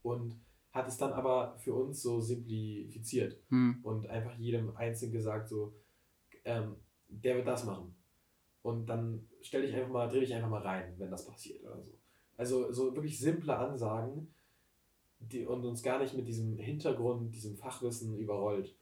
Und 0.02 0.40
hat 0.72 0.88
es 0.88 0.96
dann 0.96 1.12
aber 1.12 1.56
für 1.58 1.74
uns 1.74 2.02
so 2.02 2.20
simplifiziert 2.20 3.40
mhm. 3.50 3.80
und 3.82 4.08
einfach 4.08 4.36
jedem 4.38 4.76
einzeln 4.76 5.12
gesagt, 5.12 5.48
so, 5.48 5.74
ähm, 6.44 6.76
der 7.08 7.36
wird 7.36 7.46
das 7.46 7.64
machen. 7.64 7.94
Und 8.62 8.86
dann 8.86 9.28
stelle 9.40 9.66
ich 9.66 9.74
einfach 9.74 9.90
mal, 9.90 10.08
drehe 10.08 10.22
ich 10.22 10.34
einfach 10.34 10.50
mal 10.50 10.62
rein, 10.62 10.94
wenn 10.98 11.10
das 11.10 11.26
passiert 11.26 11.64
oder 11.64 11.80
so. 11.80 11.99
Also 12.40 12.72
so 12.72 12.94
wirklich 12.94 13.20
simple 13.20 13.54
Ansagen, 13.54 14.34
die 15.18 15.44
und 15.44 15.62
uns 15.66 15.82
gar 15.82 15.98
nicht 16.00 16.14
mit 16.14 16.26
diesem 16.26 16.56
Hintergrund, 16.56 17.34
diesem 17.34 17.54
Fachwissen 17.54 18.16
überrollt. 18.16 18.74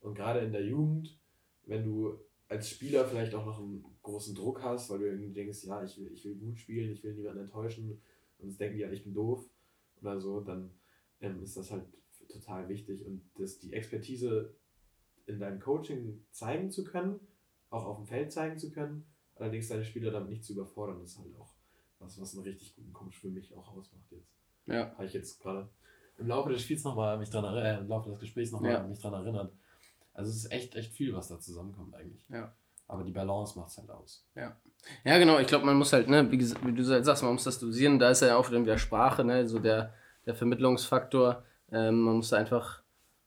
Und 0.00 0.14
gerade 0.14 0.40
in 0.40 0.52
der 0.52 0.66
Jugend, 0.66 1.18
wenn 1.64 1.86
du 1.86 2.18
als 2.48 2.68
Spieler 2.68 3.06
vielleicht 3.06 3.34
auch 3.34 3.46
noch 3.46 3.60
einen 3.60 3.82
großen 4.02 4.34
Druck 4.34 4.62
hast, 4.62 4.90
weil 4.90 4.98
du 4.98 5.06
irgendwie 5.06 5.32
denkst, 5.32 5.64
ja, 5.64 5.82
ich 5.82 5.96
will, 5.96 6.12
ich 6.12 6.22
will 6.26 6.34
gut 6.34 6.58
spielen, 6.58 6.92
ich 6.92 7.02
will 7.02 7.14
niemanden 7.14 7.40
enttäuschen, 7.40 7.98
und 8.40 8.60
denken 8.60 8.76
die 8.76 8.82
ja, 8.82 8.92
ich 8.92 9.04
bin 9.04 9.14
doof 9.14 9.48
oder 10.02 10.20
so, 10.20 10.42
dann 10.42 10.70
ähm, 11.22 11.42
ist 11.42 11.56
das 11.56 11.70
halt 11.70 11.86
total 12.28 12.68
wichtig. 12.68 13.06
Und 13.06 13.22
das, 13.38 13.58
die 13.58 13.72
Expertise 13.72 14.54
in 15.24 15.40
deinem 15.40 15.60
Coaching 15.60 16.26
zeigen 16.30 16.70
zu 16.70 16.84
können, 16.84 17.20
auch 17.70 17.86
auf 17.86 17.96
dem 17.96 18.06
Feld 18.06 18.32
zeigen 18.32 18.58
zu 18.58 18.70
können, 18.70 19.06
allerdings 19.34 19.68
deine 19.68 19.86
Spieler 19.86 20.10
damit 20.10 20.28
nicht 20.28 20.44
zu 20.44 20.52
überfordern, 20.52 21.00
ist 21.00 21.18
halt 21.18 21.34
auch 21.36 21.57
was, 21.98 22.20
was 22.20 22.34
einen 22.34 22.44
richtig 22.44 22.74
guten 22.74 22.92
Coach 22.92 23.18
für 23.18 23.28
mich 23.28 23.54
auch 23.54 23.76
ausmacht 23.76 24.10
jetzt. 24.10 24.32
Ja. 24.66 24.92
Habe 24.92 25.06
ich 25.06 25.12
jetzt 25.12 25.40
gerade 25.40 25.68
im 26.18 26.26
Laufe 26.26 26.50
des 26.50 26.62
Spiels 26.62 26.84
nochmal 26.84 27.18
mich 27.18 27.30
dran 27.30 27.44
äh, 27.56 27.78
im 27.78 27.88
Laufe 27.88 28.10
des 28.10 28.18
Gesprächs 28.18 28.52
nochmal 28.52 28.72
ja. 28.72 28.82
mich 28.82 29.00
dran 29.00 29.14
erinnert. 29.14 29.52
Also 30.12 30.30
es 30.30 30.36
ist 30.38 30.52
echt, 30.52 30.74
echt 30.74 30.92
viel, 30.92 31.14
was 31.14 31.28
da 31.28 31.38
zusammenkommt 31.38 31.94
eigentlich. 31.94 32.26
Ja. 32.28 32.52
Aber 32.88 33.04
die 33.04 33.12
Balance 33.12 33.58
macht 33.58 33.70
es 33.70 33.78
halt 33.78 33.90
aus. 33.90 34.26
Ja. 34.34 34.56
Ja, 35.04 35.18
genau. 35.18 35.38
Ich 35.38 35.46
glaube, 35.46 35.66
man 35.66 35.76
muss 35.76 35.92
halt, 35.92 36.08
ne, 36.08 36.30
wie, 36.30 36.40
wie, 36.40 36.72
du 36.72 36.84
halt 36.88 37.04
sagst, 37.04 37.22
man 37.22 37.32
muss 37.32 37.44
das 37.44 37.58
dosieren. 37.58 37.98
Da 37.98 38.10
ist 38.10 38.22
ja 38.22 38.36
auch 38.36 38.50
wieder 38.50 38.78
Sprache, 38.78 39.24
ne, 39.24 39.46
so 39.46 39.58
der, 39.58 39.94
der 40.26 40.34
Vermittlungsfaktor. 40.34 41.44
Ähm, 41.70 42.00
man 42.00 42.16
muss 42.16 42.32
einfach, 42.32 42.82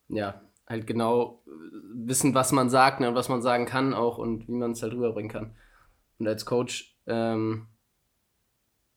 ja, 0.10 0.42
halt 0.68 0.88
genau 0.88 1.44
äh, 1.46 1.50
wissen, 2.08 2.34
was 2.34 2.52
man 2.52 2.70
sagt 2.70 3.00
ne, 3.00 3.10
und 3.10 3.16
was 3.16 3.30
man 3.30 3.42
sagen 3.42 3.66
kann 3.66 3.94
auch 3.94 4.18
und 4.18 4.48
wie 4.48 4.54
man 4.54 4.72
es 4.72 4.82
halt 4.82 4.94
rüberbringen 4.94 5.32
kann. 5.32 5.56
Und 6.18 6.28
als 6.28 6.46
Coach, 6.46 6.98
ähm, 7.06 7.68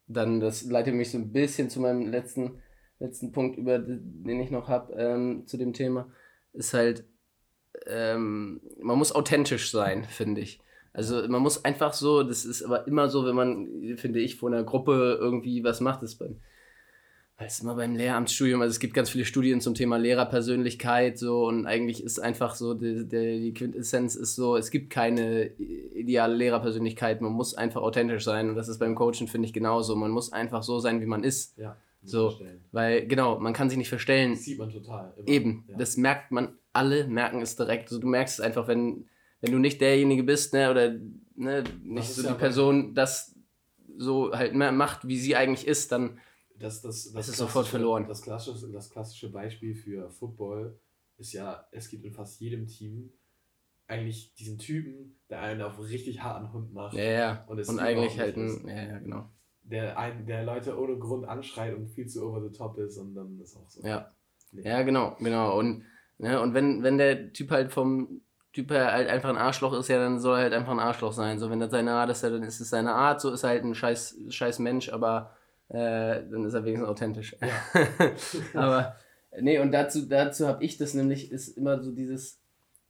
dann, 0.07 0.41
das 0.41 0.65
leitet 0.65 0.95
mich 0.95 1.11
so 1.11 1.19
ein 1.19 1.33
bisschen 1.33 1.71
zu 1.71 1.81
meinem 1.81 2.09
letzten, 2.11 2.63
letzten 2.99 3.33
Punkt, 3.33 3.59
über 3.59 3.79
den 3.79 4.41
ich 4.41 4.51
noch 4.51 4.69
habe, 4.69 4.93
ähm, 4.95 5.47
zu 5.47 5.57
dem 5.57 5.73
Thema, 5.73 6.09
ist 6.53 6.75
halt, 6.75 7.05
ähm, 7.87 8.61
man 8.81 8.99
muss 8.99 9.15
authentisch 9.15 9.71
sein, 9.71 10.05
finde 10.05 10.41
ich. 10.41 10.61
Also 10.93 11.27
man 11.29 11.43
muss 11.43 11.65
einfach 11.65 11.93
so, 11.93 12.23
das 12.23 12.45
ist 12.45 12.63
aber 12.63 12.87
immer 12.87 13.09
so, 13.09 13.27
wenn 13.27 13.35
man, 13.35 13.97
finde 13.97 14.21
ich, 14.21 14.37
vor 14.37 14.49
einer 14.49 14.63
Gruppe 14.63 15.19
irgendwie 15.21 15.65
was 15.65 15.81
macht, 15.81 16.03
das 16.03 16.15
beim, 16.15 16.41
weil 17.37 17.49
es 17.49 17.61
immer 17.61 17.75
beim 17.75 17.97
Lehramtsstudium, 17.97 18.61
also 18.61 18.71
es 18.71 18.79
gibt 18.79 18.95
ganz 18.95 19.11
viele 19.11 19.25
Studien 19.25 19.61
zum 19.61 19.75
Thema 19.75 19.97
Lehrerpersönlichkeit 19.97 21.19
so 21.19 21.47
und 21.47 21.67
eigentlich 21.67 22.05
ist 22.05 22.21
einfach 22.21 22.55
so, 22.55 22.75
die, 22.75 23.09
die, 23.09 23.53
Quintessenz 23.53 24.15
ist 24.15 24.37
so, 24.37 24.57
es 24.57 24.71
gibt 24.71 24.91
keine 24.91 25.47
ideale 25.57 26.37
Lehrerpersönlichkeit, 26.37 27.21
man 27.21 27.33
muss 27.33 27.55
einfach 27.55 27.83
authentisch 27.83 28.23
sein 28.23 28.51
und 28.51 28.55
das 28.55 28.69
ist 28.69 28.79
beim 28.79 28.95
Coachen, 28.95 29.27
finde 29.27 29.47
ich, 29.47 29.53
genauso. 29.53 29.97
Man 29.97 30.13
muss 30.13 30.33
einfach 30.33 30.63
so 30.63 30.79
sein, 30.79 31.01
wie 31.01 31.07
man 31.07 31.25
ist. 31.25 31.59
Ja. 31.59 31.77
So, 32.07 32.31
verstellen. 32.31 32.61
weil 32.71 33.07
genau, 33.07 33.41
man 33.41 33.55
kann 33.55 33.71
sich 33.71 33.79
nicht 33.79 33.89
verstellen. 33.89 34.33
Das 34.33 34.45
sieht 34.45 34.59
man 34.59 34.71
total. 34.71 35.15
Immer. 35.17 35.29
Eben, 35.29 35.65
ja. 35.69 35.79
das 35.79 35.97
merkt 35.97 36.31
man, 36.31 36.59
alle 36.73 37.07
merken 37.09 37.41
es 37.41 37.57
direkt. 37.57 37.85
Also 37.85 37.99
du 37.99 38.07
merkst 38.07 38.39
es 38.39 38.45
einfach, 38.45 38.69
wenn, 38.69 39.07
wenn 39.41 39.53
du 39.53 39.59
nicht 39.59 39.81
derjenige 39.81 40.23
bist, 40.23 40.53
ne, 40.53 40.71
oder 40.71 40.95
ne, 41.35 41.65
nicht 41.83 42.11
so 42.11 42.23
die 42.29 42.35
Person 42.35 42.95
das 42.95 43.35
so 43.97 44.33
halt 44.33 44.55
macht, 44.55 45.09
wie 45.09 45.17
sie 45.17 45.35
eigentlich 45.35 45.67
ist, 45.67 45.93
dann 45.93 46.19
das, 46.65 46.81
das, 46.81 47.13
das, 47.13 47.29
ist 47.29 47.37
sofort 47.37 47.67
verloren. 47.67 48.07
Das 48.09 48.23
klassische, 48.23 48.71
das 48.71 48.91
klassische 48.91 49.31
Beispiel 49.31 49.75
für 49.75 50.11
Football 50.11 50.79
ist 51.19 51.33
ja, 51.33 51.67
es 51.71 51.89
gibt 51.89 52.05
in 52.05 52.13
fast 52.13 52.41
jedem 52.41 52.67
Team 52.67 53.13
eigentlich 53.87 54.35
diesen 54.35 54.59
Typen, 54.59 55.17
der 55.29 55.41
einen 55.43 55.61
auf 55.61 55.79
richtig 55.79 56.23
harten 56.23 56.53
Hund 56.53 56.73
macht. 56.73 56.95
Ja, 56.95 57.05
ja. 57.05 57.45
Und, 57.49 57.69
und 57.69 57.79
eigentlich 57.79 58.19
halt 58.19 58.37
ein, 58.37 58.67
ja, 58.67 58.83
ja, 58.83 58.99
genau. 58.99 59.29
Der, 59.63 59.99
ein, 59.99 60.27
der 60.27 60.45
Leute 60.45 60.79
ohne 60.79 60.99
Grund 60.99 61.27
anschreit 61.27 61.75
und 61.75 61.89
viel 61.89 62.07
zu 62.07 62.27
over 62.27 62.43
the 62.43 62.57
top 62.57 62.79
ist 62.79 62.99
und 62.99 63.15
dann 63.15 63.39
ist 63.41 63.57
auch 63.57 63.69
so. 63.69 63.87
Ja. 63.87 64.11
Nee. 64.53 64.63
Ja, 64.63 64.83
genau, 64.83 65.17
genau. 65.19 65.59
Und, 65.59 65.85
ne, 66.19 66.41
und 66.41 66.55
wenn, 66.55 66.83
wenn 66.83 66.97
der 66.97 67.33
Typ 67.33 67.51
halt 67.51 67.73
vom 67.73 68.23
Typ 68.53 68.71
halt 68.71 69.09
einfach 69.09 69.31
ein 69.31 69.37
Arschloch 69.37 69.73
ist, 69.75 69.89
ja, 69.89 69.99
dann 69.99 70.21
soll 70.21 70.39
er 70.39 70.43
halt 70.45 70.53
einfach 70.53 70.73
ein 70.73 70.79
Arschloch 70.79 71.13
sein. 71.13 71.39
So, 71.39 71.51
wenn 71.51 71.61
das 71.61 71.73
seine 71.73 71.93
Art 71.93 72.11
ist, 72.11 72.23
ja, 72.23 72.31
dann 72.31 72.43
ist 72.43 72.61
es 72.61 72.71
seine 72.71 72.95
Art, 72.95 73.21
so 73.21 73.31
ist 73.31 73.43
er 73.43 73.51
halt 73.51 73.65
ein 73.65 73.75
scheiß, 73.75 74.17
scheiß 74.29 74.61
Mensch, 74.61 74.91
aber 74.91 75.35
äh, 75.69 76.23
dann 76.31 76.45
ist 76.45 76.55
er 76.55 76.65
wenigstens 76.65 76.89
authentisch. 76.89 77.37
Ja. 77.41 78.11
aber, 78.61 78.97
nee, 79.41 79.59
und 79.59 79.73
dazu, 79.73 80.07
dazu 80.07 80.47
habe 80.47 80.65
ich 80.65 80.77
das 80.79 80.95
nämlich, 80.95 81.31
ist 81.31 81.57
immer 81.57 81.83
so 81.83 81.93
dieses, 81.93 82.39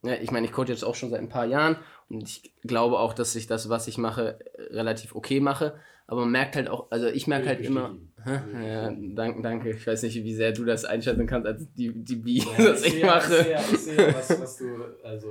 ja, 0.02 0.14
ich 0.14 0.30
meine, 0.30 0.46
ich 0.46 0.52
coach 0.52 0.68
jetzt 0.68 0.84
auch 0.84 0.94
schon 0.94 1.10
seit 1.10 1.20
ein 1.20 1.28
paar 1.28 1.46
Jahren 1.46 1.76
und 2.08 2.22
ich 2.22 2.52
glaube 2.62 2.98
auch, 2.98 3.14
dass 3.14 3.34
ich 3.36 3.46
das, 3.46 3.68
was 3.68 3.88
ich 3.88 3.96
mache, 3.98 4.38
relativ 4.70 5.14
okay 5.14 5.40
mache. 5.40 5.74
Aber 6.06 6.20
man 6.20 6.32
merkt 6.32 6.56
halt 6.56 6.68
auch, 6.68 6.90
also 6.90 7.06
ich 7.06 7.26
merke 7.26 7.48
halt 7.48 7.60
immer. 7.60 7.96
Ja, 8.26 8.90
danke, 8.90 9.42
danke. 9.42 9.70
Ich 9.72 9.86
weiß 9.86 10.02
nicht, 10.04 10.14
wie 10.14 10.34
sehr 10.34 10.52
du 10.52 10.64
das 10.64 10.86
einschätzen 10.86 11.26
kannst 11.26 11.46
als 11.46 11.70
die, 11.74 11.92
die 11.92 12.16
Bi, 12.16 12.38
ja, 12.38 12.56
das 12.56 12.82
ich, 12.82 12.96
ich 12.96 13.04
mache. 13.04 13.36
Ich 13.36 13.44
sehe, 13.44 13.74
ich 13.74 13.78
sehe 13.80 13.96
was, 14.14 14.40
was 14.40 14.56
du, 14.56 14.82
also 15.02 15.30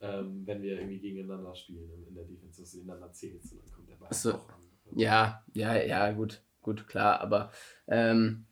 ähm, 0.00 0.42
wenn 0.44 0.62
wir 0.62 0.78
irgendwie 0.78 1.00
gegeneinander 1.00 1.52
spielen 1.52 1.90
in 2.06 2.14
der 2.14 2.22
Defense, 2.22 2.60
dass 2.60 2.70
du 2.70 2.82
einander 2.82 3.12
zählst 3.12 3.52
und 3.52 3.62
dann 3.64 3.72
kommt 3.72 3.88
der 3.88 3.96
Ball 3.96 4.12
so, 4.12 4.34
auch 4.34 4.48
an. 4.50 4.60
Ja, 4.94 5.44
ja, 5.52 5.74
ja, 5.82 6.12
gut, 6.12 6.40
gut, 6.62 6.88
klar, 6.88 7.20
aber 7.20 7.50
ähm, 7.88 8.46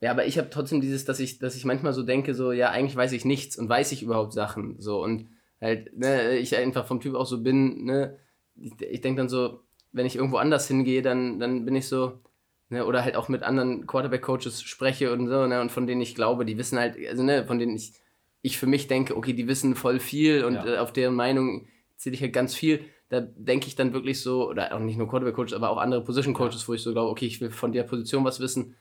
ja, 0.00 0.10
aber 0.10 0.26
ich 0.26 0.38
habe 0.38 0.50
trotzdem 0.50 0.80
dieses, 0.80 1.04
dass 1.04 1.20
ich, 1.20 1.38
dass 1.38 1.56
ich 1.56 1.64
manchmal 1.64 1.92
so 1.92 2.02
denke, 2.02 2.34
so, 2.34 2.52
ja, 2.52 2.70
eigentlich 2.70 2.96
weiß 2.96 3.12
ich 3.12 3.24
nichts 3.24 3.56
und 3.56 3.68
weiß 3.68 3.92
ich 3.92 4.02
überhaupt 4.02 4.32
Sachen, 4.32 4.76
so 4.78 5.02
und 5.02 5.28
halt, 5.60 5.96
ne, 5.96 6.36
ich 6.36 6.56
einfach 6.56 6.86
vom 6.86 7.00
Typ 7.00 7.14
auch 7.14 7.26
so 7.26 7.42
bin, 7.42 7.84
ne, 7.84 8.18
ich, 8.56 8.72
ich 8.80 9.00
denke 9.00 9.20
dann 9.20 9.28
so, 9.28 9.60
wenn 9.92 10.06
ich 10.06 10.16
irgendwo 10.16 10.36
anders 10.36 10.68
hingehe, 10.68 11.02
dann, 11.02 11.40
dann 11.40 11.64
bin 11.64 11.74
ich 11.74 11.88
so, 11.88 12.20
ne, 12.68 12.84
oder 12.84 13.02
halt 13.02 13.16
auch 13.16 13.28
mit 13.28 13.42
anderen 13.42 13.86
Quarterback-Coaches 13.86 14.62
spreche 14.62 15.12
und 15.12 15.28
so, 15.28 15.46
ne, 15.46 15.60
und 15.60 15.72
von 15.72 15.86
denen 15.86 16.00
ich 16.00 16.14
glaube, 16.14 16.44
die 16.44 16.58
wissen 16.58 16.78
halt, 16.78 16.96
also 17.08 17.22
ne, 17.22 17.46
von 17.46 17.58
denen 17.58 17.76
ich, 17.76 17.94
ich 18.42 18.58
für 18.58 18.66
mich 18.66 18.88
denke, 18.88 19.16
okay, 19.16 19.32
die 19.32 19.48
wissen 19.48 19.74
voll 19.74 19.98
viel 19.98 20.44
und 20.44 20.54
ja. 20.54 20.74
äh, 20.74 20.78
auf 20.78 20.92
deren 20.92 21.14
Meinung 21.14 21.66
zähle 21.96 22.14
ich 22.14 22.22
halt 22.22 22.32
ganz 22.32 22.54
viel. 22.54 22.84
Da 23.08 23.20
denke 23.20 23.68
ich 23.68 23.76
dann 23.76 23.92
wirklich 23.92 24.20
so, 24.20 24.50
oder 24.50 24.74
auch 24.74 24.80
nicht 24.80 24.98
nur 24.98 25.08
Quarterback-Coaches, 25.08 25.52
aber 25.52 25.70
auch 25.70 25.78
andere 25.78 26.02
Position-Coaches, 26.02 26.62
ja. 26.62 26.68
wo 26.68 26.74
ich 26.74 26.82
so 26.82 26.92
glaube, 26.92 27.10
okay, 27.10 27.26
ich 27.26 27.40
will 27.40 27.50
von 27.50 27.72
der 27.72 27.84
Position 27.84 28.24
was 28.24 28.40
wissen 28.40 28.74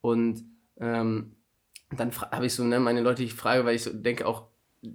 und 0.00 0.44
ähm, 0.78 1.36
dann 1.96 2.12
habe 2.30 2.46
ich 2.46 2.54
so 2.54 2.64
ne, 2.64 2.80
meine 2.80 3.00
Leute, 3.00 3.22
die 3.22 3.26
ich 3.26 3.34
frage, 3.34 3.64
weil 3.64 3.76
ich 3.76 3.82
so 3.82 3.92
denke 3.92 4.26
auch, 4.26 4.46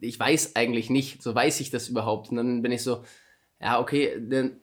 ich 0.01 0.19
weiß 0.19 0.55
eigentlich 0.55 0.89
nicht, 0.89 1.23
so 1.23 1.33
weiß 1.33 1.59
ich 1.61 1.69
das 1.69 1.89
überhaupt. 1.89 2.29
Und 2.29 2.37
dann 2.37 2.61
bin 2.61 2.71
ich 2.71 2.83
so, 2.83 3.03
ja, 3.61 3.79
okay, 3.79 4.17
dann 4.19 4.59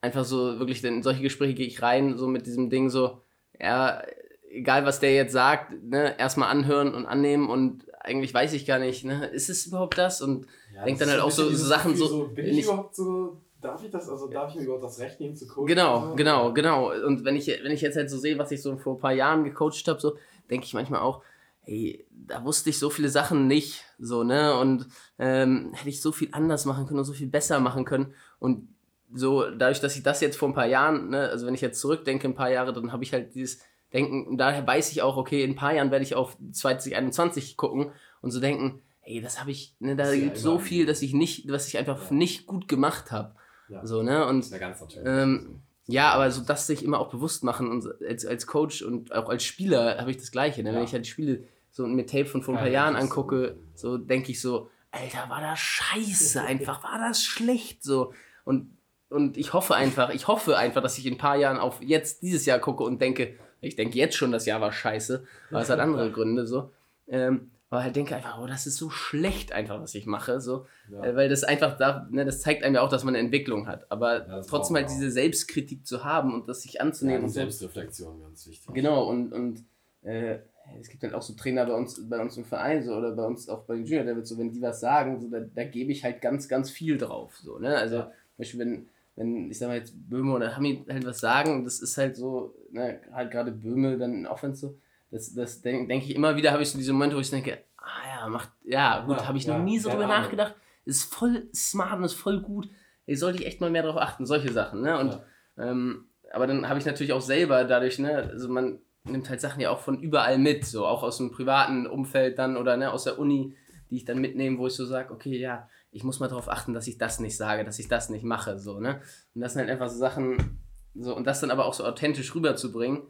einfach 0.00 0.24
so 0.24 0.58
wirklich, 0.58 0.84
in 0.84 1.02
solche 1.02 1.22
Gespräche 1.22 1.54
gehe 1.54 1.66
ich 1.66 1.82
rein, 1.82 2.18
so 2.18 2.26
mit 2.26 2.46
diesem 2.46 2.70
Ding 2.70 2.90
so, 2.90 3.22
ja, 3.58 4.02
egal 4.50 4.84
was 4.84 5.00
der 5.00 5.14
jetzt 5.14 5.32
sagt, 5.32 5.82
ne, 5.82 6.18
erstmal 6.18 6.50
anhören 6.50 6.94
und 6.94 7.06
annehmen 7.06 7.48
und 7.48 7.86
eigentlich 8.00 8.32
weiß 8.32 8.52
ich 8.52 8.66
gar 8.66 8.78
nicht, 8.78 9.04
ne, 9.04 9.26
ist 9.26 9.48
es 9.48 9.66
überhaupt 9.66 9.98
das? 9.98 10.20
Und 10.20 10.46
ja, 10.74 10.84
denkt 10.84 11.00
dann 11.00 11.10
halt 11.10 11.20
auch 11.20 11.30
so, 11.30 11.48
so 11.50 11.66
Sachen 11.66 11.96
so. 11.96 12.06
so 12.06 12.28
bin 12.28 12.46
ich, 12.46 12.58
ich 12.58 12.64
überhaupt 12.64 12.94
so 12.94 13.40
darf 13.66 13.82
ich 13.84 13.90
das, 13.90 14.08
also 14.08 14.28
darf 14.28 14.50
ich 14.50 14.56
mir 14.56 14.64
überhaupt 14.64 14.84
das 14.84 14.98
Recht 14.98 15.20
nehmen 15.20 15.36
zu 15.36 15.46
coachen? 15.46 15.66
Genau, 15.66 16.14
genau, 16.14 16.52
genau. 16.52 16.92
Und 16.92 17.24
wenn 17.24 17.36
ich, 17.36 17.46
wenn 17.46 17.72
ich 17.72 17.80
jetzt 17.80 17.96
halt 17.96 18.10
so 18.10 18.18
sehe, 18.18 18.38
was 18.38 18.50
ich 18.50 18.62
so 18.62 18.76
vor 18.76 18.94
ein 18.94 19.00
paar 19.00 19.12
Jahren 19.12 19.44
gecoacht 19.44 19.86
habe, 19.88 20.00
so, 20.00 20.16
denke 20.50 20.66
ich 20.66 20.74
manchmal 20.74 21.00
auch, 21.00 21.22
hey, 21.62 22.06
da 22.10 22.44
wusste 22.44 22.70
ich 22.70 22.78
so 22.78 22.90
viele 22.90 23.08
Sachen 23.08 23.46
nicht, 23.46 23.84
so, 23.98 24.22
ne? 24.22 24.58
Und 24.58 24.86
ähm, 25.18 25.72
hätte 25.74 25.88
ich 25.88 26.00
so 26.00 26.12
viel 26.12 26.28
anders 26.32 26.64
machen 26.64 26.86
können 26.86 27.00
und 27.00 27.04
so 27.04 27.12
viel 27.12 27.28
besser 27.28 27.60
machen 27.60 27.84
können. 27.84 28.14
Und 28.38 28.68
so, 29.12 29.50
dadurch, 29.50 29.80
dass 29.80 29.96
ich 29.96 30.02
das 30.02 30.20
jetzt 30.20 30.36
vor 30.36 30.48
ein 30.48 30.54
paar 30.54 30.66
Jahren, 30.66 31.10
ne, 31.10 31.28
also 31.28 31.46
wenn 31.46 31.54
ich 31.54 31.60
jetzt 31.60 31.80
zurückdenke, 31.80 32.28
ein 32.28 32.34
paar 32.34 32.50
Jahre, 32.50 32.72
dann 32.72 32.92
habe 32.92 33.04
ich 33.04 33.12
halt 33.12 33.34
dieses 33.34 33.60
Denken, 33.92 34.26
und 34.26 34.38
daher 34.38 34.66
weiß 34.66 34.90
ich 34.92 35.02
auch, 35.02 35.16
okay, 35.16 35.44
in 35.44 35.52
ein 35.52 35.56
paar 35.56 35.74
Jahren 35.74 35.90
werde 35.90 36.04
ich 36.04 36.14
auf 36.14 36.36
2021 36.52 37.56
gucken 37.56 37.92
und 38.20 38.30
so 38.30 38.40
denken, 38.40 38.82
ey, 39.02 39.20
das 39.20 39.40
habe 39.40 39.52
ich, 39.52 39.76
ne, 39.78 39.96
da 39.96 40.12
gibt 40.14 40.38
so 40.38 40.58
viel, 40.58 40.86
dass 40.86 41.02
ich 41.02 41.14
nicht, 41.14 41.50
was 41.50 41.68
ich 41.68 41.78
einfach 41.78 42.10
nicht 42.10 42.46
gut 42.46 42.68
gemacht 42.68 43.12
habe. 43.12 43.34
Ja. 43.68 43.84
So, 43.86 44.02
ne? 44.02 44.26
Und, 44.26 44.48
ja 44.50 44.58
ganz 44.58 44.80
natürlich. 44.80 45.08
Ähm, 45.08 45.62
ja, 45.86 46.10
aber 46.10 46.30
so 46.30 46.42
das 46.42 46.66
sich 46.66 46.84
immer 46.84 46.98
auch 46.98 47.10
bewusst 47.10 47.44
machen 47.44 47.70
und 47.70 47.86
als, 48.02 48.26
als 48.26 48.46
Coach 48.46 48.82
und 48.82 49.14
auch 49.14 49.28
als 49.28 49.44
Spieler 49.44 49.98
habe 49.98 50.10
ich 50.10 50.16
das 50.16 50.32
Gleiche. 50.32 50.62
Ne? 50.62 50.74
Wenn 50.74 50.82
ich 50.82 50.92
halt 50.92 51.06
Spiele 51.06 51.44
so 51.70 51.86
mit 51.86 52.10
Tape 52.10 52.26
von 52.26 52.42
vor 52.42 52.54
ein 52.54 52.60
paar 52.60 52.68
Jahren 52.68 52.96
angucke, 52.96 53.56
so 53.74 53.96
denke 53.96 54.32
ich 54.32 54.40
so, 54.40 54.68
Alter, 54.90 55.28
war 55.28 55.40
das 55.40 55.58
scheiße 55.58 56.42
einfach, 56.46 56.82
war 56.82 56.98
das 56.98 57.22
schlecht 57.22 57.84
so. 57.84 58.12
Und 58.44 58.76
und 59.08 59.36
ich 59.36 59.52
hoffe 59.52 59.74
einfach, 59.74 60.10
ich 60.10 60.26
hoffe 60.26 60.56
einfach, 60.56 60.82
dass 60.82 60.98
ich 60.98 61.06
in 61.06 61.14
ein 61.14 61.18
paar 61.18 61.36
Jahren 61.36 61.58
auf 61.58 61.80
jetzt 61.80 62.22
dieses 62.22 62.44
Jahr 62.44 62.58
gucke 62.58 62.82
und 62.82 63.00
denke, 63.00 63.36
ich 63.60 63.76
denke 63.76 63.96
jetzt 63.96 64.16
schon, 64.16 64.32
das 64.32 64.46
Jahr 64.46 64.60
war 64.60 64.72
scheiße, 64.72 65.24
aber 65.50 65.60
es 65.60 65.70
hat 65.70 65.78
andere 65.78 66.10
Gründe 66.12 66.46
so. 66.46 66.72
Ähm, 67.06 67.52
aber 67.70 67.82
halt 67.82 67.96
denke 67.96 68.14
einfach, 68.14 68.38
oh, 68.40 68.46
das 68.46 68.66
ist 68.66 68.76
so 68.76 68.90
schlecht 68.90 69.52
einfach, 69.52 69.80
was 69.80 69.94
ich 69.94 70.06
mache, 70.06 70.40
so, 70.40 70.66
ja. 70.90 71.04
äh, 71.04 71.16
weil 71.16 71.28
das 71.28 71.42
einfach 71.42 71.76
da, 71.76 72.06
ne, 72.10 72.24
das 72.24 72.40
zeigt 72.40 72.62
einem 72.62 72.76
ja 72.76 72.82
auch, 72.82 72.88
dass 72.88 73.04
man 73.04 73.14
eine 73.14 73.24
Entwicklung 73.24 73.66
hat, 73.66 73.90
aber 73.90 74.26
ja, 74.28 74.40
trotzdem 74.42 74.76
halt 74.76 74.88
diese 74.88 75.10
Selbstkritik 75.10 75.86
zu 75.86 76.04
haben 76.04 76.32
und 76.34 76.48
das 76.48 76.62
sich 76.62 76.80
anzunehmen. 76.80 77.22
Ja, 77.22 77.26
und 77.26 77.32
Selbstreflexion, 77.32 78.20
ganz 78.20 78.46
wichtig. 78.46 78.72
Genau 78.72 79.08
und 79.08 79.32
und 79.32 79.64
äh, 80.02 80.38
es 80.80 80.88
gibt 80.88 81.02
dann 81.02 81.14
auch 81.14 81.22
so 81.22 81.34
Trainer 81.34 81.66
bei 81.66 81.74
uns, 81.74 82.08
bei 82.08 82.20
uns 82.20 82.36
im 82.36 82.44
Verein 82.44 82.82
so 82.82 82.94
oder 82.94 83.12
bei 83.12 83.24
uns 83.24 83.48
auch 83.48 83.64
bei 83.64 83.76
den 83.76 83.84
Junior 83.84 84.04
Devils 84.04 84.28
so, 84.28 84.38
wenn 84.38 84.52
die 84.52 84.62
was 84.62 84.80
sagen, 84.80 85.20
so 85.20 85.28
da, 85.28 85.40
da 85.40 85.64
gebe 85.64 85.90
ich 85.90 86.04
halt 86.04 86.20
ganz 86.20 86.48
ganz 86.48 86.70
viel 86.70 86.98
drauf, 86.98 87.36
so 87.36 87.58
ne, 87.58 87.76
also 87.76 88.02
zum 88.02 88.38
Beispiel 88.38 88.60
wenn 88.60 88.88
wenn, 89.16 89.50
ich 89.50 89.58
sag 89.58 89.68
mal 89.68 89.78
jetzt, 89.78 89.94
Böhme 90.08 90.34
oder 90.34 90.54
Hami 90.54 90.84
halt 90.88 91.06
was 91.06 91.20
sagen, 91.20 91.64
das 91.64 91.80
ist 91.80 91.96
halt 91.96 92.16
so, 92.16 92.54
ne, 92.70 93.00
halt 93.12 93.30
gerade 93.30 93.50
Böhme 93.50 93.96
dann 93.96 94.12
in 94.12 94.26
Offense 94.26 94.60
so, 94.60 94.78
das, 95.10 95.34
das 95.34 95.62
denke 95.62 95.88
denk 95.88 96.04
ich 96.04 96.14
immer 96.14 96.36
wieder, 96.36 96.52
habe 96.52 96.62
ich 96.62 96.70
so 96.70 96.78
diese 96.78 96.92
Momente, 96.92 97.16
wo 97.16 97.20
ich 97.20 97.30
denke, 97.30 97.64
ah 97.76 98.08
ja, 98.08 98.28
macht, 98.28 98.50
ja, 98.64 99.04
gut, 99.04 99.18
ja, 99.18 99.26
habe 99.26 99.38
ich 99.38 99.44
ja, 99.44 99.56
noch 99.56 99.64
nie 99.64 99.78
so 99.78 99.90
drüber 99.90 100.06
nachgedacht, 100.06 100.54
ist 100.84 101.12
voll 101.12 101.48
smart 101.54 101.98
und 101.98 102.04
ist 102.04 102.14
voll 102.14 102.40
gut, 102.40 102.68
ey, 103.06 103.16
sollte 103.16 103.38
ich 103.38 103.46
echt 103.46 103.60
mal 103.60 103.70
mehr 103.70 103.82
darauf 103.82 104.00
achten, 104.00 104.26
solche 104.26 104.52
Sachen, 104.52 104.82
ne, 104.82 104.98
und, 104.98 105.12
ja. 105.12 105.70
ähm, 105.70 106.08
aber 106.32 106.46
dann 106.46 106.68
habe 106.68 106.78
ich 106.78 106.86
natürlich 106.86 107.12
auch 107.12 107.20
selber 107.20 107.64
dadurch, 107.64 107.98
ne, 107.98 108.16
also 108.16 108.48
man 108.48 108.80
nimmt 109.04 109.30
halt 109.30 109.40
Sachen 109.40 109.60
ja 109.60 109.70
auch 109.70 109.80
von 109.80 110.00
überall 110.00 110.38
mit, 110.38 110.64
so 110.64 110.86
auch 110.86 111.02
aus 111.02 111.18
dem 111.18 111.30
privaten 111.30 111.86
Umfeld 111.86 112.38
dann 112.38 112.56
oder 112.56 112.76
ne, 112.76 112.90
aus 112.90 113.04
der 113.04 113.18
Uni, 113.18 113.56
die 113.90 113.96
ich 113.96 114.04
dann 114.04 114.18
mitnehme, 114.18 114.58
wo 114.58 114.66
ich 114.66 114.74
so 114.74 114.84
sage, 114.84 115.12
okay, 115.12 115.38
ja, 115.38 115.68
ich 115.92 116.02
muss 116.02 116.18
mal 116.18 116.28
darauf 116.28 116.48
achten, 116.48 116.74
dass 116.74 116.88
ich 116.88 116.98
das 116.98 117.20
nicht 117.20 117.36
sage, 117.36 117.64
dass 117.64 117.78
ich 117.78 117.86
das 117.86 118.10
nicht 118.10 118.24
mache, 118.24 118.58
so, 118.58 118.80
ne? 118.80 119.00
Und 119.34 119.40
das 119.40 119.52
sind 119.52 119.60
halt 119.60 119.70
einfach 119.70 119.88
so 119.88 119.96
Sachen, 119.96 120.60
so, 120.94 121.14
und 121.14 121.24
das 121.24 121.40
dann 121.40 121.52
aber 121.52 121.66
auch 121.66 121.74
so 121.74 121.84
authentisch 121.84 122.34
rüberzubringen 122.34 123.02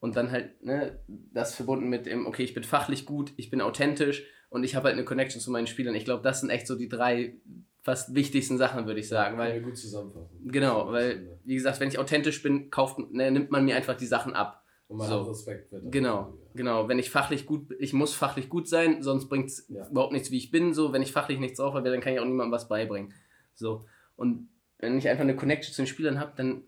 und 0.00 0.16
dann 0.16 0.30
halt, 0.30 0.62
ne, 0.64 0.98
das 1.06 1.54
verbunden 1.54 1.88
mit 1.88 2.06
dem, 2.06 2.26
okay, 2.26 2.44
ich 2.44 2.54
bin 2.54 2.64
fachlich 2.64 3.06
gut, 3.06 3.32
ich 3.36 3.50
bin 3.50 3.60
authentisch 3.60 4.24
und 4.50 4.64
ich 4.64 4.74
habe 4.74 4.86
halt 4.86 4.94
eine 4.94 5.04
Connection 5.04 5.40
zu 5.40 5.50
meinen 5.50 5.66
Spielern. 5.66 5.94
Ich 5.94 6.04
glaube, 6.04 6.22
das 6.22 6.40
sind 6.40 6.50
echt 6.50 6.66
so 6.66 6.76
die 6.76 6.88
drei 6.88 7.36
fast 7.82 8.14
wichtigsten 8.14 8.58
Sachen, 8.58 8.86
würde 8.86 9.00
ich 9.00 9.08
sagen. 9.08 9.38
Ja, 9.38 9.44
weil, 9.44 9.62
gut 9.62 9.76
zusammenfassen. 9.76 10.40
Genau, 10.44 10.92
weil, 10.92 11.38
wie 11.44 11.54
gesagt, 11.54 11.80
wenn 11.80 11.88
ich 11.88 11.98
authentisch 11.98 12.42
bin, 12.42 12.70
kauft, 12.70 12.98
ne, 13.12 13.30
nimmt 13.30 13.50
man 13.50 13.64
mir 13.64 13.76
einfach 13.76 13.96
die 13.96 14.06
Sachen 14.06 14.34
ab. 14.34 14.62
Und 14.88 14.98
man 14.98 15.08
so. 15.08 15.20
hat 15.20 15.28
Respekt. 15.28 15.70
Wird 15.70 15.92
genau, 15.92 16.38
genau. 16.54 16.88
Wenn 16.88 16.98
ich 16.98 17.10
fachlich 17.10 17.46
gut, 17.46 17.74
ich 17.78 17.92
muss 17.92 18.14
fachlich 18.14 18.48
gut 18.48 18.68
sein, 18.68 19.02
sonst 19.02 19.28
bringt 19.28 19.46
es 19.46 19.66
ja. 19.68 19.86
überhaupt 19.88 20.12
nichts, 20.12 20.30
wie 20.30 20.38
ich 20.38 20.50
bin. 20.50 20.72
So, 20.72 20.92
wenn 20.92 21.02
ich 21.02 21.12
fachlich 21.12 21.38
nichts 21.38 21.58
drauf 21.58 21.74
habe, 21.74 21.90
dann 21.90 22.00
kann 22.00 22.14
ich 22.14 22.20
auch 22.20 22.24
niemandem 22.24 22.52
was 22.52 22.68
beibringen. 22.68 23.12
So. 23.54 23.84
Und 24.16 24.48
wenn 24.78 24.96
ich 24.96 25.08
einfach 25.08 25.24
eine 25.24 25.36
Connection 25.36 25.74
zu 25.74 25.82
den 25.82 25.86
Spielern 25.86 26.18
habe, 26.18 26.32
dann, 26.36 26.64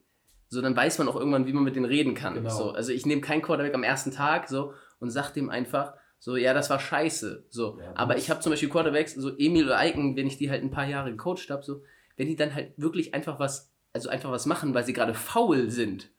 so, 0.50 0.60
dann 0.60 0.76
weiß 0.76 0.98
man 0.98 1.08
auch 1.08 1.16
irgendwann, 1.16 1.46
wie 1.46 1.52
man 1.52 1.64
mit 1.64 1.76
denen 1.76 1.86
reden 1.86 2.14
kann. 2.14 2.34
Genau. 2.34 2.50
So. 2.50 2.70
Also 2.72 2.92
ich 2.92 3.06
nehme 3.06 3.22
keinen 3.22 3.40
Quarterback 3.40 3.74
am 3.74 3.82
ersten 3.82 4.10
Tag 4.10 4.48
so 4.48 4.74
und 4.98 5.10
sag 5.10 5.30
dem 5.30 5.48
einfach, 5.48 5.94
so, 6.18 6.36
ja, 6.36 6.52
das 6.52 6.68
war 6.68 6.78
scheiße. 6.78 7.46
So. 7.48 7.78
Ja, 7.80 7.92
Aber 7.94 8.18
ich 8.18 8.28
habe 8.28 8.40
zum 8.40 8.50
Beispiel 8.50 8.68
Quarterbacks, 8.68 9.14
so 9.14 9.30
Emil 9.38 9.64
oder 9.64 9.78
Eiken, 9.78 10.16
wenn 10.16 10.26
ich 10.26 10.36
die 10.36 10.50
halt 10.50 10.62
ein 10.62 10.70
paar 10.70 10.86
Jahre 10.86 11.12
gecoacht 11.12 11.48
habe, 11.48 11.62
so, 11.62 11.82
wenn 12.16 12.26
die 12.28 12.36
dann 12.36 12.54
halt 12.54 12.74
wirklich 12.76 13.14
einfach 13.14 13.38
was, 13.38 13.72
also 13.94 14.10
einfach 14.10 14.30
was 14.30 14.44
machen, 14.44 14.74
weil 14.74 14.84
sie 14.84 14.92
gerade 14.92 15.14
faul 15.14 15.70
sind 15.70 16.10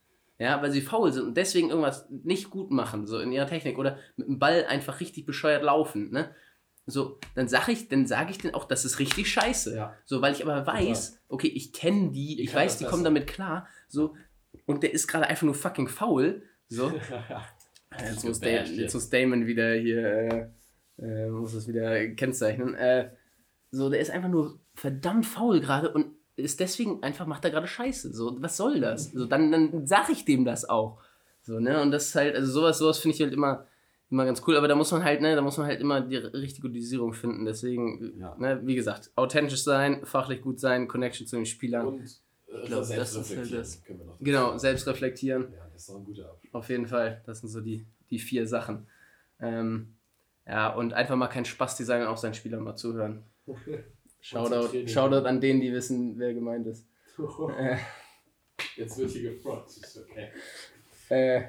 ja, 0.42 0.60
weil 0.60 0.72
sie 0.72 0.82
faul 0.82 1.12
sind 1.12 1.28
und 1.28 1.38
deswegen 1.38 1.70
irgendwas 1.70 2.10
nicht 2.10 2.50
gut 2.50 2.72
machen, 2.72 3.06
so 3.06 3.20
in 3.20 3.32
ihrer 3.32 3.46
Technik 3.46 3.78
oder 3.78 4.00
mit 4.18 4.28
dem 4.28 4.40
Ball 4.40 4.66
einfach 4.68 5.00
richtig 5.00 5.28
bescheuert 5.28 5.62
laufen, 5.62 6.10
ne? 6.10 6.34
So, 6.86 7.20
dann 7.36 7.48
sage 7.48 7.72
ich, 7.72 7.90
dann 7.90 8.08
sage 8.08 8.32
ich 8.32 8.40
denen 8.40 8.56
auch, 8.56 8.66
das 8.66 8.86
ist 8.86 9.00
richtig 9.00 9.32
scheiße. 9.32 9.76
Ja. 9.76 9.96
So, 10.06 10.22
weil 10.22 10.34
ich 10.34 10.44
aber 10.44 10.66
weiß, 10.66 11.20
okay, 11.28 11.48
ich 11.48 11.74
kenne 11.74 12.12
die, 12.12 12.42
ich, 12.42 12.50
ich 12.50 12.56
weiß, 12.56 12.78
die 12.78 12.86
kommen 12.86 13.04
damit 13.04 13.28
klar, 13.28 13.68
so, 13.88 14.16
und 14.66 14.84
der 14.84 14.94
ist 14.94 15.08
gerade 15.08 15.28
einfach 15.28 15.44
nur 15.44 15.56
fucking 15.56 15.88
faul, 15.88 16.44
so. 16.68 16.92
jetzt, 18.00 18.26
muss 18.26 18.40
der, 18.40 18.66
jetzt 18.66 18.94
muss 18.94 19.10
Damon 19.10 19.46
wieder 19.46 19.74
hier, 19.76 20.08
äh, 20.08 20.48
äh, 21.00 21.30
muss 21.30 21.54
das 21.54 21.68
wieder 21.68 22.08
kennzeichnen, 22.10 22.74
äh, 22.74 23.12
so, 23.70 23.90
der 23.90 24.00
ist 24.00 24.12
einfach 24.12 24.30
nur 24.30 24.60
verdammt 24.74 25.26
faul 25.26 25.62
gerade 25.62 25.92
und 25.92 26.16
ist 26.36 26.60
deswegen 26.60 27.04
einfach, 27.04 27.26
macht 27.26 27.46
er 27.46 27.52
gerade 27.52 27.68
Scheiße. 27.68 28.14
So, 28.14 28.42
was 28.42 28.58
soll 28.58 28.80
das? 28.80 29.12
So, 29.12 29.26
dann, 29.26 29.52
dann 29.52 29.86
sag 29.88 30.10
ich 30.10 30.26
dem 30.26 30.46
das 30.46 30.68
auch. 30.68 31.00
So, 31.42 31.60
ne? 31.60 31.82
Und 31.82 31.92
das 31.92 32.08
ist 32.08 32.16
halt, 32.16 32.36
also 32.36 32.52
sowas, 32.52 32.78
sowas 32.78 33.00
finde 33.00 33.16
ich 33.16 33.22
halt 33.22 33.34
immer, 33.34 33.66
immer 34.12 34.26
ganz 34.26 34.44
cool, 34.46 34.58
aber 34.58 34.68
da 34.68 34.76
muss 34.76 34.92
man 34.92 35.04
halt, 35.04 35.22
ne, 35.22 35.36
da 35.36 35.42
muss 35.42 35.58
man 35.58 35.68
halt 35.68 35.80
immer 35.80 36.02
die 36.02 36.18
richtige 36.18 36.70
Dosierung 36.70 37.14
finden. 37.14 37.46
Deswegen, 37.46 38.20
ja. 38.20 38.36
ne, 38.38 38.62
wie 38.64 38.76
gesagt, 38.76 39.10
authentisch 39.16 39.64
sein, 39.64 40.06
fachlich 40.06 40.42
gut 40.42 40.60
sein, 40.60 40.88
Connection 40.88 41.26
zu 41.26 41.38
den 41.38 41.46
Spielern. 41.46 41.88
Und 41.88 42.22
äh, 42.48 42.68
glaub, 42.68 42.84
selbst 42.84 43.16
das 43.16 43.32
ist 43.32 43.38
halt 43.38 43.54
das. 43.54 43.82
Genau, 44.20 44.58
selbst 44.58 44.86
reflektieren. 44.88 45.54
Ja, 45.54 45.66
das 45.72 45.84
ist 45.84 45.90
doch 45.90 45.96
ein 45.96 46.04
guter 46.04 46.30
Abschluss. 46.30 46.54
Auf 46.54 46.70
jeden 46.70 46.88
Fall. 46.88 47.22
Das 47.26 47.40
sind 47.40 47.50
so 47.50 47.62
die, 47.62 47.88
die 48.10 48.20
vier 48.20 48.46
Sachen. 48.48 48.88
Ähm, 49.40 49.96
ja, 50.46 50.74
und 50.74 50.94
einfach 50.94 51.16
mal 51.16 51.28
kein 51.28 51.46
Spaß 51.46 51.80
und 51.80 51.92
auch 52.04 52.18
seinen 52.18 52.34
Spielern 52.34 52.64
mal 52.64 52.76
zuhören. 52.76 53.24
Shoutout, 54.20 54.88
Shoutout 54.88 55.26
an 55.26 55.40
denen, 55.40 55.62
die 55.62 55.72
wissen, 55.72 56.20
wer 56.20 56.34
gemeint 56.34 56.68
ist. 56.68 56.86
äh, 57.58 57.78
Jetzt 58.76 58.98
wird 58.98 59.10
hier 59.12 59.32
gefragt. 59.32 59.72
Okay. 60.10 60.30
Äh, 61.10 61.44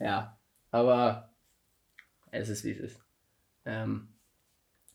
ja, 0.00 0.36
aber 0.70 1.30
es 2.30 2.48
ist 2.48 2.64
wie 2.64 2.70
es 2.70 2.78
ist. 2.80 3.00
Ähm, 3.64 4.08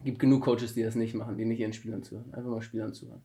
gibt 0.04 0.20
genug 0.20 0.44
Coaches, 0.44 0.74
die 0.74 0.84
das 0.84 0.96
nicht 0.96 1.14
machen, 1.14 1.38
die 1.38 1.46
nicht 1.46 1.60
ihren 1.60 1.74
Spielern 1.74 2.04
zuhören. 2.04 2.34
Einfach 2.34 2.50
mal 2.50 2.62
Spielern 2.62 2.94
zuhören. 2.94 3.22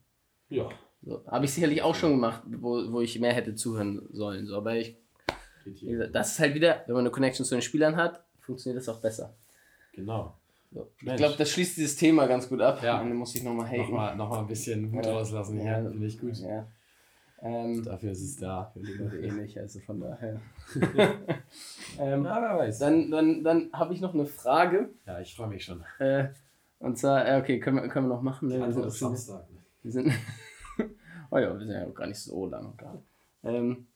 Ja. 0.48 0.68
So, 1.02 1.24
Habe 1.26 1.44
ich 1.44 1.52
sicherlich 1.52 1.82
auch 1.82 1.94
schon 1.94 2.12
gemacht, 2.12 2.42
wo, 2.46 2.92
wo 2.92 3.00
ich 3.00 3.18
mehr 3.20 3.32
hätte 3.32 3.54
zuhören 3.54 4.02
sollen. 4.12 4.46
So, 4.46 4.56
aber 4.56 4.76
ich, 4.76 4.96
gesagt, 5.64 6.14
das 6.14 6.32
ist 6.32 6.40
halt 6.40 6.54
wieder, 6.54 6.82
wenn 6.86 6.94
man 6.94 7.02
eine 7.02 7.10
Connection 7.10 7.44
zu 7.44 7.54
den 7.54 7.62
Spielern 7.62 7.96
hat, 7.96 8.24
funktioniert 8.40 8.80
das 8.80 8.88
auch 8.88 9.00
besser. 9.00 9.34
Genau. 9.92 10.36
So. 10.72 10.90
Ich 11.00 11.16
glaube, 11.16 11.36
das 11.38 11.50
schließt 11.50 11.76
dieses 11.76 11.96
Thema 11.96 12.26
ganz 12.26 12.48
gut 12.48 12.60
ab. 12.60 12.82
Ja. 12.82 13.00
Und 13.00 13.08
dann 13.08 13.16
muss 13.16 13.34
ich 13.34 13.42
nochmal 13.42 13.66
haten. 13.66 13.82
Nochmal 13.82 14.16
noch 14.16 14.28
mal 14.30 14.40
ein 14.40 14.46
bisschen 14.46 14.90
Mut 14.90 15.06
Ja. 15.06 15.12
rauslassen 15.12 15.60
hier. 15.60 15.70
Ja. 15.82 15.88
Finde 15.90 16.06
ich 16.06 16.18
gut. 16.18 16.36
Ja. 16.38 16.66
Ähm, 17.42 17.82
Dafür 17.84 18.12
ist 18.12 18.22
es 18.22 18.36
da. 18.36 18.70
Für 18.72 18.80
die 18.80 18.92
Leute 18.92 19.16
Leute 19.16 19.52
eh 19.52 19.60
also 19.60 19.80
von 19.80 20.00
daher. 20.00 20.40
ähm, 21.98 22.22
Na, 22.22 22.40
wer 22.40 22.58
weiß. 22.58 22.78
dann 22.78 23.10
dann, 23.10 23.44
dann 23.44 23.70
habe 23.72 23.94
ich 23.94 24.00
noch 24.00 24.14
eine 24.14 24.26
Frage. 24.26 24.90
Ja, 25.06 25.20
ich 25.20 25.36
freue 25.36 25.48
mich 25.48 25.64
schon. 25.64 25.84
Äh, 25.98 26.28
und 26.78 26.98
zwar, 26.98 27.26
äh, 27.26 27.40
okay, 27.40 27.60
können 27.60 27.76
wir, 27.76 27.88
können 27.88 28.08
wir 28.08 28.14
noch 28.14 28.22
machen. 28.22 28.48
Ne? 28.48 28.60
Wir 28.60 28.72
sind, 28.72 28.90
Samstag. 28.90 29.50
Ne? 29.50 29.58
wir 29.82 29.92
sind, 29.92 30.12
oh 31.30 31.38
ja, 31.38 31.52
wir 31.52 31.58
sind 31.58 31.70
ja 31.70 31.84
gar 31.86 32.06
nicht 32.06 32.18
so 32.18 32.46
lange 32.46 32.72
gerade. 32.76 33.02
Ähm, 33.44 33.86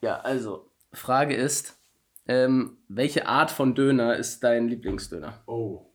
ja, 0.00 0.20
also, 0.20 0.70
Frage 0.92 1.34
ist, 1.34 1.78
ähm, 2.26 2.78
welche 2.88 3.26
Art 3.26 3.50
von 3.50 3.74
Döner 3.74 4.16
ist 4.16 4.44
dein 4.44 4.68
Lieblingsdöner? 4.68 5.34
Oh. 5.46 5.87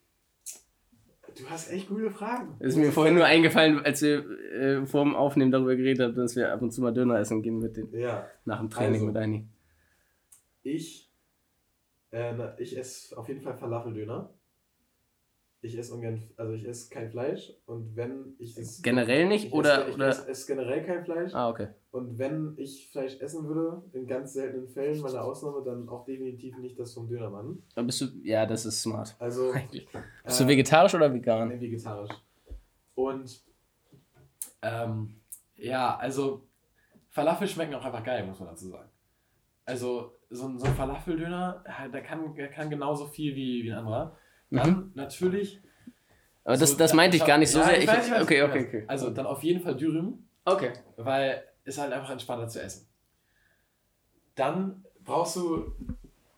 Du 1.38 1.50
hast 1.50 1.72
echt 1.72 1.88
gute 1.90 2.12
Fragen. 2.12 2.56
Ist 2.60 2.78
mir 2.78 2.92
vorhin 2.92 3.16
nur 3.16 3.26
eingefallen, 3.26 3.80
als 3.84 4.02
wir 4.02 4.20
äh, 4.52 4.86
vor 4.86 5.04
dem 5.04 5.16
Aufnehmen 5.16 5.52
darüber 5.52 5.76
geredet 5.76 6.02
haben, 6.08 6.16
dass 6.16 6.36
wir 6.36 6.54
ab 6.54 6.62
und 6.62 6.72
zu 6.72 6.82
mal 6.82 6.94
Döner 6.94 7.20
essen 7.20 7.42
gehen 7.42 7.60
mit 7.60 7.76
den, 7.78 7.92
Ja. 7.94 8.28
nach 8.46 8.60
dem 8.60 8.70
Training 8.70 8.94
Also. 9.02 9.06
mit 9.08 9.18
Eini. 9.18 9.48
Ich, 10.62 11.12
äh, 12.12 12.34
ich 12.62 12.78
esse 12.78 13.18
auf 13.18 13.28
jeden 13.28 13.42
Fall 13.42 13.56
Falafeldöner. 13.58 14.34
Ich 15.66 15.78
esse 15.78 15.94
ungern, 15.94 16.22
also 16.36 16.52
ich 16.54 16.66
esse 16.66 16.90
kein 16.90 17.10
Fleisch 17.10 17.54
und 17.66 17.96
wenn 17.96 18.36
ich 18.38 18.54
das 18.54 18.82
Generell 18.82 19.28
nicht 19.30 19.46
ich 19.46 19.54
oder, 19.54 19.80
esse, 19.84 19.90
ich 19.90 19.96
oder? 19.96 20.08
esse, 20.10 20.28
esse 20.30 20.48
generell 20.54 20.84
kein 20.86 21.06
Fleisch 21.06 21.34
Ah, 21.34 21.50
okay. 21.50 21.70
und 21.92 22.20
wenn 22.20 22.54
ich 22.58 22.90
Fleisch 22.92 23.18
essen 23.22 23.48
würde, 23.48 23.82
in 23.94 24.06
ganz 24.06 24.34
seltenen 24.34 24.68
Fällen, 24.68 25.00
meine 25.00 25.22
Ausnahme, 25.22 25.64
dann 25.64 25.88
auch 25.88 26.04
definitiv 26.04 26.58
nicht 26.58 26.78
das 26.78 26.94
vom 26.94 27.08
Dönermann. 27.08 27.64
Dann 27.76 27.86
bist 27.86 28.02
du, 28.02 28.06
ja, 28.24 28.46
das 28.46 28.66
ist 28.66 28.82
smart. 28.82 29.16
Also 29.20 29.52
Eigentlich. 29.54 29.88
Bist 30.26 30.40
du 30.42 30.44
äh, 30.44 30.48
vegetarisch 30.50 30.96
oder 30.96 31.14
vegan? 31.14 31.48
Nee, 31.48 31.62
vegetarisch. 31.62 32.12
Und 32.96 33.42
ähm, 34.62 35.16
ja, 35.56 35.96
also 35.98 36.46
Falafel 37.10 37.48
schmecken 37.48 37.74
auch 37.76 37.86
einfach 37.86 38.04
geil, 38.04 38.26
muss 38.26 38.40
man 38.40 38.50
dazu 38.50 38.68
sagen. 38.68 38.90
Also 39.66 40.18
so 40.30 40.46
ein, 40.48 40.60
so 40.60 40.66
ein 40.66 40.74
Falafeldöner, 40.76 41.64
der 41.94 42.02
kann, 42.02 42.36
der 42.36 42.50
kann 42.50 42.70
genauso 42.70 43.06
viel 43.08 43.34
wie, 43.36 43.64
wie 43.64 43.72
ein 43.72 43.78
anderer. 43.78 44.18
Dann 44.62 44.92
natürlich. 44.96 45.62
Aber 46.44 46.58
das, 46.58 46.72
so- 46.72 46.78
das 46.78 46.94
meinte 46.94 47.18
ich 47.18 47.26
gar 47.26 47.38
nicht 47.38 47.50
so 47.52 47.60
Ja, 47.60 47.66
sehr. 47.66 47.82
ich 47.82 47.88
weiß, 47.88 48.06
ich 48.08 48.12
weiß, 48.14 48.22
okay, 48.24 48.44
okay, 48.44 48.66
okay. 48.68 48.84
Also 48.88 49.10
dann 49.10 49.26
auf 49.26 49.44
jeden 49.44 49.62
Fall 49.62 49.76
Dürüm, 49.76 50.28
Okay. 50.46 50.74
weil 50.98 51.44
ist 51.64 51.78
halt 51.78 51.94
einfach 51.94 52.10
entspannter 52.12 52.48
zu 52.48 52.62
essen. 52.62 52.88
Dann 54.36 54.84
brauchst 55.04 55.36
du 55.38 55.74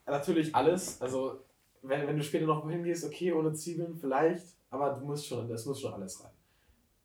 natürlich 0.05 0.53
alles. 0.53 1.01
Also 1.01 1.41
wenn, 1.81 2.07
wenn 2.07 2.17
du 2.17 2.23
später 2.23 2.45
noch 2.45 2.63
wohin 2.65 2.83
gehst, 2.83 3.05
okay, 3.05 3.31
ohne 3.33 3.53
Zwiebeln 3.53 3.95
vielleicht, 3.95 4.45
aber 4.69 4.91
du 4.91 5.05
musst 5.05 5.27
schon, 5.27 5.49
es 5.51 5.65
muss 5.65 5.79
schon 5.81 5.93
alles 5.93 6.23
rein. 6.23 6.31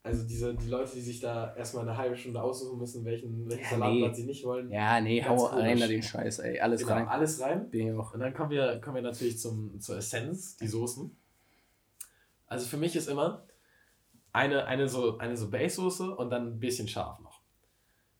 Also 0.02 0.26
diese, 0.26 0.54
die 0.54 0.68
Leute, 0.68 0.92
die 0.94 1.00
sich 1.02 1.20
da 1.20 1.54
erstmal 1.56 1.86
eine 1.86 1.96
halbe 1.98 2.16
Stunde 2.16 2.42
aussuchen 2.42 2.78
müssen, 2.78 3.04
welchen, 3.04 3.46
welchen 3.50 3.62
Ja, 3.64 3.68
Salatblatt 3.70 4.10
nee. 4.12 4.14
sie 4.16 4.24
nicht 4.24 4.44
wollen. 4.46 4.70
Ja, 4.70 4.98
nee, 5.00 5.22
hau 5.22 5.36
komisch. 5.36 5.62
rein 5.62 5.78
da 5.80 5.86
den 5.86 6.02
Scheiß, 6.02 6.38
ey. 6.38 6.58
Alles 6.58 6.80
Genau, 6.80 6.92
rein. 6.94 7.08
alles 7.08 7.38
rein. 7.40 7.68
Bin 7.70 7.88
ich 7.88 7.94
auch. 7.94 8.14
Und 8.14 8.20
dann 8.20 8.32
kommen 8.32 8.50
wir, 8.50 8.80
kommen 8.80 8.96
wir 8.96 9.02
natürlich 9.02 9.38
zum, 9.38 9.78
zur 9.78 9.98
Essenz, 9.98 10.56
die 10.56 10.68
Soßen. 10.68 11.14
Also 12.46 12.66
für 12.66 12.78
mich 12.78 12.96
ist 12.96 13.08
immer 13.08 13.44
eine, 14.32 14.64
eine 14.66 14.88
so, 14.88 15.18
eine 15.18 15.36
so 15.36 15.50
Base-Soße 15.50 16.16
und 16.16 16.30
dann 16.30 16.46
ein 16.54 16.60
bisschen 16.60 16.88
scharf 16.88 17.18
noch. 17.20 17.40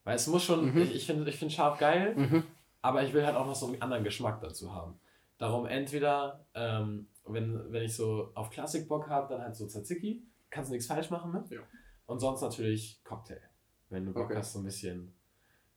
Weil 0.05 0.17
es 0.17 0.27
muss 0.27 0.43
schon, 0.43 0.73
Mhm. 0.75 0.83
ich, 0.83 0.95
ich 0.95 1.07
finde 1.07 1.29
ich 1.31 1.37
find 1.37 1.51
scharf 1.53 1.79
geil, 1.79 2.15
Mhm. 2.15 2.43
aber 2.83 3.03
ich 3.05 3.15
will 3.15 3.25
halt 3.25 3.37
auch 3.37 3.47
noch 3.47 3.55
so 3.55 3.67
einen 3.67 3.81
anderen 3.81 4.05
Geschmack 4.05 4.41
dazu 4.43 4.75
haben. 4.75 5.01
Darum 5.39 5.65
entweder, 5.67 6.45
ähm, 6.55 7.07
wenn, 7.27 7.73
wenn 7.73 7.85
ich 7.85 7.95
so 7.97 8.33
auf 8.35 8.51
Klassik 8.51 8.87
Bock 8.87 9.09
habe, 9.09 9.33
dann 9.33 9.43
halt 9.43 9.57
so 9.57 9.67
Tzatziki. 9.67 10.23
Kannst 10.51 10.71
du 10.71 10.75
nichts 10.75 10.87
falsch 10.89 11.11
machen 11.11 11.33
mit. 11.33 11.49
Ja. 11.51 11.61
Und 12.07 12.19
sonst 12.19 12.41
natürlich 12.41 13.01
Cocktail. 13.05 13.41
Wenn 13.89 14.05
du 14.07 14.13
Bock 14.13 14.27
Okay. 14.27 14.37
hast, 14.37 14.53
so 14.53 14.59
ein 14.61 14.65
bisschen, 14.65 15.15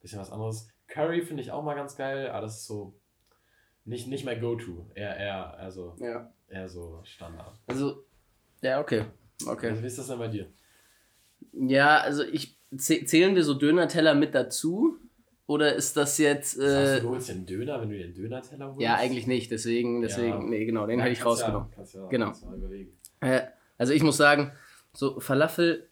bisschen 0.01 0.19
was 0.19 0.31
anderes. 0.31 0.67
Curry 0.87 1.21
finde 1.21 1.41
ich 1.43 1.51
auch 1.51 1.63
mal 1.63 1.75
ganz 1.75 1.95
geil, 1.95 2.29
aber 2.29 2.41
das 2.41 2.57
ist 2.59 2.67
so 2.67 2.99
nicht, 3.85 4.07
nicht 4.07 4.25
mehr 4.25 4.39
Go-To. 4.39 4.91
Eher, 4.95 5.15
eher, 5.17 5.53
also, 5.57 5.95
Ja. 5.99 6.31
eher 6.47 6.67
so 6.69 7.01
Standard. 7.03 7.59
Also, 7.67 8.03
ja, 8.61 8.79
okay. 8.79 9.05
Okay. 9.45 9.69
Also, 9.69 9.81
wie 9.83 9.87
ist 9.87 9.97
das 9.97 10.07
denn 10.07 10.19
bei 10.19 10.27
dir? 10.27 10.47
Ja, 11.51 11.99
also 11.99 12.23
ich 12.23 12.57
zäh- 12.73 13.05
zählen 13.05 13.35
wir 13.35 13.43
so 13.43 13.53
Döner-Teller 13.53 14.15
mit 14.15 14.33
dazu? 14.33 14.97
Oder 15.45 15.75
ist 15.75 15.97
das 15.97 16.17
jetzt. 16.19 16.57
Äh, 16.57 16.95
du, 16.97 17.01
du 17.01 17.09
holst 17.09 17.27
dir 17.29 17.33
einen 17.33 17.45
Döner, 17.45 17.81
wenn 17.81 17.89
du 17.89 17.97
dir 17.97 18.05
einen 18.05 18.13
Döner-Teller 18.13 18.67
holst? 18.69 18.81
ja, 18.81 18.95
eigentlich 18.95 19.27
nicht. 19.27 19.51
Deswegen, 19.51 20.01
deswegen, 20.01 20.41
Ja. 20.43 20.49
nee, 20.49 20.65
genau, 20.65 20.87
den 20.87 20.99
Ja, 20.99 21.05
hätte 21.05 21.13
ich 21.13 21.25
rausgenommen. 21.25 21.69
Ja, 21.71 21.75
kannst 21.75 21.93
ja, 21.95 22.07
Genau. 22.07 22.25
kannst 22.27 22.45
mal 22.45 22.57
überlegen. 22.57 22.97
Äh, 23.19 23.41
also 23.77 23.91
ich 23.93 24.01
muss 24.03 24.15
sagen, 24.17 24.53
so 24.93 25.19
Falafel 25.19 25.89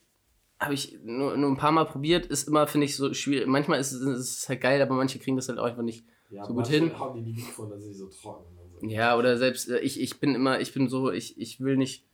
habe 0.59 0.73
ich 0.75 0.99
nur, 1.03 1.35
nur 1.37 1.49
ein 1.49 1.57
paar 1.57 1.71
Mal 1.71 1.85
probiert, 1.85 2.27
ist 2.27 2.47
immer, 2.47 2.67
finde 2.67 2.85
ich, 2.85 2.95
so 2.95 3.13
schwierig. 3.13 3.47
Manchmal 3.47 3.79
ist 3.79 3.91
es, 3.91 4.01
ist 4.01 4.37
es 4.43 4.49
halt 4.49 4.61
geil, 4.61 4.81
aber 4.81 4.93
manche 4.95 5.17
kriegen 5.17 5.35
das 5.35 5.49
halt 5.49 5.57
auch 5.57 5.65
einfach 5.65 5.81
nicht. 5.81 6.05
Ja, 6.29 6.45
So 6.45 6.53
gut 6.53 6.67
hin. 6.67 6.97
hauen 6.99 7.25
die 7.25 7.43
und 7.57 7.69
dann 7.69 7.81
sind 7.81 7.91
die 7.91 7.97
so 7.97 8.07
trocken. 8.07 8.45
Ja, 8.87 9.17
oder 9.17 9.37
selbst, 9.37 9.69
äh, 9.69 9.79
ich, 9.79 9.99
ich 9.99 10.19
bin 10.19 10.33
immer, 10.35 10.59
ich 10.59 10.73
bin 10.73 10.87
so, 10.87 11.11
ich, 11.11 11.39
ich 11.39 11.59
will 11.59 11.77
nicht 11.77 12.05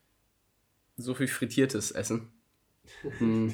so 0.96 1.14
viel 1.14 1.28
Frittiertes 1.28 1.92
essen. 1.92 2.30
Hm. 3.20 3.54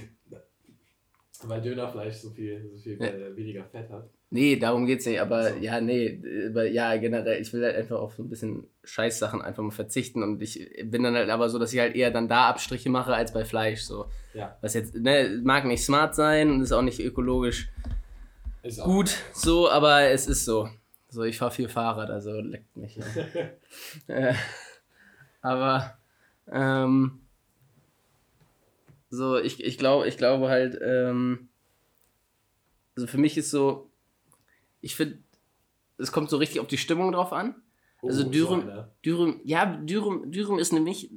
Weil 1.46 1.62
Dönerfleisch 1.62 2.16
so 2.18 2.30
viel, 2.30 2.70
so 2.72 2.78
viel 2.78 2.98
Ja. 3.02 3.08
äh, 3.08 3.36
weniger 3.36 3.66
Fett 3.66 3.90
hat. 3.90 4.10
Nee, 4.34 4.56
darum 4.56 4.88
geht's 4.88 5.06
nicht, 5.06 5.22
aber 5.22 5.50
So. 5.50 5.58
ja, 5.58 5.80
nee, 5.80 6.20
aber 6.50 6.66
ja, 6.66 6.98
generell, 6.98 7.40
ich 7.40 7.54
will 7.54 7.64
halt 7.64 7.76
einfach 7.76 8.00
auf 8.00 8.16
so 8.16 8.24
ein 8.24 8.30
bisschen 8.30 8.66
Scheißsachen 8.84 9.44
einfach 9.44 9.62
mal 9.62 9.70
verzichten 9.70 10.24
und 10.24 10.42
ich 10.42 10.76
bin 10.86 11.04
dann 11.04 11.14
halt 11.14 11.30
aber 11.30 11.52
so, 11.52 11.60
dass 11.60 11.72
ich 11.72 11.80
halt 11.80 11.96
eher 11.96 12.10
dann 12.10 12.28
da 12.28 12.50
Abstriche 12.50 12.90
mache 12.90 13.14
als 13.14 13.32
bei 13.32 13.46
Fleisch, 13.46 13.82
so. 13.82 14.08
Ja. 14.34 14.58
Was 14.62 14.74
jetzt, 14.74 14.96
ne, 14.96 15.40
mag 15.44 15.66
nicht 15.66 15.84
smart 15.86 16.16
sein 16.16 16.50
und 16.50 16.62
ist 16.62 16.72
auch 16.72 16.82
nicht 16.82 17.00
ökologisch 17.00 17.70
Ist 18.64 18.82
gut, 18.82 19.16
so, 19.34 19.70
aber 19.70 20.02
es 20.06 20.26
ist 20.26 20.46
so. 20.46 20.68
So, 21.10 21.22
ich 21.22 21.38
fahre 21.38 21.52
viel 21.52 21.70
Fahrrad, 21.70 22.10
also 22.10 22.32
leckt 22.42 22.76
mich. 22.76 22.98
Ja. 24.08 24.08
äh, 24.08 24.34
aber, 25.42 26.00
ähm, 26.52 27.22
so, 29.12 29.38
ich, 29.38 29.64
ich 29.64 29.78
glaube, 29.78 30.08
ich 30.08 30.18
glaube 30.18 30.50
halt, 30.50 30.76
ähm, 30.84 31.50
also 32.96 33.05
für 33.05 33.20
mich 33.20 33.38
ist 33.38 33.51
so, 33.51 33.92
ich 34.84 34.96
finde, 34.96 35.18
es 35.97 36.12
kommt 36.12 36.30
so 36.30 36.38
richtig 36.38 36.60
auf 36.60 36.68
die 36.68 36.78
Stimmung 36.78 37.12
drauf 37.12 37.34
an. 37.34 37.55
Also 38.01 38.24
so 38.24 38.30
Dürüm, 38.30 38.62
einer. 38.62 38.92
Dürüm, 39.05 39.39
ja, 39.46 39.66
Dürüm, 39.66 40.32
Dürüm 40.32 40.60
ist 40.60 40.74
nämlich, 40.74 41.10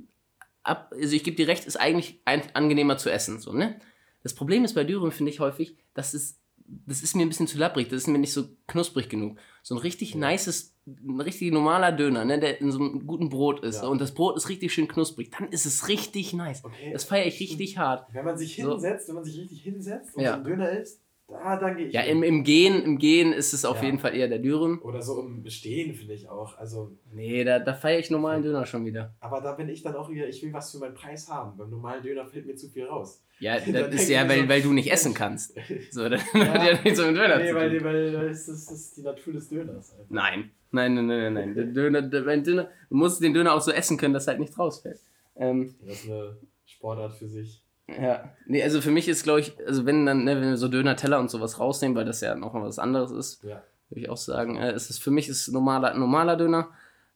ab, 0.63 0.93
also 0.95 1.15
ich 1.15 1.25
gebe 1.25 1.37
dir 1.37 1.49
recht, 1.49 1.65
ist 1.67 1.77
eigentlich 1.79 2.21
ein, 2.25 2.43
angenehmer 2.55 2.97
zu 2.97 3.11
essen, 3.11 3.41
so, 3.41 3.53
ne? 3.53 3.81
Das 4.23 4.35
Problem 4.35 4.65
ist 4.65 4.75
bei 4.75 4.85
Dürüm, 4.85 5.11
finde 5.13 5.31
ich 5.33 5.41
häufig, 5.41 5.77
dass 5.95 6.15
es, 6.15 6.39
das 6.65 7.03
ist 7.03 7.15
mir 7.17 7.23
ein 7.23 7.29
bisschen 7.29 7.47
zu 7.49 7.59
labbrig, 7.59 7.89
das 7.89 7.99
ist 8.03 8.07
mir 8.09 8.19
nicht 8.19 8.33
so 8.33 8.49
knusprig 8.67 9.09
genug. 9.09 9.39
So 9.63 9.75
ein 9.75 9.79
richtig 9.79 10.15
Ja. 10.15 10.31
nices, 10.31 10.75
ein 10.87 11.21
richtig 11.21 11.53
normaler 11.53 11.91
Döner, 11.93 12.25
ne, 12.25 12.39
der 12.39 12.61
in 12.61 12.71
so 12.71 12.79
einem 12.79 13.07
guten 13.07 13.29
Brot 13.31 13.65
ist 13.65 13.83
Ja. 13.83 13.89
und 13.89 14.01
das 14.01 14.15
Brot 14.15 14.37
ist 14.37 14.49
richtig 14.49 14.73
schön 14.73 14.87
knusprig, 14.89 15.31
dann 15.37 15.49
ist 15.51 15.67
es 15.67 15.89
richtig 15.89 16.33
nice. 16.35 16.65
Okay. 16.65 16.93
Das 16.93 17.05
feiere 17.05 17.27
ich 17.27 17.41
richtig 17.41 17.79
hart. 17.79 18.13
Wenn 18.13 18.25
man 18.25 18.39
sich 18.39 18.57
So. 18.57 18.73
hinsetzt, 18.73 19.09
wenn 19.09 19.15
man 19.17 19.25
sich 19.25 19.39
richtig 19.41 19.63
hinsetzt 19.63 20.15
und 20.17 20.23
Ja. 20.23 20.31
so 20.31 20.35
einen 20.37 20.45
Döner 20.45 20.71
isst, 20.71 21.03
da 21.29 21.57
dann 21.57 21.77
gehe 21.77 21.87
ich. 21.87 21.93
Ja, 21.95 22.03
im, 22.03 22.23
im 22.23 22.45
Gehen, 22.45 22.83
im 22.83 22.99
Gehen 22.99 23.33
ist 23.33 23.53
es 23.53 23.65
auf 23.65 23.79
Ja. 23.79 23.85
jeden 23.85 23.99
Fall 23.99 24.15
eher 24.15 24.29
der 24.29 24.39
Dürüm. 24.39 24.81
Oder 24.83 25.03
so 25.03 25.21
im 25.21 25.45
Stehen 25.49 25.95
finde 25.95 26.15
ich 26.15 26.29
auch. 26.29 26.57
Also, 26.59 26.93
Nee, 27.13 27.43
da, 27.45 27.59
da 27.59 27.75
feiere 27.75 27.99
ich 27.99 28.11
normalen 28.11 28.43
Döner 28.43 28.65
schon 28.67 28.85
wieder. 28.87 29.15
aber 29.21 29.41
da 29.41 29.53
bin 29.53 29.69
ich 29.69 29.83
dann 29.83 29.97
auch 29.97 30.09
wieder, 30.11 30.29
ich 30.29 30.43
will 30.43 30.53
was 30.53 30.71
für 30.73 30.79
meinen 30.79 30.95
Preis 30.95 31.29
haben. 31.29 31.57
Beim 31.57 31.71
normalen 31.71 32.03
Döner 32.03 32.27
fällt 32.27 32.47
mir 32.47 32.55
zu 32.57 32.69
viel 32.69 32.85
raus. 32.85 33.23
Ja, 33.41 33.59
das 33.61 33.95
ist 33.95 34.09
ja, 34.09 34.29
weil, 34.29 34.43
so, 34.43 34.49
weil 34.49 34.63
du 34.63 34.73
nicht 34.73 34.91
essen 34.93 35.15
kannst. 35.15 35.55
So, 35.91 36.03
dann 36.09 36.21
Ja. 36.35 36.47
hat 36.49 36.63
ja 36.69 36.73
nichts 36.83 36.99
mit 36.99 37.09
dem 37.09 37.15
Döner 37.15 37.39
nee, 37.39 37.49
zu 37.49 37.55
weil, 37.55 37.77
tun. 37.79 37.85
weil 37.85 38.13
das, 38.13 38.49
ist, 38.49 38.71
das 38.71 38.81
ist 38.81 38.97
die 38.97 39.03
Natur 39.03 39.33
des 39.33 39.49
Döners. 39.49 39.93
Einfach. 39.93 40.05
Nein. 40.11 40.51
Nein, 40.73 40.95
nein, 40.95 41.07
nein, 41.07 41.19
nein, 41.21 41.35
nein. 41.35 41.55
Der 41.55 41.65
Döner, 41.67 42.03
der, 42.03 42.23
mein 42.23 42.43
Döner, 42.45 42.69
du 42.91 42.97
musst 42.97 43.23
den 43.23 43.33
Döner 43.35 43.55
auch 43.55 43.61
so 43.61 43.71
essen 43.73 43.97
können, 43.97 44.15
dass 44.15 44.27
halt 44.27 44.39
nichts 44.41 44.59
rausfällt. 44.59 45.01
Ähm, 45.37 45.75
Das 45.87 46.03
ist 46.05 46.11
eine 46.11 46.37
Sportart 46.67 47.15
für 47.15 47.29
sich. 47.29 47.63
Ja. 47.89 48.33
Nee, 48.47 48.63
also 48.63 48.81
für 48.81 48.91
mich 48.91 49.09
ist, 49.09 49.23
glaube 49.25 49.41
ich, 49.41 49.57
also 49.67 49.87
wenn 49.87 50.07
dann, 50.07 50.25
ne, 50.25 50.37
wenn 50.41 50.49
wir 50.51 50.57
so 50.57 50.69
Döner-Teller 50.69 51.19
und 51.21 51.31
sowas 51.31 51.59
rausnehmen, 51.61 51.97
weil 51.97 52.05
das 52.05 52.21
ja 52.21 52.35
noch 52.35 52.53
mal 52.53 52.63
was 52.65 52.79
anderes 52.79 53.11
ist, 53.11 53.43
Ja. 53.45 53.63
würde 53.91 54.01
ich 54.01 54.09
auch 54.09 54.17
sagen, 54.17 54.57
äh, 54.57 54.75
ist 54.75 54.91
es 54.91 54.99
für 54.99 55.11
mich 55.11 55.29
ist 55.29 55.49
normaler, 55.49 55.95
normaler 55.95 56.37
Döner. 56.37 56.71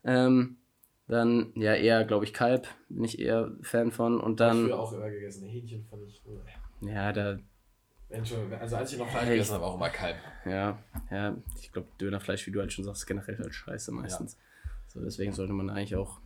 Ähm, 0.04 0.56
Dann 1.08 1.50
ja 1.56 1.74
eher, 1.74 2.04
glaube 2.04 2.24
ich, 2.24 2.32
Kalb, 2.32 2.68
bin 2.88 3.02
ich 3.02 3.18
eher 3.18 3.50
Fan 3.62 3.90
von. 3.90 4.20
Und 4.20 4.38
dann. 4.38 4.66
Ich 4.68 4.72
auch 4.72 4.92
immer 4.92 5.10
gegessen. 5.10 5.44
Hähnchen 5.48 5.84
fand 5.90 6.02
ich. 6.06 6.22
Oh. 6.24 6.38
Ja, 6.86 7.12
da. 7.12 7.38
Also 8.60 8.76
als 8.76 8.92
ich 8.92 8.98
noch 8.98 9.08
Fleisch 9.08 9.28
gegessen 9.28 9.54
habe, 9.54 9.64
auch 9.64 9.74
immer 9.74 9.90
Kalb. 9.90 10.16
Ja, 10.44 10.78
ja, 11.10 11.36
ich 11.60 11.72
glaube, 11.72 11.88
Dönerfleisch, 12.00 12.46
wie 12.46 12.52
du 12.52 12.60
halt 12.60 12.72
schon 12.72 12.84
sagst, 12.84 13.08
generell 13.08 13.38
halt 13.38 13.52
scheiße 13.52 13.90
meistens. 13.90 14.34
Ja. 14.34 14.70
So, 14.86 15.00
deswegen 15.00 15.32
sollte 15.32 15.52
man 15.52 15.68
eigentlich 15.68 15.96
auch. 15.96 16.20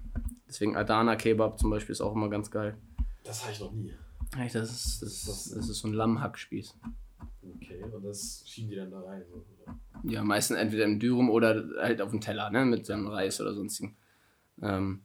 Deswegen 0.47 0.77
Adana 0.77 1.17
Kebab 1.17 1.59
zum 1.59 1.71
Beispiel 1.71 1.93
ist 1.95 2.01
auch 2.03 2.13
immer 2.15 2.29
ganz 2.29 2.51
geil. 2.51 2.77
Das 3.25 3.43
habe 3.43 3.53
ich 3.53 3.61
noch 3.61 3.73
nie. 3.73 3.95
Das 4.37 4.55
ist, 4.55 5.03
das, 5.03 5.25
das, 5.25 5.51
das 5.55 5.69
ist 5.69 5.79
so 5.79 5.89
ein 5.89 5.95
Lammhackspieß. 5.95 6.75
Okay, 7.57 7.83
und 7.83 8.05
das 8.05 8.43
schieben 8.47 8.71
die 8.71 8.77
dann 8.77 8.91
da 8.91 9.01
rein? 9.01 9.23
So, 9.29 9.37
oder? 9.37 9.79
Ja, 10.05 10.25
meistens 10.25 10.57
entweder 10.57 10.85
im 10.85 10.99
Dürum 10.99 11.31
oder 11.31 11.65
halt 11.81 12.01
auf 12.01 12.11
dem 12.11 12.21
Teller, 12.21 12.51
ne, 12.51 12.65
mit 12.65 12.87
seinem 12.87 13.07
Reis 13.07 13.41
oder 13.41 13.55
sonstigen. 13.55 13.97
Ähm, 14.63 15.03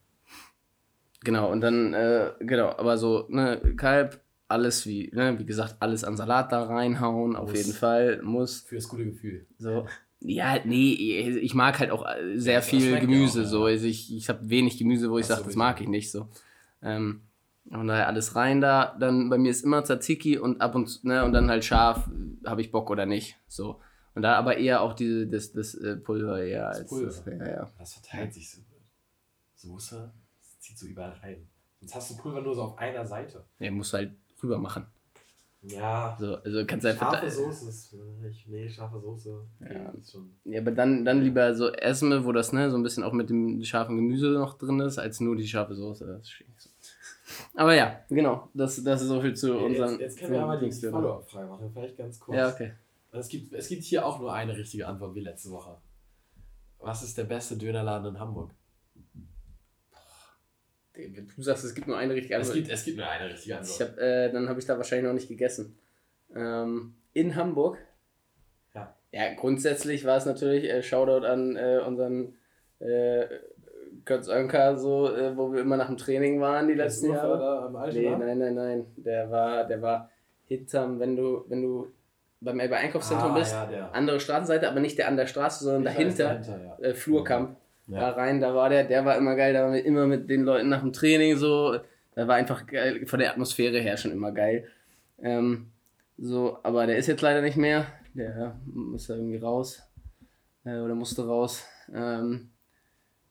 genau, 1.23 1.51
und 1.51 1.61
dann, 1.61 1.93
äh, 1.93 2.31
genau, 2.39 2.69
aber 2.69 2.97
so, 2.97 3.26
ne, 3.30 3.60
Kalb, 3.76 4.22
alles 4.47 4.85
wie, 4.85 5.11
ne, 5.14 5.38
wie 5.38 5.45
gesagt, 5.45 5.76
alles 5.80 6.03
an 6.03 6.18
Salat 6.18 6.51
da 6.51 6.64
reinhauen, 6.64 7.31
muss. 7.31 7.39
auf 7.39 7.56
jeden 7.56 7.73
Fall, 7.73 8.22
muss. 8.23 8.61
Für 8.61 8.76
das 8.76 8.88
gute 8.88 9.06
Gefühl. 9.06 9.45
So. 9.57 9.85
Ja, 10.22 10.57
nee, 10.65 10.91
ich 10.93 11.53
mag 11.53 11.80
halt 11.80 11.91
auch 11.91 12.06
sehr 12.35 12.56
ja, 12.56 12.61
viel 12.61 12.99
Gemüse. 12.99 13.39
Auch, 13.39 13.43
ja. 13.43 13.49
so. 13.49 13.64
Also 13.65 13.85
ich 13.85 14.14
ich 14.14 14.27
habe 14.27 14.49
wenig 14.49 14.77
Gemüse, 14.77 15.10
wo 15.10 15.18
ich 15.18 15.26
sage, 15.26 15.43
das 15.45 15.56
mag 15.56 15.80
ich 15.80 15.88
nicht. 15.88 16.11
So. 16.11 16.27
Ähm, 16.81 17.22
und 17.72 17.88
daher 17.88 18.08
alles 18.08 18.36
rein 18.36 18.62
da. 18.62 18.96
Dann 19.00 19.30
bei 19.30 19.38
mir 19.38 19.52
ist 19.52 19.64
immer 19.64 19.84
Tzatziki 19.84 20.38
und 20.38 20.62
ab 20.62 20.76
und 20.76 21.04
ne, 21.04 21.24
und 21.24 21.34
dann 21.34 21.50
halt 21.50 21.64
scharf, 21.64 22.10
habe 22.46 22.62
ich 22.62 22.72
Bock 22.72 22.90
oder 22.90 23.06
nicht. 23.06 23.38
So. 23.48 23.80
Und 24.16 24.24
da 24.24 24.36
aber 24.36 24.58
eher 24.58 24.82
auch 24.82 24.94
diese, 24.94 25.28
das, 25.28 25.52
das 25.52 25.76
äh, 25.76 25.96
Pulver 25.98 26.41
eher 26.44 26.68
das 26.70 26.80
als. 26.80 26.90
Pulver. 26.90 27.06
Das, 27.06 27.26
ja, 27.26 27.48
ja. 27.48 27.70
das 27.78 27.94
verteilt 27.94 28.34
sich 28.34 28.50
so. 28.52 28.62
Soße, 29.56 30.12
das 30.40 30.60
zieht 30.60 30.80
so 30.80 30.88
überall 30.88 31.12
rein. 31.22 31.48
Sonst 31.80 31.96
hast 31.96 32.12
du 32.12 32.18
Pulver 32.18 32.41
nur 32.41 32.56
so 32.56 32.64
auf 32.64 32.78
einer 32.78 33.06
Seite. 33.06 33.46
Ja, 33.60 33.72
musst 33.72 33.94
du 33.94 33.98
halt 33.98 34.12
rüber 34.41 34.58
machen. 34.58 34.86
Ja. 35.62 36.16
So, 36.20 36.36
also 36.36 36.66
kannst 36.66 36.86
du 36.86 36.90
einfach. 36.90 37.12
Scharfe 37.12 37.30
Soße 37.30 37.70
ist. 37.70 37.96
Ich, 38.30 38.48
nee, 38.48 38.70
scharfe 38.70 39.00
Soße. 39.00 39.46
Ja. 39.62 39.94
schon. 40.10 40.34
ja, 40.46 40.62
aber 40.62 40.72
dann, 40.72 41.04
dann 41.04 41.22
lieber 41.22 41.54
so 41.54 41.70
Esme, 41.74 42.24
wo 42.24 42.32
das 42.32 42.54
ne, 42.54 42.72
so 42.72 42.78
ein 42.78 42.84
bisschen 42.84 43.04
auch 43.04 43.12
mit 43.12 43.30
dem 43.30 43.62
scharfen 43.64 43.98
Gemüse 43.98 44.30
noch 44.30 44.58
drin 44.58 44.80
ist, 44.80 44.98
als 44.98 45.20
nur 45.20 45.36
die 45.36 45.48
scharfe 45.48 45.76
Soße. 45.76 46.06
Das 46.06 46.24
ist 46.24 46.44
so. 46.58 46.70
Aber 47.56 47.76
ja, 47.76 48.03
genau. 48.10 48.49
Das, 48.53 48.84
das 48.84 49.01
ist 49.01 49.07
so 49.07 49.22
viel 49.22 49.35
zu 49.35 49.57
unseren. 49.57 49.91
Jetzt, 49.91 50.01
jetzt 50.01 50.19
können 50.19 50.34
wir 50.34 50.43
aber 50.43 50.57
die 50.57 50.72
Follow-up 50.72 51.30
frei 51.30 51.45
machen, 51.45 51.72
vielleicht 51.73 51.97
ganz 51.97 52.19
kurz. 52.19 52.38
Ja, 52.38 52.49
okay. 52.49 52.73
Es 53.11 53.27
gibt, 53.27 53.53
es 53.53 53.68
gibt 53.68 53.84
hier 53.84 54.06
auch 54.06 54.19
nur 54.19 54.34
eine 54.34 54.56
richtige 54.56 54.88
Antwort 54.88 55.15
wie 55.15 55.22
letzte 55.22 55.49
Woche. 55.49 55.77
Was 56.80 57.03
ist 57.03 57.18
der 57.18 57.23
beste 57.23 57.57
Dönerladen 57.57 58.15
in 58.15 58.19
Hamburg? 58.19 58.51
Du 61.35 61.41
sagst, 61.41 61.64
es 61.64 61.73
gibt 61.73 61.88
nur 61.88 61.97
eine 61.97 62.14
richtige 62.14 62.35
Antwort. 62.35 62.56
Es 62.56 62.61
gibt, 62.61 62.72
es 62.72 62.84
gibt 62.84 62.97
nur 62.97 63.07
eine 63.07 63.31
richtige 63.31 63.57
Antwort. 63.57 63.80
Hab, 63.80 63.97
äh, 63.97 64.31
dann 64.31 64.49
habe 64.49 64.60
ich 64.60 64.65
da 64.65 64.77
wahrscheinlich 64.77 65.07
noch 65.07 65.14
nicht 65.14 65.27
gegessen. 65.27 65.77
Ähm, 66.35 66.95
in 67.14 67.35
Hamburg? 67.35 67.77
Ja. 68.76 68.95
Ja, 69.11 69.34
grundsätzlich 69.34 70.06
war 70.06 70.18
es 70.18 70.26
natürlich, 70.26 70.65
äh, 70.65 70.84
Shoutout 70.84 71.26
an 71.26 71.56
äh, 71.56 71.81
unseren 71.85 72.35
äh, 72.80 73.26
Götz 74.10 74.27
Önker, 74.27 74.76
so, 74.76 75.15
äh, 75.15 75.38
wo 75.38 75.53
wir 75.53 75.61
immer 75.61 75.77
nach 75.77 75.88
dem 75.88 75.98
Training 75.98 76.41
waren 76.41 76.68
die 76.68 76.73
letzten 76.73 77.11
Jahre. 77.11 77.69
Da 77.72 77.88
nee, 77.91 78.10
nein, 78.10 78.40
nein, 78.40 78.56
nein. 78.56 78.86
Der 78.98 79.30
war, 79.30 79.64
der 79.65 79.81
war 79.81 80.10
hinterm, 80.45 80.99
wenn 80.99 81.15
du, 81.15 81.45
wenn 81.48 81.61
du 81.61 81.88
beim 82.41 82.60
Elbe 82.60 82.76
Einkaufszentrum 82.76 83.31
ah, 83.34 83.38
bist, 83.38 83.53
ja, 83.53 83.90
andere 83.94 84.19
Straßenseite, 84.19 84.68
aber 84.68 84.80
nicht 84.80 84.98
der 84.98 85.07
an 85.07 85.15
der 85.15 85.27
Straße, 85.27 85.64
sondern 85.64 85.91
ich 85.91 85.98
dahinter, 85.98 86.23
dahinter 86.23 86.77
ja. 86.80 86.90
äh, 86.90 86.94
Flurkamp. 86.94 87.56
Ja. 87.88 87.99
Da 87.99 88.10
rein, 88.11 88.40
da 88.40 88.53
war 88.53 88.69
der, 88.69 88.84
der 88.84 89.06
war 89.06 89.18
immer 89.18 89.36
geil, 89.36 89.53
da 89.53 89.64
waren 89.64 89.73
wir 89.73 89.86
immer 89.86 90.07
mit 90.07 90.30
den 90.30 90.44
Leuten 90.44 90.69
nach 90.69 90.81
dem 90.81 90.94
Training 90.94 91.38
so. 91.38 91.77
Da 92.15 92.27
war 92.27 92.36
einfach 92.36 92.65
geil, 92.65 93.06
von 93.06 93.19
der 93.19 93.31
Atmosphäre 93.31 93.80
her 93.80 93.98
schon 93.98 94.11
immer 94.11 94.31
geil. 94.31 94.68
Ähm, 95.22 95.68
so, 96.18 96.57
aber 96.64 96.88
der 96.88 96.98
ist 96.98 97.07
jetzt 97.07 97.22
leider 97.22 97.41
nicht 97.41 97.57
mehr. 97.57 97.86
Der 98.14 98.56
muss 98.65 99.07
da 99.07 99.15
irgendwie 99.15 99.38
raus. 99.38 99.81
Äh, 100.65 100.80
oder 100.80 100.95
musste 100.95 101.26
raus. 101.26 101.64
Ähm, 101.94 102.49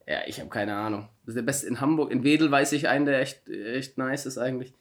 ja, 0.09 0.21
ich 0.27 0.41
habe 0.41 0.49
keine 0.49 0.75
Ahnung. 0.75 1.09
Das 1.21 1.35
ist 1.35 1.37
der 1.37 1.43
beste 1.43 1.67
in 1.67 1.83
Hamburg. 1.83 2.11
In 2.11 2.25
Wedel 2.25 2.51
weiß 2.51 2.73
ich 2.73 2.89
einen, 2.89 3.05
der 3.05 3.21
echt, 3.21 3.47
echt 3.49 3.99
nice 3.99 4.25
ist 4.25 4.39
eigentlich. 4.39 4.73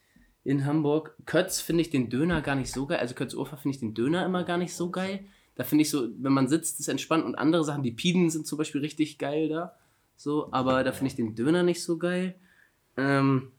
In 0.45 0.65
Hamburg. 0.65 1.17
Kötz 1.25 1.59
finde 1.59 1.81
ich 1.81 1.89
den 1.89 2.09
Döner 2.09 2.41
gar 2.41 2.55
nicht 2.55 2.71
so 2.71 2.85
geil. 2.85 2.99
Also 2.99 3.13
Kötz 3.13 3.33
Urfa 3.33 3.57
finde 3.57 3.75
ich 3.75 3.81
den 3.81 3.93
Döner 3.93 4.25
immer 4.25 4.45
gar 4.45 4.57
nicht 4.57 4.73
so 4.73 4.89
geil. 4.89 5.25
Da 5.55 5.65
finde 5.65 5.81
ich 5.81 5.89
so, 5.89 6.07
wenn 6.19 6.31
man 6.31 6.47
sitzt, 6.47 6.79
ist 6.79 6.87
entspannt 6.87 7.25
und 7.25 7.35
andere 7.35 7.65
Sachen, 7.65 7.83
die 7.83 7.91
Piden 7.91 8.29
sind 8.29 8.47
zum 8.47 8.57
Beispiel 8.57 8.79
richtig 8.79 9.17
geil 9.17 9.49
da. 9.49 9.75
So, 10.15 10.47
aber 10.53 10.85
da 10.85 10.93
finde 10.93 11.07
ich 11.07 11.15
den 11.15 11.35
Döner 11.35 11.63
nicht 11.63 11.83
so 11.83 11.97
geil. 11.97 12.35
Ähm, 12.95 13.51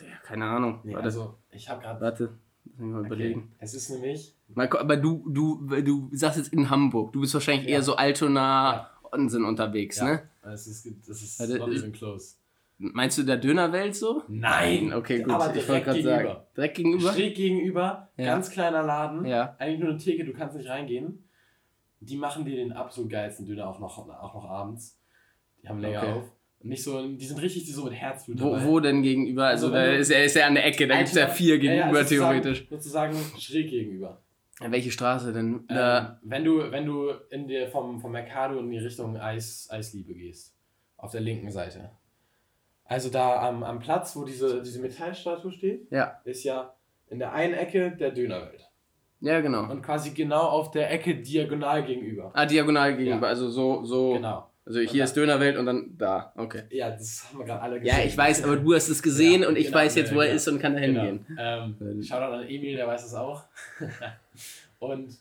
der, 0.00 0.16
keine 0.24 0.46
Ahnung. 0.46 0.80
Nee, 0.82 0.96
also, 0.96 1.38
ich 1.52 1.68
habe 1.68 1.82
gerade. 1.82 2.00
Warte, 2.00 2.38
mal 2.78 3.00
okay. 3.00 3.06
überlegen. 3.06 3.54
Es 3.58 3.74
ist 3.74 3.90
nämlich. 3.90 4.34
Aber 4.54 4.96
du, 4.96 5.24
du, 5.28 5.66
du 5.82 6.08
sagst 6.12 6.38
jetzt 6.38 6.52
in 6.52 6.70
Hamburg. 6.70 7.12
Du 7.12 7.20
bist 7.20 7.34
wahrscheinlich 7.34 7.66
ja. 7.66 7.76
eher 7.76 7.82
so 7.82 7.96
Altona 7.96 8.72
ja. 8.72 8.90
Onsen 9.12 9.44
unterwegs, 9.44 9.98
ja. 9.98 10.04
ne? 10.04 10.22
Es 10.42 10.66
ist, 10.66 10.86
es 10.86 11.22
ist 11.22 11.40
also, 11.40 11.68
even 11.68 11.92
close. 11.92 12.36
Meinst 12.78 13.16
du 13.16 13.22
der 13.22 13.38
Dönerwelt 13.38 13.96
so? 13.96 14.22
Nein! 14.28 14.92
Okay, 14.92 15.22
gut. 15.22 15.32
Aber 15.32 15.54
ich 15.54 15.66
wollte 15.66 15.84
gerade 15.84 16.02
sagen. 16.02 16.36
Direkt 16.54 16.76
gegenüber? 16.76 17.12
Schräg 17.12 17.34
gegenüber, 17.34 18.10
ja. 18.18 18.26
ganz 18.26 18.50
kleiner 18.50 18.82
Laden. 18.82 19.24
Ja. 19.24 19.56
Eigentlich 19.58 19.80
nur 19.80 19.90
eine 19.90 19.98
Theke, 19.98 20.24
du 20.24 20.32
kannst 20.32 20.56
nicht 20.56 20.68
reingehen. 20.68 21.24
Die 22.00 22.18
machen 22.18 22.44
dir 22.44 22.56
den 22.56 22.72
absolut 22.72 23.10
geilsten 23.10 23.46
Döner 23.46 23.66
auch 23.66 23.78
noch, 23.78 23.98
auch 23.98 24.34
noch 24.34 24.44
abends. 24.44 25.00
Die 25.62 25.68
haben 25.68 25.80
länger 25.80 26.02
okay. 26.02 26.12
auf. 26.12 26.35
Nicht 26.62 26.82
so, 26.82 27.06
die 27.06 27.24
sind 27.24 27.40
richtig 27.40 27.72
so 27.72 27.84
mit 27.84 27.92
Herzblut 27.92 28.40
wo, 28.40 28.60
wo 28.64 28.80
denn 28.80 29.02
gegenüber? 29.02 29.46
Also, 29.46 29.66
also 29.66 29.76
da 29.76 29.84
ist 29.92 30.10
er, 30.10 30.24
ist 30.24 30.36
er 30.36 30.46
an 30.46 30.54
der 30.54 30.66
Ecke, 30.66 30.88
da 30.88 30.96
gibt 30.96 31.08
es 31.08 31.14
ja 31.14 31.28
vier 31.28 31.58
gegenüber 31.58 31.98
ja, 31.98 32.02
ja, 32.02 32.04
theoretisch. 32.04 32.66
Sozusagen 32.68 33.16
schräg 33.38 33.70
gegenüber. 33.70 34.22
welche 34.60 34.90
Straße 34.90 35.32
denn? 35.32 35.64
Ähm, 35.68 36.06
wenn 36.22 36.44
du, 36.44 36.70
wenn 36.72 36.86
du 36.86 37.10
in 37.30 37.46
der, 37.46 37.68
vom, 37.68 38.00
vom 38.00 38.10
Mercado 38.10 38.58
in 38.58 38.70
die 38.70 38.78
Richtung 38.78 39.16
Eis, 39.16 39.68
Eisliebe 39.70 40.14
gehst. 40.14 40.54
Auf 40.96 41.12
der 41.12 41.20
linken 41.20 41.50
Seite. 41.50 41.90
Also 42.84 43.10
da 43.10 43.46
am, 43.48 43.62
am 43.62 43.78
Platz, 43.80 44.16
wo 44.16 44.24
diese, 44.24 44.62
diese 44.62 44.80
Metallstatue 44.80 45.52
steht, 45.52 45.90
ja. 45.90 46.20
ist 46.24 46.44
ja 46.44 46.74
in 47.08 47.18
der 47.18 47.32
einen 47.32 47.54
Ecke 47.54 47.90
der 47.96 48.12
Dönerwelt. 48.12 48.66
Ja, 49.20 49.40
genau. 49.40 49.70
Und 49.70 49.82
quasi 49.82 50.10
genau 50.10 50.42
auf 50.42 50.70
der 50.70 50.90
Ecke 50.90 51.16
diagonal 51.16 51.84
gegenüber. 51.84 52.30
Ah, 52.34 52.46
diagonal 52.46 52.96
gegenüber, 52.96 53.26
ja. 53.26 53.30
also 53.30 53.48
so, 53.48 53.84
so. 53.84 54.14
Genau. 54.14 54.50
Also 54.66 54.80
hier 54.80 55.04
ist 55.04 55.16
Dönerwelt 55.16 55.56
und 55.56 55.66
dann 55.66 55.96
da, 55.96 56.32
okay. 56.36 56.64
Ja, 56.70 56.90
das 56.90 57.28
haben 57.28 57.38
wir 57.38 57.46
gerade 57.46 57.62
alle 57.62 57.78
gesehen. 57.78 57.96
Ja, 57.96 58.04
ich 58.04 58.18
weiß, 58.18 58.42
aber 58.42 58.56
du 58.56 58.74
hast 58.74 58.88
es 58.88 59.00
gesehen 59.00 59.42
ja, 59.42 59.48
und 59.48 59.56
ich 59.56 59.66
genau, 59.66 59.78
weiß 59.78 59.94
jetzt, 59.94 60.12
wo 60.12 60.20
er 60.20 60.28
ja. 60.28 60.34
ist 60.34 60.48
und 60.48 60.58
kann 60.58 60.74
da 60.74 60.80
genau. 60.80 61.02
hingehen. 61.02 61.38
Ähm, 61.38 62.02
Shoutout 62.02 62.34
an 62.34 62.48
Emil, 62.48 62.74
der 62.74 62.88
weiß 62.88 63.06
es 63.06 63.14
auch. 63.14 63.44
und 64.80 65.16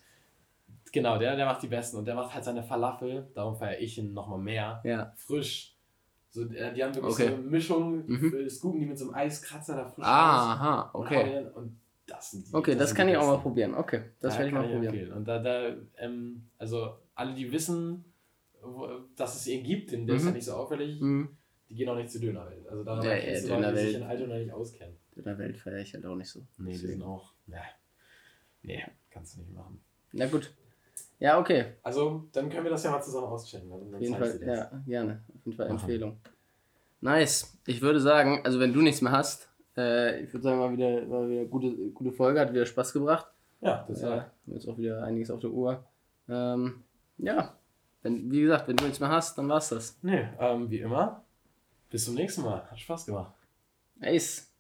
genau, 0.92 1.20
der, 1.20 1.36
der 1.36 1.46
macht 1.46 1.62
die 1.62 1.68
besten 1.68 1.98
und 1.98 2.06
der 2.06 2.16
macht 2.16 2.34
halt 2.34 2.44
seine 2.44 2.64
Falafel, 2.64 3.28
darum 3.36 3.56
feiere 3.56 3.80
ich 3.80 4.00
ihn 4.00 4.14
nochmal 4.14 4.40
mehr. 4.40 4.82
Ja. 4.84 5.14
Frisch, 5.16 5.76
so, 6.32 6.42
äh, 6.46 6.74
die 6.74 6.84
haben 6.84 6.96
wirklich 6.96 7.14
okay. 7.14 7.28
so 7.28 7.36
eine 7.36 7.44
Mischung, 7.44 8.04
mhm. 8.08 8.50
scoopen 8.50 8.80
die 8.80 8.88
mit 8.88 8.98
so 8.98 9.06
einem 9.06 9.14
Eiskratzer 9.14 9.76
da 9.76 9.86
frisch 9.86 10.06
Aha, 10.06 10.90
okay. 10.94 11.46
Und, 11.54 11.80
das 12.08 12.32
sind 12.32 12.48
die, 12.48 12.54
Okay, 12.54 12.72
das, 12.72 12.90
das 12.90 12.96
kann 12.96 13.10
ich 13.10 13.18
auch 13.18 13.26
mal 13.26 13.38
probieren. 13.38 13.74
Okay, 13.74 14.02
das 14.22 14.34
ja, 14.34 14.40
werde 14.40 14.50
ich 14.50 14.54
mal 14.54 14.64
probieren. 14.64 14.86
Empfehlen. 14.86 15.14
Und 15.14 15.28
da, 15.28 15.40
da 15.40 15.70
ähm, 15.98 16.48
also 16.58 16.98
alle, 17.16 17.34
die 17.34 17.52
wissen, 17.52 18.06
dass 19.16 19.36
es 19.36 19.48
ihn 19.48 19.64
gibt, 19.64 19.92
denn 19.92 20.06
der 20.06 20.16
mhm. 20.16 20.20
ist 20.20 20.26
ja 20.26 20.32
nicht 20.32 20.46
so 20.46 20.54
auffällig, 20.54 21.00
mhm. 21.02 21.30
die 21.70 21.76
gehen 21.76 21.90
auch 21.90 21.96
nicht 21.96 22.12
zur 22.12 22.22
Dönerwelt. 22.22 22.68
Also 22.68 22.84
da 22.84 23.02
ja, 23.04 23.16
ja, 23.16 23.72
die 23.72 23.80
sich 23.80 23.96
in 23.96 24.04
Altona 24.04 24.38
nicht 24.38 24.52
auskennen. 24.52 24.96
Dönerwelt 25.16 25.58
feiere 25.58 25.80
ich 25.80 25.94
halt 25.94 26.06
auch 26.06 26.16
nicht 26.16 26.30
so. 26.30 26.40
Nee, 26.58 26.72
Deswegen. 26.72 26.82
die 26.82 26.88
sind 26.94 27.04
auch, 27.04 27.34
ja, 27.48 27.62
nee, 28.64 28.84
kannst 29.10 29.36
du 29.36 29.42
nicht 29.42 29.54
machen. 29.54 29.80
Na 30.14 30.28
gut. 30.28 30.52
Ja, 31.20 31.40
okay. 31.40 31.66
Also, 31.84 32.26
dann 32.34 32.50
können 32.50 32.64
wir 32.66 32.72
das 32.72 32.84
ja 32.84 32.92
mal 32.92 33.02
zusammen 33.02 33.28
auschecken. 33.28 33.72
Auf 33.72 34.02
jeden 34.02 34.16
Fall, 34.16 34.40
ja, 34.46 34.72
gerne. 34.86 35.24
Auf 35.30 35.46
jeden 35.46 35.58
Fall 35.58 35.70
Machen. 35.70 35.80
Empfehlung. 35.80 36.18
Nice. 37.02 37.58
Ich 37.66 37.82
würde 37.82 38.00
sagen, 38.00 38.42
also 38.44 38.60
wenn 38.60 38.74
du 38.74 38.82
nichts 38.82 39.02
mehr 39.02 39.12
hast, 39.12 39.50
äh, 39.78 40.22
ich 40.22 40.34
würde 40.34 40.44
sagen, 40.44 40.60
war 40.60 40.72
wieder, 40.72 41.10
war 41.10 41.30
wieder 41.30 41.46
gute, 41.46 41.74
gute 41.92 42.12
Folge, 42.12 42.40
hat 42.40 42.54
wieder 42.54 42.66
Spaß 42.66 42.94
gebracht. 42.94 43.28
Ja, 43.62 43.86
das 43.88 44.04
war. 44.04 44.18
Äh, 44.48 44.54
jetzt 44.54 44.68
auch 44.68 44.78
wieder 44.78 45.04
einiges 45.04 45.32
auf 45.32 45.40
der 45.40 45.52
Uhr. 45.52 45.84
Ähm, 46.28 46.84
ja, 47.18 47.56
wenn, 48.06 48.32
wie 48.32 48.42
gesagt, 48.42 48.68
wenn 48.68 48.78
du 48.78 48.84
nichts 48.84 49.00
mehr 49.00 49.10
hast, 49.10 49.36
dann 49.36 49.50
war's 49.50 49.70
das. 49.70 49.98
Nee, 50.04 50.28
ähm, 50.40 50.70
wie 50.70 50.78
immer. 50.78 51.24
Bis 51.90 52.06
zum 52.06 52.14
nächsten 52.14 52.44
Mal. 52.44 52.64
Hat 52.70 52.80
Spaß 52.80 53.08
gemacht. 53.08 53.34
Ace. 54.00 54.55